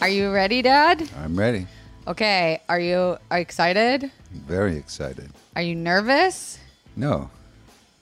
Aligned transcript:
Are 0.00 0.08
you 0.08 0.30
ready, 0.32 0.62
Dad? 0.62 1.08
I'm 1.22 1.36
ready. 1.38 1.66
Okay. 2.06 2.60
Are 2.68 2.78
you 2.80 3.18
are 3.30 3.38
you 3.38 3.42
excited? 3.42 4.10
Very 4.30 4.76
excited. 4.76 5.30
Are 5.56 5.62
you 5.62 5.74
nervous? 5.74 6.58
No, 6.96 7.30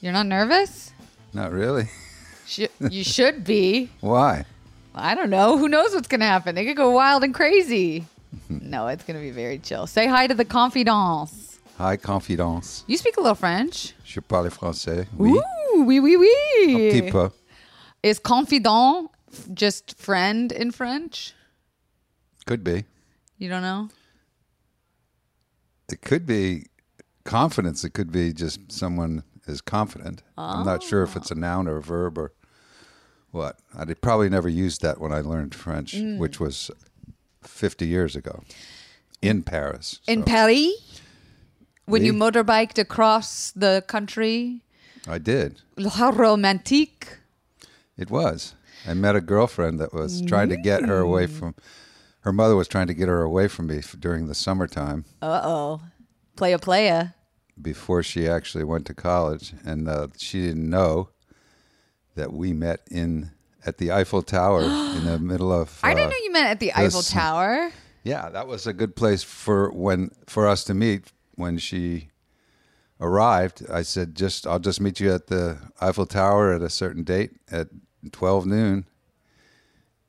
You're 0.01 0.13
not 0.13 0.27
nervous? 0.27 0.93
not 1.33 1.53
really. 1.53 1.89
Sh- 2.47 2.69
you 2.91 3.05
should 3.05 3.45
be. 3.45 3.91
Why? 4.01 4.45
I 4.95 5.15
don't 5.15 5.29
know. 5.31 5.59
Who 5.59 5.69
knows 5.69 5.95
what's 5.95 6.09
gonna 6.09 6.25
happen? 6.27 6.55
They 6.55 6.65
could 6.65 6.77
go 6.77 6.91
wild 6.91 7.25
and 7.25 7.35
crazy. 7.35 8.07
no, 8.49 8.89
it's 8.89 9.05
gonna 9.05 9.21
be 9.21 9.31
very 9.33 9.59
chill. 9.59 9.87
Say 9.87 10.07
hi 10.07 10.27
to 10.27 10.35
the 10.35 10.45
confidants. 10.45 11.59
Hi, 11.79 11.97
confidence. 11.99 12.85
You 12.87 12.97
speak 12.97 13.17
a 13.19 13.21
little 13.21 13.35
French. 13.35 13.93
Je 14.05 14.21
parle 14.21 14.49
français. 14.51 15.07
Oui. 15.19 15.31
Ooh, 15.31 15.85
oui, 15.85 16.01
oui, 16.01 16.17
Un 16.17 16.75
oui. 16.75 16.91
petit 16.91 17.11
peu. 17.11 17.31
Is 18.03 18.19
confidant 18.19 19.11
just 19.53 19.95
friend 19.99 20.53
in 20.53 20.71
French? 20.71 21.35
Could 22.47 22.63
be. 22.65 22.85
You 23.39 23.49
don't 23.49 23.63
know? 23.63 23.89
It 25.91 26.01
could 26.03 26.27
be 26.27 26.67
confidence. 27.25 27.85
It 27.85 27.91
could 27.91 28.11
be 28.13 28.33
just 28.33 28.73
someone 28.73 29.25
is 29.47 29.61
confident. 29.61 30.23
I'm 30.39 30.65
not 30.65 30.83
sure 30.83 31.03
if 31.03 31.17
it's 31.17 31.31
a 31.31 31.35
noun 31.35 31.69
or 31.69 31.77
a 31.77 31.83
verb 31.83 32.19
or 32.19 32.33
what. 33.31 33.59
I 33.77 33.85
probably 33.95 34.29
never 34.29 34.49
used 34.49 34.81
that 34.83 35.01
when 35.01 35.13
I 35.13 35.21
learned 35.21 35.55
French, 35.55 35.95
Mm. 35.95 36.19
which 36.19 36.41
was 36.41 36.71
50 37.43 37.87
years 37.87 38.17
ago 38.17 38.43
in 39.23 39.43
Paris. 39.43 40.01
In 40.09 40.25
Paris? 40.25 41.01
When 41.85 42.05
you 42.05 42.13
motorbiked 42.13 42.79
across 42.79 43.53
the 43.53 43.85
country? 43.87 44.63
I 45.07 45.19
did. 45.19 45.61
How 45.95 46.11
romantique. 46.11 47.19
It 47.97 48.11
was. 48.11 48.55
I 48.87 48.95
met 48.95 49.15
a 49.15 49.21
girlfriend 49.21 49.79
that 49.79 49.93
was 49.95 50.21
trying 50.23 50.49
to 50.49 50.57
get 50.57 50.85
her 50.85 50.99
away 50.99 51.27
from. 51.29 51.55
Her 52.27 52.33
mother 52.33 52.57
was 52.57 52.67
trying 52.67 52.89
to 52.89 52.95
get 52.95 53.07
her 53.07 53.23
away 53.23 53.47
from 53.47 53.69
me 53.69 53.79
f- 53.79 53.95
during 54.01 54.27
the 54.27 54.35
summertime 54.35 55.05
Uh 55.23 55.41
oh. 55.45 55.81
Playa 56.35 56.59
playa. 56.59 57.11
before 57.63 58.03
she 58.03 58.27
actually 58.29 58.65
went 58.65 58.85
to 58.87 58.95
college, 58.95 59.55
and 59.65 59.89
uh, 59.89 60.09
she 60.19 60.43
didn't 60.43 60.69
know 60.69 61.11
that 62.17 62.33
we 62.33 62.53
met 62.53 62.81
in 62.91 63.31
at 63.65 63.79
the 63.79 63.93
Eiffel 63.93 64.23
Tower 64.23 64.63
in 64.97 65.05
the 65.05 65.21
middle 65.21 65.53
of. 65.53 65.79
I 65.85 65.93
uh, 65.93 65.95
didn't 65.95 66.11
know 66.11 66.17
you 66.25 66.33
met 66.33 66.47
at 66.51 66.59
the 66.59 66.73
Eiffel 66.73 66.99
this- 67.01 67.13
Tower. 67.13 67.71
Yeah, 68.03 68.29
that 68.31 68.49
was 68.49 68.67
a 68.67 68.73
good 68.73 68.97
place 68.97 69.23
for 69.23 69.71
when 69.71 70.11
for 70.27 70.49
us 70.49 70.65
to 70.65 70.75
meet 70.75 71.13
when 71.37 71.59
she 71.59 72.09
arrived. 73.01 73.63
I 73.71 73.83
said, 73.83 74.17
"Just 74.17 74.49
I'll 74.49 74.59
just 74.59 74.81
meet 74.81 74.99
you 74.99 75.13
at 75.13 75.29
the 75.29 75.59
Eiffel 75.81 76.07
Tower 76.07 76.53
at 76.53 76.61
a 76.63 76.71
certain 76.71 77.05
date 77.05 77.31
at 77.53 77.69
twelve 78.11 78.47
noon." 78.47 78.87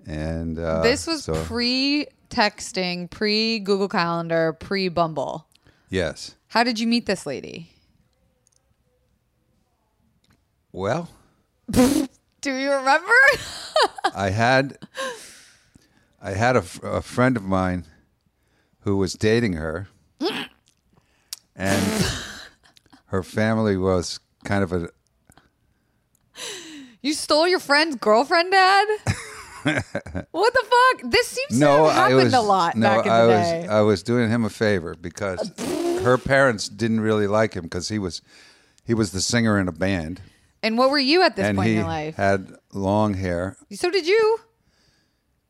And 0.08 0.58
uh, 0.58 0.82
this 0.84 1.06
was 1.06 1.26
so- 1.26 1.44
pre 1.44 2.08
texting, 2.30 3.10
pre 3.10 3.60
Google 3.60 3.90
Calendar, 3.90 4.54
pre 4.54 4.88
Bumble. 4.90 5.46
yes. 5.90 6.34
How 6.50 6.64
did 6.64 6.80
you 6.80 6.88
meet 6.88 7.06
this 7.06 7.26
lady? 7.26 7.70
Well, 10.72 11.10
Do 11.72 12.56
you 12.56 12.72
remember? 12.72 13.12
I 14.16 14.30
had 14.30 14.78
I 16.22 16.32
had 16.32 16.56
a, 16.56 16.64
a 16.84 17.02
friend 17.02 17.36
of 17.36 17.44
mine 17.44 17.86
who 18.82 18.96
was 18.98 19.14
dating 19.14 19.54
her, 19.54 19.88
and 21.56 22.06
her 23.08 23.24
family 23.24 23.76
was 23.76 24.20
kind 24.46 24.64
of 24.64 24.72
a 24.72 24.90
you 27.02 27.14
stole 27.14 27.48
your 27.48 27.60
friend's 27.60 27.96
girlfriend, 27.96 28.52
Dad? 28.52 28.88
What 30.32 30.54
the 30.54 30.66
fuck? 30.66 31.12
This 31.12 31.28
seems 31.28 31.60
no. 31.60 31.78
to 31.78 31.84
have 31.84 31.94
happened 31.94 32.24
was 32.24 32.34
a 32.34 32.42
lot 32.42 32.76
no. 32.76 32.88
back 32.88 33.06
in 33.06 33.12
I 33.12 33.22
the 33.22 33.28
was 33.28 33.48
day. 33.48 33.68
I 33.68 33.82
was 33.82 34.04
doing 34.04 34.30
him 34.30 34.46
a 34.46 34.50
favor 34.50 34.96
because 34.96 35.52
her 36.04 36.18
parents 36.18 36.70
didn't 36.70 37.02
really 37.02 37.28
like 37.28 37.54
him 37.54 37.64
because 37.64 37.90
he 37.90 38.00
was 38.00 38.22
he 38.86 38.94
was 38.94 39.12
the 39.12 39.22
singer 39.22 39.60
in 39.60 39.68
a 39.68 39.72
band 39.72 40.22
and 40.64 40.78
what 40.78 40.90
were 40.90 41.00
you 41.00 41.22
at 41.22 41.36
this 41.36 41.46
and 41.46 41.58
point 41.58 41.70
in 41.70 41.76
your 41.78 41.86
life? 41.86 42.16
had 42.16 42.52
long 42.74 43.14
hair. 43.14 43.58
so 43.72 43.90
did 43.90 44.08
you? 44.08 44.40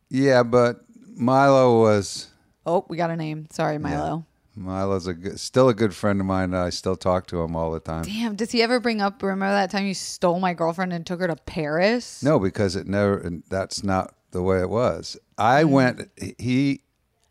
Yeah, 0.09 0.43
but 0.43 0.85
Milo 1.15 1.81
was 1.81 2.27
Oh, 2.65 2.85
we 2.89 2.97
got 2.97 3.09
a 3.09 3.15
name. 3.15 3.47
Sorry, 3.51 3.77
Milo. 3.77 4.25
Milo's 4.57 5.05
a 5.07 5.13
good, 5.13 5.39
still 5.39 5.69
a 5.69 5.73
good 5.73 5.93
friend 5.93 6.19
of 6.19 6.25
mine. 6.25 6.45
And 6.53 6.57
I 6.57 6.69
still 6.71 6.95
talk 6.95 7.27
to 7.27 7.41
him 7.41 7.55
all 7.55 7.71
the 7.71 7.79
time. 7.79 8.03
Damn, 8.03 8.35
does 8.35 8.51
he 8.51 8.61
ever 8.63 8.79
bring 8.79 9.01
up 9.01 9.21
remember 9.21 9.53
that 9.53 9.69
time 9.71 9.85
you 9.85 9.93
stole 9.93 10.39
my 10.39 10.53
girlfriend 10.53 10.91
and 10.93 11.05
took 11.05 11.19
her 11.19 11.27
to 11.27 11.35
Paris? 11.35 12.23
No, 12.23 12.39
because 12.39 12.75
it 12.75 12.87
never. 12.87 13.29
That's 13.49 13.83
not 13.83 14.13
the 14.31 14.41
way 14.41 14.59
it 14.59 14.69
was. 14.69 15.15
I 15.37 15.63
Mm. 15.63 15.69
went. 15.69 16.09
He. 16.39 16.81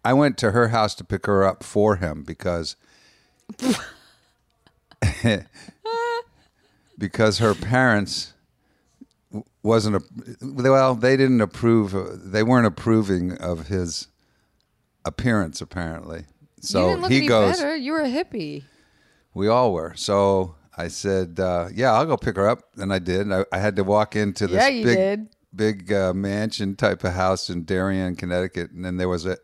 I 0.05 0.13
went 0.13 0.39
to 0.39 0.53
her 0.53 0.69
house 0.69 0.95
to 0.97 1.05
pick 1.05 1.27
her 1.27 1.45
up 1.45 1.65
for 1.65 1.97
him 1.97 2.23
because. 2.23 2.77
because 6.99 7.39
her 7.39 7.55
parents 7.55 8.33
wasn't 9.63 9.97
a 9.97 10.03
well 10.43 10.95
they 10.95 11.17
didn't 11.17 11.41
approve 11.41 11.95
they 12.33 12.43
weren't 12.43 12.67
approving 12.67 13.33
of 13.39 13.67
his 13.69 14.09
appearance 15.05 15.61
apparently 15.61 16.25
so 16.67 16.89
didn't 16.89 17.03
look 17.03 17.11
he 17.11 17.19
any 17.19 17.27
goes 17.29 17.57
better. 17.59 17.77
You 17.77 17.93
were 17.93 18.01
a 18.03 18.09
hippie. 18.09 18.65
we 19.35 19.49
all 19.49 19.73
were. 19.73 19.95
So 19.97 20.55
I 20.77 20.89
said, 20.89 21.39
uh, 21.41 21.69
"Yeah, 21.75 21.93
I'll 21.93 22.07
go 22.07 22.17
pick 22.17 22.37
her 22.37 22.49
up," 22.49 22.61
and 22.77 22.93
I 22.93 22.99
did. 22.99 23.31
I, 23.33 23.45
I 23.53 23.59
had 23.59 23.77
to 23.77 23.85
walk 23.85 24.17
into 24.17 24.47
this 24.47 24.57
Yeah, 24.63 24.69
you 24.69 24.85
big, 24.85 24.97
did. 24.97 25.29
big 25.55 25.93
uh, 25.93 26.13
mansion 26.15 26.77
type 26.77 27.03
of 27.05 27.13
house 27.15 27.49
in 27.51 27.65
Darien, 27.65 28.17
Connecticut, 28.17 28.71
and 28.73 28.85
then 28.85 28.97
there 28.97 29.09
was 29.09 29.25
a 29.27 29.39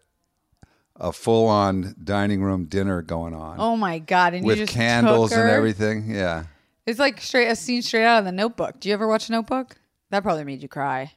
a 0.96 1.10
full 1.10 1.48
on 1.48 1.94
dining 2.04 2.42
room 2.42 2.66
dinner 2.66 3.00
going 3.02 3.34
on 3.34 3.56
Oh 3.58 3.76
my 3.76 3.98
god! 3.98 4.34
And 4.34 4.44
with 4.44 4.58
you 4.58 4.66
just 4.66 4.76
candles 4.76 5.30
took 5.30 5.38
and 5.40 5.48
everything. 5.50 6.10
Yeah, 6.10 6.44
It's 6.86 6.98
like 6.98 7.20
straight 7.20 7.48
a 7.48 7.56
scene 7.56 7.80
straight 7.82 8.04
out 8.04 8.18
of 8.20 8.24
the 8.26 8.32
Notebook. 8.32 8.78
Do 8.78 8.88
you 8.88 8.94
ever 8.94 9.08
watch 9.08 9.28
Notebook? 9.30 9.76
That 10.10 10.22
probably 10.22 10.44
made 10.44 10.62
you 10.62 10.68
cry. 10.68 11.12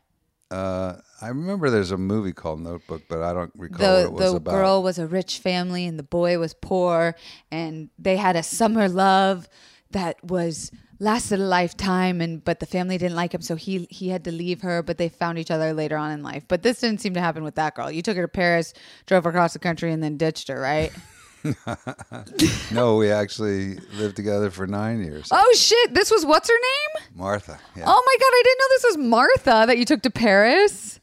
uh, 0.49 0.93
I 1.21 1.29
remember 1.29 1.69
there's 1.69 1.91
a 1.91 1.97
movie 1.97 2.33
called 2.33 2.59
Notebook, 2.61 3.03
but 3.07 3.21
I 3.23 3.33
don't 3.33 3.51
recall 3.55 3.79
the 3.79 3.93
what 3.93 4.03
it 4.03 4.11
was 4.11 4.31
the 4.31 4.37
about. 4.37 4.51
girl 4.51 4.83
was 4.83 4.99
a 4.99 5.07
rich 5.07 5.39
family 5.39 5.85
and 5.85 5.97
the 5.97 6.03
boy 6.03 6.37
was 6.39 6.53
poor 6.53 7.15
and 7.51 7.89
they 7.97 8.17
had 8.17 8.35
a 8.35 8.43
summer 8.43 8.89
love 8.89 9.47
that 9.91 10.21
was 10.23 10.71
lasted 10.99 11.39
a 11.39 11.43
lifetime 11.43 12.21
and 12.21 12.43
but 12.43 12.59
the 12.59 12.65
family 12.65 12.97
didn't 12.97 13.15
like 13.15 13.33
him 13.33 13.41
so 13.41 13.55
he 13.55 13.85
he 13.89 14.09
had 14.09 14.23
to 14.23 14.31
leave 14.31 14.61
her 14.61 14.81
but 14.81 14.97
they 14.97 15.09
found 15.09 15.37
each 15.37 15.51
other 15.51 15.73
later 15.73 15.97
on 15.97 16.09
in 16.11 16.23
life 16.23 16.45
but 16.47 16.63
this 16.63 16.79
didn't 16.79 17.01
seem 17.01 17.13
to 17.13 17.19
happen 17.19 17.43
with 17.43 17.55
that 17.55 17.75
girl 17.75 17.91
you 17.91 18.01
took 18.01 18.15
her 18.15 18.21
to 18.21 18.27
paris 18.29 18.73
drove 19.05 19.25
her 19.25 19.29
across 19.29 19.51
the 19.51 19.59
country 19.59 19.91
and 19.91 20.01
then 20.01 20.15
ditched 20.15 20.47
her 20.47 20.59
right 20.59 20.91
no, 22.71 22.95
we 22.97 23.11
actually 23.11 23.75
lived 23.99 24.15
together 24.15 24.49
for 24.49 24.65
nine 24.65 25.03
years. 25.03 25.27
oh 25.31 25.53
shit 25.55 25.93
this 25.93 26.09
was 26.09 26.25
what's 26.25 26.49
her 26.49 26.55
name 26.55 27.05
Martha. 27.13 27.59
Yeah. 27.75 27.83
oh 27.85 28.03
my 28.05 28.15
god 28.19 28.31
i 28.33 28.41
didn't 28.43 28.57
know 28.59 28.67
this 28.69 28.83
was 28.85 28.97
martha 29.09 29.67
that 29.67 29.77
you 29.77 29.85
took 29.85 30.01
to 30.01 30.09
paris 30.09 30.94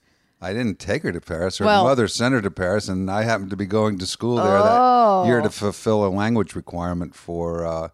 I 0.42 0.52
didn't 0.52 0.78
take 0.80 1.04
her 1.04 1.12
to 1.12 1.20
Paris. 1.20 1.58
Her 1.58 1.64
Well- 1.66 1.84
mother 1.84 2.08
sent 2.08 2.34
her 2.34 2.42
to 2.42 2.50
Paris, 2.50 2.88
and 2.88 3.08
I 3.10 3.22
happened 3.22 3.50
to 3.50 3.56
be 3.56 3.66
going 3.66 3.98
to 3.98 4.06
school 4.06 4.36
there 4.36 4.58
Oh. 4.58 5.22
that 5.22 5.28
year 5.28 5.40
to 5.40 5.50
fulfill 5.50 6.04
a 6.04 6.08
language 6.10 6.54
requirement 6.56 7.14
for 7.14 7.64
uh, 7.64 7.88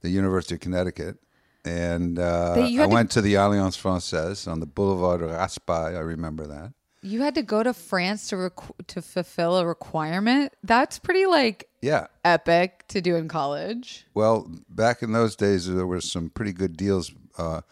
the 0.00 0.10
University 0.10 0.54
of 0.56 0.60
Connecticut. 0.60 1.18
And 1.64 2.18
uh, 2.18 2.54
I 2.56 2.72
to- 2.74 2.88
went 2.88 3.10
to 3.12 3.20
the 3.22 3.34
Alliance 3.36 3.76
Francaise 3.76 4.48
on 4.48 4.58
the 4.58 4.66
Boulevard 4.66 5.20
Raspail. 5.20 5.96
I 5.96 6.00
remember 6.00 6.44
that. 6.48 6.72
you 7.04 7.20
had 7.22 7.34
to 7.34 7.42
go 7.42 7.64
to 7.64 7.72
france 7.74 8.28
to 8.28 8.36
requ- 8.36 8.86
to 8.86 9.02
fulfill 9.02 9.56
a 9.56 9.66
requirement 9.66 10.52
that's 10.62 11.00
pretty 11.00 11.26
like 11.26 11.68
Yeah. 11.80 12.06
epic 12.24 12.84
to 12.88 13.00
do 13.00 13.16
in 13.16 13.26
college. 13.28 14.06
Well, 14.14 14.48
back 14.68 15.02
in 15.02 15.10
those 15.12 15.34
days, 15.34 15.66
there 15.66 15.84
were 15.86 16.00
some 16.00 16.30
pretty 16.30 16.52
good 16.52 16.76
deals. 16.76 17.10
Uh, 17.38 17.62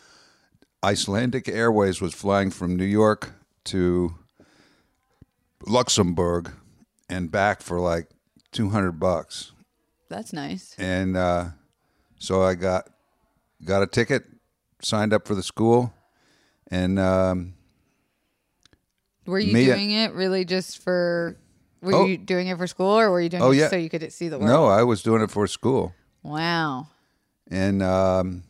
Icelandic 0.84 1.48
Airways 1.48 2.00
was 2.00 2.14
flying 2.14 2.50
from 2.50 2.76
New 2.76 2.84
York 2.84 3.32
to 3.66 4.14
Luxembourg 5.66 6.52
and 7.08 7.30
back 7.30 7.62
for 7.62 7.80
like 7.80 8.08
200 8.52 8.92
bucks. 8.92 9.52
That's 10.08 10.32
nice. 10.32 10.74
and 10.78 11.16
uh, 11.16 11.46
so 12.18 12.42
I 12.42 12.54
got 12.54 12.88
got 13.64 13.82
a 13.82 13.86
ticket 13.86 14.24
signed 14.82 15.12
up 15.12 15.26
for 15.28 15.34
the 15.34 15.42
school, 15.42 15.92
and 16.70 16.98
um, 16.98 17.54
Were 19.26 19.38
you 19.38 19.52
Me- 19.52 19.66
doing 19.66 19.90
it 19.92 20.12
really 20.14 20.44
just 20.44 20.82
for? 20.82 21.36
Were 21.82 21.94
Oh. 21.94 22.04
you 22.06 22.18
doing 22.18 22.48
it 22.48 22.58
for 22.58 22.66
school, 22.66 22.98
or 22.98 23.10
were 23.10 23.20
you 23.20 23.28
doing 23.28 23.42
Oh, 23.42 23.52
it 23.52 23.56
yeah. 23.56 23.68
so 23.70 23.76
you 23.76 23.88
could 23.88 24.12
see 24.12 24.28
the 24.28 24.38
world? 24.38 24.50
no, 24.50 24.66
I 24.66 24.82
was 24.82 25.02
doing 25.02 25.22
it 25.22 25.30
for 25.30 25.46
school. 25.46 25.94
Wow. 26.22 26.88
And 27.50 27.82
um, 27.82 28.42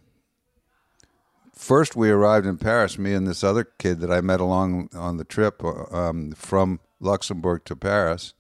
first, 1.55 1.95
we 1.95 2.11
arrived 2.11 2.47
in 2.47 2.57
Paris. 2.59 2.99
Me 2.99 3.13
and 3.13 3.27
this 3.27 3.45
other 3.45 3.65
kid 3.65 4.01
that 4.01 4.11
I 4.11 4.21
met 4.21 4.41
along 4.41 4.89
on 4.95 5.17
the 5.17 5.25
trip 5.25 5.63
um, 5.65 6.33
from 6.33 6.81
Luxembourg 7.01 7.65
to 7.65 7.75
Paris. 7.77 8.35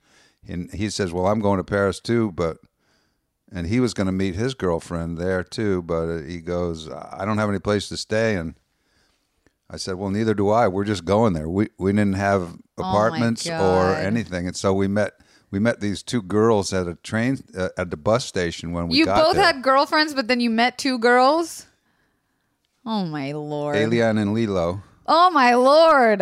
And 0.46 0.70
he 0.72 0.88
says, 0.90 1.12
"Well, 1.12 1.26
I'm 1.26 1.40
going 1.40 1.58
to 1.58 1.64
Paris 1.64 2.00
too, 2.00 2.32
but." 2.32 2.58
And 3.52 3.66
he 3.66 3.80
was 3.80 3.94
going 3.94 4.06
to 4.06 4.12
meet 4.12 4.36
his 4.36 4.54
girlfriend 4.54 5.18
there 5.18 5.42
too, 5.42 5.82
but 5.82 6.08
uh, 6.08 6.18
he 6.22 6.38
goes, 6.40 6.88
"I 6.88 7.24
don't 7.24 7.38
have 7.38 7.48
any 7.48 7.58
place 7.58 7.88
to 7.88 7.96
stay." 7.96 8.36
And 8.36 8.54
I 9.68 9.76
said, 9.76 9.96
"Well, 9.96 10.10
neither 10.10 10.34
do 10.34 10.48
I. 10.50 10.68
We're 10.68 10.84
just 10.84 11.04
going 11.04 11.32
there. 11.32 11.48
We 11.48 11.68
we 11.78 11.92
didn't 11.92 12.14
have 12.14 12.56
Oh, 12.78 12.84
apartments 12.88 13.46
or 13.48 13.94
anything, 13.96 14.46
and 14.46 14.56
so 14.56 14.72
we 14.72 14.86
met." 14.88 15.14
We 15.52 15.58
met 15.58 15.80
these 15.80 16.04
two 16.04 16.22
girls 16.22 16.72
at 16.72 16.86
a 16.86 16.94
train 16.94 17.40
uh, 17.58 17.70
at 17.76 17.90
the 17.90 17.96
bus 17.96 18.24
station 18.24 18.70
when 18.70 18.86
we 18.86 18.98
You 18.98 19.06
both 19.06 19.34
there. 19.34 19.42
had 19.42 19.64
girlfriends, 19.64 20.14
but 20.14 20.28
then 20.28 20.38
you 20.38 20.48
met 20.48 20.78
two 20.78 20.96
girls. 20.96 21.66
Oh 22.86 23.04
my 23.04 23.32
lord! 23.32 23.74
Elian 23.74 24.16
and 24.16 24.32
Lilo, 24.32 24.80
Oh 25.12 25.28
my 25.28 25.54
lord! 25.54 26.20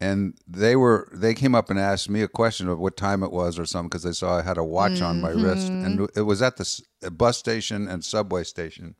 And 0.00 0.34
they 0.48 0.74
were 0.74 1.10
they 1.12 1.34
came 1.34 1.54
up 1.54 1.68
and 1.68 1.78
asked 1.78 2.08
me 2.08 2.22
a 2.22 2.28
question 2.28 2.68
of 2.68 2.78
what 2.78 2.96
time 2.96 3.22
it 3.22 3.30
was 3.30 3.58
or 3.58 3.66
something 3.66 3.90
because 3.90 4.02
they 4.02 4.12
saw 4.12 4.38
I 4.38 4.42
had 4.42 4.56
a 4.56 4.64
watch 4.64 5.02
on 5.02 5.20
my 5.20 5.28
wrist, 5.28 5.68
and 5.68 6.08
it 6.16 6.22
was 6.22 6.40
at 6.40 6.56
the 6.56 7.10
bus 7.10 7.36
station 7.36 7.86
and 7.86 8.02
subway 8.02 8.44
station, 8.44 8.94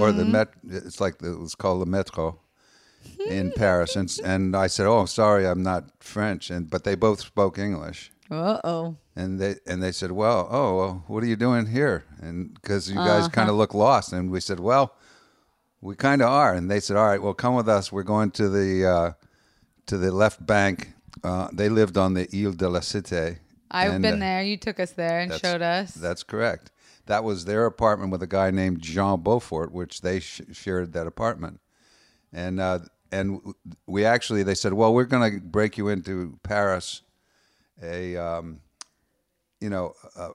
or 0.00 0.10
the 0.10 0.24
met. 0.24 0.48
It's 0.66 1.02
like 1.02 1.18
the, 1.18 1.32
it 1.32 1.38
was 1.38 1.54
called 1.54 1.82
the 1.82 1.86
metro 1.86 2.40
in 3.28 3.52
Paris, 3.52 3.94
and 3.94 4.10
and 4.24 4.56
I 4.56 4.68
said, 4.68 4.86
"Oh, 4.86 5.04
sorry, 5.04 5.46
I'm 5.46 5.62
not 5.62 5.90
French," 6.00 6.48
and 6.48 6.70
but 6.70 6.84
they 6.84 6.94
both 6.94 7.20
spoke 7.20 7.58
English. 7.58 8.10
Uh 8.30 8.58
oh. 8.64 8.96
And 9.14 9.38
they 9.38 9.56
and 9.66 9.82
they 9.82 9.92
said, 9.92 10.12
"Well, 10.12 10.48
oh, 10.50 10.76
well, 10.78 11.04
what 11.08 11.22
are 11.22 11.26
you 11.26 11.36
doing 11.36 11.66
here?" 11.66 12.04
And 12.22 12.54
because 12.54 12.88
you 12.88 12.96
guys 12.96 13.28
kind 13.28 13.50
of 13.50 13.56
look 13.56 13.74
lost, 13.74 14.14
and 14.14 14.30
we 14.30 14.40
said, 14.40 14.60
"Well, 14.60 14.94
we 15.86 15.96
kind 15.96 16.22
of 16.22 16.28
are." 16.28 16.52
And 16.54 16.70
they 16.70 16.80
said, 16.80 16.96
"All 16.96 17.06
right, 17.06 17.22
well, 17.22 17.34
come 17.34 17.54
with 17.54 17.68
us. 17.68 17.92
We're 17.92 18.02
going 18.02 18.30
to 18.32 18.48
the 18.48 18.86
uh, 18.86 19.12
to 19.86 19.96
the 19.96 20.12
left 20.12 20.44
bank." 20.44 20.92
Uh, 21.24 21.48
they 21.52 21.68
lived 21.68 21.96
on 21.96 22.14
the 22.14 22.28
Ile 22.34 22.52
de 22.52 22.68
la 22.68 22.80
Cité. 22.80 23.38
I've 23.70 23.92
And, 23.92 24.02
been 24.02 24.14
uh, 24.14 24.26
there. 24.26 24.42
You 24.42 24.56
took 24.56 24.78
us 24.78 24.92
there 24.92 25.20
and 25.20 25.32
showed 25.32 25.62
us. 25.62 25.92
That's 25.92 26.22
correct. 26.22 26.70
That 27.06 27.24
was 27.24 27.44
their 27.44 27.66
apartment 27.66 28.12
with 28.12 28.22
a 28.22 28.26
guy 28.26 28.50
named 28.50 28.80
Jean 28.80 29.20
Beaufort, 29.22 29.72
which 29.72 30.00
they 30.02 30.20
sh- 30.20 30.42
shared 30.52 30.92
that 30.92 31.06
apartment. 31.06 31.60
And 32.32 32.60
uh, 32.60 32.80
and 33.12 33.40
we 33.86 34.04
actually 34.04 34.42
they 34.42 34.54
said, 34.54 34.72
well, 34.72 34.92
we're 34.92 35.04
going 35.04 35.32
to 35.32 35.40
break 35.40 35.78
you 35.78 35.88
into 35.88 36.38
Paris, 36.42 37.02
a 37.82 38.16
um, 38.16 38.60
you 39.60 39.70
know, 39.70 39.94
uh, 40.16 40.30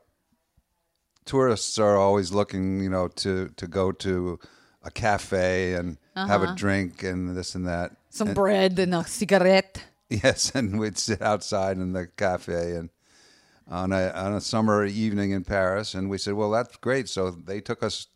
tourists 1.26 1.78
are 1.78 1.98
always 1.98 2.32
looking, 2.32 2.82
you 2.82 2.90
know, 2.90 3.08
to 3.08 3.50
to 3.58 3.68
go 3.68 3.92
to 3.92 4.40
a 4.84 4.92
cafe 4.92 5.74
and 5.74 5.98
have 6.16 6.44
a 6.44 6.56
drink 6.56 7.04
and 7.04 7.36
this 7.36 7.56
and 7.56 7.68
that. 7.68 7.96
Some 8.10 8.34
bread 8.34 8.80
and 8.80 8.94
a 8.96 9.04
cigarette. 9.06 9.84
Yes, 10.12 10.52
and 10.54 10.78
we'd 10.78 10.98
sit 10.98 11.22
outside 11.22 11.78
in 11.78 11.94
the 11.94 12.06
cafe 12.06 12.76
and 12.76 12.90
on 13.66 13.94
a 13.94 14.10
on 14.10 14.34
a 14.34 14.42
summer 14.42 14.86
evening 14.86 15.32
in 15.32 15.46
Paris, 15.46 15.94
and 15.94 16.10
we 16.10 16.18
said, 16.18 16.34
"Well, 16.34 16.52
that's 16.52 16.76
great." 16.76 17.08
So 17.08 17.32
they 17.32 17.62
took 17.62 17.82
us 17.82 18.08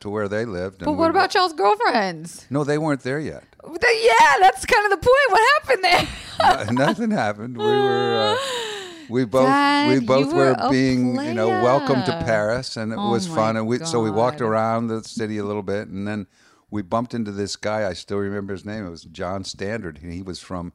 to 0.00 0.10
where 0.10 0.28
they 0.28 0.44
lived. 0.44 0.82
And 0.82 0.86
But 0.86 0.94
what 0.94 1.10
about 1.10 1.34
y'all's 1.34 1.52
girlfriends? 1.52 2.46
No, 2.50 2.64
they 2.64 2.78
weren't 2.78 3.02
there 3.02 3.20
yet. 3.20 3.44
Yeah, 3.64 4.34
that's 4.40 4.66
kind 4.66 4.92
of 4.92 5.00
the 5.00 5.06
point. 5.06 5.30
What 5.30 5.42
happened 5.62 5.84
there? 5.84 6.72
Nothing 6.86 7.10
happened. 7.10 7.56
We 7.56 7.64
were. 7.64 8.36
Uh, 8.36 8.60
we 9.08 9.24
both 9.24 9.46
Dad, 9.46 9.88
we 9.92 10.04
both 10.04 10.32
were 10.32 10.52
were, 10.52 10.56
a 10.58 10.70
being 10.70 11.16
you 11.16 11.34
know 11.34 11.48
welcome 11.48 12.02
to. 12.04 12.22
Paris, 12.24 12.76
and 12.76 12.92
it 12.92 12.98
Oh 12.98 13.10
was 13.10 13.26
fun. 13.26 13.56
And 13.56 13.66
we 13.66 13.78
so 13.80 14.00
we 14.00 14.10
walked 14.10 14.40
around 14.40 14.88
the 14.88 15.02
city 15.04 15.38
a 15.38 15.44
little 15.44 15.62
bit, 15.62 15.88
and 15.88 16.06
then 16.06 16.26
we 16.70 16.82
bumped 16.82 17.14
into 17.14 17.32
this 17.32 17.56
guy. 17.56 17.88
I 17.88 17.92
still 17.92 18.18
remember 18.18 18.52
his 18.52 18.64
name. 18.64 18.86
It 18.86 18.90
was 18.90 19.04
John 19.04 19.44
Standard. 19.44 20.00
and 20.02 20.12
He 20.12 20.22
was 20.22 20.40
from 20.40 20.72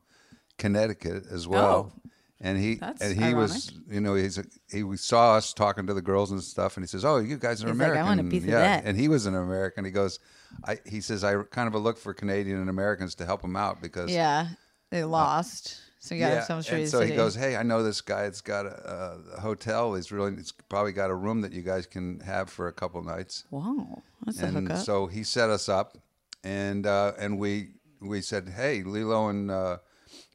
Connecticut 0.58 1.24
as 1.32 1.48
oh, 1.48 1.50
well. 1.50 1.94
And 2.42 2.58
he 2.58 2.80
Oh. 2.82 2.94
And 3.02 3.22
he 3.22 3.34
was 3.34 3.74
you 3.90 4.00
know 4.00 4.16
he's 4.16 4.38
a, 4.38 4.46
he 4.72 4.84
saw 4.96 5.36
us 5.36 5.54
talking 5.54 5.88
to 5.88 5.94
the 5.94 6.02
girls 6.02 6.32
and 6.32 6.42
stuff 6.42 6.78
and 6.78 6.84
he 6.86 6.88
says 6.88 7.04
oh 7.04 7.18
you 7.18 7.36
guys 7.36 7.62
are 7.62 7.68
He's 7.68 7.78
like, 7.78 7.90
"I 7.90 8.00
American 8.00 8.06
want 8.06 8.20
a 8.22 8.24
piece 8.24 8.44
of 8.44 8.50
yeah 8.50 8.60
that." 8.60 8.86
and 8.86 8.98
he 8.98 9.10
was 9.10 9.26
an 9.26 9.36
American 9.36 9.84
he 9.84 9.92
goes 9.92 10.20
I 10.64 10.78
he 10.86 11.02
says 11.02 11.24
I 11.24 11.44
kind 11.44 11.74
of 11.74 11.82
look 11.82 11.98
for 11.98 12.14
Canadian 12.14 12.60
and 12.60 12.70
Americans 12.70 13.16
to 13.16 13.26
help 13.26 13.44
him 13.44 13.56
out 13.56 13.82
because 13.82 14.10
yeah, 14.10 14.48
they 14.90 15.04
lost. 15.04 15.82
So 16.02 16.16
you 16.16 16.22
got 16.22 16.36
to 16.36 16.42
some 16.64 16.76
and 16.76 16.88
so 16.88 17.02
he 17.02 17.14
goes, 17.14 17.36
"Hey, 17.36 17.58
I 17.58 17.64
know 17.64 17.84
this 17.84 18.00
guy. 18.00 18.24
It's 18.24 18.40
got 18.40 18.66
a, 18.66 19.18
a 19.36 19.42
hotel. 19.42 19.96
He's 19.96 20.14
really, 20.14 20.34
it's 20.34 20.54
probably 20.54 20.94
got 20.94 21.10
a 21.10 21.16
room 21.16 21.42
that 21.42 21.52
you 21.52 21.62
guys 21.62 21.86
can 21.86 22.22
have 22.22 22.50
for 22.50 22.68
a 22.70 22.74
couple 22.74 23.04
nights." 23.04 23.44
"Wow, 23.52 24.02
that's 24.26 24.42
a 24.42 24.46
And 24.46 24.56
hookup." 24.56 24.86
so 24.86 25.08
he 25.08 25.24
set 25.24 25.50
us 25.50 25.68
up, 25.68 25.98
and 26.42 26.88
uh, 26.88 27.12
and 27.20 27.38
we 27.38 27.72
we 28.00 28.22
said, 28.22 28.48
"Hey, 28.56 28.82
Lilo 28.82 29.28
and 29.28 29.52
uh, 29.52 29.80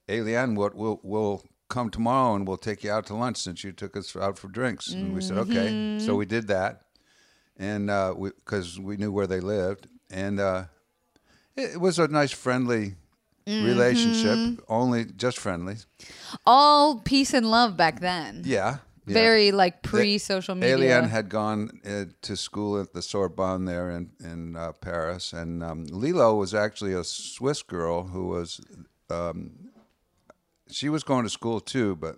Eliane, 0.06 0.54
what 0.54 0.74
we'll 0.74 1.00
we'll 1.02 1.42
come 1.68 1.88
tomorrow 1.88 2.34
and 2.34 2.46
we'll 2.46 2.58
take 2.58 2.84
you 2.84 2.90
out 2.90 3.06
to 3.06 3.14
lunch 3.14 3.38
since 3.38 3.64
you 3.64 3.72
took 3.72 3.96
us 3.96 4.14
out 4.14 4.38
for 4.38 4.48
drinks." 4.48 4.88
And 4.88 5.14
we 5.14 5.22
said, 5.22 5.38
"Okay." 5.38 5.70
Mm-hmm. 5.70 6.04
So 6.04 6.14
we 6.14 6.26
did 6.26 6.46
that, 6.48 6.82
and 7.56 7.88
uh, 7.88 8.14
because 8.14 8.78
we, 8.78 8.98
knew 8.98 9.10
where 9.10 9.26
they 9.26 9.40
lived, 9.40 9.88
and 10.10 10.38
uh, 10.38 10.64
it 11.56 11.80
was 11.80 11.98
a 11.98 12.06
nice, 12.06 12.32
friendly. 12.32 12.96
Mm-hmm. 13.46 13.66
Relationship, 13.66 14.64
only 14.68 15.04
just 15.04 15.38
friendly. 15.38 15.76
All 16.46 17.00
peace 17.00 17.34
and 17.34 17.50
love 17.50 17.76
back 17.76 18.00
then. 18.00 18.42
Yeah. 18.46 18.78
yeah. 19.06 19.12
Very 19.12 19.52
like 19.52 19.82
pre-social 19.82 20.54
media. 20.54 20.76
Eliane 20.78 21.10
had 21.10 21.28
gone 21.28 21.80
uh, 21.86 22.04
to 22.22 22.36
school 22.36 22.80
at 22.80 22.94
the 22.94 23.02
Sorbonne 23.02 23.66
there 23.66 23.90
in 23.90 24.12
in 24.18 24.56
uh, 24.56 24.72
Paris, 24.72 25.34
and 25.34 25.62
um, 25.62 25.84
Lilo 25.90 26.36
was 26.36 26.54
actually 26.54 26.94
a 26.94 27.04
Swiss 27.04 27.62
girl 27.62 28.04
who 28.04 28.28
was, 28.28 28.62
um, 29.10 29.50
she 30.70 30.88
was 30.88 31.04
going 31.04 31.24
to 31.24 31.30
school 31.30 31.60
too, 31.60 31.96
but 31.96 32.16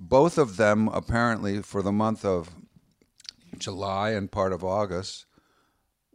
both 0.00 0.36
of 0.36 0.56
them 0.56 0.88
apparently 0.88 1.62
for 1.62 1.80
the 1.80 1.92
month 1.92 2.24
of 2.24 2.50
July 3.56 4.10
and 4.10 4.32
part 4.32 4.52
of 4.52 4.64
August 4.64 5.26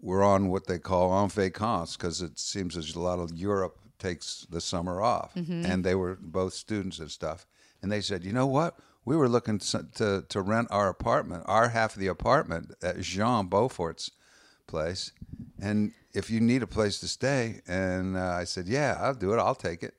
were 0.01 0.23
on 0.23 0.49
what 0.49 0.67
they 0.67 0.79
call 0.79 1.23
en 1.23 1.29
vacances 1.29 1.95
because 1.95 2.21
it 2.21 2.37
seems 2.37 2.75
as 2.75 2.95
a 2.95 2.99
lot 2.99 3.19
of 3.19 3.31
Europe 3.33 3.77
takes 4.07 4.45
the 4.55 4.61
summer 4.61 4.95
off, 5.01 5.31
and 5.35 5.83
they 5.83 5.95
were 5.95 6.15
both 6.21 6.53
students 6.53 6.99
and 6.99 7.09
stuff. 7.09 7.39
And 7.81 7.91
they 7.91 8.01
said, 8.01 8.23
you 8.23 8.33
know 8.39 8.47
what? 8.57 8.71
We 9.05 9.15
were 9.17 9.27
looking 9.35 9.59
to, 9.59 9.77
to 9.99 10.09
to 10.33 10.41
rent 10.53 10.67
our 10.71 10.87
apartment, 10.97 11.41
our 11.47 11.67
half 11.77 11.91
of 11.95 11.99
the 12.03 12.07
apartment 12.17 12.65
at 12.81 12.95
Jean 13.01 13.47
Beaufort's 13.49 14.11
place, 14.67 15.11
and 15.67 15.91
if 16.13 16.29
you 16.29 16.39
need 16.39 16.63
a 16.63 16.67
place 16.67 16.99
to 16.99 17.07
stay, 17.07 17.61
and 17.67 18.15
uh, 18.15 18.41
I 18.41 18.45
said, 18.45 18.65
yeah, 18.67 18.97
I'll 19.03 19.13
do 19.25 19.33
it. 19.33 19.39
I'll 19.39 19.55
take 19.69 19.81
it. 19.83 19.93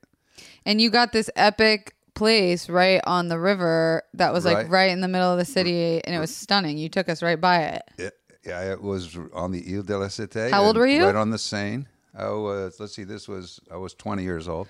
and 0.65 0.81
you 0.81 0.89
got 0.89 1.11
this 1.11 1.29
epic 1.35 1.93
place 2.13 2.69
right 2.69 3.01
on 3.05 3.27
the 3.27 3.37
river 3.37 4.01
that 4.13 4.31
was 4.33 4.43
like 4.45 4.57
Right. 4.57 4.69
right 4.69 4.89
in 4.95 5.01
the 5.01 5.07
middle 5.07 5.31
of 5.31 5.37
the 5.37 5.45
city, 5.57 6.01
and 6.03 6.15
it 6.15 6.19
was 6.19 6.33
stunning. 6.35 6.77
You 6.77 6.89
took 6.89 7.07
us 7.09 7.21
right 7.21 7.39
by 7.39 7.57
it. 7.75 7.83
it. 7.97 8.13
Yeah, 8.45 8.71
it 8.73 8.81
was 8.81 9.17
on 9.33 9.51
the 9.51 9.61
Ile 9.73 9.83
de 9.83 9.97
la 9.97 10.07
Cité. 10.07 10.49
How 10.51 10.63
old 10.63 10.77
were 10.77 10.87
you? 10.87 11.03
Right 11.05 11.15
on 11.15 11.29
the 11.31 11.37
Seine. 11.37 11.85
I 12.17 12.29
was, 12.29 12.79
let's 12.79 12.93
see, 12.93 13.03
this 13.03 13.27
was, 13.27 13.59
I 13.69 13.75
was 13.75 13.93
20 13.93 14.23
years 14.23 14.47
old. 14.47 14.67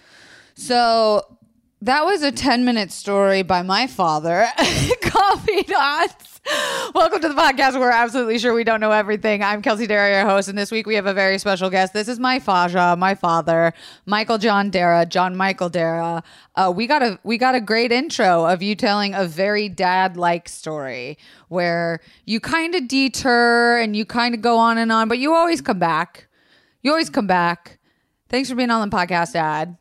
So 0.55 1.37
that 1.81 2.03
was 2.03 2.23
a 2.23 2.31
10 2.31 2.65
minute 2.65 2.91
story 2.91 3.43
by 3.43 3.61
my 3.61 3.85
father. 3.85 4.47
Coffee 5.01 5.63
Dots. 5.63 6.41
Welcome 6.93 7.21
to 7.21 7.27
the 7.27 7.35
podcast. 7.35 7.79
We're 7.79 7.91
absolutely 7.91 8.39
sure 8.39 8.53
we 8.53 8.63
don't 8.63 8.79
know 8.79 8.91
everything. 8.91 9.43
I'm 9.43 9.61
Kelsey 9.61 9.87
Darragh, 9.87 10.11
your 10.11 10.25
host, 10.29 10.47
and 10.47 10.57
this 10.57 10.71
week 10.71 10.87
we 10.87 10.95
have 10.95 11.05
a 11.05 11.13
very 11.13 11.37
special 11.37 11.69
guest. 11.69 11.93
This 11.93 12.07
is 12.07 12.19
my 12.19 12.39
Faja, 12.39 12.95
my 12.97 13.15
father, 13.15 13.73
Michael 14.05 14.37
John 14.37 14.69
Darragh, 14.69 15.09
John 15.09 15.35
Michael 15.35 15.69
Darragh. 15.69 16.23
Uh, 16.55 16.71
we 16.75 16.85
got 16.85 17.01
a 17.01 17.19
we 17.23 17.37
got 17.37 17.55
a 17.55 17.61
great 17.61 17.91
intro 17.91 18.45
of 18.45 18.61
you 18.61 18.75
telling 18.75 19.15
a 19.15 19.25
very 19.25 19.69
dad 19.69 20.17
like 20.17 20.47
story 20.47 21.17
where 21.47 21.99
you 22.25 22.39
kind 22.39 22.75
of 22.75 22.87
deter 22.87 23.79
and 23.79 23.95
you 23.95 24.05
kind 24.05 24.35
of 24.35 24.41
go 24.41 24.57
on 24.57 24.77
and 24.77 24.91
on, 24.91 25.07
but 25.07 25.17
you 25.17 25.33
always 25.33 25.61
come 25.61 25.79
back. 25.79 26.27
You 26.85 26.91
always 26.91 27.09
come 27.09 27.25
back. 27.25 27.79
Thanks 28.29 28.47
for 28.47 28.55
being 28.55 28.69
on 28.69 28.87
the 28.87 28.95
podcast, 28.95 29.33
Dad. 29.33 29.75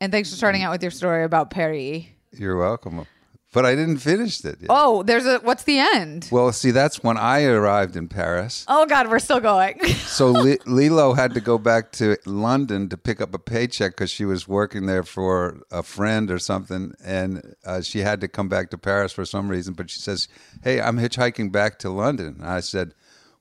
And 0.00 0.10
thanks 0.10 0.28
for 0.28 0.34
starting 0.34 0.64
out 0.64 0.72
with 0.72 0.82
your 0.82 0.90
story 0.90 1.22
about 1.22 1.50
Perry. 1.50 2.16
You're 2.32 2.56
welcome. 2.56 3.06
But 3.52 3.64
I 3.64 3.76
didn't 3.76 3.98
finish 3.98 4.44
it. 4.44 4.56
yet. 4.60 4.66
Oh, 4.70 5.04
there's 5.04 5.24
a 5.24 5.38
what's 5.38 5.62
the 5.62 5.78
end? 5.78 6.26
Well, 6.32 6.50
see, 6.50 6.72
that's 6.72 7.04
when 7.04 7.16
I 7.16 7.44
arrived 7.44 7.94
in 7.94 8.08
Paris. 8.08 8.64
Oh 8.66 8.86
God, 8.86 9.08
we're 9.08 9.20
still 9.20 9.38
going. 9.38 9.78
So 10.14 10.30
Li- 10.32 10.58
Lilo 10.66 11.12
had 11.12 11.32
to 11.34 11.40
go 11.40 11.58
back 11.58 11.92
to 11.92 12.16
London 12.26 12.88
to 12.88 12.96
pick 12.96 13.20
up 13.20 13.32
a 13.32 13.38
paycheck 13.38 13.92
because 13.92 14.10
she 14.10 14.24
was 14.24 14.48
working 14.48 14.86
there 14.86 15.04
for 15.04 15.60
a 15.70 15.84
friend 15.84 16.28
or 16.28 16.40
something, 16.40 16.94
and 17.04 17.54
uh, 17.64 17.82
she 17.82 18.00
had 18.00 18.20
to 18.22 18.26
come 18.26 18.48
back 18.48 18.70
to 18.70 18.78
Paris 18.78 19.12
for 19.12 19.24
some 19.24 19.48
reason. 19.48 19.74
But 19.74 19.90
she 19.90 20.00
says, 20.00 20.26
"Hey, 20.64 20.80
I'm 20.80 20.98
hitchhiking 20.98 21.52
back 21.52 21.78
to 21.80 21.90
London." 21.90 22.38
And 22.40 22.46
I 22.48 22.58
said, 22.58 22.94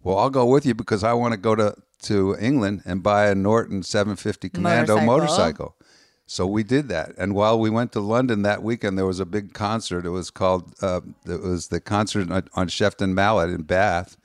"Well, 0.03 0.19
I'll 0.19 0.29
go 0.29 0.45
with 0.45 0.67
you 0.67 0.75
because 0.75 1.03
I 1.03 1.13
want 1.13 1.31
to 1.33 1.37
go 1.39 1.55
to 1.55 1.75
to 2.03 2.35
England 2.39 2.81
and 2.85 3.01
buy 3.03 3.27
a 3.27 3.35
Norton 3.35 3.83
750 3.83 4.49
Commando 4.49 4.95
Motorcycle. 4.95 5.05
motorcycle. 5.05 5.75
So 6.25 6.47
we 6.47 6.63
did 6.63 6.87
that, 6.87 7.13
and 7.17 7.35
while 7.35 7.59
we 7.59 7.69
went 7.69 7.91
to 7.91 7.99
London 7.99 8.43
that 8.43 8.63
weekend, 8.63 8.97
there 8.97 9.05
was 9.05 9.19
a 9.19 9.25
big 9.25 9.53
concert. 9.53 10.05
It 10.05 10.09
was 10.09 10.31
called 10.31 10.73
uh, 10.81 11.01
it 11.25 11.41
was 11.41 11.67
the 11.67 11.81
concert 11.81 12.31
on, 12.31 12.47
on 12.55 12.69
Shepton 12.69 13.13
Mallet 13.13 13.49
in 13.49 13.63
Bath. 13.63 14.15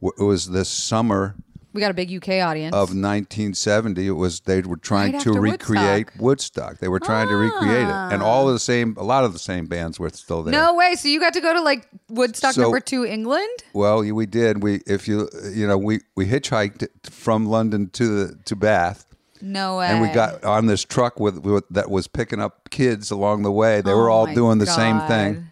It 0.00 0.22
was 0.22 0.48
the 0.48 0.64
summer 0.64 1.36
We 1.72 1.80
got 1.80 1.90
a 1.90 1.94
big 1.94 2.12
UK 2.12 2.42
audience. 2.42 2.74
of 2.74 2.90
1970. 2.94 4.06
It 4.06 4.10
was 4.12 4.40
they 4.40 4.60
were 4.60 4.76
trying 4.76 5.12
Right 5.14 5.22
to 5.22 5.30
after 5.30 5.40
recreate 5.40 6.06
Woodstock. 6.18 6.20
Woodstock. 6.22 6.78
They 6.78 6.88
were 6.88 7.00
trying 7.00 7.28
to 7.28 7.34
recreate 7.36 7.88
it, 7.88 8.12
and 8.12 8.22
all 8.22 8.48
of 8.48 8.54
the 8.54 8.58
same, 8.60 8.94
a 8.98 9.02
lot 9.04 9.24
of 9.24 9.32
the 9.32 9.38
same 9.38 9.66
bands 9.66 9.98
were 9.98 10.10
still 10.10 10.42
there. 10.42 10.52
no 10.52 10.74
way. 10.74 10.94
So 10.96 11.08
you 11.08 11.18
got 11.20 11.32
to 11.34 11.40
go 11.40 11.52
to 11.54 11.60
like 11.60 11.88
Woodstock 12.08 12.54
So- 12.54 12.62
number 12.62 12.80
two, 12.80 13.04
England? 13.04 13.48
Well, 13.72 14.00
we 14.00 14.26
did. 14.26 14.62
We 14.62 14.82
if 14.86 15.08
you 15.08 15.28
you 15.52 15.66
know 15.66 15.78
we 15.78 16.00
we 16.14 16.26
hitchhiked 16.26 16.86
from 17.10 17.46
London 17.46 17.88
to 17.90 18.06
the 18.26 18.34
to 18.44 18.56
Bath. 18.56 19.06
No 19.44 19.78
way. 19.78 19.88
And 19.88 20.00
we 20.00 20.08
got 20.08 20.44
on 20.44 20.66
this 20.66 20.84
truck 20.84 21.18
with, 21.18 21.38
with 21.38 21.64
that 21.70 21.90
was 21.90 22.06
picking 22.06 22.40
up 22.40 22.70
kids 22.70 23.10
along 23.10 23.42
the 23.42 23.50
way. 23.50 23.80
They 23.80 23.92
were 23.92 24.08
Oh 24.08 24.14
all 24.14 24.26
my 24.28 24.34
doing 24.34 24.58
the 24.58 24.66
same 24.66 24.98
God. 24.98 25.08
thing. 25.08 25.46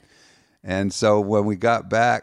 And 0.63 0.93
so 0.93 1.21
when 1.21 1.45
we 1.45 1.57
got 1.57 1.91
back, 1.91 2.23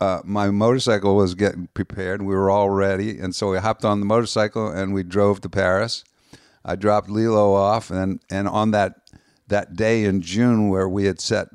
uh, 0.00 0.20
my 0.24 0.50
motorcycle 0.50 1.16
was 1.16 1.34
getting 1.34 1.68
prepared. 1.74 2.22
We 2.22 2.34
were 2.34 2.50
all 2.50 2.70
ready, 2.70 3.18
and 3.18 3.34
so 3.34 3.50
we 3.50 3.58
hopped 3.58 3.84
on 3.84 4.00
the 4.00 4.06
motorcycle 4.06 4.68
and 4.68 4.92
we 4.92 5.02
drove 5.02 5.40
to 5.42 5.48
Paris. 5.48 6.04
I 6.64 6.76
dropped 6.76 7.08
Lilo 7.08 7.54
off, 7.54 7.90
and 7.90 8.20
and 8.28 8.48
on 8.48 8.72
that 8.72 9.05
that 9.48 9.76
day 9.76 10.04
in 10.04 10.20
June 10.22 10.68
where 10.68 10.88
we 10.88 11.04
had 11.04 11.20
set 11.20 11.48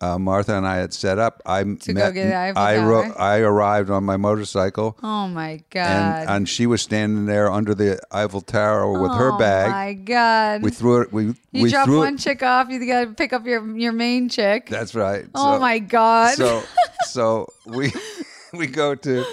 uh, 0.00 0.18
Martha 0.18 0.54
and 0.54 0.66
I 0.66 0.76
had 0.76 0.92
set 0.92 1.18
up, 1.18 1.40
I 1.46 1.62
To 1.62 1.92
go 1.92 2.12
met. 2.12 2.56
I 2.56 2.76
Tower. 2.76 3.14
I 3.18 3.38
arrived 3.38 3.90
on 3.90 4.04
my 4.04 4.16
motorcycle, 4.16 4.98
Oh 5.02 5.28
my 5.28 5.62
God. 5.70 5.86
and 5.86 6.30
and 6.30 6.48
she 6.48 6.66
was 6.66 6.82
standing 6.82 7.26
there 7.26 7.50
under 7.50 7.74
the 7.74 7.98
Eiffel 8.12 8.40
Tower 8.42 9.00
with 9.00 9.12
her 9.12 9.36
bag. 9.38 9.66
oh 9.68 9.70
my 9.70 9.92
God. 9.94 10.62
We 10.62 10.70
threw 10.70 11.00
it. 11.02 11.12
We 11.12 11.24
you 11.52 11.62
we 11.64 11.70
drop 11.70 11.88
one 11.88 12.14
it. 12.14 12.20
chick 12.20 12.42
off, 12.42 12.68
you 12.68 12.84
got 12.86 13.04
to 13.04 13.14
pick 13.14 13.32
up 13.32 13.46
your 13.46 13.66
your 13.76 13.92
main 13.92 14.28
chick. 14.28 14.66
That's 14.68 14.94
right. 14.94 15.24
oh 15.34 15.54
So- 15.54 15.60
my 15.60 15.78
God. 15.78 16.34
So 16.36 16.62
so 17.06 17.46
we 17.66 17.92
we 18.52 18.66
go 18.66 18.94
to 18.94 19.24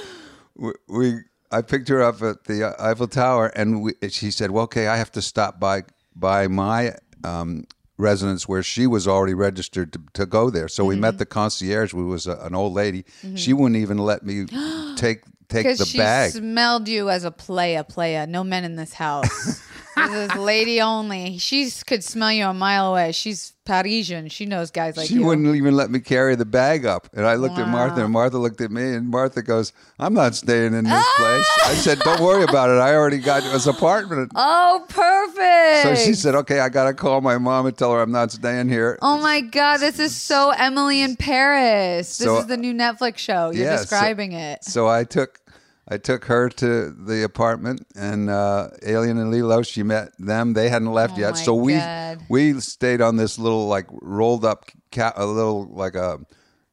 we, 0.56 0.72
we 0.88 1.14
I 1.52 1.62
picked 1.62 1.90
her 1.90 2.02
up 2.02 2.22
at 2.22 2.46
the 2.46 2.76
Eiffel 2.80 3.08
Tower, 3.08 3.48
and 3.48 3.82
we, 3.84 3.94
she 4.10 4.32
said, 4.32 4.52
"Well, 4.52 4.64
okay, 4.66 4.88
I 4.88 4.98
have 4.98 5.12
to 5.14 5.22
stop 5.22 5.60
by 5.60 5.84
by 6.16 6.48
my 6.48 6.96
um, 7.24 7.66
residence 7.98 8.48
where 8.48 8.62
she 8.64 8.88
was 8.88 9.08
already 9.08 9.34
registered 9.34 9.94
to, 9.94 10.02
to 10.14 10.26
go 10.26 10.50
there." 10.50 10.68
So 10.68 10.84
we 10.86 10.96
Mm-hmm. 10.96 11.02
met 11.02 11.18
the 11.18 11.26
concierge, 11.26 11.92
who 11.94 12.08
was 12.08 12.28
a, 12.28 12.38
an 12.42 12.56
old 12.56 12.74
lady. 12.74 13.06
She 13.36 13.54
wouldn't 13.54 13.78
even 13.82 13.98
let 13.98 14.24
me 14.24 14.46
take 14.96 15.24
take 15.50 15.78
the 15.78 15.86
she 15.86 15.98
bag. 15.98 16.32
smelled 16.32 16.88
you 16.88 17.10
as 17.10 17.24
a 17.24 17.32
playa, 17.32 17.84
playa. 17.84 18.26
No 18.28 18.44
men 18.44 18.64
in 18.64 18.76
this 18.76 18.94
house. 18.94 19.62
this 19.96 20.32
is 20.32 20.36
lady 20.38 20.82
only. 20.82 21.38
She 21.38 21.70
could 21.86 22.04
smell 22.04 22.32
you 22.32 22.46
a 22.46 22.54
mile 22.54 22.92
away. 22.92 23.12
She's 23.12 23.54
Parisian. 23.66 24.30
She 24.30 24.46
knows 24.46 24.70
guys 24.70 24.96
like 24.96 25.08
she 25.08 25.16
you. 25.16 25.26
wouldn't 25.26 25.56
even 25.56 25.76
let 25.76 25.90
me 25.90 26.00
carry 26.00 26.36
the 26.36 26.46
bag 26.46 26.86
up. 26.86 27.08
And 27.14 27.26
I 27.26 27.34
looked 27.36 27.58
at 27.58 27.68
Martha, 27.68 28.04
and 28.04 28.14
Martha 28.14 28.38
looked 28.38 28.62
at 28.62 28.70
me, 28.70 28.94
and 28.94 29.10
Martha 29.10 29.42
goes, 29.42 29.74
I'm 29.98 30.14
not 30.14 30.36
staying 30.36 30.74
in 30.76 30.84
this 30.84 31.06
place. 31.18 31.50
I 31.66 31.74
said, 31.78 32.00
Don't 32.00 32.22
worry 32.22 32.44
about 32.44 32.70
it. 32.70 32.74
I 32.80 32.94
already 32.94 33.18
got 33.18 33.42
this 33.42 33.66
apartment. 33.66 34.32
Oh, 34.36 34.86
perfect. 34.88 35.84
So 35.84 35.96
she 36.06 36.14
said, 36.14 36.36
Okay, 36.36 36.60
I 36.60 36.70
got 36.70 36.86
to 36.86 36.94
call 36.94 37.22
my 37.22 37.38
mom 37.40 37.66
and 37.66 37.76
tell 37.78 37.92
her 37.94 38.02
I'm 38.02 38.12
not 38.12 38.32
staying 38.32 38.70
here. 38.70 39.00
Oh 39.02 39.20
my 39.20 39.42
God, 39.42 39.78
this 39.78 39.98
is 40.00 40.16
so 40.16 40.52
Emily 40.52 41.02
in 41.02 41.16
Paris. 41.16 42.18
This 42.18 42.28
So- 42.28 42.38
is 42.40 42.46
the 42.48 42.58
new 42.58 42.74
Netflix 42.74 43.18
show. 43.18 43.50
You're 43.52 43.66
Yeah, 43.66 43.76
so- 43.78 43.82
describing 43.84 44.34
it. 44.34 44.64
So 44.64 44.88
I 44.88 45.04
took. 45.06 45.40
I 45.88 45.98
took 45.98 46.26
her 46.26 46.50
to 46.50 46.90
the 46.92 47.24
apartment, 47.24 47.86
and 47.96 48.30
uh, 48.30 48.70
Eliane 48.82 49.22
and 49.22 49.30
Lilo. 49.32 49.62
She 49.62 49.84
met 49.84 50.10
them. 50.18 50.54
They 50.54 50.70
hadn't 50.70 50.92
left 50.92 51.14
Oh 51.18 51.20
yet, 51.20 51.38
so 51.38 51.54
we 51.54 51.74
God. 51.74 52.22
we 52.30 52.60
stayed 52.60 53.02
on 53.02 53.18
this 53.18 53.38
little 53.38 53.68
like 53.68 53.86
rolled 54.02 54.44
up, 54.46 54.66
ca- 54.92 55.14
a 55.16 55.26
little 55.26 55.68
like 55.72 55.96
a 55.96 56.20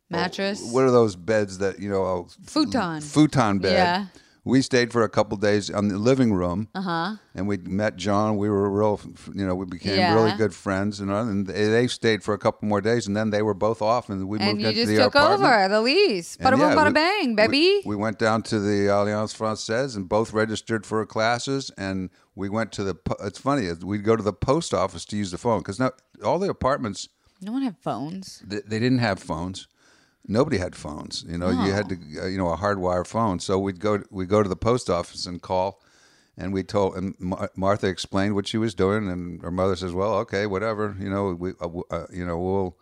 Mattress. 0.08 0.62
What 0.72 0.84
are 0.84 0.90
those 0.90 1.16
beds 1.16 1.58
that 1.58 1.78
you 1.78 1.88
know? 1.90 2.04
a 2.04 2.50
Futon. 2.50 3.00
Futon 3.00 3.58
bed. 3.58 3.72
Yeah. 3.72 4.06
We 4.44 4.60
stayed 4.60 4.92
for 4.92 5.04
a 5.04 5.08
couple 5.08 5.36
days 5.36 5.70
on 5.70 5.86
the 5.86 5.98
living 5.98 6.32
room, 6.32 6.66
uh-huh. 6.74 7.14
and 7.32 7.46
we 7.46 7.58
met 7.58 7.94
John. 7.96 8.36
We 8.36 8.50
were 8.50 8.68
real, 8.68 9.00
you 9.32 9.46
know, 9.46 9.54
we 9.54 9.66
became 9.66 9.96
Yeah. 9.96 10.14
really 10.14 10.36
good 10.36 10.52
friends, 10.52 10.98
and, 10.98 11.12
uh, 11.12 11.18
and 11.22 11.46
they 11.46 11.86
stayed 11.86 12.24
for 12.24 12.34
a 12.34 12.38
couple 12.38 12.68
more 12.68 12.80
days, 12.80 13.06
and 13.06 13.16
then 13.16 13.30
they 13.30 13.40
were 13.42 13.54
both 13.54 13.80
off, 13.80 14.08
and 14.10 14.26
we 14.28 14.40
and 14.40 14.58
moved 14.58 14.60
you 14.62 14.66
into 14.68 14.80
just 14.80 14.88
the 14.88 14.96
took 14.96 15.14
apartment. 15.14 15.52
over 15.54 15.68
the 15.68 15.80
lease. 15.80 16.36
And 16.40 16.46
Bada 16.46 16.50
boom, 16.58 16.60
yeah, 16.70 16.74
bada 16.74 16.86
we- 16.88 16.92
bang, 16.92 17.34
baby. 17.36 17.82
We, 17.86 17.94
went 17.94 18.18
down 18.18 18.42
to 18.44 18.58
the 18.58 18.88
Alliance 18.88 19.32
Francaise 19.32 19.94
and 19.94 20.08
both 20.08 20.32
registered 20.32 20.84
for 20.86 21.06
classes, 21.06 21.70
and 21.78 22.10
we 22.34 22.48
went 22.48 22.72
to 22.72 22.82
the. 22.82 22.96
It's 23.20 23.38
funny, 23.38 23.70
we'd 23.84 24.02
go 24.02 24.16
to 24.16 24.24
the 24.24 24.32
post 24.32 24.74
office 24.74 25.04
to 25.06 25.16
use 25.16 25.30
the 25.30 25.38
phone 25.38 25.60
because 25.60 25.78
now 25.78 25.92
all 26.24 26.40
the 26.40 26.50
apartments 26.50 27.08
no 27.40 27.52
one 27.52 27.62
had 27.62 27.76
phones. 27.78 28.42
they, 28.46 28.60
they 28.60 28.78
didn't 28.80 28.98
have 28.98 29.18
phones. 29.20 29.68
Nobody 30.26 30.58
had 30.58 30.76
phones. 30.76 31.24
You 31.28 31.38
know, 31.38 31.50
you 31.50 31.72
had 31.72 31.88
to, 31.88 31.96
uh, 32.22 32.26
you 32.26 32.38
know, 32.38 32.48
a 32.52 32.56
hardwire 32.56 33.06
phone. 33.06 33.40
So 33.40 33.58
we'd 33.58 33.80
go, 33.80 34.02
we 34.10 34.24
go 34.26 34.42
to 34.42 34.48
the 34.48 34.56
post 34.56 34.88
office 34.88 35.26
and 35.26 35.42
call, 35.42 35.80
and 36.36 36.52
we 36.52 36.62
told, 36.62 36.96
and 36.96 37.14
Mar- 37.18 37.50
Martha 37.56 37.88
explained 37.88 38.34
what 38.34 38.46
she 38.46 38.56
was 38.58 38.74
doing, 38.74 39.08
and 39.08 39.42
her 39.42 39.50
mother 39.50 39.74
says, 39.76 39.92
"Well, 39.92 40.14
okay, 40.18 40.46
whatever. 40.46 40.96
You 40.98 41.10
know, 41.10 41.32
we 41.34 41.50
uh, 41.60 41.68
uh, 41.90 42.06
you 42.12 42.24
know 42.24 42.38
we'll 42.38 42.76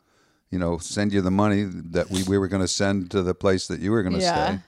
you 0.50 0.59
know, 0.59 0.78
send 0.78 1.12
you 1.12 1.20
the 1.20 1.30
money 1.30 1.62
that 1.62 2.11
we, 2.11 2.25
we 2.25 2.37
were 2.37 2.49
going 2.49 2.61
to 2.62 2.66
send 2.68 3.09
to 3.12 3.23
the 3.23 3.35
place 3.35 3.68
that 3.68 3.78
you 3.80 3.92
were 3.92 4.02
going 4.02 4.14
to 4.14 4.20
Yeah. 4.20 4.47
stay." 4.56 4.59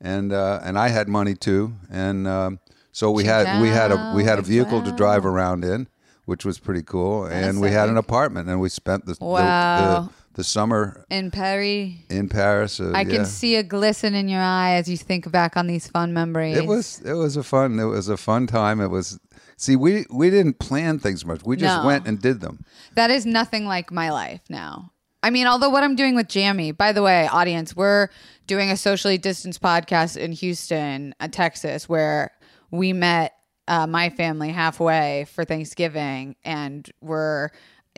And 0.00 0.32
uh, 0.32 0.60
and 0.64 0.78
I 0.78 0.88
had 0.88 1.08
money 1.08 1.34
too, 1.34 1.74
and 1.90 2.26
um, 2.26 2.58
so 2.90 3.10
we 3.10 3.24
had 3.24 3.60
we 3.60 3.68
had 3.68 3.92
a 3.92 4.08
we 4.14 4.24
had 4.24 4.38
a 4.38 4.42
Wow, 4.42 4.48
vehicle 4.48 4.82
to 4.82 4.92
drive 4.92 5.26
around 5.26 5.62
in, 5.64 5.88
which 6.24 6.44
was 6.44 6.58
pretty 6.58 6.82
cool, 6.82 7.24
and 7.26 7.60
we 7.60 7.70
had 7.70 7.88
an 7.90 7.96
apartment, 7.98 8.48
and 8.48 8.60
we 8.60 8.68
spent 8.70 9.04
the- 9.06 9.16
Wow. 9.20 9.76
the 9.76 9.82
the 9.82 10.10
summer 10.44 11.04
In 11.10 11.30
Paris. 11.30 11.92
in 12.08 12.28
Paris. 12.28 12.80
Uh, 12.80 12.92
I 12.94 13.02
yeah. 13.02 13.16
can 13.16 13.26
see 13.26 13.56
a 13.56 13.62
glisten 13.62 14.14
in 14.14 14.28
your 14.28 14.40
eye 14.42 14.72
as 14.74 14.88
you 14.88 14.96
think 14.96 15.30
back 15.30 15.56
on 15.56 15.66
these 15.66 15.86
fun 15.86 16.12
memories. 16.12 16.56
It 16.56 16.66
was 16.66 17.00
it 17.04 17.14
was 17.14 17.36
a 17.36 17.42
fun 17.42 17.78
it 17.78 17.84
was 17.84 18.08
a 18.08 18.16
fun 18.16 18.46
time. 18.46 18.80
It 18.80 18.88
was 18.88 19.18
see 19.56 19.76
we 19.76 20.06
we 20.10 20.30
didn't 20.30 20.58
plan 20.58 20.98
things 20.98 21.24
much. 21.24 21.42
We 21.44 21.56
just 21.56 21.82
No. 21.82 21.86
went 21.86 22.06
and 22.06 22.20
did 22.20 22.40
them. 22.40 22.64
That 22.94 23.10
is 23.10 23.26
nothing 23.26 23.66
like 23.66 23.90
my 23.92 24.10
life 24.10 24.40
now. 24.48 24.92
I 25.22 25.28
mean, 25.30 25.46
although 25.46 25.68
what 25.68 25.84
I'm 25.84 25.96
doing 25.96 26.14
with 26.14 26.28
Jamie, 26.28 26.72
by 26.72 26.92
the 26.92 27.02
way, 27.02 27.28
audience, 27.28 27.76
we're 27.76 28.08
doing 28.46 28.70
a 28.70 28.76
socially 28.76 29.18
distanced 29.18 29.60
podcast 29.60 30.16
in 30.16 30.32
Houston, 30.32 31.14
uh, 31.20 31.28
Texas, 31.28 31.90
where 31.90 32.30
we 32.70 32.94
met 32.94 33.34
uh, 33.68 33.86
my 33.86 34.08
family 34.08 34.48
halfway 34.50 35.26
for 35.32 35.44
Thanksgiving, 35.44 36.36
and 36.42 36.90
we're 37.02 37.50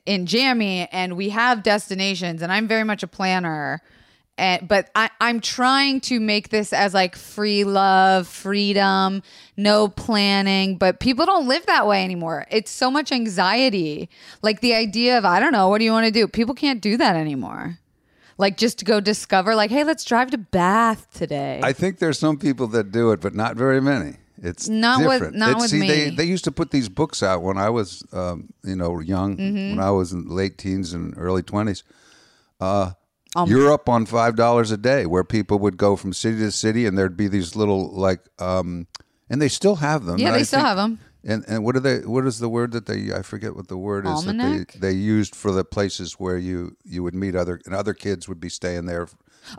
in 0.06 0.26
Jamie, 0.26 0.88
and 0.90 1.16
we 1.16 1.28
have 1.30 1.62
destinations, 1.62 2.42
and 2.42 2.52
I'm 2.52 2.66
very 2.66 2.84
much 2.84 3.02
a 3.02 3.06
planner. 3.06 3.80
And, 4.38 4.66
but 4.66 4.90
I, 4.94 5.10
I'm 5.20 5.40
trying 5.40 6.00
to 6.02 6.18
make 6.18 6.48
this 6.48 6.72
as 6.72 6.94
like 6.94 7.16
free 7.16 7.64
love, 7.64 8.26
freedom, 8.26 9.22
no 9.58 9.88
planning. 9.88 10.78
But 10.78 11.00
people 11.00 11.26
don't 11.26 11.46
live 11.46 11.66
that 11.66 11.86
way 11.86 12.02
anymore. 12.02 12.46
It's 12.50 12.70
so 12.70 12.90
much 12.90 13.12
anxiety. 13.12 14.08
Like 14.40 14.60
the 14.60 14.74
idea 14.74 15.18
of, 15.18 15.26
I 15.26 15.38
don't 15.38 15.52
know, 15.52 15.68
what 15.68 15.78
do 15.78 15.84
you 15.84 15.92
want 15.92 16.06
to 16.06 16.10
do? 16.10 16.26
People 16.26 16.54
can't 16.54 16.80
do 16.80 16.96
that 16.96 17.14
anymore. 17.14 17.78
Like 18.38 18.56
just 18.56 18.78
to 18.78 18.86
go 18.86 19.00
discover, 19.00 19.54
like, 19.54 19.70
hey, 19.70 19.84
let's 19.84 20.02
drive 20.02 20.30
to 20.30 20.38
Bath 20.38 21.06
today. 21.12 21.60
I 21.62 21.74
think 21.74 21.98
there's 21.98 22.18
some 22.18 22.38
people 22.38 22.66
that 22.68 22.90
do 22.90 23.12
it, 23.12 23.20
but 23.20 23.34
not 23.34 23.56
very 23.56 23.82
many. 23.82 24.16
It's 24.42 24.68
Not 24.68 24.98
with- 25.00 25.10
different. 25.12 25.36
not 25.36 25.50
It's- 25.50 25.62
with 25.62 25.70
see, 25.70 25.86
They, 25.86 26.10
me. 26.10 26.16
they 26.16 26.24
used 26.24 26.44
to 26.44 26.52
put 26.52 26.70
these 26.72 26.88
books 26.88 27.22
out 27.22 27.42
when 27.42 27.56
I 27.58 27.70
was, 27.70 28.02
um, 28.12 28.48
you 28.64 28.74
know, 28.76 28.98
young. 29.00 29.36
Mm-hmm. 29.36 29.76
When 29.76 29.80
I 29.80 29.90
was 29.92 30.12
in 30.12 30.28
late 30.28 30.58
teens 30.58 30.92
and 30.92 31.14
early 31.16 31.42
twenties. 31.42 31.82
Uh, 32.60 32.92
Um, 33.34 33.48
Europe 33.48 33.88
on 33.88 34.04
five 34.04 34.36
dollars 34.36 34.70
a 34.72 34.76
day, 34.76 35.06
where 35.06 35.24
people 35.24 35.58
would 35.60 35.78
go 35.78 35.96
from 35.96 36.12
city 36.12 36.38
to 36.40 36.50
city, 36.50 36.84
and 36.86 36.98
there'd 36.98 37.16
be 37.16 37.28
these 37.28 37.56
little 37.56 37.90
like, 37.90 38.20
um, 38.38 38.86
and 39.30 39.40
they 39.40 39.48
still 39.48 39.76
have 39.76 40.04
them. 40.04 40.18
Yeah, 40.18 40.26
and 40.28 40.36
they 40.36 40.40
I 40.40 40.44
still 40.44 40.58
think- 40.58 40.68
have 40.68 40.78
'em. 40.78 40.98
And 41.24 41.44
and 41.48 41.64
what 41.64 41.74
are 41.76 41.80
they? 41.80 42.00
What 42.00 42.26
is 42.26 42.40
the 42.40 42.48
word 42.50 42.72
that 42.72 42.84
they? 42.86 43.10
I 43.14 43.22
forget 43.22 43.54
what 43.56 43.68
the 43.68 43.78
word 43.78 44.04
is 44.06 44.10
Almanac? 44.12 44.72
that 44.72 44.80
they 44.82 44.90
they 44.90 44.96
used 44.98 45.34
for 45.36 45.50
the 45.52 45.64
places 45.64 46.14
where 46.18 46.36
you 46.36 46.76
you 46.84 47.02
would 47.04 47.14
meet 47.14 47.34
other 47.36 47.58
and 47.64 47.74
other 47.74 47.94
kids 47.94 48.28
would 48.28 48.40
be 48.40 48.48
staying 48.50 48.84
there. 48.86 49.06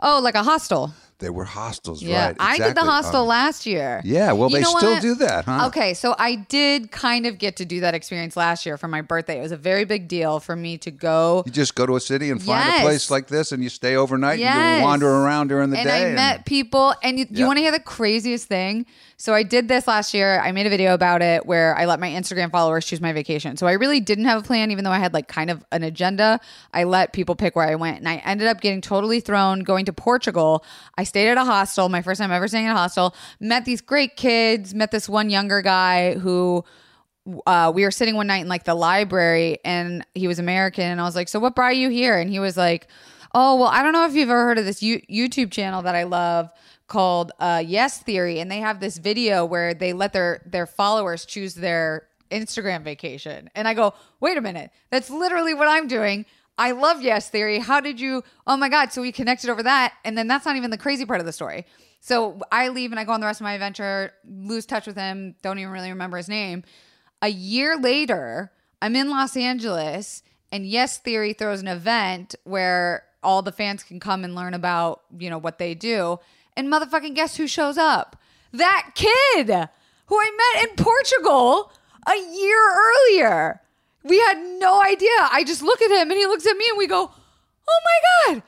oh, 0.00 0.20
like 0.22 0.34
a 0.36 0.42
hostel. 0.44 0.92
They 1.24 1.30
were 1.30 1.44
hostels, 1.46 2.02
Yeah, 2.02 2.26
right? 2.26 2.36
I 2.38 2.58
did 2.58 2.74
the 2.74 2.82
hostel 2.82 3.22
Um, 3.22 3.28
last 3.28 3.64
year. 3.64 4.02
yeah, 4.04 4.32
well, 4.32 4.50
You 4.50 4.58
they 4.58 4.62
still 4.64 4.92
what? 4.92 5.00
do 5.00 5.14
that, 5.16 5.46
huh? 5.46 5.68
Okay, 5.68 5.94
so 5.94 6.14
I 6.18 6.34
did 6.34 6.90
kind 6.90 7.24
of 7.24 7.38
get 7.38 7.56
to 7.56 7.64
do 7.64 7.80
that 7.80 7.94
experience 7.94 8.36
last 8.36 8.66
year 8.66 8.76
for 8.76 8.88
my 8.88 9.00
birthday. 9.00 9.38
It 9.38 9.42
was 9.42 9.52
a 9.52 9.56
very 9.56 9.86
big 9.86 10.06
deal 10.06 10.38
for 10.38 10.54
me 10.54 10.76
to 10.78 10.90
go. 10.90 11.42
You 11.46 11.52
just 11.52 11.74
go 11.74 11.86
to 11.86 11.96
a 11.96 12.00
city 12.00 12.30
and 12.30 12.42
find 12.42 12.62
Yes. 12.66 12.78
a 12.80 12.82
place 12.82 13.10
like 13.10 13.28
this, 13.28 13.52
and 13.52 13.62
you 13.62 13.70
stay 13.70 13.96
overnight. 13.96 14.32
and 14.34 14.40
Yes. 14.40 14.78
you 14.80 14.84
wander 14.84 15.08
around 15.08 15.48
during 15.48 15.70
the 15.70 15.76
day, 15.76 15.82
and 15.82 15.88
day. 15.88 16.10
I 16.12 16.14
met 16.14 16.44
people, 16.44 16.94
and 17.02 17.18
you, 17.18 17.26
you 17.30 17.46
want 17.46 17.56
to 17.56 17.62
hear 17.62 17.72
the 17.72 17.80
craziest 17.80 18.46
thing? 18.48 18.84
So 19.16 19.32
I 19.32 19.42
did 19.42 19.68
this 19.68 19.86
last 19.86 20.12
year. 20.12 20.40
I 20.40 20.52
made 20.52 20.66
a 20.66 20.70
video 20.70 20.94
about 20.94 21.22
it 21.22 21.46
where 21.46 21.76
I 21.76 21.84
let 21.84 22.00
my 22.00 22.10
Instagram 22.10 22.50
followers 22.50 22.84
choose 22.84 23.00
my 23.00 23.12
vacation. 23.12 23.56
So 23.56 23.66
I 23.66 23.72
really 23.72 24.00
didn't 24.00 24.24
have 24.24 24.42
a 24.42 24.44
plan, 24.44 24.70
even 24.70 24.84
though 24.84 24.90
I 24.90 24.98
had 24.98 25.14
like 25.14 25.28
kind 25.28 25.50
of 25.50 25.64
an 25.72 25.82
agenda. 25.82 26.40
I 26.72 26.84
let 26.84 27.12
people 27.12 27.36
pick 27.36 27.54
where 27.56 27.68
I 27.68 27.76
went, 27.76 27.98
and 27.98 28.08
I 28.08 28.16
ended 28.16 28.48
up 28.48 28.60
getting 28.60 28.80
totally 28.80 29.20
thrown 29.20 29.60
going 29.60 29.84
to 29.86 29.92
Portugal. 29.92 30.64
I 30.98 31.04
stayed 31.04 31.28
at 31.28 31.38
a 31.38 31.44
hostel, 31.44 31.88
my 31.88 32.02
first 32.02 32.20
time 32.20 32.32
ever 32.32 32.48
staying 32.48 32.66
at 32.66 32.72
a 32.72 32.78
hostel. 32.78 33.14
Met 33.40 33.64
these 33.64 33.80
great 33.80 34.16
kids. 34.16 34.74
Met 34.74 34.90
this 34.90 35.08
one 35.08 35.30
younger 35.30 35.62
guy 35.62 36.14
who 36.14 36.64
uh, 37.46 37.72
we 37.74 37.84
were 37.84 37.90
sitting 37.90 38.16
one 38.16 38.26
night 38.26 38.42
in 38.42 38.48
like 38.48 38.64
the 38.64 38.74
library 38.74 39.58
and 39.64 40.06
he 40.14 40.28
was 40.28 40.38
American 40.38 40.84
and 40.84 41.00
I 41.00 41.04
was 41.04 41.16
like, 41.16 41.28
so 41.28 41.40
what 41.40 41.54
brought 41.54 41.76
you 41.76 41.88
here? 41.88 42.18
And 42.18 42.28
he 42.28 42.38
was 42.38 42.56
like, 42.56 42.86
oh, 43.34 43.56
well, 43.56 43.68
I 43.68 43.82
don't 43.82 43.92
know 43.92 44.06
if 44.06 44.14
you've 44.14 44.30
ever 44.30 44.44
heard 44.44 44.58
of 44.58 44.64
this 44.64 44.82
U- 44.82 45.02
YouTube 45.10 45.50
channel 45.50 45.82
that 45.82 45.94
I 45.94 46.04
love 46.04 46.50
called 46.86 47.32
uh, 47.38 47.62
Yes 47.64 48.02
Theory. 48.02 48.40
And 48.40 48.50
they 48.50 48.58
have 48.58 48.80
this 48.80 48.98
video 48.98 49.44
where 49.44 49.74
they 49.74 49.92
let 49.92 50.12
their, 50.12 50.42
their 50.46 50.66
followers 50.66 51.24
choose 51.24 51.54
their 51.54 52.08
Instagram 52.30 52.82
vacation. 52.82 53.50
And 53.54 53.66
I 53.68 53.74
go, 53.74 53.94
wait 54.20 54.36
a 54.36 54.40
minute, 54.40 54.70
that's 54.90 55.10
literally 55.10 55.54
what 55.54 55.68
I'm 55.68 55.86
doing. 55.86 56.26
I 56.56 56.70
love 56.72 57.02
Yes 57.02 57.30
Theory. 57.30 57.58
How 57.58 57.80
did 57.80 58.00
you? 58.00 58.22
Oh 58.46 58.56
my 58.56 58.68
God. 58.68 58.92
So 58.92 59.02
we 59.02 59.12
connected 59.12 59.50
over 59.50 59.62
that. 59.62 59.94
And 60.04 60.16
then 60.16 60.28
that's 60.28 60.46
not 60.46 60.56
even 60.56 60.70
the 60.70 60.78
crazy 60.78 61.04
part 61.04 61.20
of 61.20 61.26
the 61.26 61.32
story. 61.32 61.66
So 62.00 62.38
I 62.52 62.68
leave 62.68 62.92
and 62.92 63.00
I 63.00 63.04
go 63.04 63.12
on 63.12 63.20
the 63.20 63.26
rest 63.26 63.40
of 63.40 63.44
my 63.44 63.54
adventure, 63.54 64.12
lose 64.24 64.66
touch 64.66 64.86
with 64.86 64.96
him, 64.96 65.36
don't 65.42 65.58
even 65.58 65.72
really 65.72 65.88
remember 65.88 66.18
his 66.18 66.28
name. 66.28 66.62
A 67.22 67.28
year 67.28 67.78
later, 67.78 68.52
I'm 68.82 68.94
in 68.94 69.08
Los 69.08 69.34
Angeles, 69.34 70.22
and 70.52 70.66
Yes 70.66 70.98
Theory 70.98 71.32
throws 71.32 71.62
an 71.62 71.68
event 71.68 72.34
where 72.44 73.04
all 73.22 73.40
the 73.40 73.52
fans 73.52 73.82
can 73.82 73.98
come 73.98 74.22
and 74.22 74.34
learn 74.34 74.52
about, 74.52 75.00
you 75.18 75.30
know, 75.30 75.38
what 75.38 75.56
they 75.56 75.74
do. 75.74 76.18
And 76.56 76.68
motherfucking 76.72 77.14
guess 77.14 77.36
who 77.36 77.46
shows 77.46 77.78
up? 77.78 78.16
That 78.52 78.90
kid 78.94 79.68
who 80.06 80.18
I 80.18 80.52
met 80.54 80.68
in 80.68 80.76
Portugal 80.76 81.72
a 82.06 82.16
year 82.16 82.60
earlier. 82.76 83.60
We 84.02 84.18
had 84.18 84.38
no 84.58 84.82
idea. 84.82 85.08
I 85.32 85.44
just 85.46 85.62
look 85.62 85.80
at 85.80 85.90
him 85.90 86.10
and 86.10 86.18
he 86.18 86.26
looks 86.26 86.46
at 86.46 86.56
me 86.56 86.64
and 86.68 86.78
we 86.78 86.86
go, 86.86 87.10
Oh 87.66 87.80
my 88.28 88.34
God, 88.34 88.42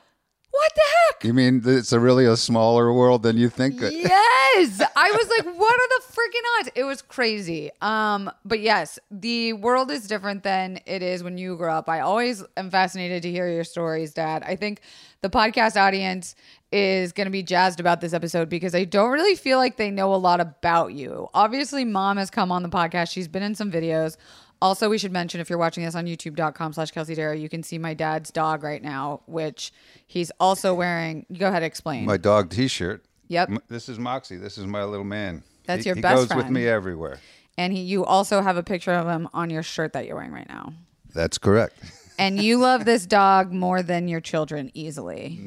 what 0.57 0.71
the 0.75 0.81
heck? 0.81 1.23
You 1.23 1.33
mean 1.33 1.61
it's 1.65 1.91
a 1.91 1.99
really 1.99 2.25
a 2.25 2.35
smaller 2.35 2.91
world 2.91 3.23
than 3.23 3.37
you 3.37 3.49
think? 3.49 3.79
yes. 3.81 4.81
I 4.95 5.11
was 5.11 5.29
like 5.29 5.55
what 5.57 5.75
are 5.75 5.87
the 5.89 6.03
freaking 6.11 6.59
odds? 6.59 6.69
It 6.75 6.83
was 6.83 7.01
crazy. 7.01 7.69
Um 7.81 8.31
but 8.43 8.59
yes 8.59 8.97
the 9.11 9.53
world 9.53 9.91
is 9.91 10.07
different 10.07 10.43
than 10.43 10.79
it 10.85 11.03
is 11.03 11.23
when 11.23 11.37
you 11.37 11.55
grow 11.57 11.73
up. 11.73 11.89
I 11.89 11.99
always 11.99 12.43
am 12.55 12.71
fascinated 12.71 13.21
to 13.23 13.31
hear 13.31 13.47
your 13.49 13.63
stories 13.63 14.13
dad. 14.13 14.43
I 14.43 14.55
think 14.55 14.81
the 15.21 15.29
podcast 15.29 15.79
audience 15.79 16.35
is 16.71 17.13
going 17.13 17.25
to 17.25 17.31
be 17.31 17.43
jazzed 17.43 17.79
about 17.79 18.01
this 18.01 18.11
episode 18.11 18.49
because 18.49 18.75
i 18.75 18.83
don't 18.83 19.11
really 19.11 19.35
feel 19.35 19.57
like 19.57 19.77
they 19.77 19.89
know 19.89 20.13
a 20.13 20.17
lot 20.17 20.39
about 20.39 20.93
you. 20.93 21.27
Obviously 21.33 21.85
mom 21.85 22.17
has 22.17 22.29
come 22.29 22.51
on 22.51 22.63
the 22.63 22.69
podcast. 22.69 23.11
She's 23.11 23.27
been 23.27 23.43
in 23.43 23.55
some 23.55 23.71
videos 23.71 24.17
also, 24.61 24.89
we 24.89 24.97
should 24.97 25.11
mention 25.11 25.39
if 25.41 25.49
you're 25.49 25.59
watching 25.59 25.83
this 25.85 25.95
on 25.95 26.05
youtube.com 26.05 26.73
slash 26.73 26.91
Kelsey 26.91 27.15
Darragh, 27.15 27.39
you 27.41 27.49
can 27.49 27.63
see 27.63 27.77
my 27.77 27.93
dad's 27.93 28.31
dog 28.31 28.63
right 28.63 28.81
now, 28.81 29.21
which 29.27 29.71
he's 30.07 30.31
also 30.39 30.73
wearing. 30.73 31.25
Go 31.37 31.47
ahead, 31.47 31.63
explain. 31.63 32.05
My 32.05 32.17
dog 32.17 32.49
T-shirt. 32.49 33.03
Yep. 33.29 33.49
M- 33.49 33.59
This 33.67 33.89
is 33.89 33.99
Moxie. 33.99 34.37
This 34.37 34.57
is 34.57 34.65
my 34.65 34.83
little 34.83 35.05
man. 35.05 35.43
That's 35.65 35.83
He- 35.83 35.89
your 35.89 35.95
best 35.95 36.03
friend. 36.03 36.21
he 36.29 36.35
goes 36.35 36.43
with 36.43 36.51
me 36.51 36.67
everywhere. 36.67 37.19
and 37.57 37.73
he, 37.73 37.81
you 37.81 38.05
also 38.05 38.41
have 38.41 38.55
a 38.57 38.63
picture 38.63 38.93
of 38.93 39.07
him 39.07 39.27
on 39.33 39.49
your 39.49 39.63
shirt 39.63 39.93
that 39.93 40.05
you're 40.05 40.15
wearing 40.15 40.31
right 40.31 40.47
now. 40.47 40.73
That's 41.13 41.37
correct. 41.37 41.79
And 42.19 42.41
you 42.41 42.57
love 42.57 42.83
this 42.85 43.05
dog 43.05 43.51
more 43.51 43.83
than 43.83 44.07
your 44.07 44.19
children 44.21 44.71
easily. 44.73 45.37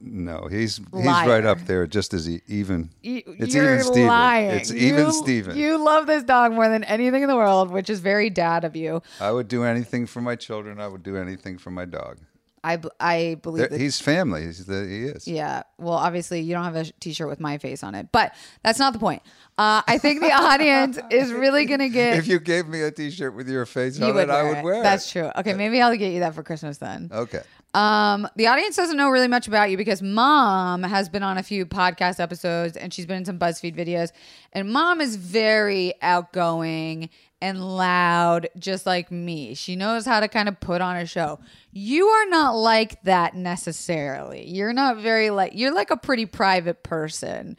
No, 0.00 0.46
he's 0.48 0.76
he's 0.76 0.92
Liar. 0.92 1.28
right 1.28 1.44
up 1.44 1.58
there, 1.66 1.86
just 1.88 2.14
as 2.14 2.24
he, 2.26 2.40
even. 2.46 2.90
You- 3.02 3.22
it's 3.38 3.52
you're 3.54 3.74
even 3.74 3.84
Steven. 3.84 4.06
lying. 4.06 4.50
It's 4.50 4.72
even 4.72 5.06
You- 5.06 5.12
Steven. 5.12 5.56
You 5.56 5.84
love 5.84 6.06
this 6.06 6.22
dog 6.22 6.52
more 6.52 6.68
than 6.68 6.84
anything 6.84 7.22
in 7.22 7.28
the 7.28 7.34
world, 7.36 7.70
which 7.72 7.90
is 7.90 7.98
very 8.00 8.30
dad 8.30 8.64
of 8.64 8.76
you. 8.76 9.02
I 9.20 9.32
would 9.32 9.48
do 9.48 9.64
anything 9.64 10.06
for 10.06 10.20
my 10.20 10.36
children. 10.36 10.80
I 10.80 10.86
would 10.86 11.02
do 11.02 11.16
anything 11.16 11.58
for 11.58 11.70
my 11.72 11.84
dog. 11.84 12.18
I, 12.62 12.76
b- 12.76 12.88
I 13.00 13.36
believe 13.42 13.70
that. 13.70 13.80
He's 13.80 14.00
family. 14.00 14.44
He's 14.44 14.66
the, 14.66 14.86
he 14.86 15.04
is. 15.04 15.26
Yeah. 15.26 15.62
Well, 15.78 15.94
obviously, 15.94 16.40
you 16.40 16.52
don't 16.54 16.64
have 16.64 16.76
a 16.76 16.84
sh- 16.84 16.92
t-shirt 17.00 17.28
with 17.28 17.40
my 17.40 17.58
face 17.58 17.82
on 17.82 17.94
it, 17.94 18.08
but 18.12 18.34
that's 18.62 18.78
not 18.78 18.92
the 18.92 18.98
point. 18.98 19.22
Uh, 19.56 19.82
I 19.86 19.98
think 19.98 20.20
the 20.20 20.32
audience 20.32 20.98
is 21.10 21.32
really 21.32 21.64
gonna 21.64 21.88
get. 21.88 22.18
If 22.18 22.26
you 22.26 22.38
gave 22.38 22.66
me 22.68 22.82
a 22.82 22.90
T-shirt 22.90 23.34
with 23.34 23.48
your 23.48 23.66
face 23.66 23.98
you 23.98 24.06
on 24.06 24.18
it, 24.18 24.30
I 24.30 24.42
wear 24.42 24.48
would 24.48 24.58
it. 24.58 24.64
wear 24.64 24.82
That's 24.82 25.10
true. 25.10 25.30
Okay, 25.36 25.54
maybe 25.54 25.80
I'll 25.80 25.96
get 25.96 26.12
you 26.12 26.20
that 26.20 26.34
for 26.34 26.42
Christmas 26.42 26.78
then. 26.78 27.10
Okay. 27.12 27.40
Um, 27.72 28.26
the 28.34 28.48
audience 28.48 28.74
doesn't 28.74 28.96
know 28.96 29.10
really 29.10 29.28
much 29.28 29.46
about 29.46 29.70
you 29.70 29.76
because 29.76 30.02
mom 30.02 30.82
has 30.82 31.08
been 31.08 31.22
on 31.22 31.38
a 31.38 31.42
few 31.42 31.64
podcast 31.66 32.18
episodes 32.18 32.76
and 32.76 32.92
she's 32.92 33.06
been 33.06 33.18
in 33.18 33.24
some 33.24 33.38
BuzzFeed 33.38 33.76
videos. 33.76 34.10
And 34.52 34.72
mom 34.72 35.00
is 35.00 35.14
very 35.16 35.94
outgoing 36.02 37.10
and 37.42 37.76
loud, 37.76 38.48
just 38.58 38.86
like 38.86 39.10
me. 39.10 39.54
She 39.54 39.76
knows 39.76 40.04
how 40.04 40.20
to 40.20 40.28
kind 40.28 40.48
of 40.48 40.60
put 40.60 40.80
on 40.80 40.96
a 40.96 41.06
show. 41.06 41.40
You 41.72 42.06
are 42.06 42.26
not 42.28 42.54
like 42.54 43.02
that 43.04 43.34
necessarily. 43.34 44.46
You're 44.48 44.72
not 44.72 44.98
very 44.98 45.30
like, 45.30 45.52
you're 45.54 45.74
like 45.74 45.90
a 45.90 45.96
pretty 45.96 46.26
private 46.26 46.82
person. 46.82 47.56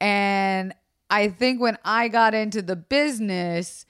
And 0.00 0.74
I 1.10 1.28
think 1.28 1.60
when 1.60 1.78
I 1.84 2.08
got 2.08 2.34
into 2.34 2.62
the 2.62 2.76
business, 2.76 3.86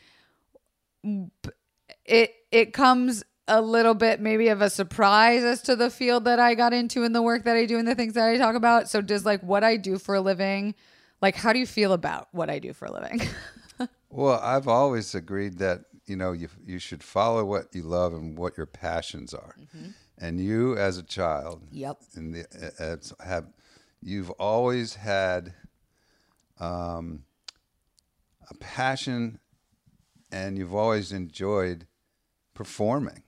it 2.04 2.34
it 2.50 2.72
comes 2.72 3.24
a 3.46 3.60
little 3.60 3.94
bit 3.94 4.20
maybe 4.20 4.48
of 4.48 4.62
a 4.62 4.70
surprise 4.70 5.44
as 5.44 5.60
to 5.62 5.76
the 5.76 5.90
field 5.90 6.24
that 6.24 6.40
I 6.40 6.54
got 6.54 6.72
into 6.72 7.04
and 7.04 7.14
the 7.14 7.20
work 7.20 7.44
that 7.44 7.56
I 7.56 7.66
do 7.66 7.78
and 7.78 7.86
the 7.86 7.94
things 7.94 8.14
that 8.14 8.28
I 8.28 8.38
talk 8.38 8.54
about. 8.54 8.88
So 8.88 9.02
does 9.02 9.26
like 9.26 9.42
what 9.42 9.62
I 9.62 9.76
do 9.76 9.98
for 9.98 10.14
a 10.14 10.20
living, 10.20 10.74
like 11.20 11.34
how 11.34 11.52
do 11.52 11.58
you 11.58 11.66
feel 11.66 11.92
about 11.92 12.28
what 12.32 12.48
I 12.48 12.58
do 12.58 12.72
for 12.72 12.86
a 12.86 12.92
living? 12.92 13.20
Well, 14.14 14.38
I've 14.40 14.68
always 14.68 15.12
agreed 15.14 15.58
that 15.58 15.80
you 16.06 16.14
know 16.16 16.30
you 16.32 16.48
you 16.64 16.78
should 16.78 17.02
follow 17.02 17.44
what 17.44 17.74
you 17.74 17.82
love 17.82 18.12
and 18.12 18.38
what 18.38 18.56
your 18.56 18.66
passions 18.66 19.34
are. 19.34 19.56
And 20.18 20.40
you, 20.40 20.76
as 20.76 20.96
a 20.98 21.02
child, 21.02 21.62
Yep. 21.72 21.96
in 22.16 22.30
the 22.30 22.44
uh, 23.18 23.24
have 23.24 23.46
you've 24.00 24.30
always 24.38 24.94
had 24.94 25.52
um, 26.60 27.24
a 28.48 28.54
passion, 28.54 29.40
and 30.30 30.56
you've 30.56 30.74
always 30.74 31.10
enjoyed 31.10 31.86
performing. 32.54 33.24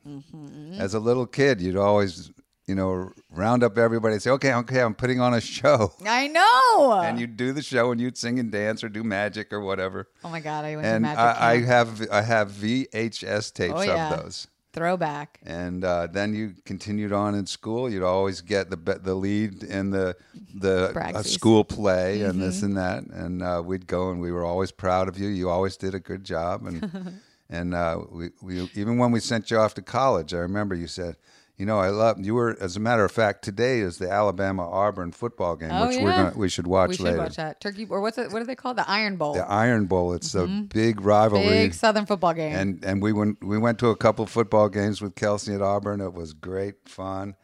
As 0.79 0.95
a 0.95 1.01
little 1.01 1.27
kid, 1.27 1.61
you'd 1.61 1.77
always 1.77 2.31
you 2.67 2.75
know 2.75 3.13
round 3.31 3.63
up 3.63 3.79
everybody 3.79 4.15
and 4.15 4.23
say, 4.23 4.31
"Okay, 4.31 4.53
okay, 4.53 4.81
I'm 4.83 4.95
putting 4.95 5.21
on 5.21 5.35
a 5.35 5.41
show." 5.41 5.93
I 6.07 6.27
know. 6.29 6.93
And 7.01 7.19
you'd 7.21 7.37
do 7.37 7.53
the 7.53 7.63
show, 7.63 7.91
and 7.93 8.01
you'd 8.01 8.17
sing 8.19 8.39
and 8.39 8.51
dance 8.51 8.83
or 8.85 8.89
do 8.89 9.03
magic 9.05 9.53
or 9.53 9.61
whatever 9.61 10.09
oh 10.25 10.29
my 10.31 10.41
god, 10.41 10.65
I 10.65 10.77
went 10.77 10.85
to 10.85 10.91
and 10.91 11.03
magic 11.03 11.19
I, 11.19 11.53
I 11.53 11.61
have 11.63 12.09
I 12.11 12.23
have 12.23 12.51
VHS 12.53 13.53
tapes 13.53 13.75
Oh, 13.77 13.83
yeah. 13.83 14.13
of 14.15 14.23
those. 14.25 14.49
throwback. 14.73 15.39
And 15.45 15.85
uh, 15.85 16.07
then 16.09 16.35
you 16.35 16.55
continued 16.65 17.13
on 17.13 17.35
in 17.35 17.47
school. 17.47 17.89
You'd 17.89 18.03
always 18.03 18.41
get 18.43 18.69
the 18.71 18.77
the 19.03 19.15
lead 19.15 19.63
in 19.63 19.91
the 19.91 20.17
the 20.55 20.93
uh, 21.15 21.23
school 21.23 21.65
play 21.65 22.23
and 22.23 22.41
this 22.43 22.57
Mm-hmm. 22.59 22.67
and 22.67 22.77
that. 22.77 23.03
And 23.05 23.43
uh, 23.43 23.63
we'd 23.65 23.87
go 23.87 24.11
and 24.11 24.21
we 24.21 24.33
were 24.33 24.45
always 24.45 24.73
proud 24.73 25.09
of 25.09 25.19
you. 25.19 25.29
You 25.29 25.49
always 25.51 25.77
did 25.77 25.95
a 25.95 26.01
good 26.01 26.25
job. 26.25 26.67
And 26.67 27.21
and 27.49 27.75
uh, 27.75 28.01
we, 28.11 28.31
we 28.43 28.71
even 28.75 28.99
when 28.99 29.13
we 29.13 29.21
sent 29.21 29.51
you 29.51 29.59
off 29.59 29.75
to 29.75 29.83
college, 29.83 30.35
I 30.35 30.39
remember 30.39 30.75
you 30.75 30.89
said. 30.89 31.17
You 31.57 31.65
know, 31.65 31.79
I 31.79 31.89
love 31.89 32.19
you 32.21 32.35
were. 32.35 32.55
As 32.61 32.77
a 32.77 32.81
matter 32.81 33.03
of 33.03 33.11
fact, 33.11 33.43
today 33.43 33.81
is 33.81 33.97
the 33.97 34.11
Alabama 34.11 34.69
Auburn 34.69 35.11
football 35.11 35.57
game, 35.57 35.71
Oh, 35.73 35.89
which 35.89 35.97
we're 35.97 36.11
gonna 36.11 36.33
we 36.37 36.51
should 36.51 36.67
watch 36.67 36.91
we 36.91 36.97
should 36.97 37.05
later. 37.07 37.19
watch 37.19 37.37
that 37.37 37.61
turkey 37.61 37.87
or 37.89 38.03
what's 38.03 38.19
it? 38.19 38.31
What 38.31 38.41
do 38.41 38.45
they 38.45 38.55
call 38.55 38.73
it? 38.73 38.77
The 38.77 38.91
Iron 38.91 39.17
Bowl? 39.17 39.33
The 39.33 39.51
Iron 39.51 39.87
Bowl. 39.87 40.13
It's 40.13 40.35
a 40.35 40.41
mm-hmm. 40.41 40.65
big 40.65 41.01
rivalry. 41.01 41.49
Big 41.49 41.75
Southern 41.75 42.05
football 42.05 42.35
game. 42.35 42.55
and 42.55 42.85
and 42.85 43.01
we 43.01 43.15
went 43.15 43.43
we 43.43 43.57
went 43.57 43.79
to 43.79 43.89
a 43.89 43.97
couple 43.97 44.27
football 44.27 44.69
games 44.69 45.01
with 45.01 45.15
Kelsey 45.15 45.55
at 45.55 45.63
Auburn. 45.63 46.03
It 46.03 46.13
was 46.13 46.35
great 46.35 46.89
fun. 46.89 47.37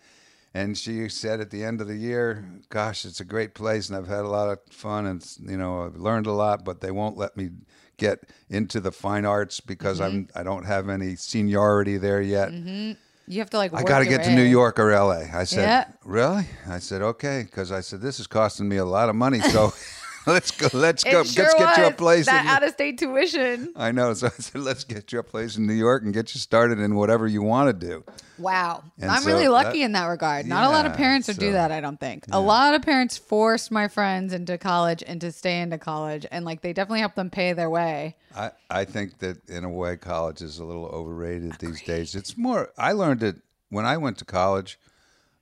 And 0.52 0.76
she 0.76 1.08
said 1.08 1.40
at 1.40 1.50
the 1.50 1.64
end 1.64 1.80
of 1.80 1.88
the 1.88 1.96
year, 1.96 2.44
"Gosh, 2.68 3.06
it's 3.06 3.20
a 3.20 3.24
great 3.24 3.54
place, 3.54 3.88
and 3.88 3.96
I've 3.96 4.08
had 4.08 4.26
a 4.26 4.28
lot 4.28 4.50
of 4.50 4.58
fun, 4.70 5.06
and 5.06 5.26
you 5.40 5.56
know, 5.56 5.84
I've 5.84 5.96
learned 5.96 6.26
a 6.26 6.32
lot. 6.32 6.66
But 6.66 6.82
they 6.82 6.90
won't 6.90 7.16
let 7.16 7.34
me 7.34 7.48
get 7.96 8.28
into 8.50 8.78
the 8.78 8.92
fine 8.92 9.24
arts 9.24 9.60
because 9.60 10.02
I'm 10.02 10.26
mm-hmm. 10.26 10.38
I 10.38 10.42
don't 10.42 10.66
have 10.66 10.90
any 10.90 11.16
seniority 11.16 11.96
there 11.96 12.20
yet. 12.20 12.50
Mm-hmm. 12.50 12.92
You 13.26 13.38
have 13.38 13.50
to 13.50 13.56
like. 13.56 13.72
I 13.74 13.82
got 13.82 14.00
to 14.00 14.06
get 14.06 14.24
to 14.24 14.34
New. 14.34 14.42
York 14.42 14.78
or 14.78 14.90
L.A." 14.90 15.30
I 15.32 15.44
said, 15.44 15.62
Yeah. 15.62 15.84
"Really?" 16.04 16.46
I 16.68 16.78
said, 16.78 17.02
"Okay," 17.02 17.42
because 17.44 17.72
I 17.72 17.80
said 17.80 18.00
this 18.00 18.20
is 18.20 18.26
costing 18.26 18.68
me 18.68 18.76
a 18.76 18.84
lot 18.84 19.08
of 19.08 19.14
money. 19.16 19.40
So 19.40 19.72
let's 20.26 20.50
go. 20.50 20.68
Let's 20.72 21.04
go. 21.04 21.24
sure 21.24 21.44
let's 21.44 21.54
get 21.54 21.78
you 21.78 21.84
a 21.86 21.90
place. 21.92 22.26
That 22.26 22.46
out 22.46 22.62
of 22.62 22.72
state 22.72 22.98
tuition. 22.98 23.72
I 23.76 23.92
know. 23.92 24.14
So 24.14 24.28
I 24.28 24.30
said, 24.30 24.60
let's 24.60 24.84
get 24.84 25.12
you 25.12 25.18
a 25.18 25.22
place 25.22 25.56
in 25.56 25.66
New 25.66 25.72
York 25.72 26.02
and 26.02 26.14
get 26.14 26.34
you 26.34 26.40
started 26.40 26.78
in 26.78 26.94
whatever 26.94 27.26
you 27.26 27.42
want 27.42 27.68
to 27.68 27.86
do. 27.86 28.04
Wow. 28.38 28.84
And 29.00 29.10
I'm 29.10 29.22
so 29.22 29.28
really 29.28 29.48
lucky 29.48 29.80
that- 29.80 29.84
in 29.84 29.92
that 29.92 30.06
regard. 30.06 30.46
Not 30.46 30.64
a 30.64 30.70
lot 30.70 30.86
of 30.86 30.94
parents 30.94 31.28
would 31.28 31.38
do 31.38 31.52
that, 31.52 31.72
I 31.72 31.80
don't 31.80 31.98
think. 31.98 32.24
A 32.32 32.40
lot 32.40 32.74
of 32.74 32.82
parents 32.82 33.16
forced 33.16 33.70
my 33.70 33.88
friends 33.88 34.32
into 34.32 34.58
college 34.58 35.02
and 35.06 35.20
to 35.20 35.32
stay 35.32 35.60
into 35.60 35.78
college 35.78 36.26
and 36.30 36.44
like 36.44 36.60
they 36.60 36.72
definitely 36.72 37.00
helped 37.00 37.16
them 37.16 37.30
pay 37.30 37.52
their 37.52 37.70
way. 37.70 38.16
I, 38.36 38.50
I 38.70 38.84
think 38.84 39.18
that 39.18 39.48
in 39.48 39.64
a 39.64 39.70
way, 39.70 39.96
college 39.96 40.40
is 40.40 40.58
a 40.58 40.64
little 40.64 40.86
overrated 40.86 41.54
these 41.58 41.82
days. 41.82 42.14
It's 42.14 42.36
more, 42.36 42.70
I 42.78 42.92
learned 42.92 43.22
it 43.22 43.36
when 43.68 43.84
I 43.84 43.96
went 43.96 44.18
to 44.18 44.24
college. 44.24 44.78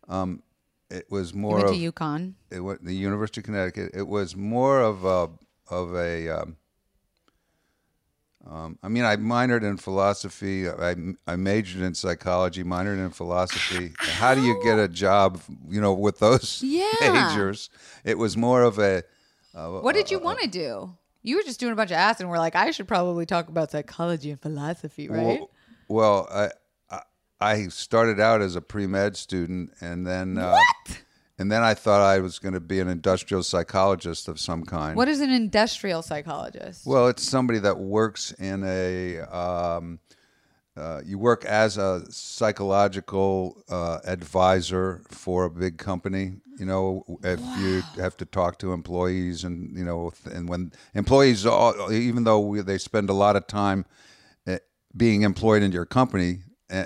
Um, 0.09 0.43
it 0.91 1.07
was 1.11 1.33
You 1.33 1.41
more 1.41 1.57
went 1.59 1.69
of 1.71 1.77
to 1.77 1.93
UConn. 1.93 2.35
it, 2.51 2.61
wa- 2.61 2.77
the 2.81 2.95
University 2.95 3.41
of 3.41 3.45
Connecticut. 3.45 3.91
It 3.95 4.07
was 4.09 4.35
more 4.37 4.81
of 4.81 5.05
a, 5.05 5.29
of 5.73 5.95
a, 5.95 6.29
um, 6.29 6.57
Um, 8.47 8.79
I 8.83 8.89
mean, 8.89 9.05
I 9.05 9.17
minored 9.17 9.63
in 9.63 9.77
philosophy. 9.77 10.69
I, 10.69 10.97
I 11.27 11.37
majored 11.37 11.83
in 11.83 11.95
psychology, 11.95 12.65
minored 12.65 12.99
in 13.05 13.11
philosophy. 13.11 13.93
How 14.19 14.35
do 14.35 14.41
you 14.43 14.59
get 14.65 14.79
a 14.79 14.89
job, 14.89 15.41
you 15.69 15.81
know, 15.81 15.93
with 15.93 16.19
those 16.21 16.63
Yeah. 16.65 16.85
majors? 17.01 17.69
It 18.03 18.17
was 18.19 18.37
more 18.37 18.63
of 18.63 18.79
a, 18.79 19.03
What 19.55 19.95
did 19.95 20.11
you 20.11 20.19
want 20.19 20.41
to 20.41 20.49
do? 20.49 20.97
You 21.23 21.37
were 21.37 21.43
just 21.43 21.61
doing 21.61 21.73
a 21.75 21.77
bunch 21.77 21.91
of 21.91 21.97
acid, 21.99 22.23
and 22.23 22.31
we're 22.31 22.39
like, 22.39 22.57
I 22.57 22.71
should 22.71 22.89
probably 22.89 23.27
talk 23.27 23.49
about 23.49 23.71
psychology 23.71 24.31
and 24.31 24.41
philosophy, 24.41 25.07
right? 25.09 25.39
Well, 25.39 25.51
well 25.89 26.29
I, 26.33 26.51
I 27.41 27.69
started 27.69 28.21
out 28.21 28.43
as 28.43 28.57
a 28.57 28.61
pre 28.61 28.87
med 28.87 29.17
student, 29.17 29.73
and 29.81 30.07
then 30.07 30.37
uh, 30.39 30.57
and 31.39 31.51
then 31.51 31.63
I 31.63 31.73
thought 31.75 32.03
I 32.03 32.19
was 32.19 32.39
going 32.39 32.53
to 32.53 32.61
be 32.61 32.81
an 32.81 32.89
industrial 32.89 33.43
psychologist 33.43 34.29
of 34.29 34.39
some 34.39 34.65
kind. 34.65 34.95
what 34.95 35.09
is 35.09 35.21
an 35.21 35.31
industrial 35.31 36.03
psychologist? 36.03 36.87
Well, 36.87 37.09
it's 37.09 37.23
somebody 37.23 37.59
that 37.61 37.79
works 37.79 38.33
in 38.33 38.63
a. 38.65 39.21
Um, 39.21 40.01
uh, 40.77 41.01
you 41.05 41.19
work 41.19 41.45
as 41.45 41.77
a 41.77 42.03
psychological 42.11 43.63
uh, 43.69 43.99
advisor 44.05 45.03
for 45.09 45.45
a 45.45 45.51
big 45.51 45.79
company. 45.79 46.35
You 46.59 46.67
know, 46.67 47.05
if 47.25 47.41
you 47.59 47.83
have 48.01 48.17
to 48.19 48.25
talk 48.25 48.59
to 48.59 48.73
employees, 48.73 49.45
and 49.45 49.77
you 49.77 49.85
know, 49.85 50.13
and 50.31 50.49
when 50.49 50.73
employees, 50.95 51.45
all, 51.45 51.91
even 51.91 52.25
though 52.25 52.41
we, 52.41 52.61
they 52.61 52.79
spend 52.79 53.11
a 53.11 53.15
lot 53.15 53.35
of 53.35 53.47
time 53.47 53.85
uh, 54.47 54.59
being 54.97 55.23
employed 55.23 55.63
in 55.63 55.73
your 55.73 55.87
company, 55.87 56.39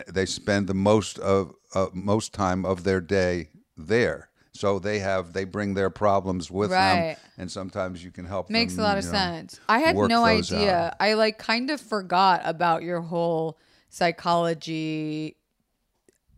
they 0.08 0.26
spend 0.26 0.66
the 0.66 0.74
most 0.74 1.18
of 1.18 1.54
uh, 1.74 1.86
most 1.92 2.32
time 2.32 2.64
of 2.64 2.84
their 2.84 3.00
day 3.00 3.48
there. 3.76 4.30
So 4.52 4.78
they 4.78 5.00
have 5.00 5.32
they 5.32 5.44
bring 5.44 5.74
their 5.74 5.90
problems 5.90 6.48
with 6.50 6.70
Right. 6.70 7.16
them, 7.16 7.16
and 7.38 7.50
sometimes 7.50 8.04
you 8.04 8.12
can 8.12 8.24
help. 8.24 8.48
Makes 8.50 8.78
a 8.78 8.82
lot 8.82 8.98
of 8.98 9.04
know, 9.04 9.10
sense. 9.10 9.58
I 9.68 9.80
had 9.80 9.96
no 9.96 10.24
idea. 10.24 10.86
out. 10.86 10.96
I 11.00 11.14
like 11.14 11.38
kind 11.38 11.70
of 11.70 11.80
forgot 11.80 12.42
about 12.44 12.82
your 12.84 13.00
whole 13.00 13.58
psychology 13.88 15.36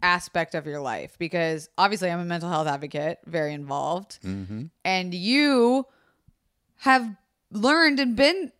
aspect 0.03 0.55
of 0.55 0.67
your 0.67 0.81
life 0.81 1.17
because 1.19 1.69
obviously 1.77 2.11
I'm 2.11 2.21
a 2.21 2.25
mental 2.25 2.49
health 2.49 2.67
advocate, 2.69 3.19
very 3.27 3.53
involved. 3.53 4.19
Mm-hmm. 4.23 4.65
And 4.85 5.15
you 5.15 5.87
have 6.79 7.17
learned 7.51 8.01
and 8.01 8.17
been 8.17 8.53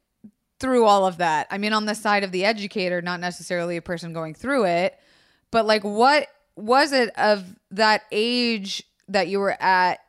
through 0.59 0.85
all 0.85 1.07
of 1.07 1.19
that. 1.19 1.47
I 1.51 1.59
mean, 1.59 1.73
on 1.73 1.87
the 1.87 1.95
side 1.95 2.25
of 2.25 2.33
the 2.33 2.45
educator, 2.45 3.03
not 3.03 3.21
necessarily 3.21 3.77
a 3.77 3.83
person 3.83 4.13
going 4.13 4.35
through 4.35 4.65
it, 4.67 4.99
but 5.51 5.67
like 5.67 5.83
what 5.83 6.29
was 6.57 6.93
it 6.93 7.11
of 7.19 7.45
that 7.71 8.03
age 8.11 8.83
that 9.09 9.29
you 9.29 9.39
were 9.39 9.61
at 9.63 10.01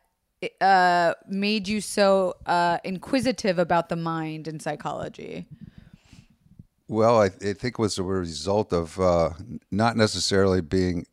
uh 0.61 1.13
made 1.27 1.67
you 1.67 1.81
so 1.81 2.35
uh 2.45 2.77
inquisitive 2.83 3.57
about 3.57 3.89
the 3.89 3.95
mind 3.95 4.47
and 4.47 4.61
psychology 4.61 5.47
Well, 6.87 7.19
I, 7.21 7.25
I 7.25 7.29
think 7.53 7.65
it 7.65 7.79
was 7.79 7.97
a 7.97 8.03
result 8.03 8.71
of 8.71 8.99
uh, 8.99 9.31
not 9.71 9.97
necessarily 9.97 10.61
being 10.61 11.05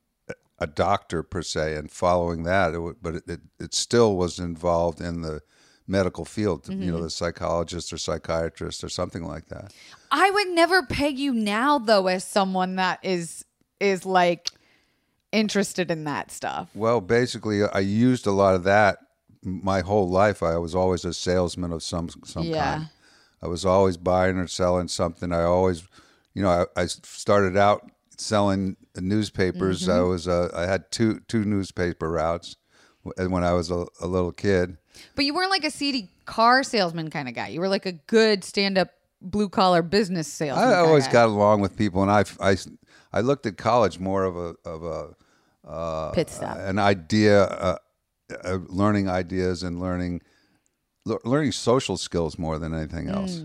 a 0.58 0.66
doctor 0.66 1.22
per 1.22 1.42
se 1.42 1.74
and 1.74 1.90
following 1.90 2.44
that, 2.44 2.74
it, 2.74 2.96
but 3.02 3.16
it, 3.16 3.24
it, 3.26 3.40
it 3.58 3.74
still 3.74 4.16
was 4.16 4.38
involved 4.38 5.00
in 5.00 5.22
the 5.22 5.42
medical 5.86 6.24
field. 6.24 6.68
You 6.68 6.74
Mm-hmm. 6.74 6.90
know, 6.92 7.02
the 7.02 7.10
psychologist 7.10 7.92
or 7.92 7.98
psychiatrist 7.98 8.82
or 8.84 8.88
something 8.88 9.24
like 9.24 9.46
that. 9.48 9.72
i 10.10 10.30
would 10.30 10.48
never 10.48 10.82
peg 10.82 11.18
you 11.18 11.32
now 11.34 11.78
though 11.78 12.06
as 12.06 12.24
someone 12.24 12.76
that 12.76 12.98
is 13.02 13.44
is 13.80 14.06
like 14.06 14.50
interested 15.32 15.90
in 15.90 16.04
that 16.04 16.30
stuff 16.30 16.68
Well, 16.74 17.00
basically, 17.00 17.62
I 17.64 17.80
used 17.80 18.26
a 18.26 18.30
lot 18.32 18.54
of 18.54 18.64
that 18.64 18.98
my 19.42 19.80
whole 19.80 20.08
life. 20.08 20.42
I 20.42 20.56
was 20.56 20.74
always 20.74 21.04
a 21.04 21.12
salesman 21.12 21.72
of 21.72 21.82
some 21.82 22.08
some 22.24 22.44
Yeah. 22.44 22.74
kind. 22.74 22.88
I 23.42 23.46
was 23.48 23.66
always 23.66 23.98
buying 23.98 24.38
or 24.38 24.46
selling 24.46 24.88
something. 24.88 25.30
I 25.32 25.42
always, 25.42 25.82
you 26.34 26.42
know, 26.42 26.66
I, 26.76 26.82
I 26.82 26.86
started 26.86 27.56
out 27.58 27.90
selling 28.16 28.76
newspapers. 28.98 29.82
Mm-hmm. 29.82 29.90
I 29.98 30.00
was 30.00 30.26
uh, 30.28 30.50
I 30.54 30.62
had 30.66 30.90
two 30.90 31.20
two 31.28 31.44
newspaper 31.44 32.10
routes 32.10 32.56
when 33.02 33.44
I 33.44 33.52
was 33.52 33.70
a, 33.70 33.84
a 34.00 34.06
little 34.06 34.32
kid. 34.32 34.78
But 35.14 35.24
you 35.24 35.35
weren't 35.35 35.50
like 35.50 35.64
a 35.64 35.70
seedy 35.70 36.09
car 36.26 36.62
salesman 36.62 37.11
kind 37.11 37.28
of 37.28 37.35
guy 37.35 37.48
you 37.48 37.61
were 37.61 37.68
like 37.68 37.87
a 37.87 37.92
good 37.92 38.42
stand-up 38.44 38.88
blue 39.20 39.48
collar 39.48 39.83
business 39.83 40.26
salesman 40.28 40.68
I 40.68 40.72
kinda 40.72 40.87
always 40.88 41.07
guy. 41.07 41.12
got 41.12 41.26
along 41.28 41.61
with 41.61 41.76
people, 41.76 42.02
and 42.02 42.11
I, 42.11 42.24
I, 42.40 42.57
I 43.12 43.20
looked 43.20 43.46
at 43.46 43.57
college 43.57 43.98
more 43.98 44.24
of 44.24 44.37
a 44.37 44.54
of 44.68 44.83
a 44.85 46.12
pit 46.14 46.28
stop 46.30 46.59
an 46.59 46.78
idea, 46.78 47.44
uh, 47.44 47.76
uh, 48.44 48.59
learning 48.68 49.09
ideas 49.09 49.62
and 49.62 49.80
learning 49.80 50.20
le- 51.07 51.18
learning 51.24 51.52
social 51.52 51.96
skills 51.96 52.38
more 52.38 52.59
than 52.59 52.74
anything 52.74 53.09
else. 53.09 53.42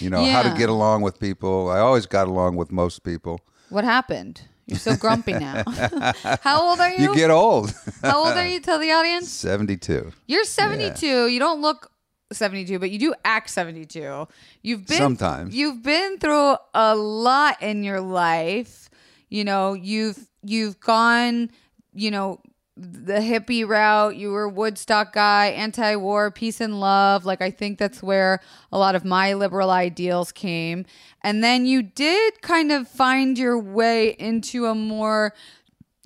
You 0.00 0.10
know 0.10 0.24
how 0.24 0.42
Mm. 0.42 0.52
To 0.54 0.58
get 0.58 0.68
along 0.68 1.02
with 1.02 1.20
people. 1.20 1.70
I 1.70 1.78
always 1.78 2.06
got 2.06 2.26
along 2.26 2.56
with 2.56 2.72
most 2.72 3.04
people. 3.04 3.40
what 3.68 3.84
happened 3.84 4.42
you're 4.66 4.78
so 4.78 4.96
grumpy 4.96 5.32
now 5.32 5.62
how 6.42 6.68
old 6.68 6.80
are 6.80 6.90
you, 6.90 7.10
You 7.10 7.14
get 7.14 7.30
old. 7.30 7.74
how 8.02 8.24
old 8.24 8.36
are 8.36 8.46
you 8.46 8.60
tell 8.60 8.78
the 8.78 8.92
audience 8.92 9.28
Seventy 9.28 9.76
two. 9.76 10.12
You're 10.26 10.44
72. 10.44 11.26
You 11.28 11.38
don't 11.38 11.60
look 11.60 11.90
72, 12.32 12.78
but 12.78 12.90
you 12.90 12.98
do 12.98 13.14
act 13.24 13.50
72. 13.50 14.26
You've 14.62 14.86
been 14.86 14.98
Sometimes. 14.98 15.54
You've 15.54 15.82
been 15.82 16.18
through 16.18 16.56
a 16.74 16.94
lot 16.96 17.62
in 17.62 17.84
your 17.84 18.00
life. 18.00 18.88
You 19.28 19.44
know, 19.44 19.74
you've 19.74 20.18
you've 20.42 20.80
gone, 20.80 21.50
you 21.92 22.10
know, 22.10 22.40
the 22.76 23.14
hippie 23.20 23.66
route. 23.66 24.16
You 24.16 24.30
were 24.30 24.48
Woodstock 24.48 25.12
guy, 25.12 25.46
anti-war, 25.46 26.30
peace 26.30 26.60
and 26.60 26.80
love. 26.80 27.24
Like 27.24 27.40
I 27.40 27.50
think 27.50 27.78
that's 27.78 28.02
where 28.02 28.40
a 28.72 28.78
lot 28.78 28.94
of 28.94 29.04
my 29.04 29.34
liberal 29.34 29.70
ideals 29.70 30.32
came. 30.32 30.84
And 31.22 31.42
then 31.42 31.66
you 31.66 31.82
did 31.82 32.42
kind 32.42 32.72
of 32.72 32.88
find 32.88 33.38
your 33.38 33.58
way 33.58 34.10
into 34.18 34.66
a 34.66 34.74
more 34.74 35.34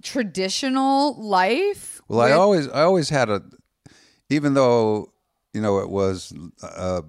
traditional 0.02 1.14
life. 1.20 2.00
Well, 2.08 2.20
I 2.20 2.32
always 2.32 2.68
I 2.68 2.82
always 2.82 3.08
had 3.10 3.28
a, 3.28 3.42
even 4.30 4.54
though 4.54 5.12
you 5.52 5.60
know 5.60 5.78
it 5.78 5.90
was 5.90 6.32
uh, 6.62 7.02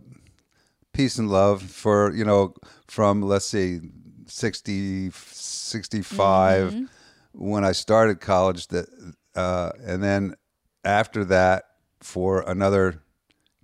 peace 0.94 1.18
and 1.18 1.30
love 1.30 1.62
for 1.64 2.14
you 2.14 2.26
know 2.26 2.54
from 2.88 3.22
let's 3.22 3.46
see 3.46 3.80
60 4.26 5.12
65 5.12 6.72
Mm-hmm. 6.74 6.86
when 7.34 7.64
I 7.64 7.72
started 7.72 8.20
college 8.20 8.68
that 8.68 8.88
uh, 9.36 9.72
and 9.86 10.02
then 10.04 10.36
after 10.84 11.24
that 11.26 11.66
for 12.02 12.42
another 12.42 13.02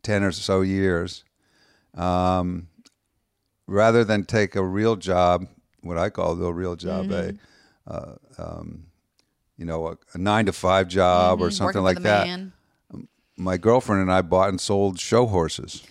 10 0.03 0.23
or 0.23 0.31
so 0.31 0.61
years 0.61 1.23
um, 1.95 2.67
rather 3.67 4.03
than 4.03 4.23
take 4.25 4.55
a 4.55 4.63
real 4.63 4.95
job 4.95 5.47
what 5.81 5.97
I 5.97 6.09
call 6.09 6.35
the 6.35 6.53
real 6.53 6.75
job 6.75 7.07
Mm-hmm. 7.09 7.37
a 7.89 7.93
uh, 7.93 8.15
um, 8.37 8.87
you 9.57 9.65
know 9.65 9.87
a, 9.87 9.97
a 10.13 10.17
9 10.17 10.47
to 10.47 10.53
5 10.53 10.87
job 10.87 11.41
or 11.41 11.49
something 11.51 11.81
Mm-hmm. 11.81 11.83
Working 11.83 11.83
like 11.83 12.01
that 12.03 12.25
man. 12.27 12.53
my 13.37 13.57
girlfriend 13.57 14.01
and 14.01 14.11
I 14.11 14.21
bought 14.21 14.49
and 14.49 14.59
sold 14.59 14.99
show 14.99 15.25
horses 15.27 15.83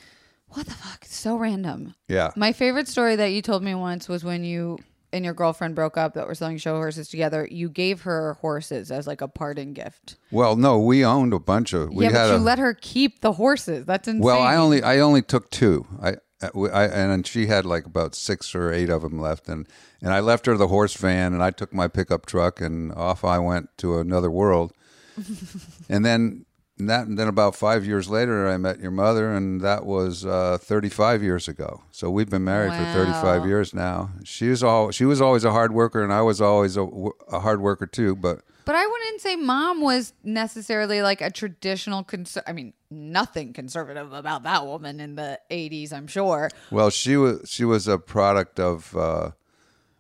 What 0.49 0.67
the 0.67 0.73
fuck? 0.75 1.01
It's 1.05 1.17
so 1.17 1.37
random. 1.37 1.95
yeah 2.09 2.31
My 2.37 2.53
favorite 2.53 2.89
story 2.89 3.17
that 3.17 3.29
you 3.33 3.43
told 3.43 3.63
me 3.63 3.75
once 3.75 4.09
was 4.09 4.25
when 4.25 4.45
you 4.45 4.79
and 5.15 5.25
your 5.25 5.35
girlfriend 5.35 5.75
broke 5.75 5.97
up 5.97 6.15
that 6.15 6.27
were 6.27 6.35
selling 6.35 6.59
show 6.59 6.75
horses 6.75 7.09
together. 7.09 7.49
You 7.51 7.69
gave 7.69 8.03
her 8.03 8.35
horses 8.41 8.91
as 8.91 9.07
like 9.07 9.21
a 9.21 9.29
parting 9.29 9.73
gift. 9.73 10.17
well 10.31 10.57
no 10.57 10.79
we 10.79 11.05
owned 11.05 11.33
a 11.33 11.39
bunch 11.39 11.73
of 11.73 11.91
we 11.93 12.05
yeah, 12.05 12.13
but 12.13 12.29
you 12.29 12.37
a, 12.37 12.39
let 12.39 12.59
her 12.59 12.75
keep 12.75 13.21
the 13.21 13.33
horses. 13.33 13.87
That's 13.87 14.09
insane. 14.09 14.23
Well, 14.23 14.43
I 14.43 14.57
only 14.57 14.83
I 14.83 14.99
only 14.99 15.23
took 15.23 15.51
two. 15.51 15.87
I, 16.03 16.17
uh, 16.43 16.63
I 16.65 16.85
and 16.87 17.27
she 17.27 17.47
had 17.47 17.65
like 17.65 17.87
about 17.87 18.15
six 18.15 18.55
or 18.55 18.73
eight 18.73 18.91
of 18.91 19.03
them 19.03 19.19
left, 19.19 19.49
and 19.49 19.67
and 20.03 20.13
I 20.13 20.21
left 20.21 20.47
her 20.47 20.57
the 20.57 20.69
horse 20.69 20.95
van, 20.95 21.33
and 21.33 21.43
I 21.43 21.51
took 21.51 21.73
my 21.73 21.89
pickup 21.89 22.27
truck, 22.27 22.61
and 22.61 22.93
off 22.93 23.25
I 23.25 23.39
went 23.39 23.71
to 23.79 23.99
another 23.99 24.31
world. 24.31 24.73
and 25.89 26.05
then 26.05 26.45
that 26.79 27.07
and 27.07 27.19
then 27.19 27.29
about 27.29 27.55
five 27.55 27.85
years 27.87 28.09
later, 28.09 28.49
I 28.49 28.57
met 28.57 28.81
your 28.81 28.91
mother, 28.91 29.33
and 29.33 29.61
that 29.61 29.87
was 29.87 30.27
uh, 30.27 30.59
thirty 30.61 30.89
five 30.89 31.23
years 31.23 31.47
ago. 31.49 31.83
So 31.91 32.11
we've 32.11 32.31
been 32.31 32.45
married 32.45 32.73
for 32.73 32.85
thirty 32.93 33.13
five 33.13 33.47
years 33.47 33.73
now. 33.73 34.11
She 34.25 34.49
was 34.49 34.63
all 34.63 34.91
she 34.91 35.05
was 35.05 35.21
always 35.21 35.45
a 35.45 35.53
hard 35.53 35.73
worker, 35.73 36.03
and 36.03 36.13
I 36.13 36.23
was 36.23 36.41
always 36.41 36.77
a, 36.77 36.85
a 37.29 37.41
hard 37.41 37.61
worker 37.61 37.87
too. 37.87 38.17
But 38.17 38.41
But 38.65 38.75
I 38.75 38.87
wouldn't 38.87 39.21
say 39.21 39.37
mom 39.37 39.81
was 39.83 40.15
necessarily 40.25 41.01
like 41.03 41.21
a 41.21 41.31
traditional 41.31 42.03
conser- 42.03 42.43
I 42.47 42.53
mean, 42.53 42.73
nothing 42.91 43.53
conservative 43.53 44.13
about 44.13 44.43
that 44.43 44.67
woman 44.67 44.99
in 45.01 45.15
the 45.15 45.39
80s, 45.51 45.93
I'm 45.93 46.07
sure. 46.07 46.51
Well, 46.71 46.91
she 46.91 47.17
was 47.17 47.49
she 47.49 47.65
was 47.65 47.87
a 47.87 47.99
product 47.99 48.59
of 48.59 48.97
uh, 48.97 49.31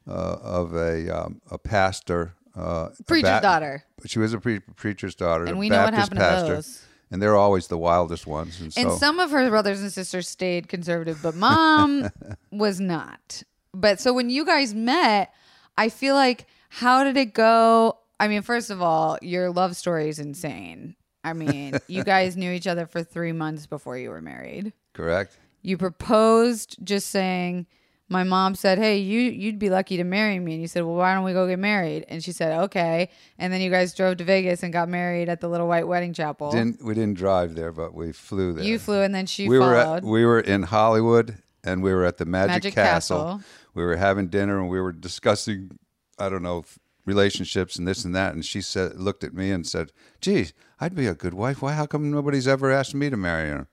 uh, 0.08 0.10
of 0.10 0.74
a 0.74 1.08
um, 1.08 1.40
a 1.50 1.58
pastor, 1.58 2.34
uh, 2.56 2.88
Preacher's 3.06 3.30
Ba- 3.30 3.40
daughter. 3.42 3.84
She 4.06 4.18
was 4.18 4.32
a 4.32 4.38
pre- 4.38 4.60
preacher's 4.60 5.14
daughter, 5.14 5.44
And 5.44 5.58
we 5.58 5.68
know 5.68 5.78
what 5.84 5.92
Baptist 5.92 6.12
happened 6.12 6.20
to 6.20 6.24
pastor, 6.26 6.54
those. 6.56 6.84
and 7.10 7.20
they're 7.22 7.36
always 7.36 7.66
the 7.68 7.78
wildest 7.78 8.26
ones. 8.26 8.60
And 8.60 8.72
so, 8.72 8.80
And 8.80 8.92
some 8.92 9.18
of 9.18 9.30
her 9.32 9.48
brothers 9.50 9.80
and 9.80 9.92
sisters 9.92 10.28
stayed 10.28 10.68
conservative, 10.68 11.18
but 11.22 11.34
mom 11.34 12.10
was 12.52 12.80
not. 12.80 13.42
But 13.72 13.98
so 14.00 14.12
when 14.12 14.30
you 14.30 14.44
guys 14.44 14.72
met, 14.74 15.32
I 15.76 15.88
feel 15.88 16.14
like 16.14 16.46
how 16.68 17.02
did 17.04 17.16
it 17.16 17.34
go? 17.34 17.98
I 18.20 18.28
mean, 18.28 18.42
first 18.42 18.70
of 18.70 18.80
all, 18.80 19.18
your 19.20 19.50
love 19.50 19.74
story 19.76 20.08
is 20.08 20.18
insane. 20.20 20.94
I 21.24 21.32
mean, 21.32 21.78
you 21.88 22.04
guys 22.14 22.36
knew 22.36 22.52
each 22.52 22.66
other 22.68 22.86
for 22.86 23.02
three 23.02 23.32
months 23.32 23.66
before 23.66 23.98
you 23.98 24.10
were 24.10 24.20
married. 24.20 24.72
correct. 24.92 25.38
You 25.62 25.78
proposed 25.78 26.76
just 26.84 27.08
saying, 27.08 27.66
my 28.14 28.22
mom 28.22 28.55
said, 28.55 28.79
"Hey, 28.79 28.98
you 28.98 29.20
you'd 29.20 29.59
be 29.59 29.68
lucky 29.68 29.96
to 29.96 30.05
marry 30.05 30.38
me." 30.38 30.53
And 30.53 30.62
you 30.62 30.68
said, 30.68 30.85
"Well, 30.85 30.94
why 30.94 31.14
don't 31.14 31.24
we 31.24 31.33
go 31.33 31.48
get 31.48 31.59
married?" 31.59 32.07
And 32.09 32.22
she 32.22 32.31
said, 32.31 32.57
"Okay." 32.66 33.11
And 33.38 33.53
then 33.53 33.61
you 33.61 33.70
guys 33.70 33.92
drove 33.92 34.18
to 34.18 34.24
Vegas 34.24 34.62
and 34.62 34.72
got 34.72 34.88
married 34.88 35.29
at 35.29 35.40
the 35.40 35.48
Little 35.48 35.66
White 35.66 35.88
Wedding 35.88 36.14
Chapel. 36.14 36.53
Didn't 36.53 36.83
we 36.83 36.94
didn't 36.94 37.18
drive 37.18 37.57
there, 37.57 37.72
but 37.72 37.92
we 37.92 38.12
flew 38.12 38.53
there. 38.53 38.64
you 38.64 38.79
flew, 38.79 39.03
and 39.03 39.12
then 39.12 39.27
she 39.27 39.48
we 39.48 39.59
were 39.59 39.74
at, 39.74 40.05
we 40.05 40.24
were 40.24 40.40
in 40.40 40.62
Hollywood 40.62 41.38
and 41.64 41.83
we 41.83 41.92
were 41.92 42.05
at 42.05 42.18
the 42.18 42.24
Magic, 42.24 42.55
Magic 42.55 42.74
Castle. 42.74 43.18
Castle. 43.18 43.40
We 43.74 43.83
were 43.83 43.96
having 43.96 44.29
dinner 44.29 44.61
and 44.61 44.70
we 44.70 44.81
were 44.81 44.92
discussing 44.92 45.79
I 46.16 46.29
don't 46.29 46.42
know 46.44 46.64
relationships 47.05 47.77
and 47.77 47.87
this 47.87 48.05
and 48.05 48.14
that 48.14 48.33
and 48.33 48.44
she 48.44 48.61
said 48.61 48.98
looked 48.98 49.24
at 49.24 49.35
me 49.35 49.50
and 49.50 49.66
said, 49.66 49.90
"Geez, 50.20 50.55
I'd 50.81 50.94
be 50.94 51.09
a 51.09 51.14
good 51.14 51.35
wife. 51.35 51.61
Why 51.61 51.72
how 51.72 51.87
come 51.87 52.12
nobody's 52.12 52.46
ever 52.46 52.70
asked 52.70 52.94
me 52.94 53.11
to 53.11 53.16
marry 53.16 53.50
her?" 53.50 53.66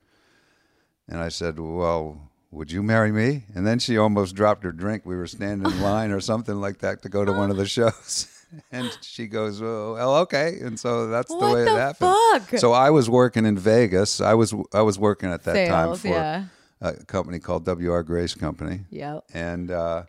And 1.08 1.20
I 1.20 1.28
said, 1.28 1.60
"Well, 1.60 2.31
would 2.52 2.70
you 2.70 2.82
marry 2.82 3.10
me?" 3.10 3.44
And 3.54 3.66
then 3.66 3.78
she 3.80 3.98
almost 3.98 4.34
dropped 4.36 4.62
her 4.64 4.72
drink. 4.72 5.04
We 5.04 5.16
were 5.16 5.26
standing 5.26 5.70
in 5.72 5.80
line 5.82 6.12
or 6.12 6.20
something 6.20 6.60
like 6.60 6.78
that 6.78 7.02
to 7.02 7.08
go 7.08 7.24
to 7.24 7.32
one 7.32 7.50
of 7.50 7.56
the 7.56 7.66
shows. 7.66 8.28
And 8.70 8.90
she 9.00 9.28
goes, 9.28 9.62
"Well, 9.62 9.94
well, 9.94 10.14
okay." 10.24 10.58
And 10.60 10.78
so 10.78 11.06
that's 11.08 11.30
the 11.30 11.36
What 11.38 11.54
way 11.54 11.64
the 11.64 11.74
it 11.74 11.78
happened. 11.78 12.14
fuck? 12.50 12.58
So 12.60 12.72
I 12.72 12.90
was 12.90 13.08
working 13.08 13.46
in 13.46 13.56
Vegas. 13.56 14.20
I 14.20 14.34
was 14.34 14.52
I 14.74 14.82
was 14.82 14.98
working 14.98 15.30
at 15.30 15.42
that 15.44 15.68
time 15.70 15.96
for 15.96 16.08
yeah. 16.08 16.44
a 16.82 16.92
company 17.06 17.38
called 17.38 17.66
WR 17.66 18.00
Grace 18.02 18.34
Company. 18.34 18.80
Yep. 18.90 19.24
And 19.32 19.70
uh, 19.70 20.02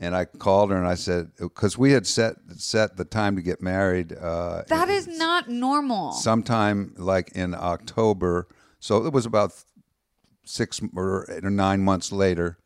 and 0.00 0.16
I 0.16 0.24
called 0.24 0.70
her 0.70 0.78
and 0.78 0.86
I 0.86 0.94
said 0.94 1.32
because 1.38 1.76
we 1.76 1.92
had 1.92 2.06
set 2.06 2.36
set 2.56 2.96
the 2.96 3.04
time 3.04 3.36
to 3.36 3.42
get 3.42 3.60
married. 3.60 4.14
Uh, 4.14 4.62
That 4.68 4.88
is 4.88 5.06
not 5.06 5.50
normal. 5.50 6.12
sometime 6.12 6.94
like 6.96 7.32
in 7.34 7.52
October. 7.54 8.48
So 8.80 9.04
it 9.04 9.12
was 9.12 9.26
about 9.26 9.52
six 10.48 10.80
or 10.96 11.26
eight 11.30 11.44
or 11.44 11.50
nine 11.50 11.82
months 11.82 12.10
later. 12.12 12.58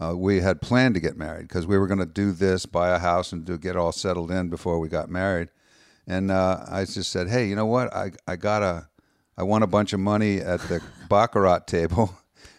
Uh, 0.00 0.16
we 0.16 0.40
had 0.40 0.62
planned 0.62 0.94
to 0.94 1.00
get 1.00 1.16
married 1.16 1.46
because 1.48 1.66
we 1.66 1.76
were 1.76 1.86
going 1.86 1.98
to 1.98 2.06
do 2.06 2.32
this, 2.32 2.64
buy 2.64 2.90
a 2.90 2.98
house, 2.98 3.32
and 3.32 3.44
do 3.44 3.58
get 3.58 3.76
all 3.76 3.92
settled 3.92 4.30
in 4.30 4.48
before 4.48 4.78
we 4.78 4.88
got 4.88 5.10
married. 5.10 5.50
And 6.06 6.30
uh, 6.30 6.64
I 6.68 6.84
just 6.84 7.12
said, 7.12 7.28
"Hey, 7.28 7.48
you 7.48 7.54
know 7.54 7.66
what? 7.66 7.92
I 7.94 8.12
I 8.26 8.36
got 8.36 8.62
a, 8.62 8.88
I 9.36 9.42
won 9.42 9.62
a 9.62 9.66
bunch 9.66 9.92
of 9.92 10.00
money 10.00 10.38
at 10.38 10.60
the 10.62 10.82
baccarat 11.08 11.66
table." 11.66 12.16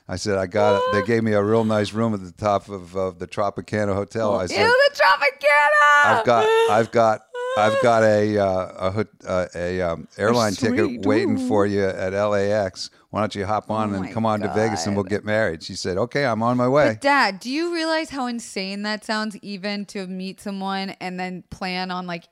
I 0.08 0.18
said, 0.18 0.38
"I 0.38 0.46
got 0.46 0.76
it." 0.78 0.84
They 0.94 1.08
gave 1.08 1.24
me 1.24 1.34
a 1.34 1.44
real 1.44 1.64
nice 1.64 1.94
room 1.94 2.14
at 2.14 2.24
the 2.24 2.32
top 2.32 2.70
of, 2.70 2.96
of 2.96 3.18
the 3.18 3.28
Tropicana 3.28 3.94
Hotel. 3.94 4.36
I 4.36 4.46
said, 4.46 4.62
Ew, 4.62 4.90
the 4.90 5.02
Tropicana. 5.02 6.06
I've 6.06 6.26
got, 6.26 6.46
I've 6.72 6.92
got, 6.92 7.22
I've 7.58 7.82
got 7.82 8.04
a 8.04 8.38
uh, 8.38 9.04
a 9.26 9.28
uh, 9.28 9.48
a 9.56 9.82
um, 9.82 10.08
airline 10.18 10.54
Sweet. 10.54 10.70
ticket 10.78 11.06
waiting 11.06 11.38
for 11.50 11.66
you 11.66 11.84
at 11.86 12.14
LAX. 12.14 12.90
Why 13.10 13.20
don't 13.20 13.36
you 13.36 13.46
hop 13.46 13.70
on 13.70 13.94
Oh 13.94 14.02
and 14.02 14.14
come 14.14 14.26
on 14.26 14.40
to 14.40 14.48
Vegas 14.54 14.86
and 14.88 14.96
we'll 14.96 15.04
get 15.04 15.26
married? 15.26 15.62
She 15.64 15.76
said, 15.76 15.98
"Okay, 15.98 16.24
I'm 16.26 16.42
on 16.44 16.56
my 16.56 16.68
way." 16.68 16.90
But 16.92 17.02
Dad, 17.02 17.40
do 17.42 17.50
you 17.50 17.74
realize 17.74 18.10
how 18.10 18.28
insane 18.28 18.84
that 18.84 19.04
sounds? 19.04 19.36
Even 19.42 19.86
to 19.88 20.08
meet 20.08 20.40
someone 20.40 20.92
and 21.02 21.20
then 21.20 21.44
plan 21.50 21.92
on 21.92 22.08
like 22.08 22.24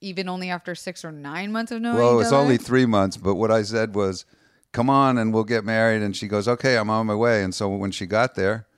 even 0.00 0.28
only 0.28 0.48
after 0.50 0.74
six 0.74 1.04
or 1.04 1.10
nine 1.12 1.50
months 1.50 1.72
of 1.72 1.80
knowing. 1.82 1.96
well, 1.96 2.12
it 2.12 2.14
each 2.14 2.18
was 2.18 2.26
other? 2.28 2.36
only 2.36 2.56
three 2.56 2.86
months, 2.86 3.16
but 3.16 3.34
what 3.34 3.50
I 3.50 3.62
said 3.62 3.96
was, 3.96 4.24
"Come 4.72 4.88
on 4.88 5.18
and 5.18 5.34
we'll 5.34 5.44
get 5.44 5.64
married." 5.64 6.02
And 6.02 6.16
she 6.16 6.28
goes, 6.28 6.46
"Okay, 6.46 6.76
I'm 6.78 6.88
on 6.88 7.06
my 7.06 7.16
way." 7.16 7.42
And 7.42 7.52
so 7.52 7.68
when 7.68 7.90
she 7.90 8.06
got 8.06 8.36
there, 8.36 8.68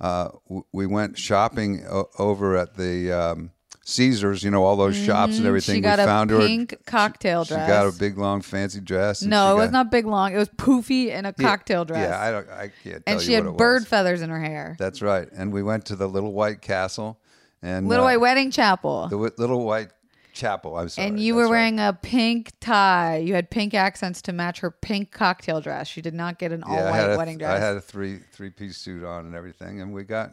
uh, 0.00 0.30
w- 0.48 0.64
we 0.72 0.86
went 0.86 1.16
shopping 1.16 1.84
o- 1.88 2.08
over 2.18 2.56
at 2.56 2.76
the 2.76 3.12
um, 3.12 3.50
Caesars. 3.86 4.42
You 4.42 4.50
know, 4.50 4.64
all 4.64 4.76
those 4.76 4.96
shops 4.96 5.38
and 5.38 5.46
everything. 5.46 5.82
Mm-hmm. 5.82 5.90
She 5.90 5.96
got 5.96 5.98
we 5.98 6.04
a 6.04 6.06
found 6.06 6.30
her. 6.30 6.38
pink 6.38 6.74
cocktail 6.86 7.44
dress. 7.44 7.66
She 7.66 7.70
got 7.72 7.86
a 7.86 7.92
big 7.98 8.16
long 8.18 8.40
fancy 8.40 8.80
dress. 8.80 9.22
no, 9.22 9.52
it 9.52 9.56
was 9.56 9.66
got- 9.66 9.72
not 9.72 9.90
big 9.90 10.06
long. 10.06 10.34
It 10.34 10.38
was 10.38 10.48
poofy 10.48 11.10
and 11.10 11.26
a 11.26 11.34
Yeah, 11.38 11.48
cocktail 11.48 11.84
dress. 11.84 12.08
Yeah, 12.08 12.20
I 12.20 12.30
don't. 12.30 12.48
I 12.50 12.70
can't. 12.82 12.96
and 12.96 13.04
tell 13.06 13.18
she 13.20 13.30
you 13.30 13.36
had 13.36 13.44
what 13.46 13.52
it 13.52 13.56
bird 13.58 13.82
was. 13.82 13.88
feathers 13.88 14.22
in 14.22 14.30
her 14.30 14.40
hair. 14.40 14.76
That's 14.78 15.02
right. 15.02 15.28
And 15.32 15.52
we 15.52 15.62
went 15.62 15.84
to 15.86 15.96
the 15.96 16.08
Little 16.08 16.32
White 16.32 16.60
Castle 16.62 17.18
and 17.62 17.88
Little 17.88 18.04
uh, 18.04 18.08
White 18.08 18.20
Wedding 18.20 18.50
Chapel. 18.50 19.04
the 19.04 19.16
wi- 19.16 19.32
Little 19.38 19.64
White 19.64 19.90
Chapel. 20.32 20.76
I'm 20.76 20.88
sorry. 20.88 21.06
and 21.08 21.20
you 21.20 21.34
that's 21.34 21.36
were 21.36 21.44
right. 21.44 21.50
wearing 21.50 21.80
a 21.80 21.92
pink 22.00 22.52
tie. 22.60 23.18
You 23.18 23.34
had 23.34 23.50
pink 23.50 23.72
accents 23.74 24.20
to 24.22 24.32
match 24.32 24.60
her 24.60 24.70
pink 24.70 25.12
cocktail 25.12 25.60
dress. 25.60 25.86
She 25.88 26.00
did 26.02 26.14
not 26.14 26.38
get 26.38 26.50
an 26.52 26.62
all 26.64 26.74
Yeah, 26.74 26.90
white 26.90 27.14
a, 27.14 27.16
wedding 27.18 27.38
dress. 27.38 27.60
I 27.60 27.64
had 27.64 27.76
a 27.76 27.80
three 27.80 28.18
three 28.32 28.50
piece 28.50 28.76
suit 28.78 29.04
on 29.04 29.26
and 29.26 29.34
everything, 29.34 29.80
and 29.80 29.92
we 29.92 30.02
got 30.04 30.32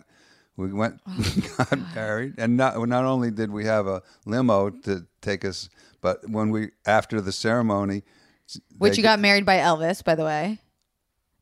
we 0.61 0.71
went 0.73 0.99
Oh, 1.07 1.35
got 1.57 1.77
married, 1.95 2.35
and 2.37 2.55
not 2.57 2.87
not 2.87 3.05
only 3.05 3.31
did 3.31 3.51
we 3.51 3.65
have 3.65 3.87
a 3.87 4.01
limo 4.25 4.69
to 4.69 5.05
take 5.21 5.43
us, 5.45 5.69
but 6.01 6.27
when 6.29 6.49
we 6.51 6.69
after 6.85 7.19
the 7.21 7.31
ceremony, 7.31 8.03
Which 8.77 8.91
you 8.91 8.95
g- 8.97 9.01
got 9.03 9.19
married 9.19 9.45
by 9.45 9.57
Elvis, 9.57 10.03
by 10.03 10.15
the 10.15 10.23
way. 10.25 10.59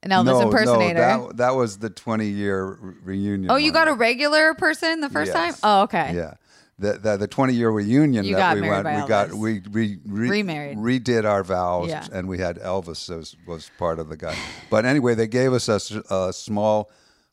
An 0.01 0.11
Elvis 0.11 0.25
no, 0.25 0.41
impersonator. 0.41 0.99
No, 0.99 1.27
that 1.27 1.37
that 1.37 1.55
was 1.55 1.77
the 1.79 1.89
twenty 1.89 2.27
year 2.27 2.77
re- 2.79 2.93
reunion. 3.03 3.51
oh, 3.51 3.57
you 3.57 3.71
got 3.71 3.87
a 3.89 3.93
regular 3.93 4.53
person 4.53 5.01
the 5.01 5.09
first 5.09 5.33
time? 5.33 5.53
Oh, 5.61 5.81
okay. 5.83 6.13
Yeah. 6.15 6.35
The, 6.81 6.93
the, 6.93 7.17
the 7.17 7.27
20 7.27 7.51
year 7.55 7.69
reunion 7.69 8.23
You 8.23 8.35
that 8.37 8.55
got 8.55 8.61
we 8.63 8.69
went, 8.69 8.85
we 8.85 9.05
got, 9.05 9.27
Elvis. 9.31 9.33
we, 9.37 9.61
we 9.69 9.97
re, 10.07 10.29
Remarried. 10.29 10.77
redid 10.77 11.25
our 11.25 11.43
vows 11.43 11.89
Yeah. 11.89 12.07
and 12.13 12.29
we 12.29 12.37
had 12.37 12.55
Elvis 12.59 13.09
was, 13.13 13.35
was 13.45 13.69
part 13.77 13.99
of 13.99 14.07
the 14.07 14.15
guy. 14.15 14.33
But 14.69 14.85
anyway, 14.85 15.13
they 15.13 15.27
gave 15.27 15.51
us 15.51 15.67
a 15.67 16.31
small 16.31 16.89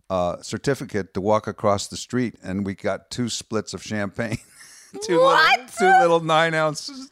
uh, 0.08 0.40
certificate 0.42 1.14
to 1.14 1.20
walk 1.20 1.46
across 1.46 1.88
the 1.88 1.96
street 1.96 2.36
and 2.42 2.64
we 2.64 2.74
got 2.74 3.10
two 3.10 3.28
splits 3.28 3.74
of 3.74 3.82
champagne. 3.82 4.38
two, 5.02 5.20
What? 5.20 5.58
Little, 5.60 5.74
two 5.78 6.00
little 6.00 6.20
nine 6.20 6.54
ounce 6.54 7.10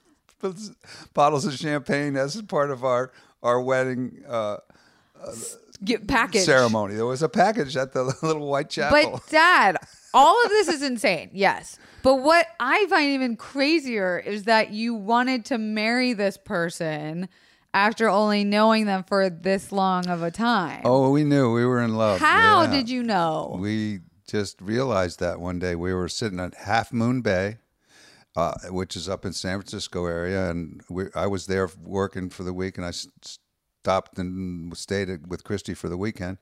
bottles 1.14 1.46
of 1.46 1.54
champagne 1.54 2.16
as 2.16 2.40
part 2.42 2.70
of 2.70 2.84
our, 2.84 3.12
our 3.42 3.60
wedding 3.60 4.22
uh, 4.28 4.58
Get 5.82 6.06
package. 6.06 6.44
ceremony. 6.44 6.94
There 6.94 7.06
was 7.06 7.22
a 7.22 7.28
package 7.28 7.76
at 7.76 7.92
the 7.92 8.04
little 8.22 8.48
white 8.48 8.70
chapel. 8.70 9.12
But 9.12 9.28
dad, 9.30 9.76
all 10.12 10.42
of 10.44 10.50
this 10.50 10.68
is 10.68 10.82
insane. 10.82 11.30
Yes. 11.34 11.78
But 12.02 12.16
what 12.16 12.46
I 12.60 12.86
find 12.90 13.10
even 13.10 13.36
crazier 13.36 14.18
is 14.18 14.44
that 14.44 14.70
you 14.70 14.94
wanted 14.94 15.46
to 15.46 15.56
marry 15.58 16.12
this 16.12 16.36
person 16.36 17.30
after 17.74 18.08
only 18.08 18.44
knowing 18.44 18.86
them 18.86 19.02
for 19.02 19.28
this 19.28 19.72
long 19.72 20.08
of 20.08 20.22
a 20.22 20.30
time. 20.30 20.80
oh, 20.84 21.10
we 21.10 21.24
knew 21.24 21.52
we 21.52 21.66
were 21.66 21.82
in 21.82 21.94
love. 21.96 22.20
How 22.20 22.62
Yeah. 22.62 22.70
did 22.70 22.88
you 22.88 23.02
know? 23.02 23.56
We 23.60 24.00
just 24.26 24.60
realized 24.62 25.18
that 25.20 25.40
one 25.40 25.58
day 25.58 25.74
we 25.74 25.92
were 25.92 26.08
sitting 26.08 26.38
at 26.40 26.54
Half 26.54 26.92
Moon 26.92 27.20
Bay, 27.20 27.58
uh, 28.36 28.54
which 28.70 28.96
is 28.96 29.08
up 29.08 29.24
in 29.26 29.32
San 29.32 29.58
Francisco 29.58 30.06
area, 30.06 30.50
and 30.50 30.82
we, 30.88 31.06
I 31.14 31.26
was 31.26 31.46
there 31.46 31.68
working 31.82 32.30
for 32.30 32.44
the 32.44 32.52
week, 32.54 32.78
and 32.78 32.86
I 32.86 32.92
stopped 32.92 34.18
and 34.18 34.74
stayed 34.76 35.10
at- 35.10 35.26
with 35.26 35.44
Christy 35.44 35.74
for 35.74 35.88
the 35.88 35.96
weekend. 35.98 36.38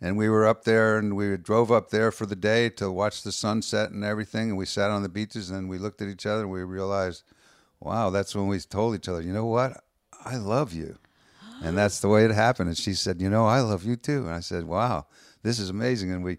And 0.00 0.16
we 0.16 0.28
were 0.28 0.46
up 0.46 0.64
there, 0.64 0.98
and 0.98 1.14
we 1.14 1.36
drove 1.36 1.70
up 1.70 1.90
there 1.90 2.10
for 2.10 2.26
the 2.26 2.34
day 2.34 2.68
to 2.70 2.90
watch 2.90 3.22
the 3.22 3.30
sunset 3.30 3.92
and 3.92 4.02
everything. 4.02 4.48
And 4.48 4.58
we 4.58 4.66
sat 4.66 4.90
on 4.90 5.02
the 5.04 5.08
beaches, 5.08 5.48
and 5.50 5.68
we 5.68 5.78
looked 5.78 6.02
at 6.02 6.08
each 6.08 6.26
other, 6.26 6.42
and 6.42 6.50
we 6.50 6.64
realized, 6.64 7.22
wow, 7.78 8.10
that's 8.10 8.34
when 8.34 8.48
we 8.48 8.58
told 8.58 8.96
each 8.96 9.08
other, 9.08 9.22
you 9.22 9.32
know 9.32 9.46
what, 9.46 9.84
I 10.24 10.36
love 10.36 10.72
you. 10.72 10.98
And 11.62 11.78
that's 11.78 12.00
the 12.00 12.08
way 12.08 12.24
it 12.24 12.30
happened. 12.32 12.68
And 12.68 12.78
she 12.78 12.94
said, 12.94 13.20
"You 13.20 13.30
know, 13.30 13.46
I 13.46 13.60
love 13.60 13.84
you 13.84 13.96
too." 13.96 14.26
And 14.26 14.34
I 14.34 14.40
said, 14.40 14.64
"Wow, 14.64 15.06
this 15.42 15.58
is 15.58 15.70
amazing." 15.70 16.10
And 16.10 16.24
we, 16.24 16.38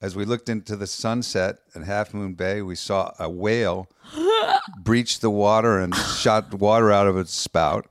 as 0.00 0.16
we 0.16 0.24
looked 0.24 0.48
into 0.48 0.74
the 0.76 0.86
sunset 0.86 1.58
at 1.74 1.84
Half 1.84 2.12
Moon 2.12 2.34
Bay, 2.34 2.60
we 2.60 2.74
saw 2.74 3.12
a 3.18 3.30
whale 3.30 3.88
breach 4.82 5.20
the 5.20 5.30
water 5.30 5.78
and 5.78 5.94
shot 5.94 6.52
water 6.54 6.90
out 6.90 7.06
of 7.06 7.16
its 7.16 7.32
spout. 7.32 7.86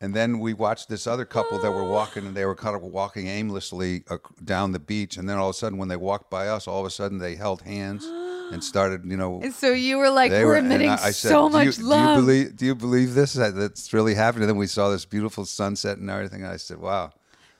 And 0.00 0.14
then 0.14 0.40
we 0.40 0.52
watched 0.52 0.88
this 0.88 1.06
other 1.06 1.24
couple 1.24 1.58
that 1.60 1.70
were 1.70 1.84
walking, 1.84 2.26
and 2.26 2.36
they 2.36 2.44
were 2.44 2.56
kind 2.56 2.74
of 2.76 2.82
walking 2.82 3.28
aimlessly 3.28 4.04
down 4.42 4.72
the 4.72 4.80
beach. 4.80 5.16
And 5.16 5.28
then 5.28 5.38
all 5.38 5.50
of 5.50 5.54
a 5.54 5.58
sudden, 5.58 5.78
when 5.78 5.88
they 5.88 5.96
walked 5.96 6.28
by 6.28 6.48
us, 6.48 6.66
all 6.66 6.80
of 6.80 6.86
a 6.86 6.90
sudden 6.90 7.18
they 7.18 7.36
held 7.36 7.62
hands 7.62 8.04
and 8.52 8.62
started, 8.62 9.04
you 9.04 9.16
know, 9.16 9.40
And 9.42 9.54
so 9.54 9.72
you 9.72 9.98
were 9.98 10.10
like, 10.10 10.30
we're 10.30 10.46
were, 10.46 10.56
and 10.56 10.72
I, 10.72 10.94
I 10.94 11.10
said, 11.10 11.28
so 11.30 11.48
do 11.48 11.52
much 11.52 11.78
you, 11.78 11.84
love. 11.84 12.16
Do 12.16 12.20
you 12.20 12.26
believe? 12.26 12.56
Do 12.56 12.66
you 12.66 12.74
believe 12.74 13.14
this? 13.14 13.32
That, 13.34 13.54
that's 13.54 13.92
really 13.92 14.14
happening. 14.14 14.42
And 14.44 14.50
then 14.50 14.56
we 14.56 14.66
saw 14.66 14.88
this 14.90 15.04
beautiful 15.04 15.44
sunset 15.44 15.98
and 15.98 16.08
everything. 16.10 16.42
And 16.42 16.52
I 16.52 16.56
said, 16.56 16.78
"Wow, 16.78 17.12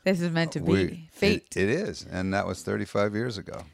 this 0.05 0.21
is 0.21 0.31
meant 0.31 0.53
to 0.53 0.61
be 0.61 0.73
we- 0.73 1.09
fate. 1.13 1.57
it- 1.57 1.63
it 1.63 1.69
is." 1.69 2.07
And 2.11 2.33
that 2.35 2.47
was 2.47 2.63
35 2.63 3.15
years 3.15 3.39
ago. 3.39 3.65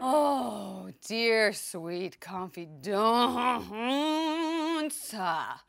Oh, 0.00 0.90
dear 1.06 1.52
sweet 1.52 2.20
confidence. 2.20 2.88
Ah, 5.16 5.62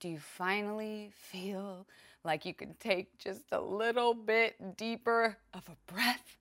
do 0.00 0.08
you 0.08 0.18
finally 0.18 1.10
feel 1.14 1.86
like 2.24 2.44
you 2.44 2.52
can 2.54 2.74
take 2.78 3.18
just 3.18 3.44
a 3.52 3.60
little 3.60 4.12
bit 4.14 4.76
deeper 4.76 5.38
of 5.54 5.62
a 5.68 5.76
breath 5.92 6.36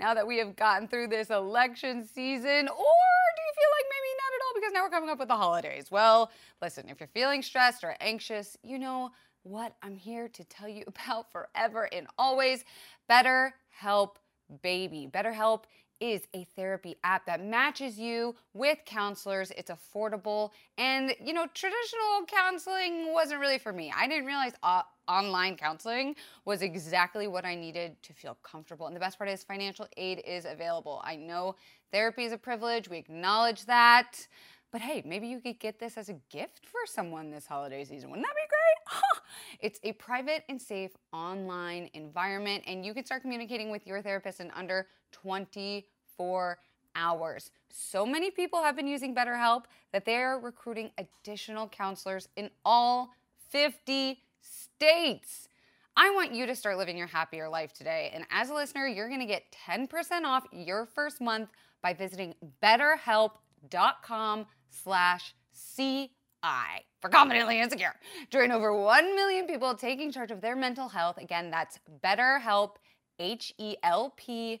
now 0.00 0.14
that 0.14 0.26
we 0.26 0.38
have 0.38 0.56
gotten 0.56 0.88
through 0.88 1.08
this 1.08 1.28
election 1.28 2.04
season? 2.04 2.48
Or 2.48 2.48
do 2.48 3.42
you 3.42 3.52
feel 3.54 3.70
like 3.76 3.86
maybe 3.90 4.10
not 4.16 4.32
at 4.34 4.40
all 4.46 4.54
because 4.54 4.72
now 4.72 4.82
we're 4.82 4.90
coming 4.90 5.10
up 5.10 5.18
with 5.18 5.28
the 5.28 5.36
holidays? 5.36 5.90
Well, 5.90 6.30
listen, 6.62 6.88
if 6.88 6.98
you're 6.98 7.08
feeling 7.08 7.42
stressed 7.42 7.84
or 7.84 7.94
anxious, 8.00 8.56
you 8.62 8.78
know 8.78 9.10
what 9.42 9.76
I'm 9.82 9.96
here 9.96 10.28
to 10.28 10.44
tell 10.44 10.68
you 10.68 10.84
about 10.88 11.30
forever 11.30 11.88
and 11.92 12.06
always 12.18 12.64
BetterHelp 13.10 14.16
Baby. 14.62 15.08
BetterHelp 15.12 15.64
is 16.00 16.26
a 16.34 16.44
therapy 16.56 16.96
app 17.04 17.26
that 17.26 17.44
matches 17.44 17.98
you 17.98 18.34
with 18.54 18.78
counselors. 18.86 19.52
It's 19.56 19.70
affordable. 19.70 20.50
And, 20.78 21.14
you 21.22 21.32
know, 21.32 21.46
traditional 21.54 22.24
counseling 22.26 23.12
wasn't 23.12 23.40
really 23.40 23.58
for 23.58 23.72
me. 23.72 23.92
I 23.94 24.08
didn't 24.08 24.26
realize 24.26 24.52
uh, 24.62 24.82
online 25.06 25.56
counseling 25.56 26.16
was 26.44 26.62
exactly 26.62 27.26
what 27.26 27.44
I 27.44 27.54
needed 27.54 28.02
to 28.02 28.12
feel 28.12 28.38
comfortable. 28.42 28.86
And 28.86 28.96
the 28.96 29.00
best 29.00 29.18
part 29.18 29.30
is 29.30 29.42
financial 29.44 29.86
aid 29.96 30.22
is 30.26 30.44
available. 30.44 31.00
I 31.04 31.16
know 31.16 31.56
therapy 31.92 32.24
is 32.24 32.32
a 32.32 32.38
privilege, 32.38 32.88
we 32.88 32.96
acknowledge 32.96 33.66
that. 33.66 34.26
But 34.72 34.80
hey, 34.80 35.02
maybe 35.04 35.26
you 35.26 35.40
could 35.40 35.58
get 35.58 35.80
this 35.80 35.98
as 35.98 36.08
a 36.08 36.14
gift 36.30 36.64
for 36.64 36.80
someone 36.86 37.30
this 37.30 37.44
holiday 37.44 37.84
season. 37.84 38.10
Wouldn't 38.10 38.26
that 38.26 38.34
be 38.34 38.48
great? 38.48 39.02
It's 39.60 39.78
a 39.82 39.92
private 39.92 40.44
and 40.48 40.60
safe 40.60 40.92
online 41.12 41.90
environment, 41.94 42.64
and 42.66 42.84
you 42.84 42.94
can 42.94 43.04
start 43.04 43.22
communicating 43.22 43.70
with 43.70 43.86
your 43.86 44.02
therapist 44.02 44.40
in 44.40 44.50
under 44.52 44.86
24 45.12 46.58
hours. 46.94 47.50
So 47.70 48.04
many 48.04 48.30
people 48.30 48.62
have 48.62 48.76
been 48.76 48.86
using 48.86 49.14
BetterHelp 49.14 49.64
that 49.92 50.04
they 50.04 50.16
are 50.16 50.38
recruiting 50.38 50.90
additional 50.98 51.68
counselors 51.68 52.28
in 52.36 52.50
all 52.64 53.10
50 53.50 54.22
states. 54.40 55.48
I 55.96 56.10
want 56.10 56.34
you 56.34 56.46
to 56.46 56.54
start 56.54 56.78
living 56.78 56.96
your 56.96 57.06
happier 57.06 57.48
life 57.48 57.72
today. 57.72 58.10
And 58.14 58.24
as 58.30 58.50
a 58.50 58.54
listener, 58.54 58.86
you're 58.86 59.08
going 59.08 59.20
to 59.20 59.26
get 59.26 59.44
10% 59.68 60.24
off 60.24 60.44
your 60.52 60.86
first 60.86 61.20
month 61.20 61.50
by 61.82 61.92
visiting 61.94 62.34
betterhelp.com 62.62 64.46
slash 64.70 65.34
CI 65.52 66.08
for 67.00 67.08
confidently 67.10 67.60
insecure. 67.60 67.94
Join 68.30 68.52
over 68.52 68.74
1 68.74 69.14
million 69.14 69.46
people 69.46 69.74
taking 69.74 70.12
charge 70.12 70.30
of 70.30 70.40
their 70.40 70.56
mental 70.56 70.88
health. 70.88 71.18
Again, 71.18 71.50
that's 71.50 71.78
betterhelp, 72.02 72.76
H-E-L-P 73.18 74.60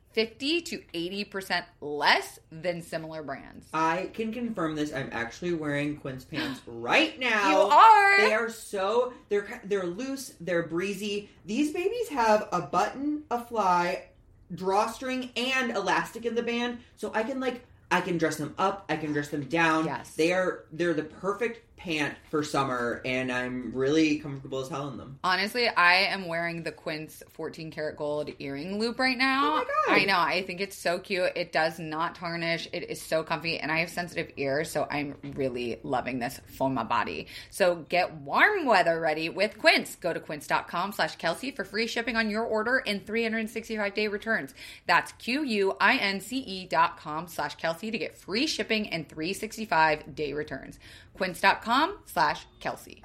50 0.13 0.61
to 0.61 0.81
80% 0.93 1.63
less 1.79 2.39
than 2.51 2.81
similar 2.81 3.23
brands. 3.23 3.67
I 3.73 4.09
can 4.13 4.33
confirm 4.33 4.75
this. 4.75 4.93
I'm 4.93 5.09
actually 5.11 5.53
wearing 5.53 5.97
Quince 5.97 6.25
pants 6.25 6.61
right 6.67 7.17
now. 7.19 7.49
You 7.49 7.57
are? 7.57 8.17
They 8.21 8.33
are 8.33 8.49
so 8.49 9.13
they're 9.29 9.61
they're 9.63 9.85
loose. 9.85 10.33
They're 10.41 10.63
breezy. 10.63 11.29
These 11.45 11.73
babies 11.73 12.09
have 12.09 12.47
a 12.51 12.61
button, 12.61 13.23
a 13.31 13.43
fly, 13.43 14.05
drawstring, 14.53 15.31
and 15.35 15.71
elastic 15.71 16.25
in 16.25 16.35
the 16.35 16.43
band, 16.43 16.79
so 16.97 17.11
I 17.13 17.23
can 17.23 17.39
like 17.39 17.65
I 17.89 18.01
can 18.01 18.17
dress 18.17 18.37
them 18.37 18.55
up. 18.57 18.85
I 18.89 18.95
can 18.95 19.11
dress 19.13 19.29
them 19.29 19.45
down. 19.45 19.85
Yes. 19.85 20.11
they 20.15 20.31
are 20.31 20.65
they're 20.71 20.93
the 20.93 21.03
perfect 21.03 21.70
pant 21.81 22.15
for 22.29 22.43
summer, 22.43 23.01
and 23.05 23.31
I'm 23.31 23.71
really 23.73 24.19
comfortable 24.19 24.59
as 24.59 24.69
hell 24.69 24.89
in 24.89 24.97
them. 24.97 25.17
Honestly, 25.23 25.67
I 25.67 25.95
am 25.95 26.27
wearing 26.27 26.61
the 26.61 26.71
Quince 26.71 27.23
14 27.31 27.71
karat 27.71 27.97
gold 27.97 28.29
earring 28.37 28.77
loop 28.77 28.99
right 28.99 29.17
now. 29.17 29.53
Oh 29.53 29.55
my 29.55 29.63
God. 29.63 30.01
I 30.01 30.05
know. 30.05 30.19
I 30.19 30.43
think 30.43 30.61
it's 30.61 30.77
so 30.77 30.99
cute. 30.99 31.31
It 31.35 31.51
does 31.51 31.79
not 31.79 32.13
tarnish. 32.13 32.67
It 32.71 32.91
is 32.91 33.01
so 33.01 33.23
comfy, 33.23 33.57
and 33.57 33.71
I 33.71 33.79
have 33.79 33.89
sensitive 33.89 34.31
ears, 34.37 34.69
so 34.69 34.87
I'm 34.91 35.15
really 35.33 35.79
loving 35.81 36.19
this 36.19 36.39
for 36.55 36.69
my 36.69 36.83
body. 36.83 37.25
So 37.49 37.77
get 37.89 38.13
warm 38.13 38.65
weather 38.65 38.99
ready 38.99 39.29
with 39.29 39.57
Quince. 39.57 39.95
Go 39.95 40.13
to 40.13 40.19
quince.com 40.19 40.91
slash 40.91 41.15
Kelsey 41.15 41.49
for 41.49 41.63
free 41.63 41.87
shipping 41.87 42.15
on 42.15 42.29
your 42.29 42.43
order 42.43 42.83
and 42.85 43.03
365 43.03 43.95
day 43.95 44.07
returns. 44.07 44.53
That's 44.85 45.13
Q 45.13 45.43
U 45.43 45.75
I 45.81 45.97
N 45.97 46.21
C 46.21 46.37
E 46.37 46.67
dot 46.67 46.97
com 46.97 47.27
slash 47.27 47.55
Kelsey 47.55 47.89
to 47.89 47.97
get 47.97 48.15
free 48.15 48.45
shipping 48.45 48.87
and 48.89 49.09
365 49.09 50.13
day 50.13 50.33
returns. 50.33 50.77
Quince.com 51.13 51.99
slash 52.05 52.47
Kelsey. 52.59 53.03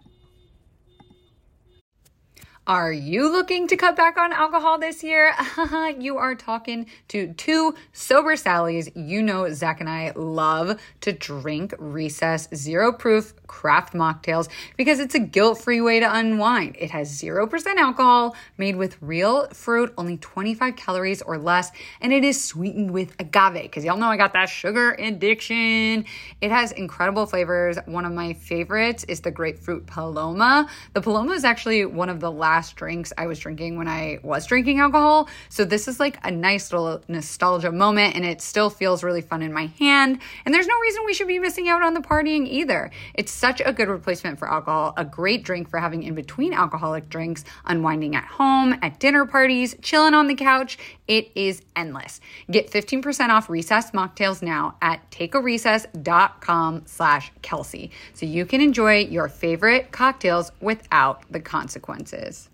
Are 2.69 2.93
you 2.93 3.31
looking 3.31 3.69
to 3.69 3.77
cut 3.77 3.95
back 3.95 4.19
on 4.19 4.33
alcohol 4.33 4.77
this 4.77 5.05
year? 5.05 5.33
you 6.01 6.19
are 6.19 6.35
talking 6.35 6.87
to 7.07 7.33
two 7.35 7.77
sober 7.93 8.35
Sallys. 8.35 8.91
You 8.97 9.23
know, 9.23 9.53
Zach 9.53 9.79
and 9.79 9.89
I 9.89 10.11
love 10.17 10.81
to 11.03 11.13
drink 11.13 11.77
recess 11.79 12.49
zero 12.53 12.93
proof 12.93 13.35
craft 13.47 13.95
mocktails 13.95 14.49
because 14.77 14.99
it's 14.99 15.15
a 15.15 15.21
guilt 15.21 15.59
free 15.59 15.81
way 15.81 16.01
to 16.01 16.13
unwind. 16.13 16.75
It 16.77 16.91
has 16.91 17.23
0% 17.23 17.77
alcohol, 17.77 18.35
made 18.59 18.75
with 18.75 19.01
real 19.01 19.47
fruit, 19.51 19.95
only 19.97 20.17
25 20.17 20.75
calories 20.75 21.23
or 21.23 21.39
less, 21.39 21.71
and 22.01 22.13
it 22.13 22.25
is 22.25 22.43
sweetened 22.43 22.91
with 22.91 23.15
agave 23.21 23.63
because 23.63 23.85
y'all 23.85 23.97
know 23.97 24.09
I 24.09 24.17
got 24.17 24.33
that 24.33 24.49
sugar 24.49 24.97
addiction. 24.99 26.05
It 26.41 26.51
has 26.51 26.73
incredible 26.73 27.27
flavors. 27.27 27.79
One 27.87 28.05
of 28.05 28.13
my 28.13 28.33
favorites 28.33 29.05
is 29.05 29.21
the 29.21 29.31
grapefruit 29.31 29.87
Paloma. 29.87 30.69
The 30.95 31.01
Paloma 31.01 31.33
is 31.35 31.45
actually 31.45 31.85
one 31.85 32.09
of 32.09 32.19
the 32.19 32.33
last 32.33 32.56
drinks 32.77 33.13
I 33.19 33.27
was 33.27 33.39
drinking 33.39 33.77
when 33.77 33.89
I 33.89 34.19
was 34.23 34.47
drinking 34.47 34.81
alcohol. 34.81 35.29
So 35.49 35.65
this 35.65 35.89
is 35.89 36.01
like 36.01 36.19
a 36.25 36.31
nice 36.31 36.73
little 36.73 37.03
nostalgia 37.09 37.71
moment 37.71 38.17
and 38.17 38.25
it 38.25 38.41
still 38.41 38.71
feels 38.71 39.05
really 39.05 39.21
fun 39.21 39.43
in 39.43 39.53
my 39.53 39.67
hand. 39.79 40.21
And 40.45 40.55
there's 40.55 40.67
no 40.67 40.79
reason 40.81 41.05
we 41.05 41.15
should 41.15 41.29
be 41.29 41.39
missing 41.39 41.69
out 41.69 41.83
on 41.83 41.95
the 41.95 42.01
partying 42.01 42.47
either. 42.49 42.91
It's 43.15 43.33
such 43.33 43.61
a 43.65 43.73
good 43.73 43.89
replacement 43.89 44.39
for 44.39 44.51
alcohol, 44.51 44.95
a 44.97 45.05
great 45.05 45.45
drink 45.45 45.69
for 45.69 45.79
having 45.79 46.03
in 46.03 46.15
between 46.15 46.53
alcoholic 46.53 47.09
drinks, 47.09 47.45
unwinding 47.65 48.17
at 48.17 48.25
home, 48.25 48.79
at 48.83 48.99
dinner 48.99 49.27
parties, 49.27 49.77
chilling 49.83 50.15
on 50.15 50.27
the 50.27 50.35
couch. 50.35 50.79
It 51.07 51.31
is 51.35 51.63
endless. 51.75 52.21
Get 52.51 52.71
15% 52.71 53.29
off 53.29 53.49
recess 53.49 53.91
mocktails 53.91 54.43
now 54.43 54.77
at 54.81 55.11
takearecess.com 55.11 56.83
slash 56.87 57.33
Kelsey 57.43 57.91
so 58.15 58.27
you 58.27 58.47
can 58.47 58.61
enjoy 58.61 58.99
your 58.99 59.29
favorite 59.29 59.93
cocktails 59.93 60.53
without 60.61 61.23
the 61.31 61.41
consequences. 61.41 62.46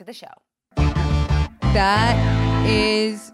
To 0.00 0.04
the 0.06 0.14
show. 0.14 0.28
That 1.74 2.66
is 2.66 3.30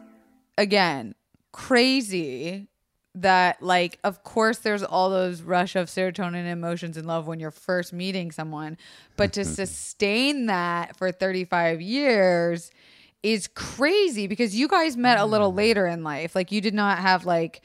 again 0.58 1.14
crazy 1.52 2.66
that 3.14 3.62
like 3.62 4.00
of 4.02 4.24
course 4.24 4.58
there's 4.58 4.82
all 4.82 5.08
those 5.08 5.42
rush 5.42 5.76
of 5.76 5.86
serotonin 5.86 6.50
emotions 6.50 6.96
and 6.96 7.06
love 7.06 7.28
when 7.28 7.38
you're 7.38 7.52
first 7.52 7.92
meeting 7.92 8.32
someone 8.32 8.76
but 9.16 9.32
to 9.34 9.44
sustain 9.44 10.46
that 10.46 10.96
for 10.96 11.12
35 11.12 11.80
years 11.80 12.72
is 13.22 13.46
crazy 13.46 14.26
because 14.26 14.56
you 14.56 14.66
guys 14.66 14.96
met 14.96 15.20
a 15.20 15.24
little 15.24 15.54
later 15.54 15.86
in 15.86 16.02
life. 16.02 16.34
Like 16.34 16.50
you 16.50 16.60
did 16.60 16.74
not 16.74 16.98
have 16.98 17.24
like 17.24 17.62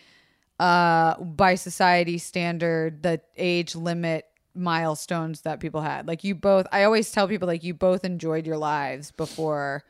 uh 0.60 1.16
by 1.20 1.56
society 1.56 2.20
standard 2.20 3.02
the 3.02 3.20
age 3.36 3.74
limit 3.76 4.26
milestones 4.54 5.42
that 5.42 5.60
people 5.60 5.82
had 5.82 6.08
like 6.08 6.24
you 6.24 6.36
both 6.36 6.68
i 6.72 6.84
always 6.84 7.10
tell 7.12 7.28
people 7.28 7.48
like 7.48 7.64
you 7.64 7.74
both 7.74 8.04
enjoyed 8.04 8.46
your 8.46 8.58
lives 8.58 9.12
before 9.12 9.84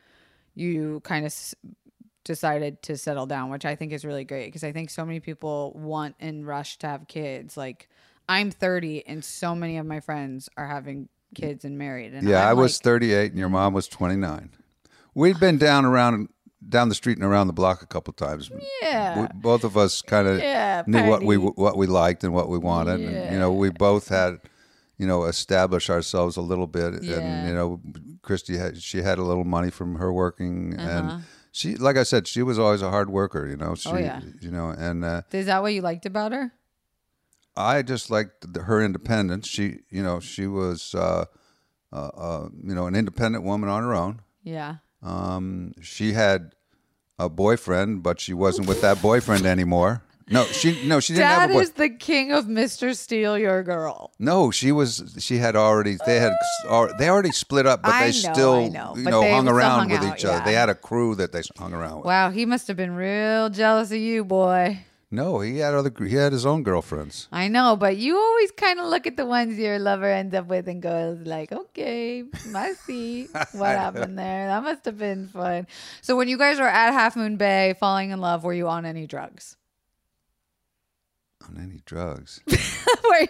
you 0.54 1.00
kind 1.04 1.26
of 1.26 1.32
s- 1.32 1.56
decided 2.24 2.82
to 2.84 2.98
settle 2.98 3.26
down, 3.26 3.50
which 3.50 3.66
I 3.66 3.76
think 3.76 3.92
is 3.94 4.06
really 4.06 4.24
great 4.26 4.46
because 4.46 4.64
I 4.64 4.72
think 4.72 4.90
so 4.90 5.04
many 5.06 5.20
people 5.20 5.74
want 5.76 6.16
and 6.20 6.46
rush 6.46 6.78
to 6.80 6.88
have 6.88 7.08
kids. 7.08 7.58
Like 7.58 7.90
I'm 8.30 8.52
30 8.52 9.08
and 9.08 9.24
so 9.24 9.56
many 9.56 9.78
of 9.78 9.86
my 9.86 10.02
friends 10.02 10.48
are 10.58 10.68
having 10.68 11.10
kids 11.34 11.66
and 11.66 11.78
married. 11.78 12.14
And 12.14 12.28
Yeah, 12.28 12.44
I'm 12.44 12.50
I 12.50 12.54
was 12.54 12.78
like, 12.80 12.84
38 12.84 13.32
and 13.32 13.40
your 13.40 13.50
mom 13.50 13.74
was 13.74 13.88
29. 13.88 14.52
We'd 15.16 15.40
been 15.40 15.58
down 15.58 15.86
around 15.86 16.30
down 16.70 16.90
the 16.90 16.96
street 16.96 17.18
and 17.18 17.26
around 17.26 17.48
the 17.48 17.54
block 17.54 17.82
a 17.82 17.88
couple 17.88 18.14
times. 18.14 18.52
Yeah. 18.84 19.22
We- 19.22 19.28
both 19.34 19.64
of 19.64 19.76
us 19.76 20.02
kind 20.04 20.28
of 20.28 20.40
Yeah, 20.40 20.84
knew 20.86 21.08
what 21.10 21.24
we 21.24 21.38
what 21.38 21.76
we 21.76 21.88
liked 21.88 22.24
and 22.24 22.34
what 22.34 22.50
we 22.50 22.60
wanted, 22.60 23.00
and 23.00 23.34
you 23.34 23.40
know 23.40 23.52
we 23.52 23.70
both 23.72 24.10
had 24.10 24.38
you 25.02 25.08
know 25.08 25.20
establish 25.36 25.86
ourselves 25.90 26.38
a 26.38 26.42
little 26.52 26.68
bit, 26.68 26.92
Yeah. 27.02 27.18
and 27.20 27.48
you 27.50 27.54
know 27.58 27.68
Christy 28.28 28.56
had 28.58 28.74
she 28.90 28.98
had 29.10 29.18
a 29.24 29.24
little 29.32 29.48
money 29.58 29.72
from 29.72 29.96
her 30.02 30.12
working, 30.14 30.78
Uh-huh. 30.80 30.90
and 30.92 31.24
she 31.52 31.68
like 31.88 31.98
I 31.98 32.06
said 32.12 32.28
she 32.28 32.44
was 32.50 32.58
always 32.64 32.82
a 32.84 32.92
hard 32.96 33.10
worker, 33.10 33.44
you 33.52 33.58
know. 33.58 33.74
She, 33.76 33.90
Oh, 33.90 33.98
yeah. 33.98 34.22
you 34.46 34.52
know, 34.52 34.70
and 34.88 35.04
uh, 35.04 35.22
Is 35.32 35.46
that 35.48 35.62
what 35.64 35.74
you 35.74 35.82
liked 35.82 36.06
about 36.06 36.32
her? 36.38 36.46
I 37.58 37.82
just 37.82 38.10
liked 38.10 38.54
the, 38.54 38.62
her 38.70 38.80
independence. 38.82 39.48
She, 39.48 39.66
you 39.90 40.04
know, 40.04 40.20
she 40.22 40.48
was, 40.48 40.96
uh, 40.96 41.26
uh, 41.92 41.96
uh, 42.28 42.50
you 42.68 42.74
know, 42.78 42.88
an 42.88 42.96
independent 42.96 43.44
woman 43.44 43.68
on 43.70 43.84
her 43.84 43.94
own. 43.94 44.22
Yeah. 44.44 44.76
Um, 45.04 45.74
she 45.82 46.14
had 46.14 46.54
a 47.20 47.28
boyfriend, 47.28 48.04
but 48.04 48.22
she 48.22 48.34
wasn't 48.34 48.68
with 48.70 48.80
that 48.82 49.02
boyfriend 49.02 49.46
anymore. 49.46 50.02
No, 50.32 50.46
she 50.46 50.88
no 50.88 51.00
she 51.02 51.14
didn't 51.14 51.24
Dad 51.28 51.40
have 51.42 51.50
a 51.50 51.54
boy. 51.54 51.60
is 51.60 51.72
the 51.72 51.90
king 51.90 52.32
of 52.32 52.46
Mr. 52.46 52.96
Steal 52.96 53.38
Your 53.38 53.64
Girl. 53.64 54.12
No, 54.18 54.50
she 54.50 54.72
was. 54.72 55.16
She 55.20 55.38
had 55.38 55.56
already. 55.56 55.98
They 56.06 56.20
had. 56.20 56.34
al- 56.70 56.94
They 56.98 57.10
already 57.10 57.32
split 57.32 57.66
up, 57.66 57.82
but 57.84 57.92
I 57.94 58.00
they 58.12 58.22
know, 58.28 58.34
still, 58.34 58.54
I 58.56 58.68
know, 58.70 58.94
you 58.96 59.04
but 59.04 59.10
know, 59.12 59.22
they 59.22 59.32
hung 59.32 59.46
still 59.46 59.56
around 59.58 59.80
hung 59.80 59.90
with 59.90 60.02
out, 60.02 60.18
each 60.18 60.26
other. 60.26 60.38
yeah. 60.38 60.44
They 60.46 60.54
had 60.54 60.70
a 60.70 60.76
crew 60.76 61.16
that 61.16 61.32
they 61.34 61.42
hung 61.58 61.74
around 61.74 61.98
with. 61.98 62.06
Wow, 62.06 62.30
he 62.32 62.46
must 62.46 62.68
have 62.70 62.78
been 62.78 62.96
real 62.96 63.50
jealous 63.50 63.92
of 63.92 63.98
you, 63.98 64.24
boy. 64.24 64.80
No, 65.14 65.42
he 65.42 65.58
had 65.58 65.74
other. 65.74 65.92
He 66.08 66.16
had 66.16 66.32
his 66.32 66.46
own 66.46 66.64
girlfriends. 66.64 67.28
I 67.34 67.50
know, 67.50 67.76
but 67.76 67.98
you 67.98 68.16
always 68.18 68.52
kind 68.52 68.80
of 68.80 68.86
look 68.88 69.06
at 69.06 69.18
the 69.18 69.26
ones 69.26 69.60
your 69.60 69.78
lover 69.78 70.06
ends 70.10 70.34
up 70.34 70.48
with 70.48 70.70
and 70.70 70.82
goes 70.82 71.20
like, 71.28 71.52
"Okay, 71.52 72.24
I 72.56 72.72
see 72.86 73.26
what 73.52 73.68
happened 73.76 74.18
there. 74.24 74.48
That 74.48 74.64
must 74.64 74.86
have 74.86 74.98
been 74.98 75.28
fun." 75.28 75.68
So 76.00 76.16
when 76.16 76.30
you 76.30 76.38
guys 76.38 76.60
were 76.60 76.68
at 76.70 76.94
Half 76.94 77.18
Moon 77.18 77.36
Bay, 77.36 77.76
falling 77.78 78.12
in 78.12 78.22
love, 78.22 78.46
were 78.46 78.54
you 78.54 78.70
on 78.70 78.86
any 78.86 79.06
drugs? 79.06 79.58
On 81.54 81.62
any 81.62 81.82
drugs? 81.86 82.40
were, 83.04 83.28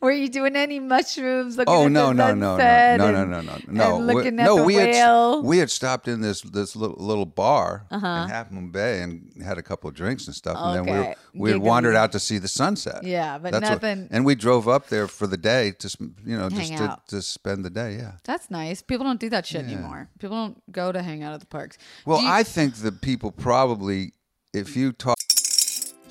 were 0.00 0.12
you 0.12 0.28
doing 0.30 0.56
any 0.56 0.80
mushrooms? 0.80 1.58
Looking 1.58 1.74
Oh 1.74 1.84
at 1.84 1.92
no 1.92 2.06
the 2.08 2.14
no 2.14 2.32
no 2.34 2.56
no 2.56 2.96
no 2.96 3.24
no 3.24 3.24
no 3.26 3.40
no 3.42 3.58
no. 3.68 3.96
We- 3.98 4.04
looking 4.14 4.40
at 4.40 4.46
no, 4.46 4.56
the 4.56 4.62
we 4.64 4.76
whale? 4.76 5.36
had 5.42 5.46
we 5.46 5.58
had 5.58 5.70
stopped 5.70 6.08
in 6.08 6.22
this 6.22 6.40
this 6.40 6.74
little, 6.74 6.96
little 6.96 7.26
bar 7.26 7.84
Uh-huh. 7.90 8.06
in 8.24 8.28
Half 8.30 8.50
Moon 8.50 8.70
Bay 8.70 9.02
and 9.02 9.30
had 9.44 9.58
a 9.58 9.62
couple 9.62 9.88
of 9.88 9.94
drinks 9.94 10.26
and 10.26 10.34
stuff, 10.34 10.56
and 10.58 10.76
then 10.76 10.84
we 10.94 10.98
were, 10.98 11.14
we 11.34 11.50
had 11.50 11.60
wandered 11.60 11.94
out 11.94 12.12
to 12.12 12.18
see 12.18 12.38
the 12.38 12.48
sunset. 12.48 13.04
Yeah, 13.04 13.36
but 13.36 13.52
what- 13.52 13.60
nothing- 13.60 14.08
and 14.10 14.24
we 14.24 14.34
drove 14.34 14.66
up 14.66 14.88
there 14.88 15.06
for 15.06 15.26
the 15.26 15.36
day 15.36 15.72
to 15.72 15.94
you 16.24 16.38
know 16.38 16.48
just 16.48 16.72
to, 16.78 16.96
to 17.08 17.20
spend 17.20 17.66
the 17.66 17.70
day. 17.70 17.96
Yeah. 17.96 18.12
That's 18.24 18.50
nice. 18.50 18.80
People 18.80 19.04
don't 19.04 19.20
do 19.20 19.28
that 19.28 19.44
shit 19.44 19.62
anymore. 19.64 20.08
People 20.18 20.36
don't 20.38 20.72
go 20.72 20.90
to 20.90 21.02
hang 21.02 21.22
out 21.22 21.34
at 21.34 21.40
the 21.40 21.46
parks. 21.46 21.76
Well, 22.06 22.22
you- 22.22 22.28
I 22.28 22.44
think 22.44 22.76
that 22.76 23.02
people 23.02 23.30
probably, 23.30 24.14
if 24.54 24.74
you 24.74 24.92
talk. 24.92 25.17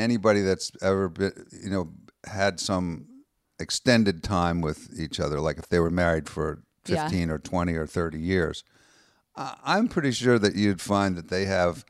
anybody 0.00 0.40
that's 0.40 0.72
ever 0.82 1.08
been, 1.08 1.32
you 1.62 1.70
know, 1.70 1.92
had 2.26 2.58
some 2.60 3.06
extended 3.58 4.22
time 4.22 4.60
with 4.60 4.88
each 4.98 5.20
other, 5.20 5.38
like 5.40 5.58
if 5.58 5.68
they 5.68 5.78
were 5.78 5.90
married 5.90 6.28
for 6.28 6.62
Yeah. 6.86 7.04
15 7.08 7.30
or 7.30 7.38
20 7.38 7.74
or 7.74 7.86
30 7.86 8.18
years, 8.18 8.64
I- 9.36 9.56
I'm 9.64 9.86
pretty 9.88 10.12
sure 10.12 10.38
that 10.38 10.54
you'd 10.56 10.80
find 10.80 11.16
that 11.16 11.28
they 11.28 11.44
have 11.44 11.84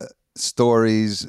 uh, 0.00 0.06
stories 0.34 1.26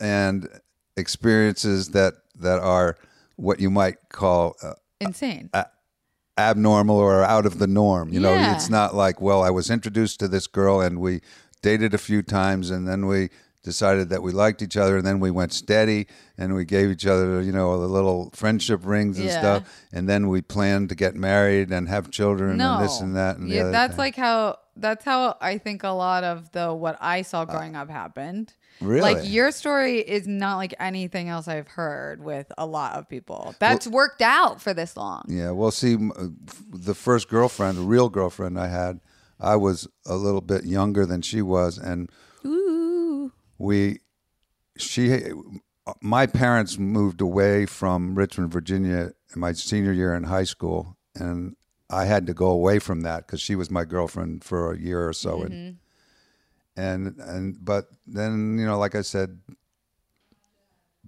and 0.00 0.48
experiences 0.96 1.90
that 1.90 2.14
that 2.40 2.58
are 2.58 2.96
what 3.36 3.60
you 3.60 3.70
might 3.70 3.96
call 4.08 4.56
uh, 4.62 4.72
insane. 5.00 5.50
abnormal 6.38 6.96
or 6.96 7.22
out 7.22 7.44
of 7.46 7.58
the 7.58 7.66
norm. 7.66 8.08
You 8.08 8.20
know, 8.20 8.34
Yeah. 8.34 8.54
it's 8.54 8.70
not 8.70 8.94
like, 8.94 9.20
well, 9.20 9.42
I 9.42 9.50
was 9.50 9.68
introduced 9.70 10.18
to 10.20 10.28
this 10.28 10.46
girl 10.46 10.80
and 10.80 10.98
we 10.98 11.20
dated 11.60 11.92
a 11.94 11.98
few 11.98 12.22
times 12.22 12.70
and 12.70 12.88
then 12.88 13.06
we 13.06 13.28
decided 13.62 14.08
that 14.08 14.22
we 14.22 14.32
liked 14.32 14.60
each 14.62 14.76
other 14.76 14.96
and 14.96 15.06
then 15.06 15.20
we 15.20 15.30
went 15.30 15.52
steady 15.52 16.06
and 16.36 16.54
we 16.54 16.64
gave 16.64 16.90
each 16.90 17.06
other, 17.06 17.40
you 17.40 17.52
know, 17.52 17.78
the 17.80 17.86
little 17.86 18.30
friendship 18.34 18.80
rings 18.84 19.18
and 19.18 19.28
Yeah. 19.28 19.38
stuff. 19.38 19.62
And 19.92 20.08
then 20.08 20.28
we 20.28 20.42
planned 20.42 20.88
to 20.88 20.94
get 20.94 21.14
married 21.14 21.70
and 21.70 21.88
have 21.88 22.10
children 22.10 22.58
no, 22.58 22.74
and 22.74 22.84
this 22.84 23.00
and 23.00 23.14
that 23.16 23.36
and 23.38 23.48
yeah, 23.48 23.70
that's 23.70 23.92
thing. 23.92 23.98
like 23.98 24.16
how 24.16 24.58
that's 24.76 25.04
how 25.04 25.36
I 25.40 25.58
think 25.58 25.84
a 25.84 25.90
lot 25.90 26.24
of 26.24 26.50
the 26.52 26.72
what 26.74 26.96
I 27.00 27.22
saw 27.22 27.44
growing 27.44 27.76
up 27.76 27.90
happened. 27.90 28.54
Really? 28.80 29.02
Like 29.02 29.18
your 29.22 29.52
story 29.52 29.98
is 30.00 30.26
not 30.26 30.56
like 30.56 30.74
anything 30.80 31.28
else 31.28 31.46
I've 31.46 31.68
heard 31.68 32.22
with 32.24 32.50
a 32.58 32.66
lot 32.66 32.94
of 32.94 33.08
people. 33.08 33.54
That's 33.60 33.86
worked 33.86 34.22
out 34.22 34.60
for 34.60 34.74
this 34.74 34.96
long. 34.96 35.22
Yeah, 35.28 35.50
well, 35.52 35.70
see, 35.70 35.94
uh, 35.94 36.28
the 36.72 36.94
first 36.94 37.28
girlfriend, 37.28 37.78
the 37.78 37.82
real 37.82 38.08
girlfriend 38.08 38.58
I 38.58 38.68
had, 38.68 39.00
I 39.38 39.56
was 39.56 39.86
a 40.06 40.16
little 40.16 40.40
bit 40.40 40.64
younger 40.64 41.04
than 41.06 41.20
she 41.22 41.42
was, 41.42 41.78
and 41.78 42.10
we, 43.62 44.00
she, 44.76 45.14
uh, 45.86 45.92
my 46.00 46.26
parents 46.26 46.78
moved 46.78 47.20
away 47.20 47.64
from 47.64 48.16
Richmond, 48.16 48.52
Virginia, 48.52 49.12
in 49.34 49.40
my 49.40 49.52
senior 49.52 49.92
year 49.92 50.14
in 50.14 50.24
high 50.24 50.44
school, 50.44 50.96
and 51.14 51.54
I 51.88 52.06
had 52.06 52.26
to 52.26 52.34
go 52.34 52.46
away 52.46 52.80
from 52.80 53.02
that 53.02 53.26
because 53.26 53.40
she 53.40 53.54
was 53.54 53.70
my 53.70 53.84
girlfriend 53.84 54.42
for 54.42 54.72
a 54.72 54.78
year 54.78 55.06
or 55.06 55.12
so, 55.12 55.42
and 55.42 55.52
mm-hmm. 55.52 56.80
and 56.80 57.18
and 57.20 57.64
but 57.64 57.86
then 58.06 58.58
you 58.58 58.66
know, 58.66 58.78
like 58.78 58.96
I 58.96 59.02
said, 59.02 59.38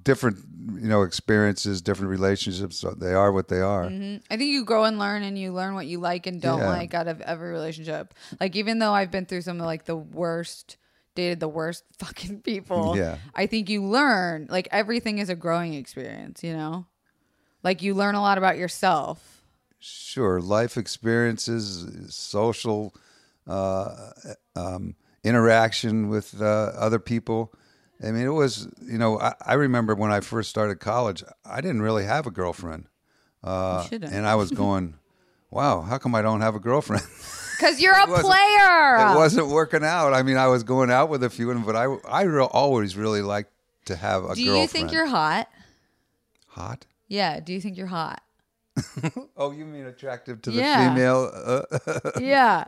different 0.00 0.38
you 0.74 0.88
know 0.88 1.02
experiences, 1.02 1.82
different 1.82 2.10
relationships. 2.10 2.78
So 2.78 2.92
they 2.92 3.14
are 3.14 3.32
what 3.32 3.48
they 3.48 3.60
are. 3.60 3.86
Mm-hmm. 3.86 4.18
I 4.30 4.36
think 4.36 4.50
you 4.50 4.64
grow 4.64 4.84
and 4.84 4.98
learn 4.98 5.24
and 5.24 5.36
you 5.36 5.52
learn 5.52 5.74
what 5.74 5.86
you 5.86 5.98
like 5.98 6.26
and 6.26 6.40
don't 6.40 6.60
Yeah. 6.60 6.68
like 6.68 6.94
out 6.94 7.08
of 7.08 7.20
every 7.22 7.50
relationship. 7.50 8.14
Like 8.40 8.54
even 8.54 8.78
though 8.78 8.92
I've 8.92 9.10
been 9.10 9.26
through 9.26 9.42
some 9.42 9.58
of 9.60 9.66
like 9.66 9.86
the 9.86 9.96
worst 9.96 10.76
dated 11.14 11.40
the 11.40 11.48
worst 11.48 11.84
fucking 11.98 12.42
people. 12.42 12.94
Yeah. 12.96 13.18
I 13.34 13.46
think 13.46 13.68
you 13.68 13.84
learn 13.84 14.46
like 14.50 14.68
everything 14.70 15.18
is 15.18 15.28
a 15.28 15.34
growing 15.34 15.74
experience, 15.74 16.42
you 16.42 16.52
know? 16.52 16.86
Like 17.62 17.82
you 17.82 17.94
learn 17.94 18.14
a 18.14 18.20
lot 18.20 18.38
about 18.38 18.58
yourself. 18.58 19.42
Sure, 19.78 20.40
life 20.40 20.76
experiences, 20.76 22.14
social 22.14 22.94
uh, 23.46 24.12
um, 24.56 24.94
interaction 25.22 26.08
with 26.08 26.40
uh, 26.40 26.72
other 26.76 26.98
people. 26.98 27.52
I 28.02 28.10
mean, 28.10 28.24
it 28.24 28.30
was, 28.30 28.68
you 28.82 28.98
know, 28.98 29.18
I, 29.20 29.34
I 29.44 29.54
remember 29.54 29.94
when 29.94 30.10
I 30.10 30.20
first 30.20 30.50
started 30.50 30.76
college, 30.76 31.22
I 31.44 31.60
didn't 31.60 31.82
really 31.82 32.04
have 32.04 32.26
a 32.26 32.30
girlfriend. 32.30 32.86
Uh, 33.42 33.86
and 33.90 34.26
I 34.26 34.34
was 34.36 34.50
going, 34.50 34.94
wow, 35.50 35.82
how 35.82 35.98
come 35.98 36.14
I 36.14 36.22
don't 36.22 36.40
have 36.40 36.54
a 36.54 36.60
girlfriend? 36.60 37.04
Cuz 37.58 37.80
you're 37.80 37.94
a 37.98 38.06
player. 38.06 38.96
it 39.12 39.14
wasn't 39.16 39.48
working 39.48 39.84
out. 39.84 40.12
I 40.14 40.22
mean, 40.22 40.36
I 40.36 40.46
was 40.48 40.62
going 40.62 40.90
out 40.90 41.08
with 41.08 41.22
a 41.24 41.30
few, 41.30 41.50
of 41.50 41.56
them, 41.56 41.64
but 41.64 41.76
I, 41.76 41.84
I 42.08 42.22
re- 42.22 42.42
always 42.44 42.96
really 42.96 43.22
liked 43.22 43.50
to 43.86 43.96
have 43.96 44.24
a 44.24 44.34
Do 44.34 44.44
girlfriend. 44.44 44.60
you 44.62 44.66
think 44.68 44.92
you're 44.92 45.06
hot? 45.06 45.48
hot? 46.48 46.86
Yeah, 47.08 47.40
do 47.40 47.52
you 47.52 47.60
think 47.60 47.76
you're 47.76 47.86
hot? 47.88 48.22
Oh, 49.36 49.50
you 49.52 49.64
mean 49.66 49.86
attractive 49.86 50.40
to 50.42 50.50
the 50.50 50.58
Yeah. 50.58 50.88
female 50.94 51.30
uh, 51.34 51.62
yeah. 52.20 52.64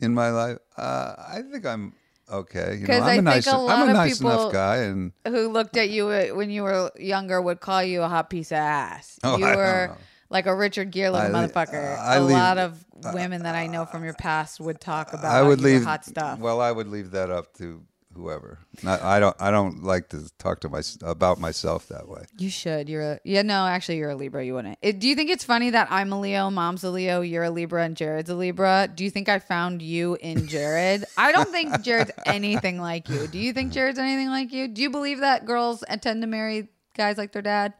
in 0.00 0.12
my 0.14 0.30
life? 0.30 0.58
Uh, 0.76 1.14
I 1.18 1.42
think 1.50 1.64
I'm 1.66 1.92
okay. 2.30 2.76
You 2.80 2.86
know, 2.86 2.94
'Cause 2.98 3.02
I'm 3.02 3.08
I 3.08 3.12
a 3.12 3.14
think 3.16 3.24
nice, 3.24 3.46
a 3.46 3.50
I'm 3.52 3.60
lot 3.64 3.78
a 3.78 3.90
of 3.90 3.96
nice 3.96 4.18
people- 4.18 4.30
enough 4.32 4.52
guy, 4.52 4.76
and 4.78 5.12
who 5.26 5.48
looked 5.48 5.76
at 5.76 5.88
you 5.90 6.06
when 6.34 6.50
you 6.50 6.62
were 6.62 6.90
younger 6.98 7.40
would 7.40 7.60
call 7.60 7.82
you 7.82 8.02
a 8.02 8.08
hot 8.08 8.28
piece 8.30 8.50
of 8.50 8.58
ass. 8.58 9.18
Oh, 9.22 9.36
you 9.38 9.44
I 9.46 9.48
don't 9.50 9.56
were 9.58 9.86
know. 9.88 9.96
Like 10.30 10.46
a 10.46 10.54
Richard 10.54 10.90
Gere 10.90 11.08
I 11.08 11.10
little 11.28 11.40
le- 11.40 11.48
motherfucker. 11.48 11.96
Uh, 11.98 12.00
I 12.00 12.16
a 12.16 12.20
leave- 12.22 12.36
lot 12.36 12.58
of 12.58 12.84
uh, 13.04 13.12
women 13.14 13.42
that 13.42 13.54
I 13.54 13.66
know 13.66 13.84
from 13.86 14.04
your 14.04 14.14
past 14.14 14.60
would 14.60 14.80
talk 14.80 15.12
about 15.12 15.24
I 15.24 15.42
would 15.42 15.60
leave 15.60 15.84
hot 15.84 16.04
stuff. 16.04 16.38
Well, 16.38 16.60
I 16.60 16.72
would 16.72 16.88
leave 16.88 17.10
that 17.12 17.30
up 17.30 17.52
to 17.58 17.82
whoever. 18.14 18.58
Not, 18.82 19.02
I 19.02 19.20
don't. 19.20 19.36
I 19.38 19.50
don't 19.50 19.82
like 19.84 20.08
to 20.08 20.26
talk 20.38 20.60
to 20.60 20.70
my 20.70 20.80
about 21.02 21.38
myself 21.38 21.88
that 21.88 22.08
way. 22.08 22.24
you 22.38 22.48
should. 22.48 22.88
You're 22.88 23.02
a 23.12 23.20
yeah. 23.24 23.42
No, 23.42 23.66
actually, 23.66 23.98
you're 23.98 24.08
a 24.10 24.16
Libra. 24.16 24.42
You 24.42 24.54
wouldn't. 24.54 24.78
It, 24.80 24.98
do 24.98 25.06
you 25.08 25.14
think 25.14 25.28
it's 25.30 25.44
funny 25.44 25.68
that 25.70 25.88
I'm 25.90 26.10
a 26.12 26.18
Leo, 26.18 26.48
Mom's 26.48 26.82
a 26.82 26.90
Leo, 26.90 27.20
you're 27.20 27.44
a 27.44 27.50
Libra, 27.50 27.84
and 27.84 27.94
Jared's 27.94 28.30
a 28.30 28.34
Libra? 28.34 28.88
Do 28.92 29.04
you 29.04 29.10
think 29.10 29.28
I 29.28 29.38
found 29.38 29.82
you 29.82 30.16
in 30.20 30.48
Jared? 30.48 31.04
I 31.18 31.30
don't 31.32 31.50
think 31.50 31.82
Jared's 31.82 32.12
anything 32.24 32.80
like 32.80 33.10
you. 33.10 33.26
Do 33.26 33.38
you 33.38 33.52
think 33.52 33.72
Jared's 33.72 33.98
anything 33.98 34.28
like 34.30 34.50
you? 34.50 34.66
Do 34.68 34.80
you 34.80 34.88
believe 34.90 35.20
that 35.20 35.44
girls 35.44 35.84
tend 36.00 36.22
to 36.22 36.26
marry 36.26 36.68
guys 36.96 37.18
like 37.18 37.32
their 37.32 37.42
dad? 37.42 37.74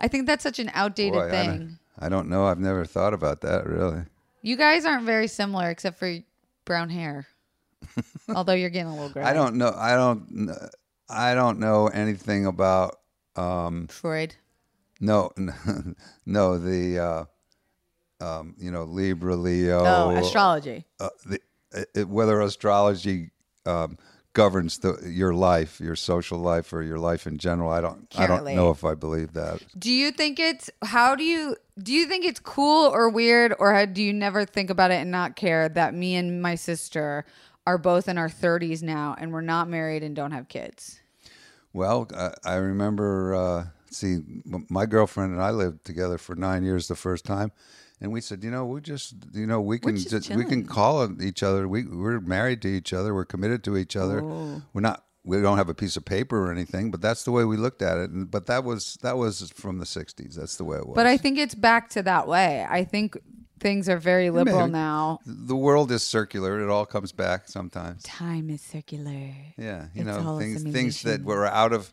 I 0.00 0.08
think 0.08 0.26
that's 0.26 0.42
such 0.42 0.58
an 0.58 0.70
outdated 0.74 1.14
Boy, 1.14 1.28
I 1.28 1.30
thing. 1.30 1.48
don't, 1.48 1.78
I 1.98 2.08
don't 2.08 2.28
know. 2.28 2.46
I've 2.46 2.58
never 2.58 2.84
thought 2.84 3.14
about 3.14 3.40
that 3.42 3.66
really. 3.66 4.02
You 4.42 4.56
guys 4.56 4.84
aren't 4.84 5.04
very 5.04 5.28
similar 5.28 5.70
except 5.70 5.98
for 5.98 6.18
brown 6.64 6.90
hair. 6.90 7.26
Although 8.34 8.54
you're 8.54 8.70
getting 8.70 8.88
a 8.88 8.94
little 8.94 9.10
gray. 9.10 9.22
I 9.22 9.32
don't 9.32 9.56
know. 9.56 9.72
I 9.76 9.94
don't. 9.94 10.50
I 11.08 11.34
don't 11.34 11.58
know 11.58 11.88
anything 11.88 12.46
about. 12.46 12.98
Um, 13.36 13.88
Freud. 13.88 14.34
no, 15.00 15.32
no. 16.26 16.58
The 16.58 16.98
uh, 16.98 17.24
um, 18.24 18.54
you 18.58 18.70
know 18.70 18.84
Libra, 18.84 19.36
Leo. 19.36 19.80
Oh, 19.84 20.10
astrology. 20.16 20.84
uh, 21.00 21.10
the, 21.26 21.40
it, 21.94 22.08
whether 22.08 22.40
astrology 22.40 23.30
um, 23.66 23.98
governs 24.34 24.78
the, 24.78 25.00
your 25.06 25.32
life, 25.32 25.80
your 25.80 25.96
social 25.96 26.38
life, 26.38 26.72
or 26.72 26.82
your 26.82 26.98
life 26.98 27.26
in 27.26 27.38
general. 27.38 27.70
I 27.70 27.80
don't. 27.80 28.06
I 28.16 28.26
don't 28.26 28.44
know 28.44 28.70
if 28.70 28.84
I 28.84 28.94
believe 28.94 29.32
that. 29.32 29.62
Do 29.78 29.90
you 29.90 30.10
think 30.10 30.38
it's 30.38 30.70
how 30.84 31.14
do 31.14 31.24
you 31.24 31.56
do 31.82 31.92
you 31.92 32.06
think 32.06 32.24
it's 32.24 32.40
cool 32.40 32.90
or 32.92 33.08
weird 33.08 33.54
or 33.58 33.74
how, 33.74 33.84
do 33.86 34.02
you 34.02 34.12
never 34.12 34.44
think 34.44 34.70
about 34.70 34.90
it 34.90 34.96
and 34.96 35.10
not 35.10 35.36
care 35.36 35.68
that 35.70 35.94
me 35.94 36.16
and 36.16 36.42
my 36.42 36.54
sister 36.54 37.24
are 37.66 37.78
both 37.78 38.08
in 38.08 38.18
our 38.18 38.28
30s 38.28 38.82
now 38.82 39.16
and 39.18 39.32
we're 39.32 39.40
not 39.40 39.68
married 39.68 40.02
and 40.02 40.14
don't 40.14 40.32
have 40.32 40.48
kids? 40.48 41.00
Well, 41.72 42.08
I, 42.14 42.34
I 42.44 42.54
remember. 42.56 43.34
Uh, 43.34 43.64
see, 43.90 44.18
my 44.68 44.86
girlfriend 44.86 45.32
and 45.32 45.42
I 45.42 45.50
lived 45.50 45.84
together 45.84 46.18
for 46.18 46.34
nine 46.34 46.64
years 46.64 46.88
the 46.88 46.96
first 46.96 47.24
time, 47.24 47.52
and 48.00 48.12
we 48.12 48.20
said, 48.20 48.42
you 48.44 48.50
know, 48.50 48.64
we 48.66 48.80
just, 48.80 49.14
you 49.32 49.46
know, 49.46 49.60
we 49.60 49.78
can 49.78 49.96
just 49.96 50.30
we 50.34 50.44
can 50.44 50.66
call 50.66 51.22
each 51.22 51.42
other. 51.42 51.66
We 51.68 51.84
we're 51.84 52.20
married 52.20 52.62
to 52.62 52.68
each 52.68 52.92
other. 52.92 53.14
We're 53.14 53.24
committed 53.24 53.64
to 53.64 53.76
each 53.76 53.96
other. 53.96 54.22
We're 54.22 54.80
not. 54.80 55.04
We 55.26 55.40
don't 55.40 55.56
have 55.56 55.70
a 55.70 55.74
piece 55.74 55.96
of 55.96 56.04
paper 56.04 56.46
or 56.46 56.52
anything, 56.52 56.90
but 56.90 57.00
that's 57.00 57.24
the 57.24 57.30
way 57.32 57.44
we 57.44 57.56
looked 57.56 57.80
at 57.80 57.96
it. 57.96 58.10
And, 58.10 58.30
but 58.30 58.44
that 58.46 58.62
was 58.62 58.98
that 59.02 59.16
was 59.16 59.50
from 59.54 59.78
the 59.78 59.86
'60s. 59.86 60.34
That's 60.34 60.56
the 60.56 60.64
way 60.64 60.76
it 60.76 60.86
was. 60.86 60.96
But 60.96 61.06
I 61.06 61.16
think 61.16 61.38
it's 61.38 61.54
back 61.54 61.88
to 61.90 62.02
that 62.02 62.28
way. 62.28 62.66
I 62.68 62.84
think 62.84 63.16
things 63.58 63.88
are 63.88 63.96
very 63.96 64.28
liberal 64.28 64.58
Maybe. 64.66 64.72
now. 64.72 65.20
the 65.24 65.56
world 65.56 65.90
is 65.90 66.02
circular. 66.02 66.60
It 66.60 66.68
all 66.68 66.84
comes 66.84 67.12
back 67.12 67.48
sometimes. 67.48 68.02
Time 68.02 68.50
is 68.50 68.60
circular. 68.60 69.30
Yeah, 69.56 69.86
you 69.94 70.02
It's 70.02 70.06
know 70.06 70.38
things 70.38 70.62
things 70.62 71.02
that 71.04 71.22
were 71.22 71.46
out 71.46 71.72
of, 71.72 71.90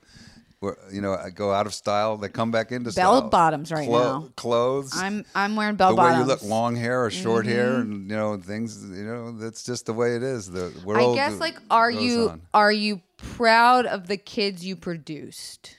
you 0.91 1.01
know, 1.01 1.18
go 1.34 1.51
out 1.51 1.66
of 1.66 1.74
style. 1.74 2.18
They 2.18 2.30
come 2.30 2.51
back 2.51 2.72
into 2.72 2.86
Bell 2.86 2.91
style. 2.91 3.22
Bell 3.22 3.30
bottoms 3.30 3.72
right 3.72 3.89
now. 3.89 4.30
Clothes. 4.36 4.93
I'm 4.95 5.26
I'm 5.34 5.55
wearing 5.55 5.76
bell 5.76 5.89
the 5.89 5.95
way 5.95 6.09
bottoms. 6.09 6.22
Mm-hmm. 6.22 6.30
you 6.30 6.36
look, 6.36 6.43
long 6.43 6.76
hair 6.76 7.03
or 7.03 7.09
short 7.09 7.45
hair, 7.45 7.78
and 7.78 8.09
you 8.09 8.16
know 8.16 8.38
things. 8.38 8.84
You 8.84 9.03
know, 9.03 9.32
that's 9.32 9.64
just 9.64 9.88
the 9.88 9.93
way 9.93 10.16
it 10.16 10.24
is. 10.24 10.49
The 10.51 10.72
world. 10.86 11.14
I 11.14 11.16
guess 11.16 11.39
like 11.39 11.57
are 11.72 11.89
you 11.89 12.30
on. 12.30 12.41
are 12.53 12.72
you 12.72 13.01
proud 13.18 13.86
of 13.86 14.07
the 14.07 14.18
kids 14.18 14.64
you 14.66 14.76
produced? 14.76 15.78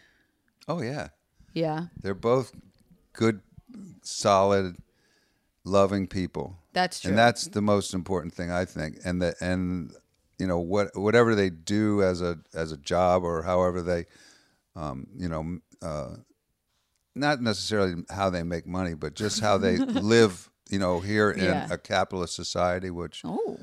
Oh 0.66 0.83
yeah, 0.83 1.09
Yeah. 1.55 1.87
they're 2.01 2.14
both 2.14 2.53
good, 3.12 3.41
solid, 4.03 4.76
loving 5.64 6.07
people. 6.07 6.59
That's 6.72 7.01
true. 7.01 7.11
and 7.11 7.18
that's 7.18 7.49
the 7.49 7.61
most 7.62 7.95
important 7.95 8.33
thing 8.35 8.51
I 8.51 8.64
think. 8.64 8.99
And 9.05 9.22
that 9.22 9.35
and 9.41 9.93
you 10.39 10.47
know 10.47 10.59
what 10.59 10.97
whatever 10.97 11.35
they 11.35 11.51
do 11.51 12.03
as 12.03 12.20
a 12.20 12.39
as 12.55 12.72
a 12.72 12.76
job 12.76 13.22
or 13.22 13.43
however 13.43 13.83
they, 13.83 14.07
um, 14.77 15.07
you 15.16 15.29
know, 15.29 15.59
uh, 15.83 16.16
not 17.14 17.41
necessarily 17.43 18.03
how 18.11 18.31
they 18.31 18.43
make 18.43 18.66
money, 18.66 18.95
but 18.95 19.14
just 19.14 19.41
how 19.41 19.59
they 19.59 19.77
live. 20.14 20.49
You 20.70 20.79
know, 20.79 21.01
here 21.01 21.31
in 21.31 21.45
Yeah. 21.45 21.68
a 21.70 21.77
capitalist 21.77 22.35
society, 22.35 22.89
which 22.91 23.20
Oh. 23.25 23.59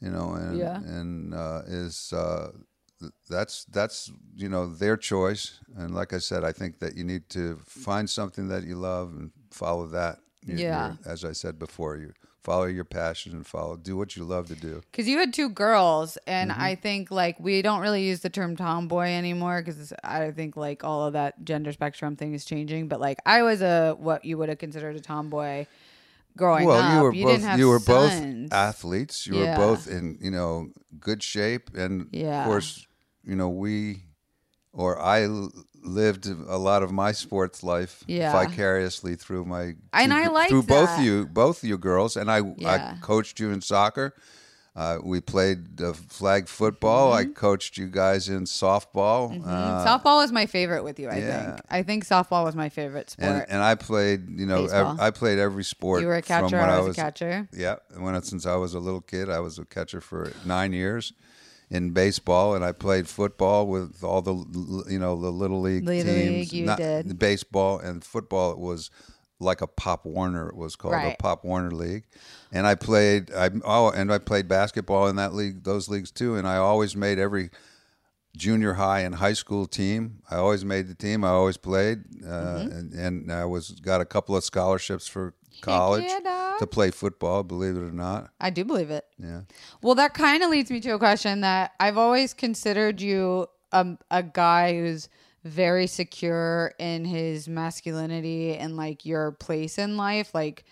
you 0.00 0.10
know, 0.10 0.32
and 0.34 0.58
Yeah. 0.58 0.78
and 0.78 1.32
uh, 1.34 1.62
is 1.66 2.12
uh, 2.12 2.50
that's 3.30 3.64
that's 3.66 4.10
you 4.34 4.48
know 4.48 4.66
their 4.66 4.96
choice. 4.96 5.60
And 5.76 5.94
like 5.94 6.12
I 6.12 6.18
said, 6.18 6.42
I 6.42 6.50
think 6.52 6.78
that 6.80 6.96
you 6.96 7.04
need 7.04 7.28
to 7.30 7.60
find 7.66 8.10
something 8.10 8.48
that 8.48 8.64
you 8.64 8.74
love 8.76 9.12
and 9.14 9.30
follow 9.52 9.86
that. 9.88 10.18
You- 10.44 10.56
Yeah. 10.58 10.96
as 11.06 11.24
I 11.24 11.32
said 11.32 11.58
before, 11.58 11.96
you 11.96 12.12
follow 12.44 12.66
your 12.66 12.84
passion 12.84 13.32
and 13.32 13.46
follow 13.46 13.74
do 13.76 13.96
what 13.96 14.14
you 14.16 14.22
love 14.22 14.46
to 14.48 14.54
do. 14.54 14.82
Because 14.92 15.08
you 15.08 15.18
had 15.18 15.32
two 15.34 15.48
girls, 15.48 16.16
and 16.26 16.50
Mm-hmm. 16.50 16.60
I 16.60 16.74
think 16.76 17.10
like 17.10 17.40
we 17.40 17.62
don't 17.62 17.80
really 17.80 18.04
use 18.04 18.20
the 18.20 18.28
term 18.30 18.54
tomboy 18.54 19.06
anymore 19.08 19.62
because 19.62 19.92
I 20.04 20.30
think 20.30 20.56
like 20.56 20.84
all 20.84 21.06
of 21.06 21.14
that 21.14 21.42
gender 21.44 21.72
spectrum 21.72 22.14
thing 22.16 22.34
is 22.34 22.44
changing. 22.44 22.88
But 22.88 23.00
like 23.00 23.18
I 23.26 23.42
was 23.42 23.62
a 23.62 23.96
what 23.98 24.24
you 24.24 24.36
would 24.38 24.48
have 24.50 24.58
considered 24.58 24.94
a 24.94 25.00
tomboy 25.00 25.66
growing 26.36 26.66
well, 26.66 26.80
up. 26.80 26.92
you 26.94 27.02
were 27.02 27.14
you 27.14 27.24
both 27.24 27.32
didn't 27.32 27.48
have 27.48 27.58
you 27.58 27.68
were 27.68 27.78
sons. 27.78 28.50
both 28.50 28.52
athletes. 28.52 29.26
You 29.26 29.38
Yeah. 29.40 29.58
were 29.58 29.66
both 29.66 29.88
in 29.88 30.18
you 30.20 30.30
know 30.30 30.68
good 31.00 31.22
shape, 31.22 31.70
and 31.74 32.08
Yeah. 32.12 32.40
of 32.42 32.46
course, 32.46 32.86
you 33.24 33.34
know 33.36 33.48
we 33.48 34.02
or 34.74 35.00
I 35.00 35.26
lived 35.82 36.26
a 36.26 36.56
lot 36.58 36.82
of 36.82 36.90
my 36.92 37.12
sports 37.12 37.62
life 37.62 38.02
Yeah. 38.06 38.32
vicariously 38.32 39.16
through 39.16 39.44
my 39.44 39.74
And 39.92 40.12
I 40.12 40.28
like 40.28 40.48
through 40.48 40.64
both 40.64 40.98
you 41.00 41.26
both 41.26 41.62
you 41.64 41.78
girls, 41.78 42.16
and 42.16 42.30
I 42.30 42.40
Yeah. 42.56 42.94
I 42.96 42.98
coached 43.00 43.38
you 43.40 43.50
in 43.50 43.60
soccer. 43.60 44.14
Uh, 44.76 44.98
we 45.04 45.20
played 45.20 45.80
uh, 45.80 45.92
flag 45.92 46.48
football. 46.48 47.12
I 47.12 47.22
Mm-hmm. 47.22 47.34
coached 47.34 47.78
you 47.78 47.86
guys 47.86 48.28
in 48.28 48.42
softball. 48.44 49.40
Uh, 49.46 49.86
softball 49.86 50.16
was 50.20 50.32
my 50.32 50.46
favorite 50.46 50.82
with 50.82 50.98
you. 50.98 51.08
I 51.08 51.18
yeah. 51.18 51.44
think. 51.46 51.60
I 51.70 51.82
think 51.84 52.04
softball 52.04 52.42
was 52.44 52.56
my 52.56 52.68
favorite 52.70 53.10
sport. 53.10 53.28
and, 53.30 53.46
and 53.50 53.62
I 53.62 53.76
played, 53.76 54.28
you 54.40 54.46
know, 54.46 54.64
ev- 54.66 54.98
I 54.98 55.10
played 55.12 55.38
every 55.38 55.62
sport. 55.62 56.00
you 56.00 56.08
were 56.08 56.16
a 56.16 56.22
from 56.22 56.48
catcher. 56.50 56.58
when 56.60 56.70
I 56.70 56.80
was, 56.80 56.98
a 56.98 57.00
catcher. 57.00 57.48
Yeah, 57.52 57.76
and 57.94 58.02
when 58.02 58.20
since 58.24 58.46
I 58.46 58.56
was 58.56 58.74
a 58.74 58.80
little 58.80 59.00
kid, 59.00 59.30
I 59.30 59.38
was 59.38 59.60
a 59.60 59.64
catcher 59.64 60.00
for 60.00 60.32
nine 60.44 60.72
years 60.72 61.12
in 61.70 61.90
baseball, 61.92 62.54
and 62.54 62.64
I 62.64 62.72
played 62.72 63.08
football 63.08 63.66
with 63.66 64.04
all 64.04 64.22
the 64.22 64.84
you 64.88 64.98
know 64.98 65.20
the 65.20 65.30
little 65.30 65.60
league 65.60 65.84
Little 65.84 66.12
teams. 66.12 66.30
league, 66.30 66.52
you 66.52 66.76
did. 66.76 67.18
baseball 67.18 67.78
and 67.78 68.04
football. 68.04 68.52
It 68.52 68.58
was 68.58 68.90
like 69.40 69.60
a 69.60 69.66
Pop 69.66 70.06
Warner. 70.06 70.48
It 70.48 70.56
was 70.56 70.76
called 70.76 70.94
Right. 70.94 71.14
a 71.14 71.22
Pop 71.22 71.44
Warner 71.44 71.70
League, 71.72 72.04
and 72.52 72.66
I 72.66 72.74
played. 72.74 73.32
I 73.34 73.50
oh, 73.64 73.90
and 73.90 74.12
I 74.12 74.18
played 74.18 74.46
basketball 74.48 75.08
in 75.08 75.16
that 75.16 75.34
league, 75.34 75.64
those 75.64 75.88
leagues 75.88 76.10
too. 76.10 76.36
And 76.36 76.46
I 76.46 76.56
always 76.56 76.94
made 76.94 77.18
every 77.18 77.50
junior 78.36 78.74
high 78.74 79.00
and 79.00 79.14
high 79.16 79.32
school 79.32 79.66
team. 79.66 80.18
I 80.30 80.36
always 80.36 80.64
made 80.64 80.88
the 80.88 80.94
team. 80.94 81.24
I 81.24 81.28
always 81.28 81.56
played, 81.56 82.00
uh, 82.24 82.28
Mm-hmm. 82.28 82.72
and, 82.76 82.92
and 82.94 83.32
I 83.32 83.44
was 83.44 83.70
got 83.70 84.00
a 84.00 84.04
couple 84.04 84.36
of 84.36 84.42
scholarships 84.44 85.06
for 85.06 85.34
college 85.60 86.04
yeah, 86.06 86.20
dog. 86.20 86.58
to 86.58 86.66
play 86.66 86.90
football. 86.90 87.42
Believe 87.42 87.76
it 87.76 87.82
or 87.82 87.92
not, 87.92 88.30
I 88.40 88.50
do 88.50 88.64
believe 88.64 88.90
it. 88.90 89.04
yeah. 89.18 89.42
Well, 89.82 89.94
that 89.96 90.14
kind 90.14 90.42
of 90.42 90.50
leads 90.50 90.70
me 90.70 90.80
to 90.80 90.90
a 90.90 90.98
question 90.98 91.40
that 91.40 91.72
I've 91.80 91.98
always 91.98 92.34
considered 92.34 93.00
you 93.00 93.48
um, 93.72 93.98
a 94.10 94.22
guy 94.22 94.74
who's 94.78 95.08
very 95.44 95.86
secure 95.86 96.72
in 96.78 97.04
his 97.04 97.48
masculinity 97.48 98.56
and 98.56 98.76
like 98.76 99.04
your 99.04 99.32
place 99.32 99.78
in 99.78 99.96
life. 99.96 100.34
Like 100.34 100.64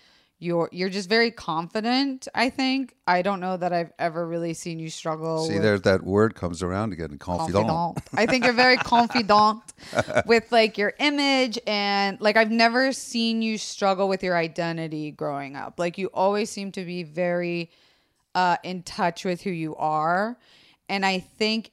you're 0.43 0.69
you're 0.73 0.89
just 0.89 1.09
very 1.09 1.31
confident. 1.31 2.27
I 2.35 2.51
think 2.51 2.97
I 3.07 3.23
don't 3.23 3.39
know 3.39 3.57
that 3.57 3.73
I've 3.73 3.93
ever 3.97 4.27
really 4.27 4.55
seen 4.55 4.81
you 4.81 4.91
struggle. 4.91 5.47
See, 5.47 5.59
there's 5.59 5.83
that 5.83 6.03
word 6.03 6.35
comes 6.35 6.65
around 6.65 6.93
again. 6.93 7.17
Confidant. 7.17 7.69
confidant. 7.69 8.09
I 8.15 8.27
think 8.27 8.45
you're 8.45 8.53
very 8.53 8.77
confident 8.77 9.63
with 10.27 10.51
like 10.51 10.79
your 10.79 10.95
image 10.99 11.61
and 11.65 12.21
like 12.21 12.37
I've 12.37 12.51
never 12.51 12.93
seen 12.93 13.41
you 13.41 13.57
struggle 13.57 14.09
with 14.09 14.25
your 14.25 14.37
identity 14.37 15.13
growing 15.13 15.55
up. 15.55 15.79
Like 15.79 15.97
you 15.97 16.09
always 16.09 16.51
seem 16.51 16.73
to 16.73 16.85
be 16.85 17.05
very 17.05 17.71
uh 18.35 18.57
in 18.65 18.83
touch 18.83 19.25
with 19.25 19.43
who 19.43 19.51
you 19.51 19.77
are. 19.77 20.37
And 20.89 21.07
I 21.07 21.21
think 21.21 21.71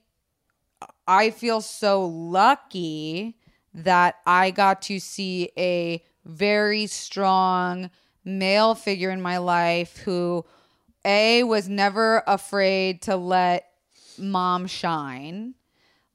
I 1.08 1.32
feel 1.32 1.62
so 1.62 2.06
lucky 2.06 3.36
that 3.74 4.18
I 4.28 4.52
got 4.52 4.84
to 4.84 5.00
see 5.00 5.50
a 5.58 6.04
very 6.24 6.86
strong 6.86 7.90
male 8.38 8.76
figure 8.76 9.10
in 9.10 9.22
my 9.22 9.38
life 9.38 9.98
who 9.98 10.46
a 11.06 11.44
was 11.44 11.68
never 11.70 12.24
afraid 12.28 13.02
to 13.04 13.16
let 13.16 13.66
mom 14.18 14.68
shine 14.68 15.54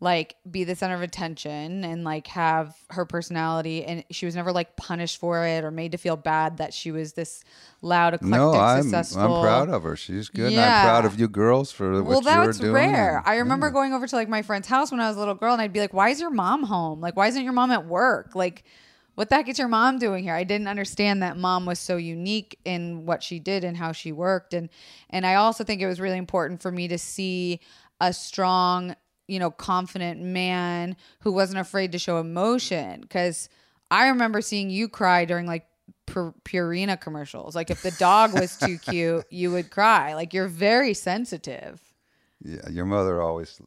like 0.00 0.36
be 0.50 0.64
the 0.64 0.74
center 0.76 0.94
of 0.94 1.00
attention 1.00 1.82
and 1.84 2.04
like 2.04 2.26
have 2.26 2.76
her 2.90 3.06
personality 3.06 3.82
and 3.84 4.04
she 4.10 4.26
was 4.26 4.34
never 4.36 4.52
like 4.52 4.76
punished 4.76 5.18
for 5.18 5.46
it 5.46 5.64
or 5.64 5.70
made 5.70 5.92
to 5.92 5.96
feel 5.98 6.16
bad 6.16 6.58
that 6.58 6.74
she 6.74 6.90
was 6.90 7.14
this 7.14 7.42
loud 7.80 8.12
eclectic 8.12 8.30
No, 8.36 8.52
I'm 8.52 8.82
successful 8.82 9.36
I'm 9.36 9.42
proud 9.42 9.70
of 9.70 9.84
her. 9.84 9.96
She's 9.96 10.28
good. 10.28 10.46
And 10.46 10.54
Yeah. 10.56 10.80
I'm 10.82 10.86
proud 10.88 11.04
of 11.06 11.18
you 11.18 11.26
girls 11.28 11.72
for 11.72 12.02
what 12.02 12.04
well, 12.04 12.20
you 12.34 12.38
were 12.40 12.46
that's 12.46 12.58
doing. 12.58 12.72
rare. 12.74 13.16
and- 13.18 13.26
I 13.26 13.36
remember 13.36 13.70
going 13.70 13.94
over 13.94 14.06
to 14.06 14.16
like 14.16 14.28
my 14.28 14.42
friend's 14.42 14.68
house 14.68 14.90
when 14.90 15.00
I 15.00 15.08
was 15.08 15.16
a 15.16 15.20
little 15.20 15.34
girl, 15.36 15.54
and 15.54 15.62
I'd 15.62 15.72
be 15.72 15.80
like, 15.80 15.94
"Why 15.94 16.10
is 16.10 16.20
your 16.20 16.30
mom 16.30 16.64
home? 16.64 17.00
Like, 17.00 17.16
why 17.16 17.28
isn't 17.28 17.42
your 17.42 17.52
mom 17.54 17.70
at 17.70 17.86
work? 17.86 18.34
Like, 18.34 18.64
what 19.14 19.28
the 19.28 19.36
heck 19.36 19.48
is 19.48 19.58
your 19.58 19.68
mom 19.68 19.98
doing 19.98 20.24
here?" 20.24 20.34
I 20.34 20.44
didn't 20.44 20.68
understand 20.68 21.22
that 21.22 21.36
mom 21.36 21.66
was 21.66 21.78
so 21.78 21.96
unique 21.96 22.58
in 22.64 23.06
what 23.06 23.22
she 23.22 23.38
did 23.38 23.64
and 23.64 23.76
how 23.76 23.92
she 23.92 24.12
worked, 24.12 24.54
and 24.54 24.68
and 25.10 25.26
I 25.26 25.34
also 25.34 25.64
think 25.64 25.80
it 25.80 25.86
was 25.86 26.00
really 26.00 26.18
important 26.18 26.62
for 26.62 26.72
me 26.72 26.88
to 26.88 26.98
see 26.98 27.60
a 28.00 28.12
strong, 28.12 28.96
you 29.28 29.38
know, 29.38 29.50
confident 29.50 30.20
man 30.20 30.96
who 31.20 31.32
wasn't 31.32 31.58
afraid 31.58 31.92
to 31.92 31.98
show 31.98 32.18
emotion 32.18 33.00
because. 33.00 33.48
I 33.90 34.08
remember 34.08 34.40
seeing 34.40 34.70
you 34.70 34.88
cry 34.88 35.24
during 35.24 35.46
like 35.46 35.66
Purina 36.06 37.00
commercials. 37.00 37.54
Like 37.54 37.70
if 37.70 37.82
the 37.82 37.90
dog 37.92 38.38
was 38.38 38.56
too 38.56 38.78
cute, 38.82 39.24
you 39.30 39.50
would 39.52 39.70
cry. 39.70 40.14
Like 40.14 40.34
you're 40.34 40.48
very 40.48 40.94
sensitive. 40.94 41.80
Yeah, 42.42 42.68
your 42.70 42.84
mother 42.84 43.20
always 43.20 43.60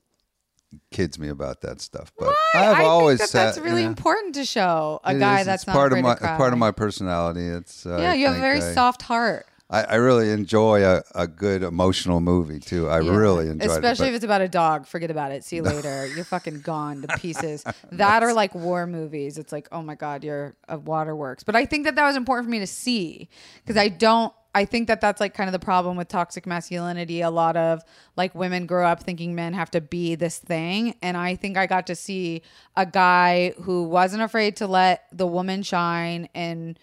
kids 0.91 1.17
me 1.17 1.29
about 1.29 1.61
that 1.61 1.81
stuff, 1.81 2.11
but 2.17 2.33
I, 2.53 2.67
I've 2.67 2.77
I 2.79 2.83
always 2.83 3.19
think 3.19 3.31
that 3.31 3.37
that's 3.45 3.55
sat- 3.57 3.63
really 3.63 3.83
yeah. 3.83 3.87
important 3.87 4.35
to 4.35 4.45
show 4.45 4.99
a 5.03 5.15
It 5.15 5.19
guy 5.19 5.39
is. 5.41 5.45
that's 5.45 5.63
it's 5.63 5.67
not 5.67 5.73
part 5.73 5.93
of 5.93 5.99
my 6.01 6.15
part 6.15 6.53
of 6.53 6.59
my 6.59 6.71
personality. 6.71 7.45
It's 7.45 7.85
uh, 7.85 7.97
yeah. 8.01 8.11
I 8.11 8.13
You 8.15 8.27
have 8.27 8.35
a 8.37 8.39
very 8.39 8.57
I- 8.61 8.73
soft 8.73 9.01
heart, 9.03 9.45
I, 9.69 9.83
I 9.83 9.95
really 9.95 10.29
enjoy 10.31 10.83
a, 10.85 11.03
a 11.15 11.27
good 11.27 11.61
emotional 11.63 12.19
movie 12.21 12.59
too. 12.59 12.87
I 12.89 13.01
Yeah. 13.01 13.15
really 13.15 13.49
enjoy 13.49 13.67
especially 13.71 14.07
it. 14.07 14.09
if 14.11 14.15
it's 14.15 14.25
about 14.25 14.41
a 14.41 14.47
dog. 14.47 14.87
Forget 14.87 15.11
about 15.11 15.31
it. 15.33 15.43
See 15.43 15.57
you 15.57 15.63
later. 15.73 16.07
You're 16.07 16.23
fucking 16.25 16.61
gone 16.61 17.01
to 17.01 17.17
pieces. 17.17 17.63
that 17.91 18.23
are 18.23 18.33
like 18.33 18.53
war 18.55 18.87
movies. 18.87 19.37
It's 19.37 19.51
like, 19.51 19.67
oh 19.71 19.81
my 19.81 19.95
god, 19.95 20.23
you're 20.23 20.55
a 20.69 20.77
waterworks. 20.77 21.43
But 21.43 21.55
I 21.55 21.65
think 21.65 21.83
that 21.85 21.95
that 21.95 22.05
was 22.05 22.15
important 22.15 22.45
for 22.45 22.51
me 22.51 22.59
to 22.59 22.67
see 22.67 23.29
because 23.63 23.77
I 23.77 23.87
don't. 23.89 24.33
I 24.57 24.65
think 24.65 24.87
that 24.87 25.01
that's 25.01 25.21
like 25.21 25.35
kind 25.35 25.47
of 25.47 25.51
the 25.51 25.63
problem 25.63 25.97
with 25.97 26.07
toxic 26.07 26.47
masculinity. 26.47 27.21
A 27.21 27.29
lot 27.29 27.55
of 27.55 27.83
like 28.15 28.33
women 28.33 28.65
grow 28.65 28.87
up 28.87 29.03
thinking 29.03 29.35
men 29.35 29.53
have 29.53 29.69
to 29.69 29.81
be 29.81 30.15
this 30.15 30.39
thing. 30.39 30.95
And 31.03 31.15
I 31.15 31.35
think 31.35 31.57
I 31.57 31.67
got 31.67 31.85
to 31.87 31.95
see 31.95 32.41
a 32.75 32.83
guy 32.83 33.53
who 33.61 33.83
wasn't 33.83 34.23
afraid 34.23 34.55
to 34.55 34.65
let 34.65 35.03
the 35.11 35.27
woman 35.27 35.61
shine 35.61 36.27
and 36.33 36.79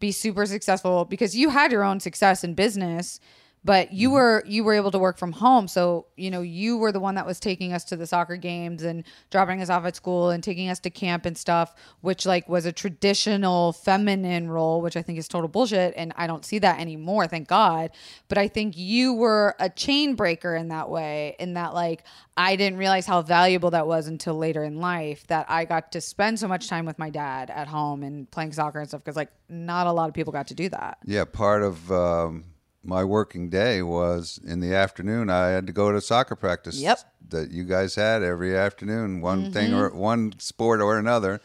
be 0.00 0.12
super 0.12 0.44
successful 0.44 1.06
because 1.06 1.34
you 1.34 1.48
had 1.48 1.72
your 1.72 1.82
own 1.82 1.98
success 1.98 2.44
in 2.44 2.52
business, 2.52 3.20
but 3.64 3.92
you 3.92 4.08
Mm-hmm. 4.08 4.14
were 4.14 4.42
you 4.46 4.62
were 4.64 4.74
able 4.74 4.90
to 4.90 4.98
work 4.98 5.16
from 5.18 5.32
home. 5.32 5.66
So 5.68 6.06
you 6.16 6.30
know 6.30 6.42
you 6.42 6.76
were 6.76 6.92
the 6.92 7.00
one 7.00 7.14
that 7.14 7.26
was 7.26 7.40
taking 7.40 7.72
us 7.72 7.84
to 7.84 7.96
the 7.96 8.06
soccer 8.06 8.36
games 8.36 8.82
and 8.82 9.04
dropping 9.30 9.62
us 9.62 9.70
off 9.70 9.84
at 9.86 9.96
school 9.96 10.30
and 10.30 10.44
taking 10.44 10.68
us 10.68 10.78
to 10.80 10.90
camp 10.90 11.24
and 11.26 11.36
stuff 11.36 11.74
which 12.02 12.26
like 12.26 12.48
was 12.48 12.66
a 12.66 12.72
traditional 12.72 13.72
feminine 13.72 14.48
role 14.48 14.80
which 14.80 14.96
i 14.96 15.02
think 15.02 15.18
is 15.18 15.28
total 15.28 15.48
bullshit. 15.48 15.94
And 15.96 16.12
i 16.16 16.26
don't 16.26 16.44
see 16.44 16.58
that 16.60 16.78
anymore 16.80 17.26
thank 17.26 17.48
god. 17.48 17.90
But 18.28 18.38
i 18.38 18.48
think 18.48 18.76
you 18.76 19.14
were 19.14 19.54
a 19.58 19.70
chain 19.70 20.14
breaker 20.14 20.54
in 20.54 20.68
that 20.68 20.90
way 20.90 21.36
in 21.38 21.54
that 21.54 21.74
like 21.74 22.04
i 22.36 22.56
didn't 22.56 22.78
realize 22.78 23.06
how 23.06 23.22
valuable 23.22 23.70
that 23.70 23.86
was 23.86 24.06
until 24.08 24.34
later 24.34 24.62
in 24.64 24.76
life 24.80 25.26
that 25.28 25.46
i 25.48 25.64
got 25.64 25.92
to 25.92 26.00
spend 26.00 26.38
so 26.38 26.46
much 26.48 26.68
time 26.68 26.84
with 26.84 26.98
my 26.98 27.10
dad 27.10 27.50
at 27.50 27.66
home 27.68 28.02
and 28.02 28.30
playing 28.30 28.52
soccer 28.52 28.78
and 28.78 28.88
stuff 28.88 29.02
because 29.02 29.16
like 29.16 29.30
not 29.48 29.86
a 29.86 29.92
lot 29.92 30.08
of 30.08 30.14
people 30.14 30.32
got 30.32 30.48
to 30.48 30.54
do 30.54 30.68
that. 30.70 30.98
Yeah, 31.04 31.24
part 31.24 31.62
of 31.62 31.92
um, 31.92 32.44
my 32.84 33.02
working 33.04 33.48
day 33.50 33.82
was 33.82 34.38
in 34.44 34.60
the 34.60 34.74
afternoon. 34.74 35.30
I 35.30 35.48
had 35.48 35.66
to 35.66 35.72
go 35.72 35.90
to 35.92 36.00
soccer 36.00 36.36
practice. 36.36 36.76
Yep. 36.80 36.98
That 37.30 37.50
you 37.50 37.64
guys 37.64 37.94
had 37.94 38.22
every 38.22 38.56
afternoon, 38.56 39.20
one 39.22 39.50
thing 39.52 39.72
or 39.74 39.90
one 39.94 40.34
sport 40.38 40.80
or 40.80 40.98
another, 40.98 41.40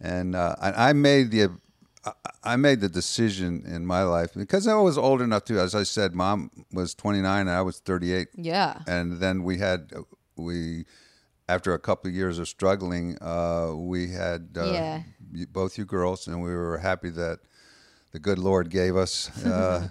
and 0.00 0.34
uh, 0.36 0.54
I, 0.60 0.90
I 0.90 0.92
made 0.92 1.30
the. 1.30 1.50
I- 2.44 2.56
made 2.56 2.80
the 2.80 2.88
decision 2.88 3.64
in 3.66 3.84
my 3.84 4.02
life 4.04 4.32
because 4.32 4.66
I 4.66 4.74
was 4.76 4.96
old 4.96 5.20
enough 5.20 5.44
to. 5.46 5.58
As 5.60 5.74
I 5.74 5.82
said, 5.82 6.14
mom 6.14 6.50
was 6.72 6.94
29 6.94 7.40
and 7.40 7.50
I 7.50 7.60
was 7.60 7.80
38 7.80 8.28
yeah 8.36 8.78
and 8.86 9.18
then 9.20 9.42
we 9.42 9.58
had 9.58 9.92
we 10.36 10.86
after 11.48 11.74
a 11.74 11.78
couple 11.78 12.08
of 12.08 12.14
years 12.14 12.38
of 12.38 12.48
struggling 12.48 13.18
uh, 13.20 13.72
we 13.74 14.08
had 14.12 14.56
uh, 14.56 14.64
Yeah. 14.72 15.02
both 15.52 15.76
you 15.76 15.84
girls 15.84 16.26
and 16.28 16.40
we 16.40 16.54
were 16.54 16.78
happy 16.78 17.10
that 17.10 17.40
the 18.12 18.18
good 18.20 18.38
lord 18.38 18.70
gave 18.70 18.96
us 18.96 19.28
uh, 19.44 19.88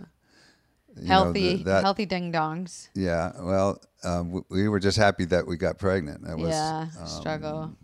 know, 1.02 1.08
healthy 1.08 1.54
th- 1.56 1.66
that, 1.66 1.82
healthy 1.82 2.06
ding 2.06 2.32
dongs 2.32 2.90
yeah 2.96 3.32
well 3.40 3.80
um, 4.04 4.32
we, 4.32 4.42
we 4.50 4.68
were 4.70 4.80
just 4.80 4.98
happy 4.98 5.26
that 5.26 5.46
we 5.46 5.58
got 5.58 5.78
pregnant 5.78 6.28
it 6.28 6.38
was 6.38 6.50
yeah 6.50 6.88
um, 7.00 7.08
struggle 7.08 7.78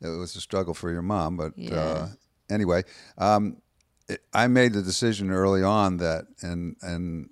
it 0.00 0.08
was 0.08 0.34
a 0.36 0.40
struggle 0.40 0.74
for 0.74 0.90
your 0.90 1.02
mom, 1.02 1.36
but 1.36 1.52
Yeah. 1.56 1.78
uh, 1.78 2.08
anyway, 2.48 2.84
um, 3.18 3.60
it, 4.08 4.22
I 4.32 4.46
made 4.46 4.72
the 4.72 4.82
decision 4.82 5.30
early 5.30 5.62
on 5.62 5.98
that, 5.98 6.26
and 6.42 6.76
and 6.82 7.28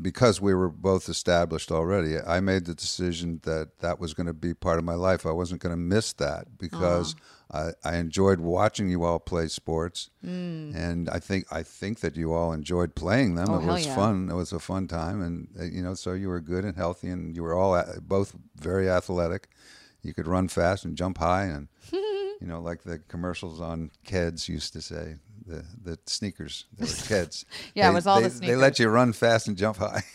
because 0.00 0.40
we 0.40 0.54
were 0.54 0.68
both 0.68 1.08
established 1.08 1.70
already, 1.70 2.18
I 2.18 2.40
made 2.40 2.64
the 2.64 2.74
decision 2.74 3.40
that 3.42 3.78
that 3.80 3.98
was 3.98 4.14
going 4.14 4.28
to 4.28 4.32
be 4.32 4.54
part 4.54 4.78
of 4.78 4.84
my 4.84 4.94
life. 4.94 5.26
I 5.26 5.32
wasn't 5.32 5.60
going 5.60 5.72
to 5.72 5.76
miss 5.76 6.12
that 6.14 6.56
because 6.56 7.14
I, 7.50 7.70
I 7.82 7.96
enjoyed 7.96 8.40
watching 8.40 8.90
you 8.90 9.04
all 9.04 9.18
play 9.18 9.48
sports, 9.48 10.10
and 10.22 11.08
I 11.08 11.18
think 11.18 11.46
I 11.50 11.62
think 11.62 12.00
that 12.00 12.14
you 12.14 12.34
all 12.34 12.52
enjoyed 12.52 12.94
playing 12.94 13.36
them. 13.36 13.48
Mm. 13.48 13.50
Oh, 13.50 13.62
it 13.62 13.66
was 13.66 13.86
yeah. 13.86 13.94
fun. 13.94 14.28
It 14.30 14.34
was 14.34 14.52
a 14.52 14.58
fun 14.58 14.86
time, 14.86 15.22
and 15.22 15.48
uh, 15.58 15.64
you 15.64 15.82
know, 15.82 15.94
so 15.94 16.12
you 16.12 16.28
were 16.28 16.40
good 16.40 16.64
and 16.64 16.76
healthy, 16.76 17.08
and 17.08 17.34
you 17.34 17.42
were 17.42 17.54
all 17.54 17.82
both 18.02 18.34
very 18.56 18.90
athletic. 18.90 19.48
You 20.02 20.12
could 20.12 20.26
run 20.26 20.48
fast 20.48 20.84
and 20.84 20.96
jump 20.96 21.18
high, 21.18 21.44
and 21.44 21.68
you 21.92 22.36
know, 22.46 22.60
like 22.60 22.82
the 22.82 22.98
commercials 22.98 23.60
on 23.60 23.92
Keds 24.06 24.48
used 24.48 24.74
to 24.74 24.82
say, 24.82 25.16
the 25.46 25.64
the 25.82 25.98
sneakers, 26.06 26.66
they 26.76 26.84
were 26.84 26.88
Keds. 26.90 27.46
Yeah, 27.74 27.90
it 27.90 27.94
was 27.94 28.06
all 28.06 28.16
they, 28.16 28.24
the 28.24 28.30
sneakers. 28.30 28.48
They 28.48 28.56
let 28.56 28.78
you 28.78 28.88
run 28.88 29.14
fast 29.14 29.48
and 29.48 29.56
jump 29.56 29.78
high. 29.78 30.04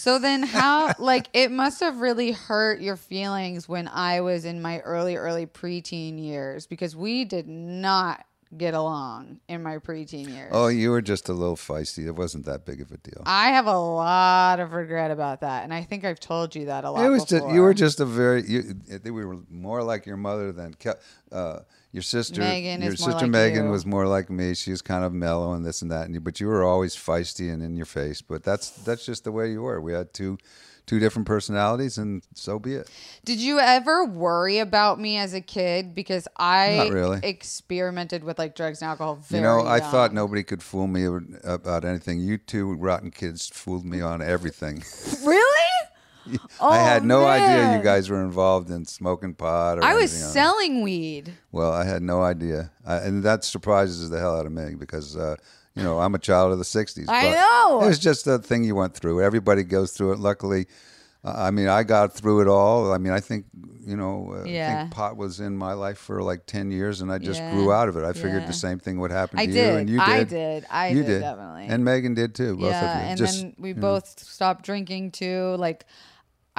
So 0.00 0.18
then 0.18 0.42
how 0.42 0.94
like 0.98 1.28
it 1.34 1.50
must 1.50 1.80
have 1.80 1.98
really 2.00 2.32
hurt 2.32 2.80
your 2.80 2.96
feelings 2.96 3.68
when 3.68 3.86
I 3.86 4.22
was 4.22 4.46
in 4.46 4.62
my 4.62 4.78
early 4.78 5.16
early 5.16 5.44
preteen 5.44 6.18
years 6.18 6.66
because 6.66 6.96
we 6.96 7.26
did 7.26 7.46
not 7.46 8.24
get 8.56 8.74
along 8.74 9.38
in 9.48 9.62
my 9.62 9.78
preteen 9.78 10.28
years. 10.28 10.50
Oh, 10.52 10.68
you 10.68 10.90
were 10.90 11.02
just 11.02 11.28
a 11.28 11.32
little 11.32 11.56
feisty. 11.56 12.06
It 12.06 12.12
wasn't 12.16 12.46
that 12.46 12.64
big 12.64 12.80
of 12.80 12.90
a 12.90 12.96
deal. 12.96 13.22
I 13.24 13.50
have 13.50 13.66
a 13.66 13.78
lot 13.78 14.58
of 14.58 14.72
regret 14.72 15.10
about 15.10 15.40
that 15.42 15.64
and 15.64 15.72
I 15.72 15.82
think 15.82 16.04
I've 16.04 16.20
told 16.20 16.54
you 16.54 16.66
that 16.66 16.84
a 16.84 16.90
lot 16.90 17.04
It 17.04 17.10
was 17.10 17.24
just 17.24 17.48
you 17.48 17.60
were 17.60 17.74
just 17.74 18.00
a 18.00 18.04
very 18.04 18.42
you. 18.46 18.74
I 18.88 18.98
think 18.98 19.14
we 19.14 19.24
were 19.24 19.38
more 19.48 19.82
like 19.82 20.06
your 20.06 20.16
mother 20.16 20.52
than 20.52 20.74
uh, 21.30 21.60
your 21.92 22.02
sister. 22.02 22.40
Megan 22.40 22.82
your 22.82 22.92
is 22.92 23.00
more 23.00 23.10
sister 23.12 23.26
like 23.26 23.30
Megan 23.30 23.64
you. 23.66 23.70
was 23.70 23.86
more 23.86 24.06
like 24.06 24.30
me. 24.30 24.54
She 24.54 24.70
was 24.70 24.82
kind 24.82 25.04
of 25.04 25.12
mellow 25.12 25.52
and 25.52 25.64
this 25.64 25.82
and 25.82 25.90
that. 25.90 26.06
And 26.06 26.14
you, 26.14 26.20
but 26.20 26.40
you 26.40 26.46
were 26.46 26.64
always 26.64 26.94
feisty 26.96 27.52
and 27.52 27.62
in 27.62 27.76
your 27.76 27.86
face. 27.86 28.22
But 28.22 28.42
that's 28.42 28.70
that's 28.70 29.04
just 29.06 29.24
the 29.24 29.32
way 29.32 29.50
you 29.50 29.62
were. 29.62 29.80
We 29.80 29.92
had 29.92 30.12
two 30.12 30.38
two 30.90 30.98
different 30.98 31.24
personalities, 31.24 31.98
and 31.98 32.20
so 32.34 32.58
be 32.58 32.74
it. 32.74 32.90
Did 33.24 33.38
you 33.38 33.60
ever 33.60 34.04
worry 34.04 34.58
about 34.58 34.98
me 34.98 35.18
as 35.18 35.34
a 35.34 35.40
kid 35.40 35.94
because 35.94 36.26
I 36.36 36.76
Not 36.78 36.90
really. 36.90 37.20
experimented 37.22 38.24
with 38.24 38.40
like 38.40 38.56
drugs 38.56 38.82
and 38.82 38.88
alcohol 38.88 39.14
very 39.22 39.40
You 39.40 39.46
know, 39.48 39.60
I 39.60 39.76
young. 39.78 39.90
thought 39.92 40.12
nobody 40.12 40.42
could 40.42 40.64
fool 40.64 40.88
me 40.88 41.06
about 41.44 41.84
anything. 41.84 42.18
You 42.18 42.38
two 42.38 42.74
rotten 42.74 43.12
kids 43.12 43.46
fooled 43.46 43.84
me 43.84 44.00
on 44.00 44.20
everything. 44.20 44.82
Really? 45.24 45.70
Oh, 46.60 46.68
I 46.70 46.78
had 46.78 47.02
Oh, 47.02 47.06
no 47.06 47.24
idea 47.26 47.76
you 47.76 47.82
guys 47.84 48.10
were 48.10 48.22
involved 48.22 48.68
in 48.70 48.84
smoking 48.84 49.34
pot. 49.34 49.78
Or 49.78 49.84
I 49.84 49.94
was 49.94 50.10
anything 50.12 50.22
else. 50.24 50.32
selling 50.32 50.82
weed. 50.82 51.32
Well, 51.52 51.72
I 51.72 51.84
had 51.84 52.02
no 52.02 52.22
idea, 52.22 52.72
I, 52.84 52.96
and 52.96 53.22
that 53.22 53.44
surprises 53.44 54.10
the 54.10 54.18
hell 54.18 54.36
out 54.36 54.46
of 54.46 54.52
me 54.52 54.74
because 54.74 55.16
uh, 55.16 55.36
you 55.80 55.84
know 55.86 55.98
I'm 55.98 56.14
a 56.14 56.18
child 56.18 56.52
of 56.52 56.58
the 56.58 56.64
'60s. 56.64 57.06
I 57.08 57.22
but 57.24 57.34
know. 57.34 57.80
it 57.82 57.86
was 57.86 57.98
just 57.98 58.26
a 58.26 58.38
thing 58.38 58.62
you 58.64 58.74
went 58.76 58.94
through. 58.94 59.22
Everybody 59.22 59.64
goes 59.64 59.92
through 59.92 60.12
it. 60.12 60.18
Luckily, 60.20 60.66
uh, 61.24 61.34
I 61.36 61.50
mean, 61.50 61.68
I 61.68 61.82
got 61.82 62.12
through 62.12 62.42
it 62.42 62.48
all. 62.48 62.92
I 62.92 62.98
mean, 62.98 63.12
I 63.12 63.20
think 63.20 63.46
you 63.86 63.96
know, 63.96 64.34
uh, 64.36 64.40
I 64.42 64.44
think 64.82 64.90
pot 64.92 65.16
was 65.16 65.40
in 65.40 65.56
my 65.56 65.72
life 65.72 65.98
for 65.98 66.22
like 66.22 66.44
ten 66.46 66.70
years, 66.70 67.00
and 67.00 67.10
I 67.10 67.18
just 67.18 67.40
Yeah. 67.40 67.52
grew 67.52 67.72
out 67.72 67.88
of 67.88 67.96
it. 67.96 68.04
I 68.04 68.12
figured 68.12 68.42
Yeah. 68.42 68.46
the 68.46 68.52
same 68.52 68.78
thing 68.78 69.00
would 69.00 69.10
happen 69.10 69.38
I 69.38 69.46
to 69.46 69.52
did. 69.52 69.72
you, 69.72 69.78
and 69.78 69.88
you 69.90 69.98
did. 69.98 70.08
I 70.08 70.24
did. 70.24 70.66
I 70.70 70.88
you 70.88 71.02
did, 71.02 71.20
definitely. 71.22 71.66
and 71.66 71.84
Megan 71.84 72.14
did 72.14 72.34
too. 72.34 72.56
Both 72.56 72.70
yeah, 72.70 72.98
of 72.98 73.02
you. 73.02 73.08
and 73.10 73.18
Just, 73.18 73.40
then 73.40 73.54
we 73.58 73.68
you 73.70 73.74
know. 73.76 73.80
both 73.80 74.20
stopped 74.20 74.64
drinking 74.64 75.12
too. 75.12 75.56
Like, 75.58 75.86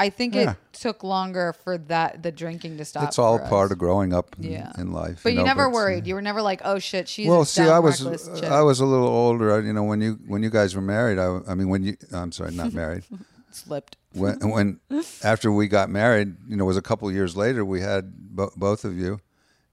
I 0.06 0.10
think 0.10 0.34
Yeah. 0.36 0.52
it 0.52 0.58
took 0.74 1.04
longer 1.04 1.54
for 1.64 1.78
that 1.94 2.24
the 2.24 2.32
drinking 2.32 2.78
to 2.78 2.86
stop. 2.86 3.04
It's 3.08 3.20
all 3.20 3.38
part 3.38 3.66
us. 3.68 3.72
of 3.74 3.78
growing 3.78 4.14
up 4.14 4.36
in, 4.40 4.52
Yeah. 4.52 4.72
in 4.82 4.92
life. 4.92 5.20
But 5.24 5.34
you, 5.34 5.40
know, 5.40 5.46
never 5.46 5.68
uh, 5.68 5.70
worried. 5.80 6.08
You 6.08 6.16
were 6.16 6.22
never 6.24 6.42
like, 6.42 6.62
oh 6.66 6.80
shit, 6.80 7.08
she's 7.08 7.28
well 7.28 7.42
a 7.42 7.46
see 7.46 7.62
i 7.64 7.78
was 7.80 8.00
chick. 8.40 8.50
i 8.60 8.62
was 8.62 8.80
a 8.80 8.86
little 8.94 9.08
older 9.08 9.48
I- 9.56 9.66
you 9.68 9.74
know 9.74 9.84
when 9.84 10.02
you 10.02 10.12
when 10.32 10.42
you 10.44 10.50
guys 10.50 10.76
were 10.76 10.82
married 10.82 11.18
i, 11.20 11.28
I 11.48 11.54
mean 11.56 11.70
when 11.70 11.84
you 11.84 11.94
i'm 12.12 12.32
sorry 12.32 12.52
not 12.62 12.74
married 12.74 13.04
slipped. 13.52 13.96
when 14.14 14.40
when 14.56 14.80
after 15.24 15.52
we 15.52 15.68
got 15.68 15.90
married 15.90 16.30
you 16.50 16.56
know 16.58 16.64
it 16.66 16.72
was 16.74 16.78
a 16.78 16.82
couple 16.92 17.08
of 17.08 17.14
years 17.14 17.36
later 17.36 17.64
we 17.64 17.80
had 17.82 18.04
bo- 18.38 18.54
both 18.56 18.86
of 18.86 18.94
you 18.98 19.20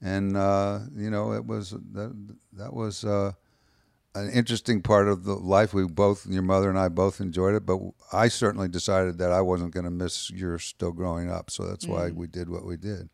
and 0.01 0.37
uh, 0.37 0.79
you 0.95 1.09
know 1.09 1.33
it 1.33 1.45
was 1.45 1.71
that 1.97 2.11
that 2.53 2.71
was 2.73 3.03
uh, 3.03 3.31
an 4.15 4.29
interesting 4.31 4.81
part 4.81 5.07
of 5.07 5.23
the 5.23 5.35
life 5.35 5.73
we 5.73 5.85
both 5.85 6.25
your 6.25 6.41
mother 6.41 6.69
and 6.69 6.79
I 6.79 6.87
both 6.89 7.21
enjoyed 7.21 7.53
it 7.55 7.65
but 7.65 7.79
I 8.11 8.27
certainly 8.27 8.67
decided 8.67 9.17
that 9.19 9.31
I 9.31 9.41
wasn't 9.41 9.71
going 9.73 9.83
to 9.85 9.91
miss 9.91 10.29
your 10.31 10.57
still 10.59 10.91
growing 10.91 11.29
up 11.29 11.49
so 11.51 11.65
that's 11.67 11.85
Mm. 11.85 11.89
why 11.89 12.09
we 12.11 12.27
did 12.27 12.49
what 12.49 12.65
we 12.65 12.75
did 12.77 13.09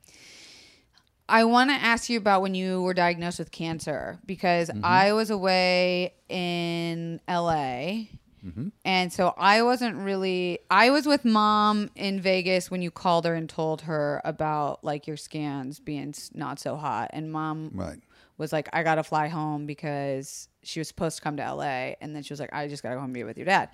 I 1.28 1.44
want 1.46 1.72
to 1.72 1.76
ask 1.76 2.08
you 2.10 2.18
about 2.20 2.44
when 2.44 2.54
you 2.54 2.82
were 2.84 2.94
diagnosed 2.94 3.40
with 3.40 3.52
cancer 3.52 4.20
because 4.26 4.70
Mm-hmm. 4.70 4.86
I 4.86 5.14
was 5.14 5.32
away 5.32 6.14
in 6.30 7.20
LA. 7.28 8.06
Mm-hmm. 8.46 8.68
And 8.86 9.12
so 9.12 9.34
I 9.36 9.64
wasn't 9.64 9.98
really 9.98 10.60
I 10.70 10.92
was 10.92 11.08
with 11.08 11.26
mom 11.26 11.90
in 11.96 12.22
Vegas 12.22 12.70
when 12.70 12.84
you 12.84 12.92
called 12.92 13.26
her 13.26 13.34
and 13.34 13.50
told 13.50 13.82
her 13.82 14.22
about 14.24 14.84
like 14.84 15.08
your 15.08 15.18
scans 15.18 15.80
being 15.80 16.14
not 16.36 16.60
so 16.60 16.76
hot 16.76 17.10
and 17.12 17.32
mom 17.32 17.72
right 17.74 17.98
was 18.38 18.54
like 18.54 18.70
I 18.72 18.84
got 18.84 18.96
to 18.96 19.04
fly 19.04 19.30
home 19.30 19.66
because 19.66 20.48
she 20.66 20.80
was 20.80 20.88
supposed 20.88 21.18
to 21.18 21.22
come 21.22 21.38
to 21.38 21.54
LA 21.54 21.94
and 22.02 22.16
then 22.16 22.24
she 22.24 22.34
was 22.34 22.40
like 22.40 22.54
I 22.54 22.68
just 22.68 22.84
got 22.84 22.90
to 22.90 22.96
go 22.96 23.00
home 23.00 23.06
and 23.06 23.14
be 23.14 23.24
with 23.24 23.38
your 23.38 23.46
dad. 23.46 23.70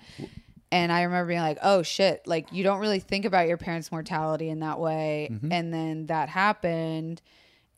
And 0.70 0.90
I 0.90 1.02
remember 1.02 1.28
being 1.28 1.40
like, 1.40 1.58
"Oh 1.62 1.82
shit, 1.82 2.26
like 2.26 2.52
you 2.52 2.64
don't 2.64 2.78
really 2.80 3.00
think 3.00 3.24
about 3.24 3.46
your 3.46 3.58
parents' 3.58 3.92
mortality 3.92 4.48
in 4.48 4.60
that 4.60 4.78
way." 4.80 5.28
Mm-hmm. 5.30 5.52
And 5.52 5.74
then 5.74 6.06
that 6.06 6.28
happened 6.30 7.20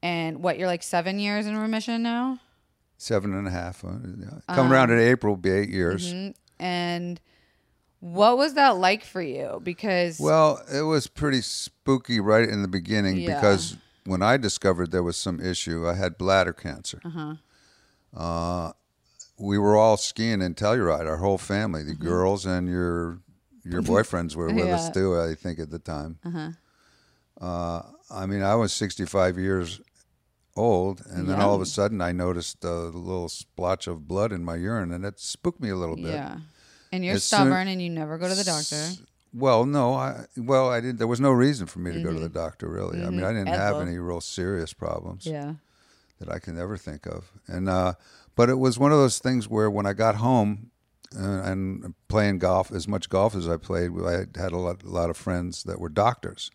and 0.03 0.43
what 0.43 0.59
you're 0.59 0.69
like 0.69 0.83
7 0.83 1.19
years 1.19 1.47
in 1.47 1.57
remission 1.57 2.03
now? 2.03 2.41
seven 2.97 3.35
and 3.35 3.47
a 3.47 3.51
half 3.51 3.85
uh, 3.85 3.89
coming 4.55 4.73
around 4.73 4.91
in 4.91 4.99
April 4.99 5.33
will 5.33 5.41
be 5.41 5.51
eight 5.51 5.69
years 5.69 6.13
Mm-hmm. 6.15 6.31
And 6.65 7.21
what 8.01 8.39
was 8.39 8.55
that 8.55 8.77
like 8.77 9.05
for 9.05 9.21
you? 9.21 9.61
Because 9.63 10.21
Well, 10.21 10.63
it 10.73 10.83
was 10.83 11.07
pretty 11.09 11.41
spooky 11.41 12.21
right 12.21 12.49
in 12.49 12.63
the 12.63 12.69
beginning 12.69 13.17
Yeah. 13.17 13.35
because 13.35 13.77
when 14.05 14.23
I 14.23 14.37
discovered 14.37 14.91
there 14.93 15.03
was 15.03 15.17
some 15.17 15.41
issue, 15.41 15.89
I 15.89 15.95
had 15.95 16.17
bladder 16.17 16.53
cancer. 16.53 17.01
Uh-huh. 17.05 17.35
Uh, 18.17 18.73
we 19.39 19.59
were 19.59 19.77
all 19.77 19.97
skiing 19.97 20.41
in 20.43 20.55
Telluride, 20.55 21.07
our 21.07 21.17
whole 21.19 21.39
family, 21.39 21.83
the 21.83 21.93
Mm-hmm. 21.93 22.05
girls 22.05 22.47
and 22.47 22.69
your 22.69 23.19
your 23.65 23.83
boyfriends 23.83 24.37
were 24.37 24.53
with 24.53 24.67
us 24.67 24.91
too. 24.91 25.19
I 25.19 25.35
think 25.35 25.59
at 25.59 25.71
the 25.71 25.79
time. 25.79 26.19
Uh 26.25 26.31
huh. 26.31 27.83
I 28.11 28.27
mean, 28.27 28.43
I 28.43 28.55
was 28.55 28.73
65 28.73 29.39
years 29.39 29.81
old, 30.57 31.03
and 31.07 31.29
then 31.29 31.41
all 31.41 31.55
of 31.55 31.61
a 31.61 31.67
sudden 31.67 32.01
I 32.01 32.13
noticed 32.13 32.63
a 32.65 32.73
little 32.73 33.29
splotch 33.29 33.87
of 33.87 34.07
blood 34.07 34.33
in 34.33 34.45
my 34.45 34.57
urine, 34.57 34.93
and 34.93 35.05
it 35.05 35.19
spooked 35.19 35.61
me 35.61 35.71
a 35.71 35.77
little 35.77 35.97
bit. 35.97 36.15
yeah. 36.15 36.39
And 36.93 37.05
you're 37.05 37.15
As 37.17 37.25
soon- 37.25 37.39
stubborn 37.49 37.67
and 37.67 37.83
you 37.83 37.91
never 37.91 38.19
go 38.19 38.29
to 38.29 38.35
the 38.37 38.45
doctor. 38.45 38.91
Well, 39.33 39.67
no, 39.67 39.95
I 39.95 40.27
well, 40.37 40.71
I 40.71 40.81
didn't. 40.81 40.99
There 40.99 41.09
was 41.09 41.21
no 41.21 41.33
reason 41.33 41.67
for 41.67 41.81
me 41.81 41.93
to 41.93 42.01
go 42.01 42.13
to 42.13 42.21
the 42.21 42.29
doctor, 42.29 42.69
really. 42.69 43.03
I 43.03 43.11
mean, 43.11 43.25
I 43.25 43.33
didn't 43.33 43.49
have 43.49 43.81
any 43.81 43.99
real 43.99 44.21
serious 44.21 44.73
problems 44.73 45.27
Yeah. 45.27 45.55
that 46.21 46.31
I 46.31 46.39
can 46.39 46.57
ever 46.57 46.77
think 46.77 47.05
of, 47.07 47.33
and 47.49 47.69
uh, 47.69 47.95
but 48.37 48.49
it 48.51 48.59
was 48.59 48.79
one 48.79 48.93
of 48.93 48.99
those 48.99 49.19
things 49.19 49.49
where 49.49 49.71
when 49.71 49.87
I 49.87 49.93
got 49.93 50.17
home, 50.17 50.71
uh, 51.17 51.43
and 51.45 51.95
playing 52.09 52.39
golf 52.41 52.73
as 52.73 52.89
much 52.89 53.09
golf 53.09 53.37
as 53.37 53.49
I 53.49 53.57
played, 53.57 53.93
I 54.05 54.27
had 54.39 54.53
a 54.53 54.57
lot, 54.57 54.83
a 54.83 54.89
lot 54.89 55.11
of 55.11 55.17
friends 55.17 55.63
that 55.65 55.79
were 55.79 55.89
doctors. 55.89 56.51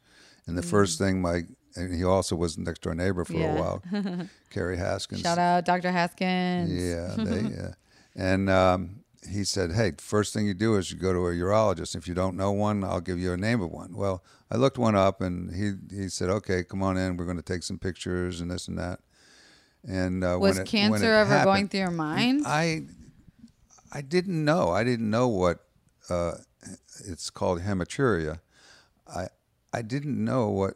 And 0.48 0.58
the 0.58 0.62
first 0.64 0.98
thing 0.98 1.22
my 1.22 1.44
and 1.76 1.94
he 1.96 2.04
also 2.04 2.36
was 2.36 2.58
next 2.58 2.82
door 2.82 2.96
neighbor 2.96 3.24
for 3.24 3.34
Mm. 3.34 3.40
Yeah. 3.40 3.56
a 3.56 3.62
while, 3.62 4.28
Carrie 4.50 4.78
Haskins. 4.78 5.22
Shout 5.22 5.38
out 5.38 5.64
Dr. 5.66 5.92
Haskins. 5.92 6.72
Yeah, 6.72 7.16
they, 7.24 7.42
yeah. 7.56 7.74
And 8.16 8.50
um, 8.50 9.02
he 9.30 9.44
said, 9.44 9.72
"Hey, 9.74 9.94
first 10.00 10.34
thing 10.34 10.46
you 10.48 10.54
do 10.56 10.76
is 10.76 10.92
you 10.92 10.98
go 10.98 11.14
to 11.14 11.28
a 11.28 11.32
urologist. 11.34 11.96
If 11.96 12.08
you 12.08 12.16
don't 12.16 12.36
know 12.36 12.52
one, 12.52 12.84
I'll 12.84 13.00
give 13.02 13.20
you 13.20 13.32
a 13.32 13.38
name 13.38 13.62
of 13.62 13.70
one." 13.72 13.96
Well, 13.96 14.24
I 14.52 14.58
looked 14.58 14.78
one 14.80 14.96
up, 14.96 15.22
and 15.22 15.54
he 15.56 15.74
he 15.96 16.10
said, 16.10 16.30
"Okay, 16.30 16.64
come 16.64 16.82
on 16.84 16.98
in. 16.98 17.16
We're 17.16 17.26
going 17.26 17.38
to 17.38 17.44
take 17.44 17.64
some 17.64 17.78
pictures 17.78 18.42
and 18.42 18.50
this 18.52 18.68
and 18.68 18.78
that." 18.80 19.00
And 19.88 20.24
uh, 20.24 20.38
Was 20.40 20.58
it, 20.60 20.68
cancer 20.68 21.14
ever 21.14 21.44
going 21.44 21.70
through 21.70 21.82
your 21.82 21.92
mind? 21.92 22.44
I 22.46 22.84
I 23.92 24.02
didn't 24.02 24.44
know. 24.44 24.72
I 24.72 24.84
didn't 24.84 25.10
know 25.10 25.28
what 25.28 25.66
uh, 26.10 26.34
it's 27.06 27.30
called 27.30 27.62
hematuria. 27.62 28.40
I 29.08 29.28
I 29.74 29.82
didn't 29.82 30.24
know 30.24 30.50
what 30.50 30.76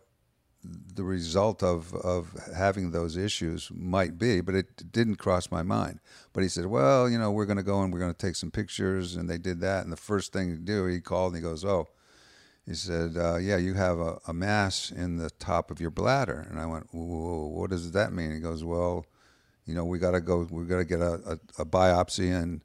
the 0.64 1.04
result 1.04 1.62
of 1.62 1.94
of 1.96 2.34
having 2.56 2.92
those 2.92 3.18
issues 3.18 3.70
might 3.74 4.18
be, 4.18 4.40
but 4.40 4.56
it 4.56 4.92
didn't 4.92 5.18
cross 5.18 5.52
my 5.52 5.64
mind. 5.64 6.00
But 6.32 6.44
he 6.44 6.50
said, 6.50 6.68
"Well, 6.68 7.10
you 7.10 7.18
know, 7.20 7.32
we're 7.32 7.46
going 7.46 7.58
to 7.58 7.64
go 7.64 7.82
and 7.82 7.92
we're 7.92 8.00
going 8.00 8.14
to 8.14 8.18
take 8.18 8.36
some 8.36 8.52
pictures," 8.52 9.16
and 9.16 9.30
they 9.30 9.38
did 9.38 9.60
that. 9.60 9.84
And 9.84 9.92
the 9.92 9.98
first 9.98 10.32
thing 10.32 10.52
to 10.52 10.58
do, 10.58 10.86
he 10.86 11.02
called 11.02 11.34
and 11.34 11.44
he 11.44 11.50
goes, 11.50 11.66
"Oh." 11.66 11.90
He 12.66 12.76
said, 12.76 13.18
uh, 13.18 13.38
"Yeah, 13.38 13.58
you 13.58 13.74
have 13.74 14.00
a, 14.00 14.20
a 14.28 14.34
mass 14.34 14.92
in 14.92 15.18
the 15.18 15.30
top 15.32 15.70
of 15.70 15.82
your 15.82 15.92
bladder." 15.92 16.48
And 16.50 16.60
I 16.60 16.66
went, 16.66 16.88
Whoa, 16.92 17.48
"What 17.48 17.70
does 17.70 17.92
that 17.92 18.14
mean?" 18.14 18.32
He 18.32 18.40
goes, 18.40 18.64
"Well, 18.64 19.06
you 19.66 19.76
know, 19.76 19.84
we 19.84 20.00
got 20.00 20.12
to 20.12 20.22
go. 20.22 20.48
We 20.50 20.66
got 20.66 20.78
to 20.78 20.86
get 20.86 21.02
a, 21.02 21.14
a, 21.58 21.62
a 21.62 21.66
biopsy." 21.66 22.34
And 22.34 22.62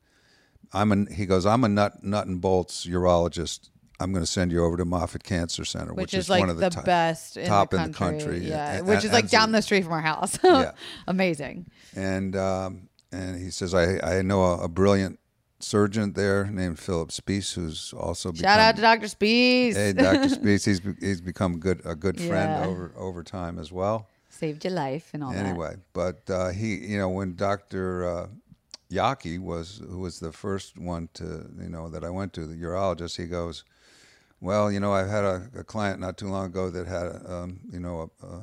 I'm 0.73 0.93
a, 0.93 1.13
he 1.13 1.27
goes, 1.27 1.47
"I'm 1.47 1.65
a 1.65 1.69
nut 1.69 2.05
nut 2.05 2.27
and 2.27 2.41
bolts 2.41 2.87
urologist. 2.87 3.71
I'm 4.01 4.13
going 4.13 4.25
to 4.25 4.31
send 4.31 4.53
you 4.53 4.65
over 4.65 4.77
to 4.77 4.85
Moffitt 4.85 5.25
Cancer 5.25 5.65
Center, 5.65 5.93
which, 5.93 6.13
which, 6.13 6.15
is 6.15 6.31
like 6.31 6.39
one 6.39 6.51
of 6.51 6.57
the, 6.59 6.69
the, 6.69 6.71
top, 6.71 6.85
best 6.85 7.37
in 7.37 7.49
top 7.49 7.71
the 7.71 7.79
in 7.79 7.91
the 7.91 7.99
country. 7.99 8.39
Yeah, 8.39 8.79
A- 8.79 8.85
which 8.85 9.05
is 9.05 9.13
like 9.13 9.29
down 9.29 9.51
the 9.51 9.61
street 9.63 9.83
from 9.83 9.95
our 9.95 10.01
house. 10.01 10.39
Yeah. 10.45 10.73
Amazing. 11.09 11.67
And 11.97 12.37
um, 12.37 12.89
and 13.11 13.37
he 13.37 13.51
says, 13.51 13.75
I 13.75 13.99
I 13.99 14.23
know 14.23 14.43
a, 14.45 14.65
a 14.65 14.69
brilliant 14.69 15.19
surgeon 15.61 16.13
there 16.13 16.47
named 16.47 16.79
Philip 16.79 17.11
Spiess, 17.11 17.55
who's 17.55 17.93
also 17.93 18.33
Shout 18.33 18.61
out 18.61 18.77
to 18.77 18.83
Dr. 18.83 19.07
Spiess. 19.07 19.75
Hey, 19.75 19.93
Dr. 19.93 20.29
Spiess, 20.37 20.65
he's 20.65 20.81
he's 21.01 21.21
become 21.21 21.59
good 21.59 21.81
a 21.85 21.95
good 21.95 22.21
friend 22.21 22.51
Yeah. 22.53 22.67
over 22.67 22.93
over 22.97 23.23
time 23.23 23.59
as 23.59 23.73
well. 23.73 24.09
Saved 24.31 24.65
your 24.65 24.75
life 24.75 25.11
and 25.15 25.25
all 25.25 25.33
that. 25.33 25.45
anyway, 25.45 25.77
but 25.93 26.29
uh, 26.31 26.51
he, 26.51 26.77
you 26.77 26.99
know, 26.99 27.09
when 27.09 27.35
Doctor 27.35 28.07
uh, 28.09 28.27
Yaki 28.91 29.39
was 29.41 29.83
who 29.89 29.99
was 29.99 30.21
the 30.21 30.33
first 30.33 30.79
one 30.79 31.09
to, 31.15 31.51
you 31.61 31.69
know, 31.69 31.89
that 31.89 32.05
I 32.05 32.11
went 32.11 32.33
to, 32.35 32.47
the 32.47 32.55
urologist, 32.55 33.17
he 33.17 33.27
goes, 33.27 33.65
well, 34.41 34.71
you 34.71 34.79
know, 34.79 34.93
I've 34.93 35.09
had 35.09 35.25
a, 35.25 35.51
a 35.59 35.65
client 35.65 35.99
not 35.99 36.17
too 36.19 36.29
long 36.29 36.47
ago 36.47 36.71
that 36.71 36.87
had, 36.87 37.09
um, 37.27 37.61
you 37.73 37.81
know, 37.81 38.11
a, 38.23 38.27
a 38.27 38.43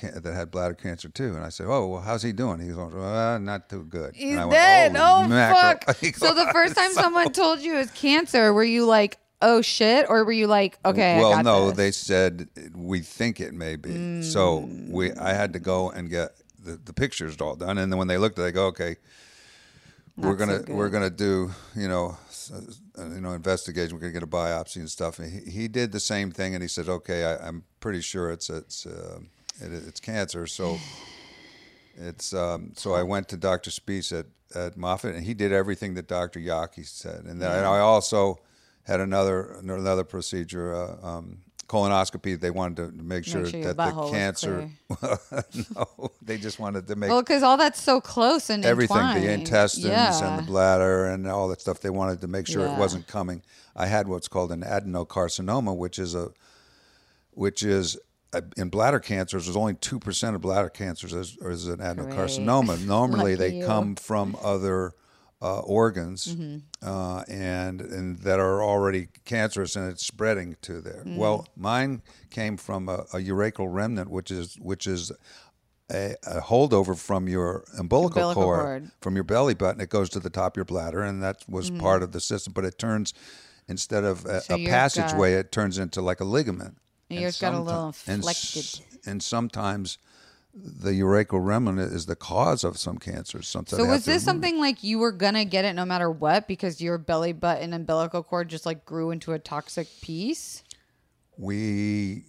can- 0.00 0.22
that 0.22 0.34
had 0.34 0.50
bladder 0.50 0.74
cancer 0.74 1.08
too, 1.08 1.34
and 1.36 1.44
I 1.44 1.50
said, 1.50 1.66
"Oh, 1.68 1.86
well, 1.86 2.00
how's 2.00 2.22
he 2.22 2.32
doing?" 2.32 2.58
He 2.60 2.68
goes, 2.72 2.94
uh, 2.94 3.38
"Not 3.38 3.68
too 3.68 3.84
good." 3.84 4.14
He's 4.16 4.32
And 4.32 4.40
I 4.40 4.50
dead. 4.50 4.96
"Holy 4.96 5.24
Oh 5.24 5.28
mackerel." 5.28 5.60
fuck! 5.86 5.96
He 6.00 6.12
So 6.12 6.34
the 6.34 6.48
first 6.52 6.74
time 6.74 6.92
"So-" 6.94 7.02
someone 7.02 7.32
told 7.32 7.60
you 7.60 7.74
it 7.74 7.78
was 7.78 7.90
cancer, 7.92 8.52
were 8.52 8.64
you 8.64 8.84
like, 8.86 9.18
"Oh 9.42 9.60
shit," 9.62 10.06
or 10.08 10.24
were 10.24 10.32
you 10.32 10.46
like, 10.46 10.78
"Okay"? 10.84 11.16
I 11.16 11.20
well, 11.20 11.32
got 11.32 11.44
no, 11.44 11.68
this? 11.68 11.76
they 11.76 11.90
said 11.92 12.48
we 12.74 13.00
think 13.00 13.40
it 13.40 13.52
may 13.54 13.76
be. 13.76 14.22
So 14.22 14.68
we, 14.88 15.10
Mm. 15.10 15.18
I 15.18 15.32
had 15.34 15.52
to 15.52 15.58
go 15.60 15.90
and 15.90 16.08
get 16.10 16.30
the, 16.64 16.76
the 16.76 16.92
pictures 16.92 17.36
all 17.40 17.54
done, 17.56 17.78
and 17.78 17.92
then 17.92 17.98
when 17.98 18.08
they 18.08 18.18
looked, 18.18 18.36
they 18.36 18.52
go, 18.52 18.66
okay, 18.66 18.96
we're 20.16 20.30
Not 20.30 20.38
so 20.38 20.46
gonna 20.46 20.58
good. 20.58 20.76
we're 20.76 20.88
gonna 20.90 21.08
do 21.10 21.50
you 21.74 21.88
know 21.88 22.16
s- 22.28 22.52
uh, 22.98 23.06
you 23.06 23.20
know 23.22 23.32
investigation. 23.32 23.94
We're 23.94 24.00
gonna 24.00 24.12
get 24.12 24.22
a 24.22 24.26
biopsy 24.26 24.76
and 24.76 24.90
stuff. 24.90 25.18
And 25.18 25.32
he, 25.32 25.50
he 25.50 25.68
did 25.68 25.92
the 25.92 26.00
same 26.00 26.30
thing, 26.30 26.54
and 26.54 26.60
he 26.62 26.68
said, 26.68 26.88
okay, 26.88 27.24
I, 27.24 27.46
I'm 27.48 27.64
pretty 27.80 28.02
sure 28.02 28.30
it's 28.30 28.50
it's 28.50 28.84
uh, 28.86 29.20
it, 29.60 29.72
it's 29.72 30.00
cancer. 30.00 30.46
So 30.46 30.78
it's 31.96 32.32
um, 32.34 32.72
so 32.76 32.94
I 32.94 33.02
went 33.02 33.28
to 33.28 33.36
Dr. 33.36 33.70
Spiess 33.70 34.18
at 34.18 34.26
at 34.54 34.76
Moffitt, 34.76 35.14
and 35.14 35.24
he 35.24 35.34
did 35.34 35.52
everything 35.52 35.94
that 35.94 36.08
Dr. 36.08 36.40
Yaki 36.40 36.84
said, 36.86 37.24
and 37.24 37.40
then 37.40 37.64
I 37.64 37.78
also 37.78 38.40
had 38.84 39.00
another 39.00 39.56
another 39.62 40.04
procedure. 40.04 40.74
Uh, 40.74 41.06
um, 41.06 41.38
colonoscopy 41.70 42.38
they 42.40 42.50
wanted 42.50 42.76
to 42.96 43.02
make 43.04 43.24
sure, 43.24 43.46
sure 43.46 43.62
that 43.62 43.76
the 43.76 44.10
cancer 44.10 44.68
no 45.76 46.10
they 46.20 46.36
just 46.36 46.58
wanted 46.58 46.84
to 46.88 46.96
make 46.96 47.08
Well, 47.08 47.22
because 47.22 47.44
all 47.44 47.56
that's 47.56 47.80
so 47.80 48.00
close 48.00 48.50
and 48.50 48.64
everything 48.64 48.96
entwined. 48.96 49.22
the 49.22 49.32
intestines 49.32 49.86
yeah. 49.86 50.28
and 50.28 50.40
the 50.40 50.42
bladder 50.50 51.04
and 51.06 51.28
all 51.28 51.46
that 51.46 51.60
stuff 51.60 51.78
they 51.78 51.88
wanted 51.90 52.22
to 52.22 52.26
make 52.26 52.48
sure 52.48 52.66
Yeah. 52.66 52.74
it 52.74 52.78
wasn't 52.80 53.06
coming 53.06 53.42
i 53.76 53.86
had 53.86 54.08
what's 54.08 54.26
called 54.26 54.50
an 54.50 54.62
adenocarcinoma 54.62 55.76
which 55.76 56.00
is 56.00 56.16
a 56.16 56.32
which 57.30 57.62
is 57.62 57.96
in 58.56 58.68
bladder 58.68 59.00
cancers 59.00 59.46
there's 59.46 59.56
only 59.56 59.74
2% 59.74 60.34
of 60.34 60.40
bladder 60.40 60.68
cancers 60.68 61.12
is, 61.12 61.36
is 61.40 61.66
an 61.66 61.78
adenocarcinoma 61.78 62.84
normally 62.86 63.34
Lucky 63.36 63.50
they 63.50 63.56
you. 63.58 63.66
come 63.66 63.96
from 63.96 64.36
other 64.42 64.92
uh, 65.42 65.60
organs 65.60 66.34
Mm-hmm. 66.36 66.58
uh, 66.88 67.22
and 67.28 67.80
and 67.80 68.18
that 68.18 68.38
are 68.38 68.62
already 68.62 69.08
cancerous 69.24 69.74
and 69.74 69.90
it's 69.90 70.06
spreading 70.06 70.56
to 70.62 70.80
there 70.80 71.02
Mm. 71.06 71.16
well 71.16 71.46
mine 71.56 72.02
came 72.30 72.56
from 72.56 72.88
a, 72.88 72.98
a 73.14 73.18
urachal 73.18 73.66
remnant 73.72 74.10
which 74.10 74.30
is 74.30 74.56
which 74.60 74.86
is 74.86 75.10
a, 75.92 76.14
a 76.24 76.40
holdover 76.40 76.96
from 76.96 77.26
your 77.28 77.64
umbilical, 77.76 78.18
Umbilical 78.22 78.42
cord, 78.44 78.60
cord. 78.60 78.90
from 79.00 79.16
your 79.16 79.24
belly 79.24 79.54
button. 79.54 79.80
It 79.80 79.88
goes 79.90 80.08
to 80.10 80.20
the 80.20 80.30
top 80.30 80.52
of 80.52 80.56
your 80.56 80.64
bladder, 80.64 81.02
and 81.02 81.20
that 81.20 81.38
was 81.48 81.68
part 81.68 82.04
of 82.04 82.12
the 82.12 82.20
system. 82.20 82.52
But 82.52 82.64
it 82.64 82.78
turns 82.78 83.12
instead 83.66 84.04
of 84.04 84.24
a, 84.24 84.28
Mm-hmm. 84.28 84.38
So 84.38 84.54
a 84.54 84.66
passageway, 84.68 85.32
got- 85.32 85.38
it 85.40 85.50
turns 85.50 85.78
into 85.78 86.00
like 86.00 86.20
a 86.20 86.24
ligament. 86.24 86.76
And 87.10 87.24
And 87.24 87.38
got 87.40 87.54
a 87.54 87.60
little 87.60 87.94
and 88.06 88.16
inflected. 88.16 88.80
And 89.06 89.22
sometimes 89.22 89.98
the 90.54 90.90
urachal 90.90 91.44
remnant 91.44 91.92
is 91.92 92.06
the 92.06 92.16
cause 92.16 92.64
of 92.64 92.76
some 92.76 92.98
cancers. 92.98 93.46
Sometimes 93.48 93.82
So 93.82 93.88
was 93.88 94.04
this 94.04 94.24
something 94.24 94.58
like 94.58 94.82
you 94.82 94.98
were 94.98 95.12
gonna 95.12 95.44
get 95.44 95.64
it 95.64 95.74
no 95.74 95.84
matter 95.84 96.10
what 96.10 96.48
because 96.48 96.80
your 96.80 96.98
belly 96.98 97.32
button 97.32 97.64
and 97.64 97.74
umbilical 97.74 98.22
cord 98.22 98.48
just 98.48 98.66
like 98.66 98.84
grew 98.84 99.10
into 99.10 99.32
a 99.32 99.38
toxic 99.38 99.88
piece? 100.02 100.62
we 101.40 102.24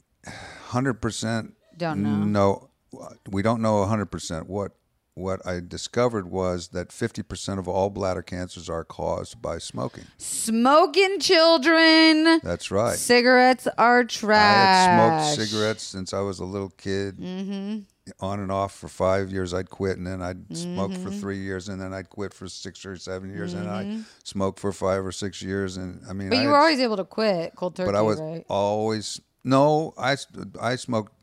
hundred 0.67 0.95
percent 1.01 1.53
Don't 1.77 2.01
know. 2.01 2.69
No, 2.91 3.09
we 3.29 3.41
don't 3.41 3.61
know 3.61 3.83
hundred 3.85 4.07
percent. 4.07 4.47
What 4.49 4.71
what 5.13 5.45
I 5.45 5.59
discovered 5.59 6.29
was 6.31 6.69
that 6.69 6.91
fifty 6.91 7.21
percent 7.23 7.59
of 7.59 7.67
all 7.67 7.89
bladder 7.89 8.21
cancers 8.21 8.69
are 8.69 8.83
caused 8.83 9.41
by 9.41 9.57
smoking. 9.57 10.05
Smoking 10.17 11.19
children. 11.19 12.39
That's 12.43 12.71
right. 12.71 12.97
Cigarettes 12.97 13.67
are 13.77 14.03
trash. 14.03 14.87
I 14.87 14.91
had 14.91 15.23
smoked 15.35 15.49
cigarettes 15.49 15.83
since 15.83 16.13
I 16.13 16.19
was 16.21 16.39
a 16.39 16.45
little 16.45 16.69
kid. 16.69 17.17
Mm-hmm. 17.17 17.79
On 18.19 18.39
and 18.39 18.51
off 18.51 18.73
for 18.73 18.87
five 18.87 19.31
years, 19.31 19.53
I'd 19.53 19.69
quit, 19.69 19.97
and 19.97 20.07
then 20.07 20.21
I'd 20.21 20.57
smoke 20.57 20.91
Mm-hmm. 20.91 21.03
for 21.03 21.11
three 21.11 21.37
years, 21.37 21.69
and 21.69 21.79
then 21.79 21.93
I'd 21.93 22.09
quit 22.09 22.33
for 22.33 22.47
six 22.47 22.83
or 22.85 22.95
seven 22.97 23.31
years, 23.31 23.53
and 23.53 23.69
I 23.69 23.99
smoked 24.23 24.59
for 24.59 24.71
five 24.73 25.05
or 25.05 25.11
six 25.11 25.41
years, 25.41 25.77
and 25.77 26.01
I 26.09 26.13
mean, 26.13 26.29
But 26.29 26.39
I 26.39 26.41
you 26.41 26.47
had- 26.47 26.51
were 26.53 26.57
always 26.59 26.79
able 26.79 26.97
to 26.97 27.05
quit 27.05 27.53
cold 27.55 27.75
turkey, 27.75 27.91
but 27.91 27.97
I 27.97 28.01
was 28.01 28.19
right? 28.19 28.43
always 28.49 29.21
no. 29.43 29.93
I 29.97 30.17
I 30.59 30.75
smoked. 30.77 31.13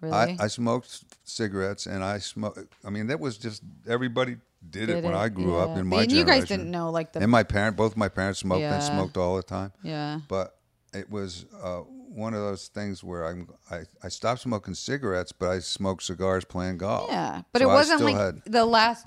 Really? 0.00 0.14
I, 0.14 0.36
I 0.40 0.46
smoked 0.48 1.04
cigarettes, 1.24 1.86
and 1.86 2.02
I 2.02 2.18
smoked. 2.18 2.58
I 2.84 2.90
mean, 2.90 3.06
that 3.08 3.20
was 3.20 3.36
just 3.36 3.62
everybody 3.88 4.36
did, 4.68 4.90
it 4.90 4.94
Did 4.96 5.04
when 5.04 5.14
it, 5.14 5.18
I 5.18 5.28
grew 5.28 5.56
up 5.56 5.76
in 5.78 5.86
my 5.86 6.02
And 6.02 6.12
you 6.12 6.24
guys 6.24 6.46
didn't 6.46 6.70
know 6.70 6.90
like 6.90 7.12
the 7.12 7.20
and 7.20 7.30
my 7.30 7.42
parent, 7.42 7.76
both 7.76 7.96
my 7.96 8.08
parents 8.08 8.40
smoked 8.40 8.60
Yeah. 8.60 8.74
and 8.74 8.82
smoked 8.82 9.16
all 9.16 9.36
the 9.36 9.42
time. 9.42 9.72
yeah. 9.82 10.20
But 10.28 10.54
it 10.92 11.08
was 11.10 11.46
uh, 11.62 11.78
one 11.78 12.34
of 12.34 12.40
those 12.40 12.68
things 12.68 13.02
where 13.04 13.24
I'm, 13.24 13.48
I 13.70 13.82
I 14.02 14.08
stopped 14.08 14.40
smoking 14.42 14.74
cigarettes, 14.74 15.32
but 15.32 15.48
I 15.50 15.60
smoked 15.60 16.02
cigars 16.02 16.44
playing 16.44 16.78
golf. 16.78 17.08
Yeah, 17.10 17.42
but 17.52 17.62
So 17.62 17.70
it 17.70 17.72
wasn't 17.72 18.02
like 18.02 18.16
had- 18.16 18.42
the 18.46 18.64
last 18.66 19.06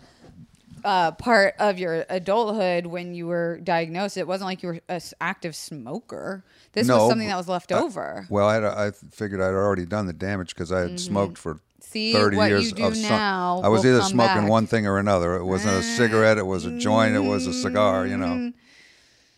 uh, 0.83 1.11
part 1.11 1.55
of 1.59 1.79
your 1.79 2.05
adulthood 2.09 2.85
when 2.85 3.13
you 3.13 3.27
were 3.27 3.59
diagnosed. 3.63 4.17
It 4.17 4.27
wasn't 4.27 4.47
like 4.47 4.63
you 4.63 4.69
were 4.69 4.79
an 4.89 5.01
active 5.21 5.55
smoker. 5.55 6.43
This 6.73 6.87
was 6.87 7.09
something 7.09 7.27
that 7.27 7.37
was 7.37 7.47
left 7.47 7.71
I- 7.71 7.79
over. 7.79 8.25
Well, 8.29 8.47
I, 8.47 8.53
had, 8.55 8.63
I 8.63 8.91
figured 8.91 9.41
I'd 9.41 9.53
already 9.53 9.85
done 9.85 10.05
the 10.07 10.13
damage 10.13 10.49
because 10.55 10.71
I 10.71 10.81
had 10.81 10.99
smoked 10.99 11.37
for 11.37 11.55
Mm-hmm. 11.55 11.99
See, 11.99 12.13
30 12.13 12.37
what 12.37 12.49
you 12.49 12.57
years 12.57 12.71
do 12.73 12.85
of 12.87 12.95
some- 12.97 13.09
now 13.09 13.61
I 13.63 13.67
was 13.67 13.83
will 13.83 13.91
either 13.91 13.99
come 13.99 14.09
smoking 14.11 14.41
back. 14.43 14.49
one 14.49 14.65
thing 14.67 14.87
or 14.87 14.97
another. 14.97 15.35
It 15.35 15.43
wasn't 15.43 15.75
a 15.75 15.83
cigarette, 15.83 16.37
it 16.39 16.45
was 16.45 16.65
a 16.65 16.75
joint, 16.79 17.13
it 17.13 17.19
was 17.19 17.45
a 17.45 17.53
cigar, 17.53 18.07
you 18.07 18.17
know. 18.17 18.51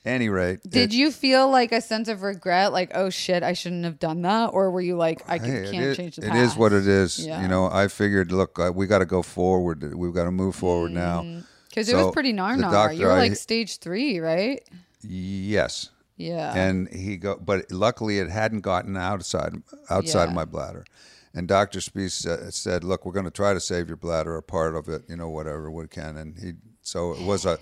Any 0.06 0.30
rate. 0.30 0.60
Did 0.64 0.94
it- 0.94 0.96
you 0.96 1.12
feel 1.12 1.50
like 1.50 1.72
a 1.72 1.82
sense 1.82 2.08
of 2.08 2.22
regret, 2.22 2.72
like 2.72 2.92
oh 2.94 3.10
shit, 3.10 3.42
I 3.44 3.54
shouldn't 3.54 3.86
have 3.86 3.98
done 4.00 4.22
that, 4.22 4.48
or 4.54 4.70
were 4.72 4.82
you 4.82 4.96
like 4.96 5.24
I 5.28 5.40
can, 5.40 5.50
hey, 5.66 5.72
can't 5.72 5.86
is- 5.86 5.98
change 5.98 6.16
the 6.18 6.26
It 6.28 6.30
past? 6.30 6.52
is 6.54 6.58
what 6.58 6.74
it 6.74 6.88
is. 6.88 7.26
Yeah. 7.26 7.42
You 7.42 7.48
know, 7.48 7.68
I 7.72 7.88
figured, 7.88 8.32
look, 8.32 8.60
uh, 8.60 8.72
we 8.74 8.86
got 8.88 9.00
to 9.00 9.06
go 9.06 9.22
forward. 9.24 9.96
We've 9.96 10.14
got 10.14 10.26
to 10.26 10.32
move 10.32 10.56
forward 10.56 10.92
now. 10.92 11.26
Because 11.70 11.90
it 11.90 11.96
was 11.96 12.14
pretty 12.14 12.34
gnar 12.34 12.56
gnar. 12.58 12.96
You 12.96 13.08
were 13.08 13.12
I- 13.14 13.18
like 13.18 13.36
stage 13.36 13.80
three, 13.80 14.20
right? 14.20 14.64
Yes. 15.02 15.90
Yeah. 16.18 16.54
and 16.56 16.88
he 16.88 17.18
go 17.18 17.36
but 17.36 17.70
luckily 17.74 18.20
it 18.20 18.30
hadn't 18.30 18.62
gotten 18.62 18.96
outside 18.96 19.52
outside 19.90 20.30
Yeah. 20.30 20.34
my 20.34 20.46
bladder 20.46 20.86
and 21.34 21.46
dr 21.46 21.78
Spiess 21.78 22.12
sa- 22.12 22.50
said 22.52 22.86
look 22.86 23.06
we're 23.06 23.12
going 23.12 23.26
to 23.26 23.32
try 23.32 23.54
to 23.54 23.60
save 23.60 23.90
your 23.90 23.98
bladder 23.98 24.34
or 24.34 24.42
part 24.42 24.78
of 24.78 24.88
it 24.88 25.02
you 25.10 25.18
know 25.18 25.28
whatever 25.28 25.70
we 25.70 25.86
can 25.88 26.16
and 26.16 26.40
he 26.40 26.54
so 26.82 27.12
it 27.12 27.22
was 27.22 27.46
a 27.46 27.60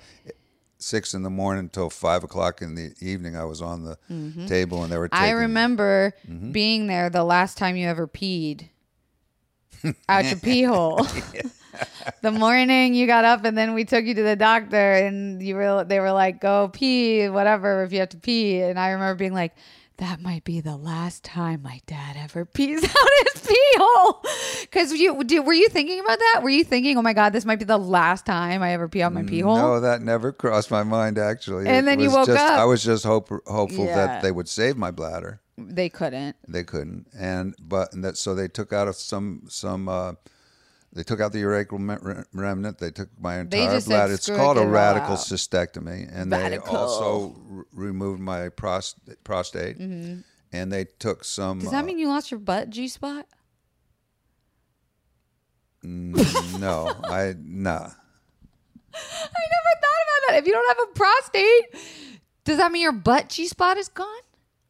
six 0.84 1.14
in 1.14 1.24
the 1.24 1.30
morning 1.30 1.62
until 1.62 1.90
five 1.90 2.24
o'clock 2.24 2.62
in 2.62 2.76
the 2.76 2.94
evening. 3.00 3.36
I 3.36 3.46
was 3.46 3.62
on 3.62 3.84
the 3.84 3.98
table 4.48 4.84
and 4.84 4.92
they 4.92 4.98
were. 4.98 5.08
Taking, 5.08 5.24
Mm-hmm. 5.24 5.36
I 5.38 5.42
remember 5.42 6.14
Mm-hmm. 6.30 6.52
being 6.52 6.88
there 6.88 7.10
the 7.10 7.24
last 7.24 7.58
time 7.58 7.76
you 7.76 7.88
ever 7.88 8.08
peed 8.08 8.70
out 10.10 10.26
your 10.26 10.36
pee 10.40 10.64
hole. 10.64 11.06
the 12.22 12.32
morning 12.32 12.94
you 12.94 13.08
got 13.08 13.26
up 13.26 13.44
and 13.46 13.58
then 13.58 13.74
we 13.74 13.84
took 13.86 14.06
you 14.06 14.14
to 14.14 14.24
the 14.24 14.36
doctor 14.36 14.78
and 14.94 15.42
you 15.42 15.56
were 15.56 15.84
they 15.84 16.00
were 16.00 16.12
like 16.12 16.40
go 16.40 16.70
pee 16.72 17.28
whatever 17.30 17.84
if 17.84 17.92
you 17.92 18.00
have 18.00 18.10
to 18.10 18.18
pee 18.18 18.62
and 18.62 18.80
I 18.80 18.92
remember 18.92 19.16
being 19.16 19.34
like 19.34 19.54
that 20.04 20.22
might 20.22 20.43
be 20.43 20.60
the 20.60 20.76
last 20.76 21.24
time 21.24 21.62
my 21.64 21.80
dad 21.88 22.18
ever 22.20 22.43
pees 22.58 22.84
out 22.84 23.10
his 23.34 23.41
pee 23.47 23.74
hole 23.78 24.22
because 24.62 24.91
you 24.91 25.24
did, 25.24 25.45
were 25.45 25.54
you 25.54 25.70
thinking 25.70 26.01
about 26.01 26.20
that 26.20 26.41
were 26.43 26.49
you 26.49 26.66
thinking 26.66 26.97
oh 26.97 27.01
my 27.01 27.14
god 27.14 27.30
this 27.32 27.45
might 27.45 27.58
be 27.58 27.64
the 27.64 27.78
last 27.78 28.26
time 28.26 28.62
I 28.62 28.74
ever 28.74 28.89
pee 28.89 29.01
out 29.01 29.14
my 29.14 29.24
pee 29.24 29.39
hole 29.39 29.56
No, 29.56 29.80
that 29.80 30.01
never 30.01 30.34
crossed 30.34 30.70
my 30.72 30.84
mind 30.84 31.18
actually. 31.18 31.68
And 31.68 31.78
It 31.78 31.86
then 31.86 31.99
you 32.01 32.12
woke 32.12 32.28
just, 32.28 32.38
up. 32.38 32.60
I 32.60 32.66
was 32.66 32.84
just 32.84 33.06
hope, 33.06 33.30
hopeful 33.47 33.86
Yeah. 33.86 33.95
that 33.95 34.22
they 34.22 34.32
would 34.32 34.49
save 34.49 34.76
my 34.76 34.91
bladder. 34.91 35.39
they 35.58 35.88
couldn't 35.88 36.36
They 36.49 36.66
couldn't, 36.66 37.08
and 37.18 37.56
but 37.62 37.93
and 37.93 38.04
that 38.04 38.18
so 38.18 38.36
they 38.36 38.49
took 38.49 38.74
out 38.74 38.89
of 38.89 38.95
some 38.95 39.43
some. 39.47 39.88
Uh, 39.88 40.14
they 40.94 41.04
took 41.04 41.20
out 41.20 41.34
the 41.34 41.39
me- 41.80 42.24
remnant. 42.34 42.78
They 42.78 42.91
took 42.91 43.10
my 43.20 43.39
entire 43.39 43.82
bladder. 43.82 44.14
It's 44.14 44.24
"Screw 44.24 44.36
it, 44.36 44.38
called 44.38 44.58
a 44.58 44.62
get 44.62 44.64
it 44.64 44.68
all 44.68 44.74
radical 44.74 45.14
out." 45.14 45.20
cystectomy, 45.20 46.10
and 46.12 46.32
Radical. 46.32 46.72
they 46.72 46.80
also 46.80 47.36
r- 47.52 47.66
removed 47.74 48.22
my 48.22 48.50
prost- 48.50 48.96
prostate, 49.24 49.78
and 49.78 50.24
they 50.72 50.86
took 51.00 51.24
some. 51.24 51.58
Mm-hmm. 51.58 51.66
does 51.66 51.72
that 51.72 51.84
uh, 51.84 51.88
mean 51.88 52.00
you 52.00 52.08
lost 52.08 52.32
your 52.32 52.39
butt 52.39 52.70
G 52.70 52.88
spot 52.88 53.28
no? 55.84 56.91
I 57.04 57.36
nah. 57.44 57.74
I 58.96 59.44
never 59.52 59.72
thought 59.82 60.04
about 60.06 60.30
that. 60.30 60.36
If 60.38 60.46
you 60.46 60.54
don't 60.54 60.78
have 60.78 60.88
a 60.89 60.94
prostate, 60.94 61.84
does 62.46 62.58
that 62.58 62.72
mean 62.72 62.82
your 62.82 62.91
butt 62.91 63.30
G 63.30 63.48
spot 63.48 63.78
is 63.78 63.89
gone? 63.89 64.08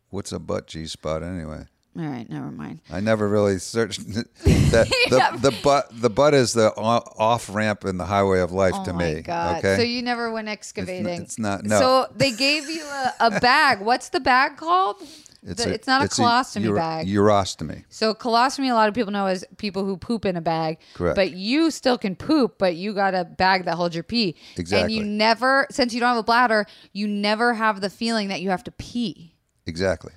What's 0.10 0.32
a 0.32 0.40
butt 0.40 0.68
G 0.68 0.86
spot 0.86 1.24
anyway? 1.24 1.66
All 1.98 2.06
right, 2.08 2.28
never 2.28 2.50
mind. 2.50 2.82
I 2.92 3.00
never 3.02 3.28
really 3.30 3.60
searched 3.60 4.02
that. 4.14 4.28
The, 4.74 5.38
the 5.40 5.56
butt 5.64 5.90
the 5.92 6.10
butt 6.10 6.34
is 6.34 6.54
the 6.54 6.74
off 6.76 7.48
ramp 7.54 7.86
in 7.86 7.98
the 7.98 8.06
highway 8.06 8.40
of 8.40 8.52
life 8.52 8.74
Oh 8.76 8.86
to 8.86 8.94
my 8.94 9.14
me. 9.16 9.22
god! 9.22 9.58
Okay. 9.60 9.76
So 9.76 9.84
you 9.84 10.02
never 10.02 10.32
went 10.32 10.48
excavating. 10.48 11.06
it's 11.22 11.38
not- 11.38 11.64
no. 11.64 11.80
So 11.80 12.08
they 12.16 12.32
gave 12.32 12.68
you 12.68 12.84
a, 12.84 13.14
a 13.20 13.40
bag. 13.40 13.82
What's 13.82 14.10
the 14.10 14.20
bag 14.20 14.58
called? 14.58 14.96
The- 15.44 15.72
it's 15.74 15.86
not 15.86 16.02
a 16.04 16.08
colostomy 16.08 16.66
uro- 16.70 16.76
bag. 16.78 17.06
Urostomy. 17.08 17.84
So 17.90 18.16
colostomy, 18.16 18.72
a 18.72 18.74
lot 18.74 18.88
of 18.90 18.96
people 18.96 19.12
know 19.12 19.28
as 19.28 19.46
people 19.58 19.86
who 19.86 19.96
poop 19.98 20.26
in 20.26 20.36
a 20.38 20.42
bag. 20.42 20.80
Correct. 20.96 21.16
But 21.16 21.34
you 21.34 21.70
still 21.70 22.00
can 22.00 22.16
poop, 22.16 22.56
but 22.58 22.76
you 22.76 22.94
got 22.96 23.14
a 23.14 23.26
bag 23.26 23.66
that 23.66 23.76
holds 23.76 23.94
your 23.94 24.04
pee. 24.06 24.36
Exactly. 24.58 24.82
And 24.82 24.92
you 24.92 25.04
never, 25.04 25.68
since 25.70 25.94
you 25.94 26.00
don't 26.00 26.10
have 26.10 26.18
a 26.18 26.24
bladder, 26.24 26.66
you 26.94 27.08
never 27.08 27.54
have 27.54 27.82
the 27.82 27.90
feeling 27.92 28.30
that 28.30 28.42
you 28.42 28.50
have 28.50 28.64
to 28.64 28.72
pee. 28.72 29.36
Exactly. 29.68 30.14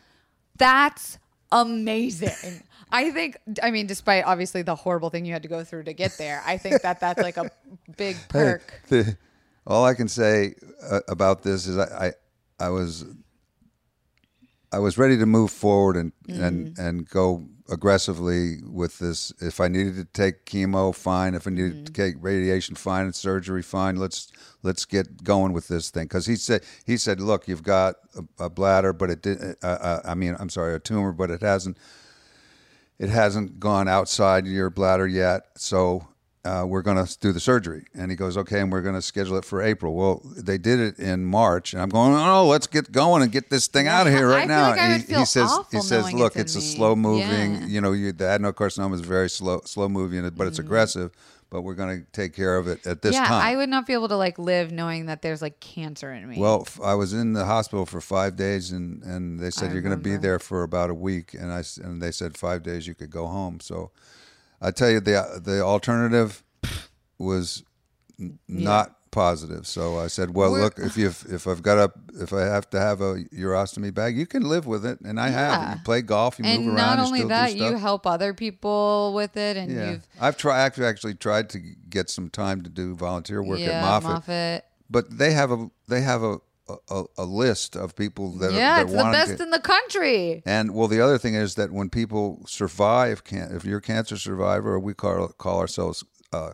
That's 0.57 1.19
amazing. 1.53 2.63
I 2.91 3.11
think, 3.11 3.37
I 3.63 3.71
mean, 3.71 3.87
despite 3.87 4.25
obviously 4.25 4.63
the 4.63 4.75
horrible 4.75 5.11
thing 5.11 5.25
you 5.25 5.33
had 5.33 5.43
to 5.43 5.49
go 5.49 5.65
through 5.65 5.85
to 5.85 5.93
get 5.93 6.17
there, 6.19 6.43
I 6.47 6.57
think 6.57 6.83
that 6.83 7.01
that's 7.01 7.21
like 7.21 7.37
a 7.37 7.51
big 7.97 8.17
perk. 8.29 8.81
The, 8.89 9.17
all 9.67 9.85
I 9.85 9.95
can 9.95 10.09
say 10.09 10.55
uh, 10.89 11.01
about 11.09 11.43
this 11.43 11.67
is 11.67 11.77
I, 11.77 12.07
I 12.07 12.67
I 12.67 12.69
was 12.71 13.05
I 14.77 14.79
was 14.79 14.99
ready 14.99 15.17
to 15.19 15.27
move 15.27 15.51
forward 15.51 15.97
and 15.97 16.13
Mm-hmm. 16.29 16.43
and 16.45 16.79
and 16.79 17.09
go 17.09 17.47
aggressively 17.69 18.59
with 18.81 18.99
this. 18.99 19.33
If 19.41 19.61
I 19.61 19.69
needed 19.69 19.95
to 19.97 20.05
take 20.05 20.45
chemo, 20.45 20.95
fine. 20.95 21.35
If 21.35 21.47
I 21.47 21.51
needed 21.51 21.87
to 21.87 21.93
Mm-hmm. 21.93 22.03
take 22.03 22.15
radiation, 22.21 22.75
fine. 22.77 23.05
And 23.07 23.15
surgery, 23.15 23.63
fine. 23.63 23.97
Let's 23.97 24.31
let's 24.63 24.85
get 24.85 25.25
going 25.25 25.53
with 25.55 25.69
this 25.69 25.91
thing. 25.91 26.05
Because 26.05 26.27
he 26.27 26.37
said 26.37 26.61
he 26.85 26.97
said, 26.97 27.21
look, 27.21 27.49
you've 27.49 27.63
got 27.63 27.95
a, 28.17 28.45
a 28.47 28.51
bladder, 28.51 28.93
but 28.93 29.09
it 29.11 29.23
did. 29.23 29.39
Uh, 29.63 29.67
uh, 29.67 30.01
I 30.05 30.15
mean, 30.15 30.37
I'm 30.39 30.51
sorry, 30.51 30.75
a 30.75 30.79
tumor, 30.79 31.13
but 31.13 31.31
it 31.31 31.41
hasn't 31.43 31.79
it 32.99 33.09
hasn't 33.09 33.59
gone 33.61 33.89
outside 33.89 34.47
your 34.47 34.71
bladder 34.71 35.07
yet. 35.07 35.43
So 35.57 36.07
uh, 36.47 36.65
we're 36.65 36.83
going 36.83 37.05
to 37.05 37.19
do 37.19 37.33
the 37.33 37.41
surgery. 37.41 37.85
And 37.95 38.11
he 38.11 38.17
goes, 38.17 38.37
okay, 38.37 38.61
and 38.61 38.71
we're 38.71 38.83
going 38.83 38.95
to 38.95 39.03
schedule 39.03 39.37
it 39.37 39.45
for 39.45 39.61
April. 39.63 39.95
Well, 39.95 40.23
they 40.25 40.59
did 40.59 40.79
it 40.81 40.99
in 40.99 41.25
March, 41.25 41.73
and 41.73 41.83
I'm 41.83 41.89
going, 41.89 42.13
oh, 42.15 42.25
no, 42.27 42.47
let's 42.47 42.67
get 42.67 42.93
going 42.93 43.23
and 43.23 43.33
get 43.33 43.51
this 43.51 43.67
thing 43.67 43.89
out 43.89 44.07
of 44.07 44.13
here 44.13 44.29
I 44.31 44.35
right 44.37 44.41
feel 44.43 44.57
now. 44.57 44.69
like 44.71 44.81
I 44.81 44.99
he, 44.99 45.15
he 45.15 45.25
says, 45.25 45.51
he 45.73 45.81
says, 45.81 46.13
look, 46.13 46.37
it's 46.37 46.55
it's, 46.55 46.65
a 46.65 46.69
me." 46.69 46.75
slow 46.77 46.95
moving. 46.97 47.55
Yeah. 47.55 47.67
You 47.67 47.81
know, 47.81 47.93
you, 47.93 48.13
the 48.13 48.25
adenocarcinoma 48.25 48.95
is 48.95 49.01
very 49.01 49.29
slow, 49.29 49.61
slow 49.65 49.89
moving, 49.89 50.29
but 50.31 50.47
it's 50.47 50.59
aggressive. 50.59 51.11
But 51.49 51.63
we're 51.63 51.75
going 51.75 52.01
to 52.01 52.07
take 52.11 52.35
care 52.35 52.57
of 52.57 52.67
it 52.67 52.85
at 52.89 53.03
this 53.03 53.15
Mm-hmm. 53.15 53.23
yeah, 53.23 53.29
time. 53.29 53.47
I 53.47 53.57
would 53.57 53.69
not 53.69 53.87
be 53.87 53.93
able 53.93 54.09
to 54.09 54.17
like 54.17 54.37
live 54.37 54.73
knowing 54.73 55.07
that 55.07 55.23
there's 55.23 55.41
like 55.41 55.61
cancer 55.61 56.13
in 56.13 56.29
me. 56.29 56.39
Well, 56.41 56.63
f- 56.67 56.81
I 56.83 56.95
was 56.95 57.13
in 57.13 57.35
the 57.35 57.45
hospital 57.45 57.87
for 57.87 58.01
five 58.01 58.35
days, 58.35 58.73
and, 58.73 59.01
and 59.05 59.39
they 59.39 59.51
said 59.51 59.73
you're 59.73 59.81
going 59.81 59.97
to 59.97 60.03
be 60.03 60.17
there 60.17 60.41
for 60.41 60.65
about 60.65 60.91
a 60.91 60.95
week, 60.95 61.35
and 61.35 61.53
I 61.53 61.63
and 61.85 62.03
they 62.03 62.11
said 62.11 62.37
five 62.37 62.65
days 62.65 62.89
you 62.89 62.97
could 62.97 63.11
go 63.11 63.29
home. 63.29 63.61
So, 63.61 63.93
I 64.61 64.71
tell 64.71 64.91
you 64.91 65.01
the 65.01 65.41
the 65.43 65.61
alternative 65.61 66.43
was 67.19 67.63
n- 68.19 68.39
not 68.49 68.93
positive. 69.11 69.67
So 69.67 69.99
I 69.99 70.09
said, 70.09 70.35
well, 70.35 70.53
We're- 70.53 70.65
look, 70.65 70.79
if 70.79 70.97
you 70.97 71.09
if 71.09 71.47
I've 71.47 71.63
got 71.63 71.79
a 71.79 71.93
if 72.21 72.33
I 72.33 72.43
have 72.43 72.69
to 72.71 72.81
have 72.81 73.01
a 73.01 73.25
urostomy 73.33 73.93
bag, 73.93 74.17
you 74.17 74.27
can 74.27 74.43
live 74.43 74.67
with 74.67 74.85
it, 74.85 75.01
and 75.01 75.19
I 75.19 75.29
have. 75.29 75.77
You 75.79 75.85
play 75.85 76.03
golf, 76.03 76.39
you 76.39 76.45
and 76.45 76.65
move 76.67 76.75
around. 76.75 76.89
And 76.91 76.99
not 76.99 77.07
only 77.07 77.25
that, 77.25 77.57
you 77.57 77.77
help 77.77 78.07
other 78.07 78.35
people 78.35 79.13
with 79.15 79.37
it, 79.37 79.57
and 79.57 79.73
Yeah, 79.73 79.91
you've 79.93 80.07
I've 80.21 80.37
tried. 80.37 80.61
Actually, 80.63 80.87
actually 80.87 81.15
tried 81.15 81.49
to 81.51 81.59
get 81.89 82.11
some 82.11 82.29
time 82.31 82.63
to 82.63 82.71
do 82.71 82.95
volunteer 82.95 83.43
work 83.43 83.59
yeah, 83.61 83.71
at 83.71 83.83
Moffitt 83.83 84.11
Moffitt. 84.11 84.65
but 84.91 85.19
they 85.19 85.33
have 85.33 85.51
a 85.51 85.71
they 85.89 86.03
have 86.03 86.23
a 86.23 86.39
a, 86.91 87.05
a 87.19 87.25
list 87.25 87.77
of 87.77 87.95
people 87.95 88.33
that 88.39 88.53
Yeah, 88.53 88.81
are, 88.81 88.83
it's 88.85 88.93
the 88.93 88.99
best 89.13 89.37
to, 89.39 89.43
in 89.43 89.51
the 89.51 89.61
country. 89.61 90.43
and 90.47 90.75
well 90.75 90.89
the 90.89 91.01
other 91.01 91.19
thing 91.19 91.35
is 91.35 91.55
that 91.55 91.71
when 91.73 91.89
people 91.91 92.43
survive 92.47 93.23
can 93.25 93.55
if 93.55 93.65
you're 93.65 93.79
a 93.79 93.83
cancer 93.83 94.17
survivor 94.17 94.79
we 94.79 94.95
call 94.95 95.29
call 95.29 95.61
ourselves 95.61 96.05
uh, 96.33 96.51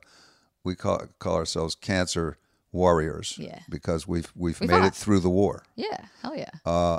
we 0.65 0.75
call 0.75 1.03
call 1.19 1.37
ourselves 1.37 1.75
cancer 1.75 2.37
warriors 2.73 3.37
Yeah. 3.39 3.61
because 3.69 4.07
we've 4.07 4.31
we've 4.37 4.61
We 4.61 4.67
made 4.67 4.81
fought. 4.81 4.87
it 4.89 4.95
through 4.95 5.21
the 5.21 5.31
war 5.31 5.65
Yeah, 5.77 6.07
hell 6.23 6.37
yeah. 6.37 6.51
Uh, 6.65 6.99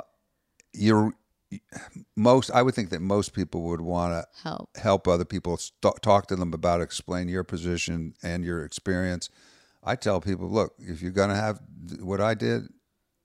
you're 0.72 1.12
most 2.16 2.50
I 2.50 2.62
would 2.62 2.74
think 2.74 2.90
that 2.90 3.00
most 3.00 3.32
people 3.32 3.62
would 3.62 3.80
want 3.80 4.12
to 4.12 4.26
help. 4.42 4.76
help 4.76 5.06
other 5.08 5.24
people 5.24 5.56
st- 5.56 6.02
talk 6.02 6.26
to 6.28 6.36
them 6.36 6.52
about 6.52 6.80
explain 6.80 7.28
your 7.28 7.44
position 7.44 8.14
and 8.22 8.44
your 8.44 8.64
experience 8.64 9.30
i 9.84 9.94
tell 9.94 10.20
people 10.20 10.48
look 10.48 10.74
if 10.78 11.00
you're 11.02 11.12
going 11.12 11.28
to 11.30 11.36
have 11.36 11.60
what 12.00 12.20
i 12.20 12.34
did 12.34 12.68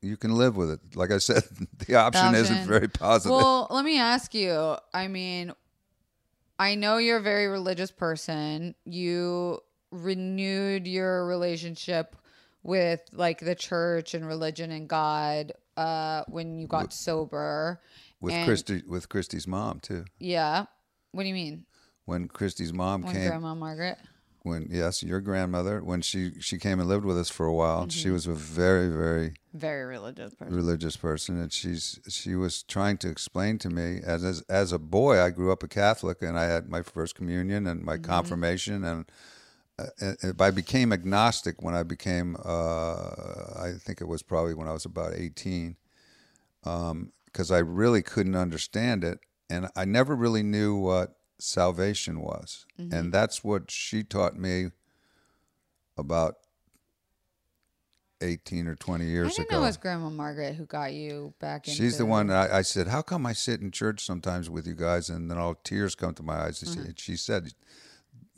you 0.02 0.16
can 0.18 0.36
live 0.38 0.56
with 0.56 0.70
it 0.72 0.80
like 0.96 1.12
i 1.12 1.18
said 1.18 1.44
the 1.88 1.96
option 1.96 2.34
isn't 2.36 2.66
very 2.68 2.88
positive 2.88 3.36
Well, 3.36 3.68
let 3.70 3.84
me 3.86 4.00
ask 4.00 4.34
you. 4.34 4.76
I 4.94 5.08
mean, 5.08 5.54
I 6.58 6.76
know 6.76 6.98
you're 6.98 7.18
a 7.18 7.22
very 7.22 7.48
religious 7.48 7.92
person. 7.92 8.76
You 8.86 9.60
renewed 9.92 10.88
your 10.88 11.26
relationship 11.26 12.16
with 12.64 13.02
like 13.14 13.40
the 13.40 13.56
church 13.56 14.14
and 14.14 14.26
religion 14.28 14.72
and 14.72 14.88
God 14.88 15.54
uh, 15.78 16.24
when 16.28 16.60
you 16.60 16.68
got 16.68 16.94
sober. 16.94 17.80
with 18.22 18.34
and- 18.34 18.46
christy 18.46 18.84
with 18.88 19.08
christy's 19.10 19.48
mom 19.48 19.80
too 19.80 20.06
Yeah. 20.20 20.66
What 21.12 21.24
do 21.24 21.28
you 21.30 21.34
mean? 21.34 21.66
when 22.06 22.28
christy's 22.28 22.74
mom 22.74 23.04
When 23.04 23.14
came 23.16 23.28
Grandma 23.28 23.56
Margaret? 23.56 23.98
When 24.50 24.68
yes 24.70 25.02
your 25.04 25.22
grandmother 25.22 25.82
when 25.84 26.02
she 26.02 26.32
she 26.42 26.58
came 26.58 26.80
and 26.80 26.90
lived 26.90 27.06
with 27.06 27.18
us 27.18 27.30
for 27.30 27.46
a 27.46 27.54
while 27.54 27.82
Mm-hmm. 27.82 27.90
she 28.02 28.10
was 28.10 28.26
a 28.28 28.34
very 28.34 28.90
very 28.90 29.34
Very 29.54 29.86
religious 29.86 30.34
person. 30.34 30.56
religious 30.56 30.98
person 30.98 31.40
and 31.42 31.52
she's 31.54 32.00
she 32.10 32.36
was 32.36 32.64
trying 32.64 32.98
to 32.98 33.10
explain 33.10 33.58
to 33.60 33.70
me 33.70 34.00
as 34.04 34.24
as, 34.24 34.42
as 34.50 34.72
a 34.74 34.80
boy 34.80 35.22
I 35.22 35.30
grew 35.30 35.52
up 35.52 35.64
a 35.64 35.68
Catholic 35.68 36.22
and 36.22 36.38
I 36.38 36.46
had 36.46 36.70
my 36.70 36.82
first 36.82 37.16
communion 37.16 37.66
and 37.68 37.84
my 37.84 37.98
confirmation 37.98 38.84
and 38.84 39.06
uh, 39.80 40.14
and 40.24 40.42
I 40.42 40.52
became 40.52 40.92
agnostic 40.92 41.62
when 41.62 41.74
I 41.74 41.84
became 41.84 42.36
uh, 42.44 43.06
I 43.68 43.70
think 43.80 44.02
it 44.02 44.08
was 44.14 44.22
probably 44.24 44.54
when 44.54 44.68
I 44.68 44.74
was 44.74 44.86
about 44.86 45.14
18 45.16 45.78
because 46.62 47.52
I 47.52 47.60
really 47.60 48.02
couldn't 48.02 48.36
understand 48.36 49.04
it 49.04 49.20
and 49.50 49.68
I 49.76 49.86
never 49.86 50.16
really 50.16 50.44
knew 50.44 50.76
what 50.76 51.16
salvation 51.40 52.20
was 52.20 52.66
and 52.78 53.14
that's 53.14 53.44
what 53.44 53.72
she 53.72 54.04
taught 54.04 54.38
me 54.38 54.72
about 55.98 56.36
18 58.22 58.68
or 58.68 58.76
20 58.76 59.04
I 59.04 59.08
years 59.08 59.36
didn't 59.36 59.48
ago 59.50 59.58
know 59.58 59.64
it 59.64 59.68
was 59.68 59.78
Grandma 59.78 60.10
Margaret 60.10 60.56
who 60.56 60.66
got 60.66 60.94
you 60.94 61.34
back 61.40 61.68
into 61.68 61.78
She's 61.78 61.98
the 61.98 62.06
one. 62.06 62.30
I, 62.30 62.58
I 62.58 62.62
said, 62.64 62.88
"How 62.88 63.02
come 63.02 63.26
I 63.26 63.34
sit 63.34 63.62
in 63.62 63.72
church 63.72 64.04
sometimes 64.04 64.50
with 64.50 64.68
you 64.68 64.76
guys, 64.76 65.10
and 65.10 65.32
then 65.32 65.38
all 65.38 65.56
tears 65.56 65.96
come 65.96 66.14
to 66.16 66.24
my 66.24 66.36
eyes?" 66.36 66.62
Mm-hmm. 66.62 66.90
She, 66.98 67.14
she 67.14 67.16
said, 67.16 67.54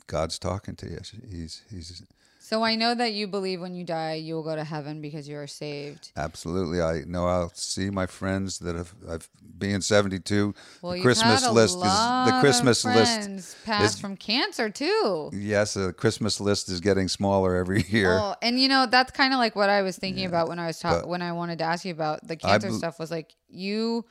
God's 0.06 0.38
talking 0.38 0.76
to 0.76 0.88
you. 0.88 0.98
He's 1.28 1.62
he's 1.70 2.02
So 2.44 2.64
I 2.64 2.74
know 2.74 2.92
that 2.92 3.12
you 3.12 3.28
believe 3.28 3.60
when 3.60 3.72
you 3.72 3.84
die 3.84 4.14
you 4.14 4.34
will 4.34 4.42
go 4.42 4.56
to 4.56 4.64
heaven 4.64 5.00
because 5.00 5.28
you 5.28 5.36
are 5.36 5.46
saved. 5.46 6.10
absolutely. 6.16 6.82
I 6.82 7.02
know 7.06 7.26
I'll 7.28 7.52
see 7.54 7.88
my 7.88 8.06
friends 8.06 8.58
that 8.58 8.74
have 8.74 8.92
I've 9.08 9.28
being 9.58 9.80
seventy 9.80 10.18
two. 10.18 10.52
Well, 10.82 10.94
the 10.94 11.02
Christmas 11.02 11.48
list 11.48 11.78
lot 11.78 12.26
is 12.26 12.32
the 12.34 12.40
Christmas 12.40 12.84
of 12.84 12.94
list. 12.96 13.14
friends 13.14 13.56
pass 13.64 13.94
is- 13.94 14.00
from 14.00 14.16
cancer 14.16 14.70
too. 14.70 15.30
Yes, 15.32 15.74
the 15.74 15.92
Christmas 15.92 16.40
list 16.40 16.68
is 16.68 16.80
getting 16.80 17.06
smaller 17.06 17.54
every 17.54 17.84
year. 17.88 18.18
Oh, 18.18 18.34
and 18.42 18.58
you 18.58 18.68
know 18.68 18.86
that's 18.86 19.12
kind 19.12 19.32
of 19.32 19.38
like 19.38 19.54
what 19.54 19.70
I 19.70 19.82
was 19.82 19.96
thinking 19.96 20.26
about 20.26 20.48
when 20.48 20.58
I 20.58 20.66
was 20.66 20.80
talking 20.80 21.08
when 21.08 21.22
I 21.22 21.30
wanted 21.32 21.58
to 21.58 21.64
ask 21.64 21.84
you 21.84 21.92
about 21.92 22.26
the 22.26 22.34
cancer 22.36 22.72
stuff. 22.72 22.98
Was 22.98 23.12
like 23.12 23.36
you 23.48 24.04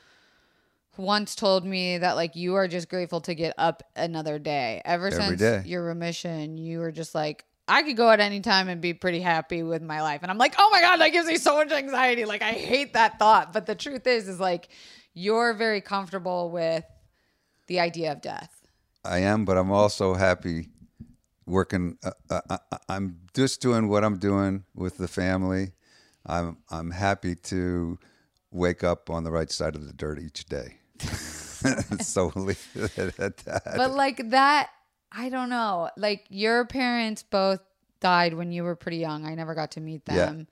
once 0.96 1.34
told 1.34 1.64
me 1.66 1.98
that 1.98 2.16
like 2.16 2.34
you 2.34 2.54
are 2.54 2.66
just 2.66 2.88
grateful 2.88 3.20
to 3.22 3.34
get 3.34 3.54
up 3.58 3.82
another 3.94 4.38
day. 4.38 4.80
Ever 4.86 5.08
Every 5.08 5.36
since 5.36 5.38
day. 5.40 5.62
your 5.66 5.84
remission, 5.84 6.56
you 6.56 6.78
were 6.80 6.92
just 6.92 7.14
like. 7.14 7.44
I 7.68 7.82
could 7.82 7.96
go 7.96 8.10
at 8.10 8.20
any 8.20 8.40
time 8.40 8.68
and 8.68 8.80
be 8.80 8.92
pretty 8.92 9.20
happy 9.20 9.62
with 9.62 9.82
my 9.82 10.02
life. 10.02 10.20
And 10.22 10.30
I'm 10.30 10.38
like, 10.38 10.54
oh 10.58 10.68
my 10.72 10.80
God, 10.80 10.96
that 10.98 11.10
gives 11.10 11.26
me 11.26 11.36
so 11.36 11.56
much 11.56 11.70
anxiety. 11.70 12.24
Like, 12.24 12.42
I 12.42 12.52
hate 12.52 12.94
that 12.94 13.18
thought. 13.18 13.52
But 13.52 13.66
the 13.66 13.74
truth 13.74 14.06
is, 14.06 14.28
is 14.28 14.40
like, 14.40 14.68
you're 15.14 15.54
very 15.54 15.80
comfortable 15.80 16.50
with 16.50 16.84
the 17.68 17.80
idea 17.80 18.12
of 18.12 18.20
death. 18.20 18.50
I 19.04 19.18
am, 19.18 19.44
but 19.44 19.56
I'm 19.56 19.70
also 19.70 20.14
happy 20.14 20.68
working. 21.46 21.98
Uh, 22.04 22.10
uh, 22.30 22.40
uh, 22.50 22.78
I'm 22.88 23.18
just 23.34 23.60
doing 23.60 23.88
what 23.88 24.04
I'm 24.04 24.18
doing 24.18 24.64
with 24.74 24.98
the 24.98 25.08
family. 25.08 25.72
I'm 26.24 26.58
I'm 26.70 26.90
happy 26.90 27.34
to 27.34 27.98
wake 28.50 28.84
up 28.84 29.10
on 29.10 29.24
the 29.24 29.32
right 29.32 29.50
side 29.50 29.74
of 29.74 29.86
the 29.86 29.92
dirt 29.92 30.20
each 30.20 30.44
day. 30.44 30.78
so 32.00 32.28
at 32.38 33.36
that. 33.38 33.72
but 33.76 33.90
like 33.90 34.30
that 34.30 34.70
i 35.14 35.28
don't 35.28 35.50
know. 35.50 35.90
Like 35.96 36.24
your 36.30 36.64
parents 36.64 37.22
both 37.22 37.60
died 38.00 38.34
when 38.34 38.50
you 38.50 38.64
were 38.64 38.74
pretty 38.74 38.96
young. 38.98 39.24
I 39.26 39.34
never 39.34 39.54
got 39.54 39.72
to 39.72 39.80
meet 39.80 40.02
Yeah. 40.06 40.26
them. 40.26 40.48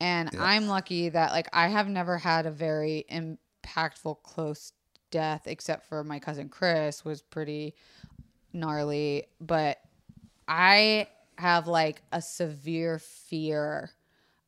And 0.00 0.30
i'm 0.38 0.66
lucky 0.68 1.08
that 1.08 1.32
like 1.32 1.48
i 1.52 1.68
have 1.68 1.88
never 1.88 2.18
had 2.18 2.46
a 2.46 2.50
very 2.50 3.04
impactful 3.10 4.22
close 4.22 4.72
death 5.10 5.42
except 5.46 5.86
for 5.86 6.04
my 6.04 6.18
cousin 6.20 6.48
chris 6.48 7.04
was 7.04 7.20
pretty 7.22 7.74
gnarly. 8.52 9.24
But 9.40 9.78
i 10.46 11.08
have 11.36 11.66
like 11.66 12.02
a 12.12 12.20
severe 12.22 12.98
fear 12.98 13.90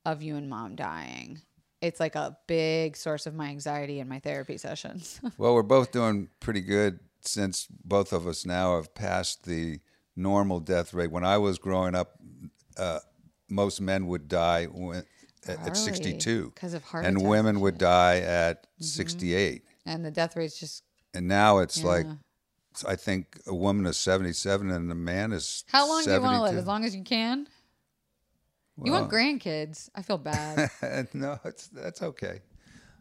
of 0.04 0.22
you 0.22 0.36
and 0.36 0.48
mom 0.48 0.74
dying. 0.76 1.40
It's 1.80 2.00
like 2.00 2.14
a 2.14 2.36
big 2.46 2.96
source 2.96 3.26
of 3.26 3.34
my 3.34 3.48
anxiety 3.48 4.00
in 4.00 4.08
my 4.08 4.18
therapy 4.18 4.58
sessions. 4.58 5.20
Well, 5.38 5.54
we're 5.54 5.62
both 5.62 5.92
doing 5.92 6.28
pretty 6.40 6.61
good 6.61 7.00
since 7.23 7.66
both 7.85 8.12
of 8.12 8.27
us 8.27 8.45
now 8.47 8.77
have 8.77 8.95
passed 8.95 9.45
the 9.45 9.81
normal 10.16 10.61
death 10.61 10.93
rate. 10.95 11.11
When 11.11 11.25
I 11.25 11.39
was 11.39 11.59
growing 11.59 11.95
up, 11.95 12.18
uh, 12.77 13.01
most 13.49 13.81
men 13.81 14.07
would 14.07 14.29
die 14.29 14.66
when, 14.66 15.05
at, 15.47 15.59
at 15.59 15.68
Early, 15.68 15.75
62, 15.75 16.53
'cause 16.55 16.75
of 16.75 16.83
heart 16.85 17.05
and 17.07 17.16
attacks 17.16 17.29
women 17.29 17.61
would 17.61 17.79
die 17.79 18.18
at 18.21 18.66
68. 18.81 19.64
and 19.87 20.05
the 20.05 20.11
death 20.11 20.37
rate's 20.37 20.59
just 20.59 20.85
And 21.14 21.27
now 21.27 21.59
it's 21.59 21.83
like, 21.83 22.07
I 22.87 22.97
think 22.97 23.41
a 23.47 23.55
woman 23.55 23.87
is 23.87 23.97
77 23.97 24.71
and 24.71 24.91
a 24.93 24.95
man 24.95 25.33
is 25.33 25.64
How 25.68 25.89
long 25.89 26.05
do 26.05 26.12
you 26.12 26.21
want 26.21 26.37
to 26.37 26.43
live? 26.43 26.57
As 26.57 26.66
long 26.66 26.85
as 26.85 26.95
you 26.95 27.03
can. 27.03 27.49
you 28.83 28.93
want 28.93 29.11
grandkids? 29.11 29.89
I 29.95 30.03
feel 30.03 30.18
bad. 30.18 30.71
no, 31.14 31.39
it's 31.45 31.68
that's 31.68 32.03
okay. 32.03 32.41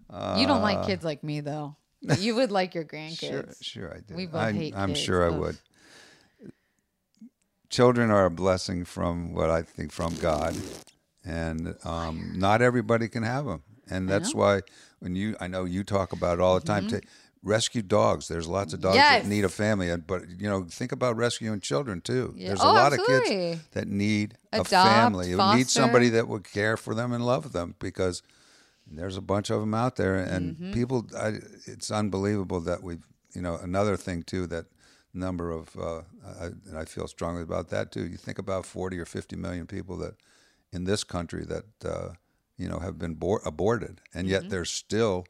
you 0.10 0.48
don't 0.48 0.62
like 0.62 0.86
kids 0.86 1.04
like 1.04 1.24
me 1.24 1.42
though. 1.42 1.76
You 2.02 2.36
would 2.36 2.52
like 2.52 2.74
your 2.76 2.86
grandkids. 2.86 3.20
Sure, 3.30 3.46
sure 3.62 3.94
I 3.94 4.00
do. 4.00 4.16
We 4.16 4.26
both 4.26 4.42
I'm, 4.42 4.56
hate 4.56 4.74
I'm 4.76 4.90
kids, 4.90 5.00
sure 5.02 5.26
I 5.26 5.30
would. 5.30 5.58
Children 7.70 8.10
are 8.10 8.26
a 8.26 8.32
blessing 8.32 8.84
from 8.84 9.34
what 9.34 9.50
I 9.52 9.62
think 9.62 9.92
from 9.92 10.16
God, 10.16 10.56
and 11.24 11.76
um, 11.84 12.34
not 12.36 12.62
everybody 12.64 13.08
can 13.08 13.22
have 13.24 13.46
them. 13.46 13.62
And 13.92 14.10
that's 14.10 14.34
why 14.34 14.62
when 15.00 15.16
you, 15.16 15.36
I 15.40 15.48
know 15.48 15.66
you 15.66 15.84
talk 15.84 16.12
about 16.12 16.40
it 16.40 16.42
all 16.42 16.60
the 16.60 16.66
time. 16.66 16.88
ta- 16.88 17.00
rescue 17.42 17.82
dogs. 17.82 18.28
There's 18.28 18.48
lots 18.48 18.74
of 18.74 18.82
dogs 18.82 18.98
Mm-hmm. 18.98 19.14
Yes. 19.14 19.24
that 19.24 19.30
need 19.30 19.46
a 19.46 19.50
family, 19.50 19.96
but 19.96 20.24
you 20.38 20.50
know, 20.50 20.66
think 20.70 20.92
about 20.92 21.16
rescuing 21.16 21.62
children 21.62 22.02
too. 22.02 22.34
Yeah. 22.36 22.50
There's 22.50 22.60
Oh, 22.62 22.72
a 22.72 22.74
lot 22.74 22.92
of 22.92 23.00
kids 23.06 23.62
that 23.72 23.88
need 23.88 24.36
Adopt, 24.52 24.68
a 24.68 24.70
family. 24.72 25.28
Who 25.28 25.38
need 25.38 25.38
foster. 25.38 25.66
somebody 25.82 26.10
that 26.10 26.28
would 26.28 26.44
care 26.44 26.76
for 26.76 26.94
them 26.94 27.14
and 27.14 27.26
love 27.26 27.54
them 27.54 27.76
because 27.80 28.22
there's 28.98 29.18
a 29.18 29.22
bunch 29.22 29.50
of 29.50 29.60
them 29.62 29.74
out 29.74 29.96
there, 29.96 30.16
and 30.16 30.56
Mm-hmm. 30.56 30.74
people. 30.74 31.06
I, 31.18 31.34
it's 31.66 31.92
unbelievable 31.92 32.60
that 32.62 32.84
we've. 32.84 33.04
You 33.36 33.42
know, 33.44 33.58
another 33.62 33.96
thing 33.96 34.24
too 34.24 34.48
that 34.48 34.66
number 35.14 35.52
of, 35.52 35.76
uh, 35.78 36.02
I, 36.42 36.46
and 36.68 36.78
I 36.78 36.86
feel 36.86 37.08
strongly 37.08 37.44
about 37.44 37.70
that 37.70 37.92
too. 37.92 38.06
You 38.08 38.18
think 38.18 38.40
about 38.40 38.66
forty 38.66 38.98
or 38.98 39.06
fifty 39.06 39.36
million 39.36 39.68
people 39.68 39.98
that 39.98 40.16
in 40.72 40.86
this 40.86 41.04
country 41.04 41.46
that 41.46 41.66
uh, 41.86 42.10
you 42.58 42.68
know 42.68 42.80
have 42.80 42.98
been 42.98 43.14
bor- 43.16 43.42
aborted, 43.46 44.02
and 44.14 44.28
yet 44.28 44.42
Mm-hmm. 44.42 44.50
there's 44.50 44.72
still 44.72 45.26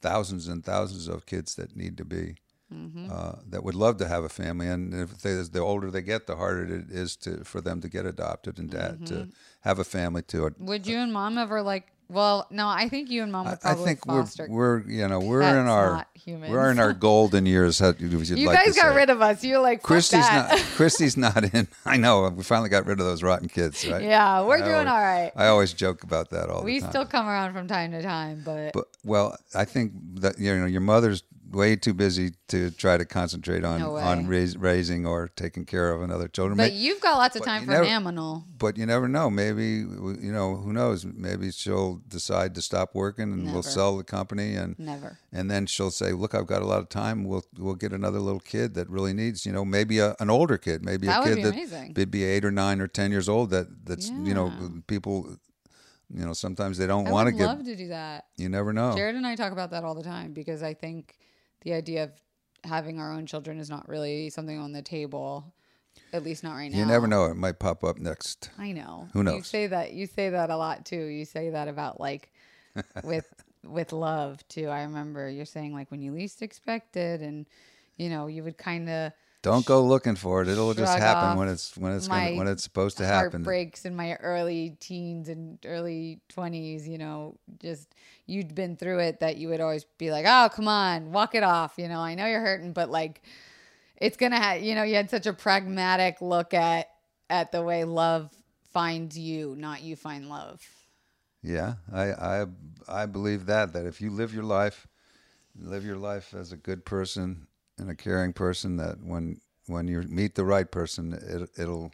thousands 0.00 0.48
and 0.48 0.64
thousands 0.64 1.08
of 1.08 1.26
kids 1.26 1.54
that 1.56 1.76
need 1.76 1.96
to 1.98 2.04
be. 2.04 2.36
Mm-hmm. 2.72 3.10
Uh, 3.10 3.32
that 3.48 3.64
would 3.64 3.74
love 3.74 3.96
to 3.96 4.06
have 4.06 4.22
a 4.22 4.28
family, 4.28 4.68
and 4.68 4.94
if 4.94 5.18
they, 5.22 5.34
the 5.34 5.58
older 5.58 5.90
they 5.90 6.02
get, 6.02 6.28
the 6.28 6.36
harder 6.36 6.72
it 6.72 6.88
is 6.90 7.16
to 7.16 7.42
for 7.44 7.60
them 7.60 7.80
to 7.80 7.88
get 7.88 8.06
adopted 8.06 8.58
and 8.60 8.70
to 8.70 8.76
Mm-hmm. 8.76 9.30
have 9.62 9.80
a 9.80 9.84
family 9.84 10.22
to 10.22 10.54
Would 10.60 10.86
you 10.86 10.98
and 10.98 11.12
mom 11.12 11.36
ever 11.36 11.62
like? 11.62 11.88
Well, 12.10 12.46
no, 12.50 12.66
I 12.68 12.88
think 12.88 13.08
you 13.08 13.22
and 13.22 13.30
mom 13.30 13.46
would 13.46 13.52
I 13.54 13.56
probably 13.56 13.84
think 13.84 14.04
foster. 14.04 14.46
we're 14.50 14.80
we're 14.80 14.90
you 14.90 15.06
know 15.08 15.20
we're 15.20 15.42
in 15.42 15.66
our 15.68 15.92
not 15.96 16.08
humans. 16.14 16.50
we're 16.52 16.70
in 16.70 16.78
our 16.78 16.92
golden 17.08 17.46
years. 17.46 17.78
How 17.78 17.94
you 17.98 18.08
like 18.08 18.64
guys 18.64 18.74
got 18.76 18.90
say. 18.92 18.96
rid 18.96 19.10
of 19.10 19.22
us. 19.22 19.44
You're 19.44 19.60
like 19.60 19.82
Christy's 19.82 20.28
not 20.28 20.50
Christy's 20.76 21.16
not 21.16 21.54
in. 21.54 21.68
I 21.86 21.96
know 21.96 22.28
we 22.28 22.42
finally 22.42 22.68
got 22.68 22.86
rid 22.86 22.98
of 23.00 23.06
those 23.06 23.22
rotten 23.22 23.48
kids, 23.48 23.86
right? 23.86 24.02
Yeah, 24.02 24.42
we're 24.44 24.56
I 24.56 24.58
doing 24.58 24.72
always- 24.72 24.88
all 24.88 25.00
right. 25.00 25.32
I 25.36 25.46
always 25.46 25.72
joke 25.72 26.02
about 26.02 26.30
that 26.30 26.50
all 26.50 26.64
we 26.64 26.76
the 26.78 26.82
time. 26.82 26.90
still 26.90 27.06
come 27.06 27.28
around 27.28 27.52
from 27.52 27.68
time 27.68 27.92
to 27.92 28.02
time, 28.02 28.42
but, 28.44 28.72
but 28.72 28.86
well, 29.04 29.36
I 29.54 29.64
think 29.64 29.92
that 30.20 30.38
you 30.38 30.56
know 30.56 30.66
your 30.66 30.80
mother's 30.80 31.22
way 31.50 31.74
too 31.74 31.92
busy 31.92 32.30
to 32.46 32.70
try 32.70 32.96
to 32.96 33.04
concentrate 33.04 33.64
on 33.64 33.80
No 33.80 33.96
on 33.96 34.26
raising 34.28 35.04
or 35.04 35.28
taking 35.34 35.64
care 35.64 35.92
of 35.92 36.00
another 36.00 36.28
children. 36.28 36.56
but 36.56 36.70
May- 36.70 36.76
you've 36.78 37.00
got 37.00 37.18
lots 37.18 37.34
of 37.34 37.42
time 37.44 37.64
for 37.64 37.70
never- 37.72 38.42
but 38.56 38.76
you 38.78 38.86
never 38.86 39.08
know. 39.08 39.28
Maybe 39.30 39.64
you 39.64 40.30
know 40.32 40.56
who 40.56 40.72
knows. 40.72 41.04
Maybe 41.04 41.50
she'll 41.50 41.96
decide 42.06 42.54
to 42.54 42.62
stop 42.62 42.94
working 42.94 43.32
and 43.32 43.42
Never. 43.44 43.54
we'll 43.54 43.62
sell 43.64 43.96
the 43.96 44.04
company 44.04 44.54
and 44.54 44.78
Never. 44.78 45.18
and 45.32 45.50
then 45.50 45.66
she'll 45.66 45.90
say, 45.90 46.12
"Look, 46.12 46.34
I've 46.34 46.46
got 46.46 46.62
a 46.62 46.66
lot 46.66 46.78
of 46.80 46.88
time. 46.88 47.24
We'll 47.24 47.44
we'll 47.58 47.74
get 47.74 47.92
another 47.92 48.20
little 48.20 48.40
kid 48.40 48.74
that 48.74 48.88
really 48.88 49.12
needs, 49.12 49.44
you 49.44 49.52
know, 49.52 49.64
maybe 49.64 49.98
a, 49.98 50.14
an 50.20 50.30
older 50.30 50.56
kid, 50.58 50.84
maybe 50.84 51.06
That 51.08 51.22
a 51.26 51.34
kid 51.34 51.44
that 51.44 51.54
amazing. 51.54 51.94
would 51.96 52.10
be 52.10 52.22
eight 52.24 52.44
or 52.44 52.50
nine 52.52 52.80
or 52.80 52.86
ten 52.86 53.10
years 53.10 53.28
old. 53.28 53.50
That 53.50 53.84
that's 53.86 54.08
you 54.08 54.34
know 54.34 54.52
people, 54.86 55.36
you 56.14 56.24
know, 56.24 56.32
sometimes 56.32 56.78
they 56.78 56.86
don't 56.86 57.08
want 57.10 57.26
to 57.28 57.32
get. 57.32 57.46
love 57.46 57.64
to 57.64 57.74
do 57.76 57.88
that. 57.88 58.26
You 58.36 58.48
never 58.48 58.72
know. 58.72 58.94
Jared 58.94 59.16
and 59.16 59.26
I 59.26 59.34
talk 59.36 59.52
about 59.52 59.70
that 59.72 59.84
all 59.84 59.94
the 59.94 60.02
time 60.04 60.32
because 60.32 60.62
I 60.62 60.74
think 60.74 61.16
the 61.62 61.72
idea 61.72 62.04
of 62.04 62.12
having 62.64 62.98
our 62.98 63.12
own 63.12 63.26
children 63.26 63.58
is 63.58 63.70
not 63.70 63.88
really 63.88 64.30
something 64.30 64.58
on 64.58 64.72
the 64.72 64.82
table, 64.82 65.52
at 66.12 66.24
least 66.24 66.42
not 66.42 66.54
right 66.54 66.70
now. 66.70 66.78
You 66.78 66.86
never 66.86 67.06
know. 67.06 67.26
It 67.26 67.36
might 67.36 67.58
pop 67.58 67.84
up 67.84 67.98
next. 67.98 68.50
I 68.58 68.72
know. 68.72 69.08
Who 69.12 69.22
knows? 69.22 69.36
You 69.36 69.42
say 69.42 69.66
that. 69.68 69.92
You 69.92 70.06
say 70.06 70.30
that 70.30 70.50
a 70.50 70.56
lot 70.56 70.84
too. 70.84 71.04
You 71.04 71.24
say 71.24 71.50
that 71.50 71.68
about 71.68 72.00
like 72.00 72.32
with 73.04 73.32
with 73.64 73.92
love 73.92 74.46
too. 74.48 74.68
I 74.68 74.82
remember 74.82 75.28
you're 75.28 75.44
saying 75.44 75.72
like 75.72 75.90
when 75.90 76.02
you 76.02 76.12
least 76.12 76.42
expected, 76.42 77.22
and 77.22 77.46
you 77.96 78.08
know 78.08 78.26
you 78.26 78.42
would 78.44 78.58
kind 78.58 78.88
of 78.88 79.12
Don't 79.42 79.64
go 79.64 79.82
looking 79.82 80.16
for 80.16 80.42
it. 80.42 80.48
It'll 80.48 80.74
just 80.74 80.98
happen 80.98 81.36
when 81.36 81.48
it's 81.48 81.76
when 81.76 81.92
it's 81.92 82.08
gonna, 82.08 82.36
when 82.36 82.46
it's 82.46 82.62
supposed 82.62 82.98
to 82.98 83.06
happen. 83.06 83.42
heartbreaks 83.42 83.86
in 83.86 83.96
my 83.96 84.14
early 84.16 84.76
teens 84.80 85.28
and 85.30 85.58
early 85.64 86.20
20s 86.28 86.86
you 86.86 86.98
know 86.98 87.36
just 87.58 87.94
you'd 88.26 88.54
been 88.54 88.76
through 88.76 88.98
it 88.98 89.20
that 89.20 89.38
you 89.38 89.48
would 89.48 89.60
always 89.60 89.84
be 89.96 90.10
like 90.10 90.26
oh 90.28 90.48
come 90.54 90.68
on 90.68 91.10
walk 91.12 91.34
it 91.34 91.42
off 91.42 91.74
you 91.78 91.88
know 91.88 92.00
i 92.00 92.14
know 92.14 92.26
you're 92.26 92.40
hurting 92.40 92.72
but 92.72 92.90
like 92.90 93.22
it's 93.96 94.16
gonna 94.16 94.38
have 94.38 94.60
you 94.62 94.74
know 94.74 94.82
you 94.82 94.94
had 94.94 95.08
such 95.08 95.26
a 95.26 95.32
pragmatic 95.32 96.20
look 96.20 96.52
at 96.52 96.88
at 97.30 97.50
the 97.52 97.62
way 97.62 97.84
love 97.84 98.30
finds 98.72 99.18
you 99.18 99.54
not 99.56 99.82
you 99.82 99.96
find 99.96 100.28
love 100.28 100.60
Yeah, 101.42 101.74
I, 101.92 102.12
I 102.12 102.46
I 102.88 103.06
believe 103.06 103.46
that 103.46 103.72
that 103.72 103.86
if 103.86 104.00
you 104.00 104.10
live 104.10 104.34
your 104.34 104.44
life, 104.44 104.86
live 105.58 105.84
your 105.84 105.96
life 105.96 106.34
as 106.34 106.52
a 106.52 106.56
good 106.56 106.84
person 106.84 107.46
and 107.80 107.90
a 107.90 107.94
caring 107.94 108.32
person, 108.32 108.76
that 108.76 109.02
when 109.02 109.40
when 109.66 109.88
you 109.88 110.02
meet 110.02 110.34
the 110.34 110.44
right 110.44 110.70
person, 110.70 111.12
it, 111.12 111.50
it'll 111.58 111.92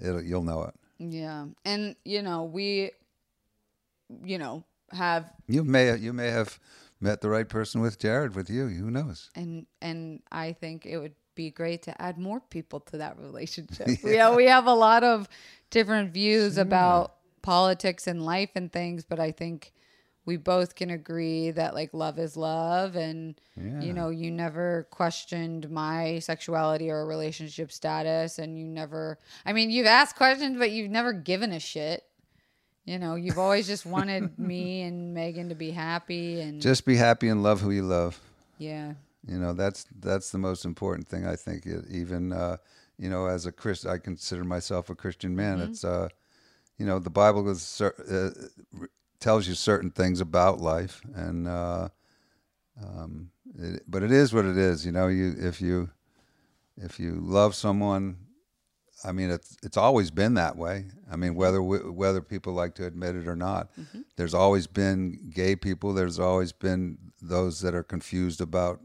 it'll 0.00 0.22
you'll 0.22 0.42
know 0.42 0.62
it. 0.64 0.74
yeah 0.98 1.46
and 1.64 1.96
you 2.04 2.22
know 2.22 2.44
we 2.44 2.90
you 4.24 4.38
know 4.38 4.64
have 4.92 5.30
You 5.48 5.64
may 5.64 5.96
you 5.96 6.12
may 6.12 6.28
have 6.30 6.58
met 7.00 7.20
the 7.20 7.28
right 7.28 7.48
person 7.48 7.80
with 7.80 7.98
Jared 7.98 8.34
with 8.34 8.48
you. 8.50 8.68
Who 8.68 8.90
knows? 8.90 9.30
and 9.34 9.66
and 9.80 10.22
I 10.30 10.52
think 10.52 10.86
it 10.86 10.98
would 10.98 11.14
be 11.34 11.50
great 11.50 11.82
to 11.82 12.02
add 12.02 12.18
more 12.18 12.40
people 12.40 12.80
to 12.80 12.98
that 12.98 13.18
relationship. 13.18 13.88
yeah. 14.04 14.34
we 14.34 14.46
have 14.46 14.66
a 14.66 14.74
lot 14.74 15.04
of 15.04 15.28
different 15.70 16.12
views 16.12 16.56
about 16.56 17.14
politics 17.42 18.06
and 18.06 18.24
life 18.24 18.50
and 18.54 18.72
things, 18.72 19.04
but 19.04 19.20
I 19.20 19.32
think 19.32 19.72
we 20.26 20.36
both 20.36 20.74
can 20.74 20.90
agree 20.90 21.50
that 21.52 21.72
like 21.74 21.94
love 21.94 22.18
is 22.18 22.36
love 22.36 22.96
and 22.96 23.40
Yeah. 23.56 23.80
you 23.80 23.92
know 23.94 24.10
you 24.10 24.30
never 24.30 24.86
questioned 24.90 25.70
my 25.70 26.18
sexuality 26.18 26.90
or 26.90 27.06
relationship 27.06 27.72
status 27.72 28.38
and 28.38 28.58
you 28.58 28.66
never 28.66 29.18
i 29.46 29.52
mean 29.52 29.70
you've 29.70 29.86
asked 29.86 30.16
questions 30.16 30.58
but 30.58 30.70
you've 30.72 30.90
never 30.90 31.12
given 31.14 31.52
a 31.52 31.60
shit 31.60 32.02
you 32.84 32.98
know 32.98 33.14
you've 33.14 33.38
always 33.38 33.66
just 33.66 33.86
wanted 33.86 34.38
me 34.52 34.82
and 34.82 35.14
megan 35.14 35.48
to 35.48 35.54
be 35.54 35.70
happy 35.70 36.40
and 36.40 36.60
Just 36.60 36.84
be 36.84 36.96
happy 36.96 37.28
and 37.28 37.42
love 37.42 37.60
who 37.62 37.70
you 37.70 37.82
love. 37.82 38.20
yeah 38.58 38.94
You 39.28 39.38
know, 39.38 39.52
that's 39.54 39.86
that's 40.00 40.30
the 40.30 40.38
most 40.38 40.64
important 40.64 41.08
thing. 41.08 41.26
I 41.26 41.34
think. 41.36 41.66
It, 41.66 41.84
even 41.90 42.32
uh, 42.32 42.58
you 42.96 43.10
know, 43.10 43.26
as 43.26 43.44
a 43.44 43.50
Christ, 43.50 43.84
I 43.84 43.98
consider 43.98 44.44
myself 44.44 44.88
a 44.88 44.94
Christian 44.94 45.34
man. 45.34 45.58
Mm-hmm. 45.58 45.70
It's 45.72 45.82
uh, 45.84 46.08
you 46.78 46.86
know, 46.86 47.00
the 47.00 47.10
Bible 47.10 47.48
is, 47.50 47.80
uh, 47.80 48.30
tells 49.20 49.46
you 49.48 49.54
certain 49.54 49.90
things 49.90 50.20
about 50.20 50.60
life, 50.60 51.00
and 51.14 51.48
uh, 51.48 51.88
um, 52.82 53.30
it, 53.58 53.82
but 53.88 54.02
it 54.02 54.12
is 54.12 54.32
what 54.32 54.44
it 54.44 54.56
is. 54.56 54.84
You 54.84 54.92
know, 54.92 55.08
you 55.08 55.34
if 55.38 55.60
you 55.60 55.90
if 56.76 57.00
you 57.00 57.18
love 57.20 57.54
someone, 57.54 58.16
I 59.04 59.12
mean, 59.12 59.30
it's 59.30 59.56
it's 59.62 59.76
always 59.76 60.10
been 60.10 60.34
that 60.34 60.56
way. 60.56 60.86
I 61.10 61.16
mean, 61.16 61.34
whether 61.34 61.62
we, 61.62 61.78
whether 61.78 62.20
people 62.20 62.52
like 62.52 62.74
to 62.76 62.86
admit 62.86 63.16
it 63.16 63.28
or 63.28 63.36
not, 63.36 63.70
there's 64.16 64.34
always 64.34 64.66
been 64.66 65.30
gay 65.34 65.56
people. 65.56 65.92
There's 65.92 66.18
always 66.18 66.52
been 66.52 66.98
those 67.20 67.60
that 67.60 67.74
are 67.74 67.82
confused 67.82 68.40
about 68.40 68.80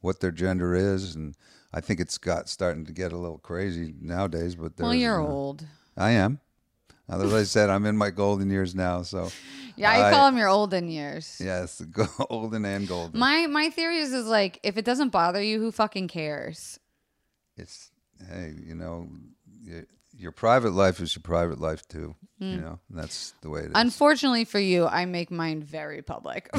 what 0.00 0.20
their 0.20 0.30
gender 0.30 0.74
is, 0.74 1.14
and 1.14 1.34
I 1.72 1.80
think 1.80 2.00
it's 2.00 2.18
got 2.18 2.48
starting 2.48 2.84
to 2.86 2.92
get 2.92 3.12
a 3.12 3.16
little 3.16 3.38
crazy 3.38 3.94
nowadays. 4.00 4.54
But 4.54 4.72
well, 4.78 4.94
you're 4.94 5.20
you 5.20 5.26
know, 5.26 5.32
old 5.32 5.66
I 5.96 6.10
am. 6.12 6.40
As 7.08 7.34
I 7.34 7.44
said, 7.44 7.70
I'm 7.70 7.86
in 7.86 7.96
my 7.96 8.10
golden 8.10 8.50
years 8.50 8.74
now. 8.74 9.02
So 9.02 9.30
yeah 9.76 9.90
i, 9.90 10.06
I- 10.06 10.12
call 10.12 10.26
them 10.26 10.38
your 10.38 10.46
olden 10.46 10.88
years 10.88 11.40
yes, 11.44 11.80
golden 12.28 12.64
and 12.64 12.86
golden. 12.86 13.18
my 13.18 13.48
my 13.48 13.70
theory 13.70 13.98
is 13.98 14.12
is 14.12 14.24
like 14.24 14.60
if 14.62 14.76
it 14.76 14.84
doesn't 14.84 15.08
bother 15.08 15.42
you 15.42 15.58
who 15.58 15.72
fucking 15.72 16.06
cares 16.06 16.78
it's 17.56 17.90
hey, 18.28 18.54
you 18.64 18.74
know, 18.74 19.08
your 20.16 20.32
private 20.32 20.72
life 20.72 21.00
is 21.00 21.14
your 21.14 21.22
private 21.22 21.60
life 21.60 21.86
too. 21.88 22.14
Hmm. 22.38 22.50
You 22.50 22.56
know, 22.58 22.78
and 22.88 22.98
that's 22.98 23.34
the 23.42 23.50
way 23.50 23.60
it 23.60 23.66
is. 23.66 23.72
Unfortunately 23.74 24.44
for 24.44 24.58
you, 24.58 24.86
I 24.86 25.04
make 25.04 25.30
mine 25.30 25.62
very 25.62 26.02
public. 26.02 26.50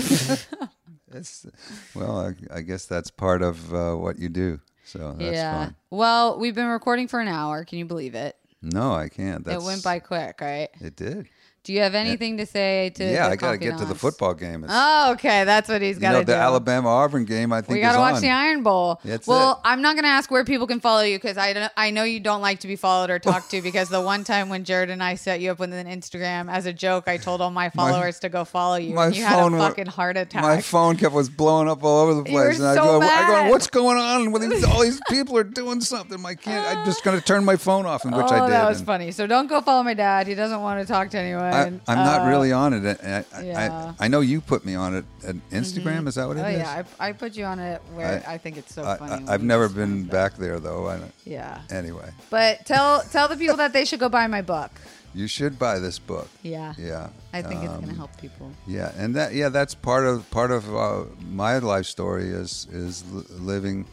It's 1.13 1.45
well, 1.93 2.19
I, 2.19 2.57
I 2.57 2.61
guess 2.61 2.87
that's 2.87 3.09
part 3.09 3.41
of 3.41 3.73
uh, 3.73 3.93
what 3.93 4.19
you 4.19 4.27
do. 4.27 4.59
So 4.83 5.13
that's 5.17 5.35
yeah. 5.35 5.65
fine. 5.65 5.75
Well, 5.89 6.37
we've 6.37 6.55
been 6.55 6.67
recording 6.67 7.07
for 7.07 7.21
an 7.21 7.29
hour. 7.29 7.63
Can 7.63 7.77
you 7.77 7.85
believe 7.85 8.15
it? 8.15 8.35
No, 8.65 8.93
I 8.93 9.09
can't. 9.09 9.45
That's, 9.45 9.63
it 9.63 9.65
went 9.65 9.83
by 9.83 9.99
quick, 9.99 10.41
right? 10.41 10.69
It 10.81 10.95
did. 10.95 11.29
Do 11.65 11.73
you 11.73 11.81
have 11.81 11.95
anything 11.95 12.37
to 12.37 12.45
say 12.45 12.91
to? 12.91 13.03
yeah, 13.03 13.27
I 13.27 13.35
got 13.35 13.51
to 13.53 13.57
get 13.57 13.77
to 13.79 13.85
the 13.85 13.95
football 13.95 14.35
game. 14.35 14.63
It's, 14.63 14.71
Oh, 14.73 15.13
okay. 15.13 15.43
That's 15.45 15.67
what 15.67 15.81
he's 15.81 15.97
got 15.97 16.11
know, 16.13 16.19
to 16.19 16.25
the. 16.25 16.35
Alabama 16.35 16.89
Auburn 16.89 17.25
game. 17.25 17.51
I 17.51 17.61
think 17.61 17.73
we 17.75 17.81
got 17.81 17.93
to 17.93 17.97
watch 17.99 18.15
on. 18.17 18.21
the 18.21 18.29
Iron 18.29 18.61
Bowl. 18.61 18.99
That's 19.03 19.25
well, 19.25 19.53
it. 19.53 19.57
I'm 19.63 19.81
not 19.81 19.95
going 19.95 20.03
to 20.03 20.09
ask 20.09 20.29
where 20.29 20.45
people 20.45 20.67
can 20.67 20.79
follow 20.79 21.01
you 21.01 21.17
because 21.17 21.37
I, 21.39 21.53
don't- 21.53 21.71
I 21.75 21.89
know 21.89 22.03
you 22.03 22.19
don't 22.19 22.41
like 22.41 22.59
to 22.59 22.67
be 22.67 22.75
followed 22.75 23.09
or 23.09 23.17
talked 23.17 23.49
to 23.51 23.61
because 23.63 23.89
the 23.89 23.99
one 24.01 24.23
time 24.23 24.49
when 24.49 24.63
Jared 24.63 24.91
and 24.91 25.01
I 25.01 25.15
set 25.15 25.39
you 25.41 25.49
up 25.51 25.57
with 25.59 25.73
an 25.73 25.87
Instagram 25.87 26.51
as 26.51 26.67
a 26.67 26.73
joke, 26.73 27.07
I 27.07 27.17
told 27.17 27.41
all 27.41 27.49
my 27.49 27.69
followers 27.75 28.19
to 28.19 28.29
go 28.29 28.45
follow 28.45 28.75
you. 28.75 28.93
my 28.93 29.07
and 29.07 29.15
you 29.15 29.23
had 29.23 29.39
a 29.39 29.41
phone 29.41 29.57
fucking 29.57 29.87
heart 29.87 30.17
attack. 30.17 30.43
My 30.43 30.61
phone 30.61 30.97
kept 30.97 31.15
was 31.15 31.29
blowing 31.29 31.67
up 31.67 31.83
all 31.83 32.01
over 32.01 32.13
the 32.21 32.29
You 32.29 32.35
place, 32.37 32.59
and 32.59 32.67
I 32.67 32.75
so 32.75 32.83
go, 32.83 32.95
I 32.97 32.99
mad. 32.99 33.45
go, 33.47 33.51
what's 33.51 33.67
going 33.67 33.97
on? 33.97 34.31
With 34.31 34.47
these, 34.47 34.63
all 34.63 34.83
these 34.83 35.01
people 35.09 35.35
are 35.37 35.43
doing 35.43 35.81
something. 35.81 36.23
I 36.23 36.35
can't. 36.35 36.77
I'm 36.77 36.85
just 36.85 37.03
going 37.03 37.17
to 37.19 37.25
turn 37.25 37.43
my 37.43 37.55
phone 37.55 37.87
off, 37.87 38.05
and 38.05 38.15
which 38.15 38.27
oh, 38.29 38.35
I 38.35 38.39
did. 38.41 38.51
that 38.53 38.69
was 38.69 38.77
and 38.79 38.85
funny. 38.85 39.11
So 39.11 39.25
don't 39.25 39.47
go 39.47 39.61
follow 39.61 39.81
my 39.81 39.95
dad. 39.95 40.27
He 40.27 40.35
doesn't 40.35 40.61
want 40.61 40.85
to 40.85 40.85
talk 40.93 41.09
to 41.09 41.17
anyone. 41.17 41.54
I, 41.55 41.91
I'm 41.91 41.97
not 42.05 42.21
Uh, 42.21 42.29
really 42.29 42.51
on 42.51 42.73
it. 42.73 42.99
I, 43.03 43.25
I, 43.33 43.41
yeah. 43.43 43.93
I, 43.99 44.05
I 44.05 44.07
know 44.07 44.21
you 44.21 44.41
put 44.41 44.65
me 44.65 44.75
on 44.75 44.95
it 44.95 45.05
at 45.27 45.35
Instagram. 45.51 46.07
Is 46.07 46.15
that 46.15 46.27
what 46.27 46.37
it 46.37 46.41
Oh 46.41 46.47
is? 46.47 46.59
yeah, 46.59 46.83
I, 46.99 47.09
I 47.09 47.11
put 47.13 47.35
you 47.35 47.45
on 47.45 47.59
it 47.59 47.81
where 47.93 48.23
I, 48.27 48.37
think 48.37 48.57
it's 48.57 48.73
so 48.73 48.83
funny. 48.83 49.25
I, 49.27 49.33
I've 49.33 49.43
never 49.43 49.67
been 49.69 50.03
back 50.05 50.35
there 50.37 50.59
though. 50.59 50.87
I. 50.87 50.99
Yeah, 51.25 51.61
anyway, 51.69 52.09
but 52.29 52.65
tell 52.65 53.01
tell 53.01 53.27
the 53.27 53.37
people 53.37 53.57
that 53.57 53.73
they 53.73 53.85
should 53.85 53.99
go 53.99 54.09
buy 54.09 54.27
my 54.27 54.41
book. 54.41 54.71
you 55.15 55.27
should 55.27 55.57
buy 55.57 55.79
this 55.79 55.97
book. 55.97 56.27
Yeah, 56.43 56.73
Yeah, 56.77 57.07
I 57.33 57.41
think 57.41 57.63
it's 57.63 57.73
gonna 57.73 57.87
Um, 57.93 57.95
help 57.97 58.11
people. 58.19 58.51
Yeah, 58.67 58.91
and 58.97 59.15
that 59.15 59.33
yeah, 59.33 59.49
that's 59.49 59.73
part 59.73 60.05
of 60.05 60.29
part 60.29 60.51
of 60.51 60.63
uh, 60.75 61.05
my 61.31 61.57
life 61.59 61.85
story 61.87 62.29
is 62.29 62.67
is 62.71 63.03
living 63.39 63.85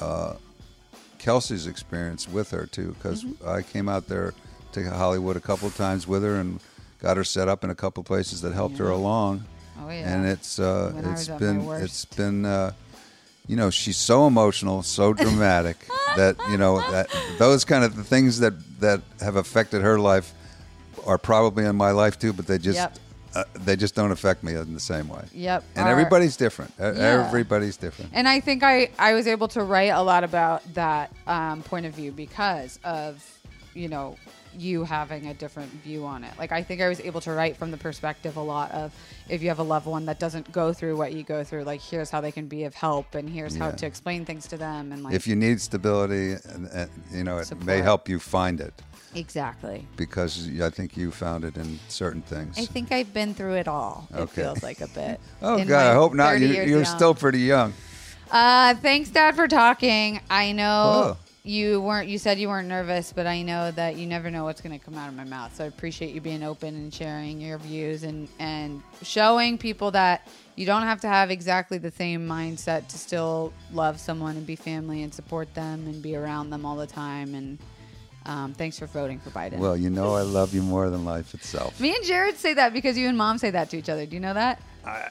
uh, 0.00 0.34
Kelsey's 1.18 1.66
experience 1.66 2.28
with 2.28 2.50
her 2.50 2.66
too, 2.66 2.94
because 2.98 3.24
Mm-hmm. 3.24 3.48
I 3.48 3.62
came 3.62 3.88
out 3.88 4.06
there 4.08 4.32
to 4.72 4.82
Hollywood 4.90 5.36
a 5.36 5.40
couple 5.40 5.68
of 5.68 5.76
times 5.76 6.06
with 6.06 6.22
her 6.22 6.36
and 6.40 6.60
got 7.00 7.16
her 7.16 7.24
set 7.24 7.48
up 7.48 7.64
in 7.64 7.70
a 7.70 7.74
couple 7.74 8.00
of 8.00 8.06
places 8.06 8.40
that 8.42 8.52
helped 8.52 8.78
her 8.78 8.88
along. 8.90 9.44
Oh 9.80 9.88
yeah, 9.90 10.14
and 10.14 10.26
it's 10.26 10.58
uh, 10.58 10.92
it's 10.96 11.06
was 11.06 11.28
at 11.28 11.40
my 11.40 11.46
been 11.46 11.70
it's 11.82 12.04
been 12.06 12.44
uh, 12.44 12.72
you 13.46 13.56
know 13.56 13.70
she's 13.70 13.96
so 13.96 14.26
emotional, 14.26 14.82
so 14.82 15.12
dramatic 15.24 15.76
that 16.16 16.36
you 16.50 16.56
know 16.56 16.80
that 16.90 17.08
those 17.38 17.64
kind 17.64 17.84
of 17.84 17.94
the 17.96 18.04
things 18.04 18.38
that 18.40 18.54
that 18.80 19.00
have 19.20 19.36
affected 19.36 19.82
her 19.82 19.98
life 19.98 20.32
are 21.06 21.18
probably 21.18 21.64
in 21.64 21.76
my 21.76 21.90
life 21.90 22.18
too, 22.18 22.32
but 22.32 22.46
they 22.46 22.58
just 22.58 22.78
Yep. 22.78 22.98
uh, 23.36 23.44
they 23.64 23.76
just 23.76 23.94
don't 23.94 24.10
affect 24.10 24.42
me 24.42 24.54
in 24.54 24.74
the 24.74 24.80
same 24.80 25.08
way. 25.08 25.22
Yep. 25.32 25.62
And 25.76 25.84
Our- 25.86 25.92
everybody's 25.92 26.36
different. 26.36 26.72
Yeah. 26.80 27.24
Everybody's 27.26 27.76
different. 27.76 28.10
And 28.14 28.26
I 28.26 28.40
think 28.40 28.62
I, 28.64 28.90
I 28.98 29.12
was 29.14 29.26
able 29.28 29.46
to 29.48 29.62
write 29.62 29.90
a 29.92 30.02
lot 30.02 30.24
about 30.24 30.62
that 30.74 31.12
um, 31.28 31.62
point 31.62 31.86
of 31.86 31.94
view 31.94 32.10
because 32.10 32.80
of, 32.82 33.22
you 33.76 33.88
know, 33.88 34.16
you 34.58 34.84
having 34.84 35.26
a 35.26 35.34
different 35.34 35.70
view 35.82 36.06
on 36.06 36.24
it. 36.24 36.32
Like, 36.38 36.50
I 36.50 36.62
think 36.62 36.80
I 36.80 36.88
was 36.88 36.98
able 37.00 37.20
to 37.22 37.32
write 37.32 37.56
from 37.56 37.70
the 37.70 37.76
perspective 37.76 38.36
a 38.36 38.40
lot 38.42 38.70
of 38.72 38.94
if 39.28 39.42
you 39.42 39.48
have 39.48 39.58
a 39.58 39.62
loved 39.62 39.86
one 39.86 40.06
that 40.06 40.18
doesn't 40.18 40.50
go 40.50 40.72
through 40.72 40.96
what 40.96 41.12
you 41.12 41.22
go 41.22 41.44
through, 41.44 41.64
like, 41.64 41.80
here's 41.82 42.08
how 42.10 42.20
they 42.22 42.32
can 42.32 42.46
be 42.48 42.64
of 42.64 42.74
help 42.74 43.14
and 43.14 43.28
here's 43.28 43.54
how 43.54 43.70
to 43.70 43.86
explain 43.86 44.24
things 44.24 44.46
to 44.48 44.56
them. 44.56 44.92
And, 44.92 45.02
like, 45.02 45.14
If 45.14 45.26
you 45.26 45.36
need 45.36 45.60
stability, 45.60 46.32
and, 46.44 46.68
and, 46.72 46.90
you 47.12 47.22
know, 47.22 47.38
it 47.38 47.64
may 47.64 47.82
help 47.82 48.08
you 48.08 48.18
find 48.18 48.60
it 48.60 48.72
exactly. 49.14 49.86
because 49.96 50.48
I 50.60 50.70
think 50.70 50.96
you 50.96 51.10
found 51.10 51.44
it 51.44 51.56
in 51.56 51.78
certain 51.88 52.22
things. 52.22 52.58
I 52.58 52.64
think 52.64 52.92
I've 52.92 53.12
been 53.12 53.34
through 53.34 53.54
it 53.56 53.68
all. 53.68 54.08
It 54.14 54.30
feels 54.30 54.62
like 54.62 54.80
a 54.80 54.88
bit. 54.88 55.20
oh 55.42 55.56
in 55.58 55.68
God, 55.68 55.90
I 55.90 55.94
hope 55.94 56.14
not. 56.14 56.40
you, 56.40 56.48
you're 56.48 56.66
young. 56.66 56.84
still 56.84 57.14
pretty 57.14 57.40
young. 57.40 57.74
Uh, 58.30 58.74
thanks, 58.76 59.10
Dad, 59.10 59.36
for 59.36 59.46
talking. 59.46 60.20
I 60.30 60.52
know 60.52 61.16
Oh. 61.18 61.25
You 61.46 61.80
weren't. 61.80 62.08
You 62.08 62.18
said 62.18 62.38
you 62.38 62.48
weren't 62.48 62.68
nervous, 62.68 63.12
but 63.12 63.26
I 63.26 63.42
know 63.42 63.70
that 63.70 63.96
you 63.96 64.06
never 64.06 64.30
know 64.30 64.44
what's 64.44 64.60
going 64.60 64.76
to 64.78 64.84
come 64.84 64.94
out 64.94 65.08
of 65.08 65.14
my 65.14 65.24
mouth. 65.24 65.54
So 65.54 65.64
I 65.64 65.68
appreciate 65.68 66.14
you 66.14 66.20
being 66.20 66.42
open 66.42 66.74
and 66.74 66.92
sharing 66.92 67.40
your 67.40 67.58
views 67.58 68.02
and 68.02 68.28
and 68.38 68.82
showing 69.02 69.56
people 69.56 69.92
that 69.92 70.26
you 70.56 70.66
don't 70.66 70.82
have 70.82 71.00
to 71.02 71.08
have 71.08 71.30
exactly 71.30 71.78
the 71.78 71.90
same 71.90 72.26
mindset 72.26 72.88
to 72.88 72.98
still 72.98 73.52
love 73.72 74.00
someone 74.00 74.36
and 74.36 74.46
be 74.46 74.56
family 74.56 75.02
and 75.02 75.14
support 75.14 75.52
them 75.54 75.86
and 75.86 76.02
be 76.02 76.16
around 76.16 76.50
them 76.50 76.66
all 76.66 76.76
the 76.76 76.86
time. 76.86 77.34
And 77.34 77.58
um, 78.24 78.52
thanks 78.52 78.78
for 78.78 78.86
voting 78.86 79.20
for 79.20 79.30
Biden. 79.30 79.58
Well, 79.58 79.76
you 79.76 79.90
know, 79.90 80.14
I 80.14 80.22
love 80.22 80.52
you 80.52 80.62
more 80.62 80.90
than 80.90 81.04
life 81.04 81.32
itself. 81.32 81.78
Me 81.78 81.94
and 81.94 82.04
Jared 82.04 82.36
say 82.36 82.54
that 82.54 82.72
because 82.72 82.98
you 82.98 83.08
and 83.08 83.16
Mom 83.16 83.38
say 83.38 83.50
that 83.50 83.70
to 83.70 83.76
each 83.76 83.88
other. 83.88 84.04
Do 84.04 84.16
you 84.16 84.20
know 84.20 84.34
that? 84.34 84.60
I, 84.84 85.10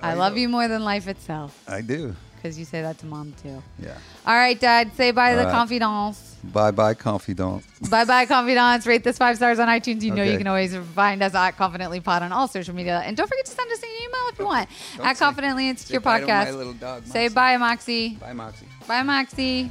I 0.00 0.14
love 0.14 0.34
know. 0.34 0.40
you 0.40 0.48
more 0.48 0.68
than 0.68 0.84
life 0.84 1.08
itself 1.08 1.58
I 1.66 1.80
do. 1.80 2.14
Because 2.44 2.58
you 2.58 2.66
say 2.66 2.82
that 2.82 2.98
to 2.98 3.06
Mom 3.06 3.32
too. 3.42 3.62
Yeah. 3.82 3.96
All 4.26 4.34
right, 4.34 4.60
Dad. 4.60 4.94
Say 4.96 5.12
bye 5.12 5.30
to 5.30 5.38
the 5.38 5.44
right. 5.44 5.50
confidants. 5.50 6.36
Bye 6.44 6.72
bye, 6.72 6.92
confidants. 6.92 7.66
bye 7.88 8.04
bye, 8.04 8.26
confidants. 8.26 8.86
Rate 8.86 9.02
this 9.02 9.16
five 9.16 9.36
stars 9.36 9.58
on 9.58 9.68
iTunes. 9.68 10.02
You 10.02 10.14
know 10.14 10.22
you 10.22 10.36
can 10.36 10.46
always 10.46 10.76
find 10.94 11.22
us 11.22 11.34
at 11.34 11.52
Confidently 11.52 12.00
Pod 12.00 12.22
on 12.22 12.32
all 12.32 12.46
social 12.46 12.74
media. 12.74 13.00
And 13.02 13.16
don't 13.16 13.26
forget 13.26 13.46
to 13.46 13.50
send 13.50 13.72
us 13.72 13.82
an 13.82 13.88
email 13.88 14.28
if 14.30 14.38
you 14.38 14.44
want 14.44 14.68
Don't 14.98 15.06
at 15.06 15.16
Confidently 15.16 15.70
Insecure 15.70 16.00
bye 16.00 16.20
Podcast. 16.20 16.44
my 16.44 16.50
little 16.50 16.72
dog, 16.74 17.06
Say 17.06 17.28
bye, 17.28 17.56
Moxie. 17.56 18.16
Bye, 18.16 18.34
Moxie. 18.34 18.66
Bye, 18.86 19.02
Moxie. 19.02 19.70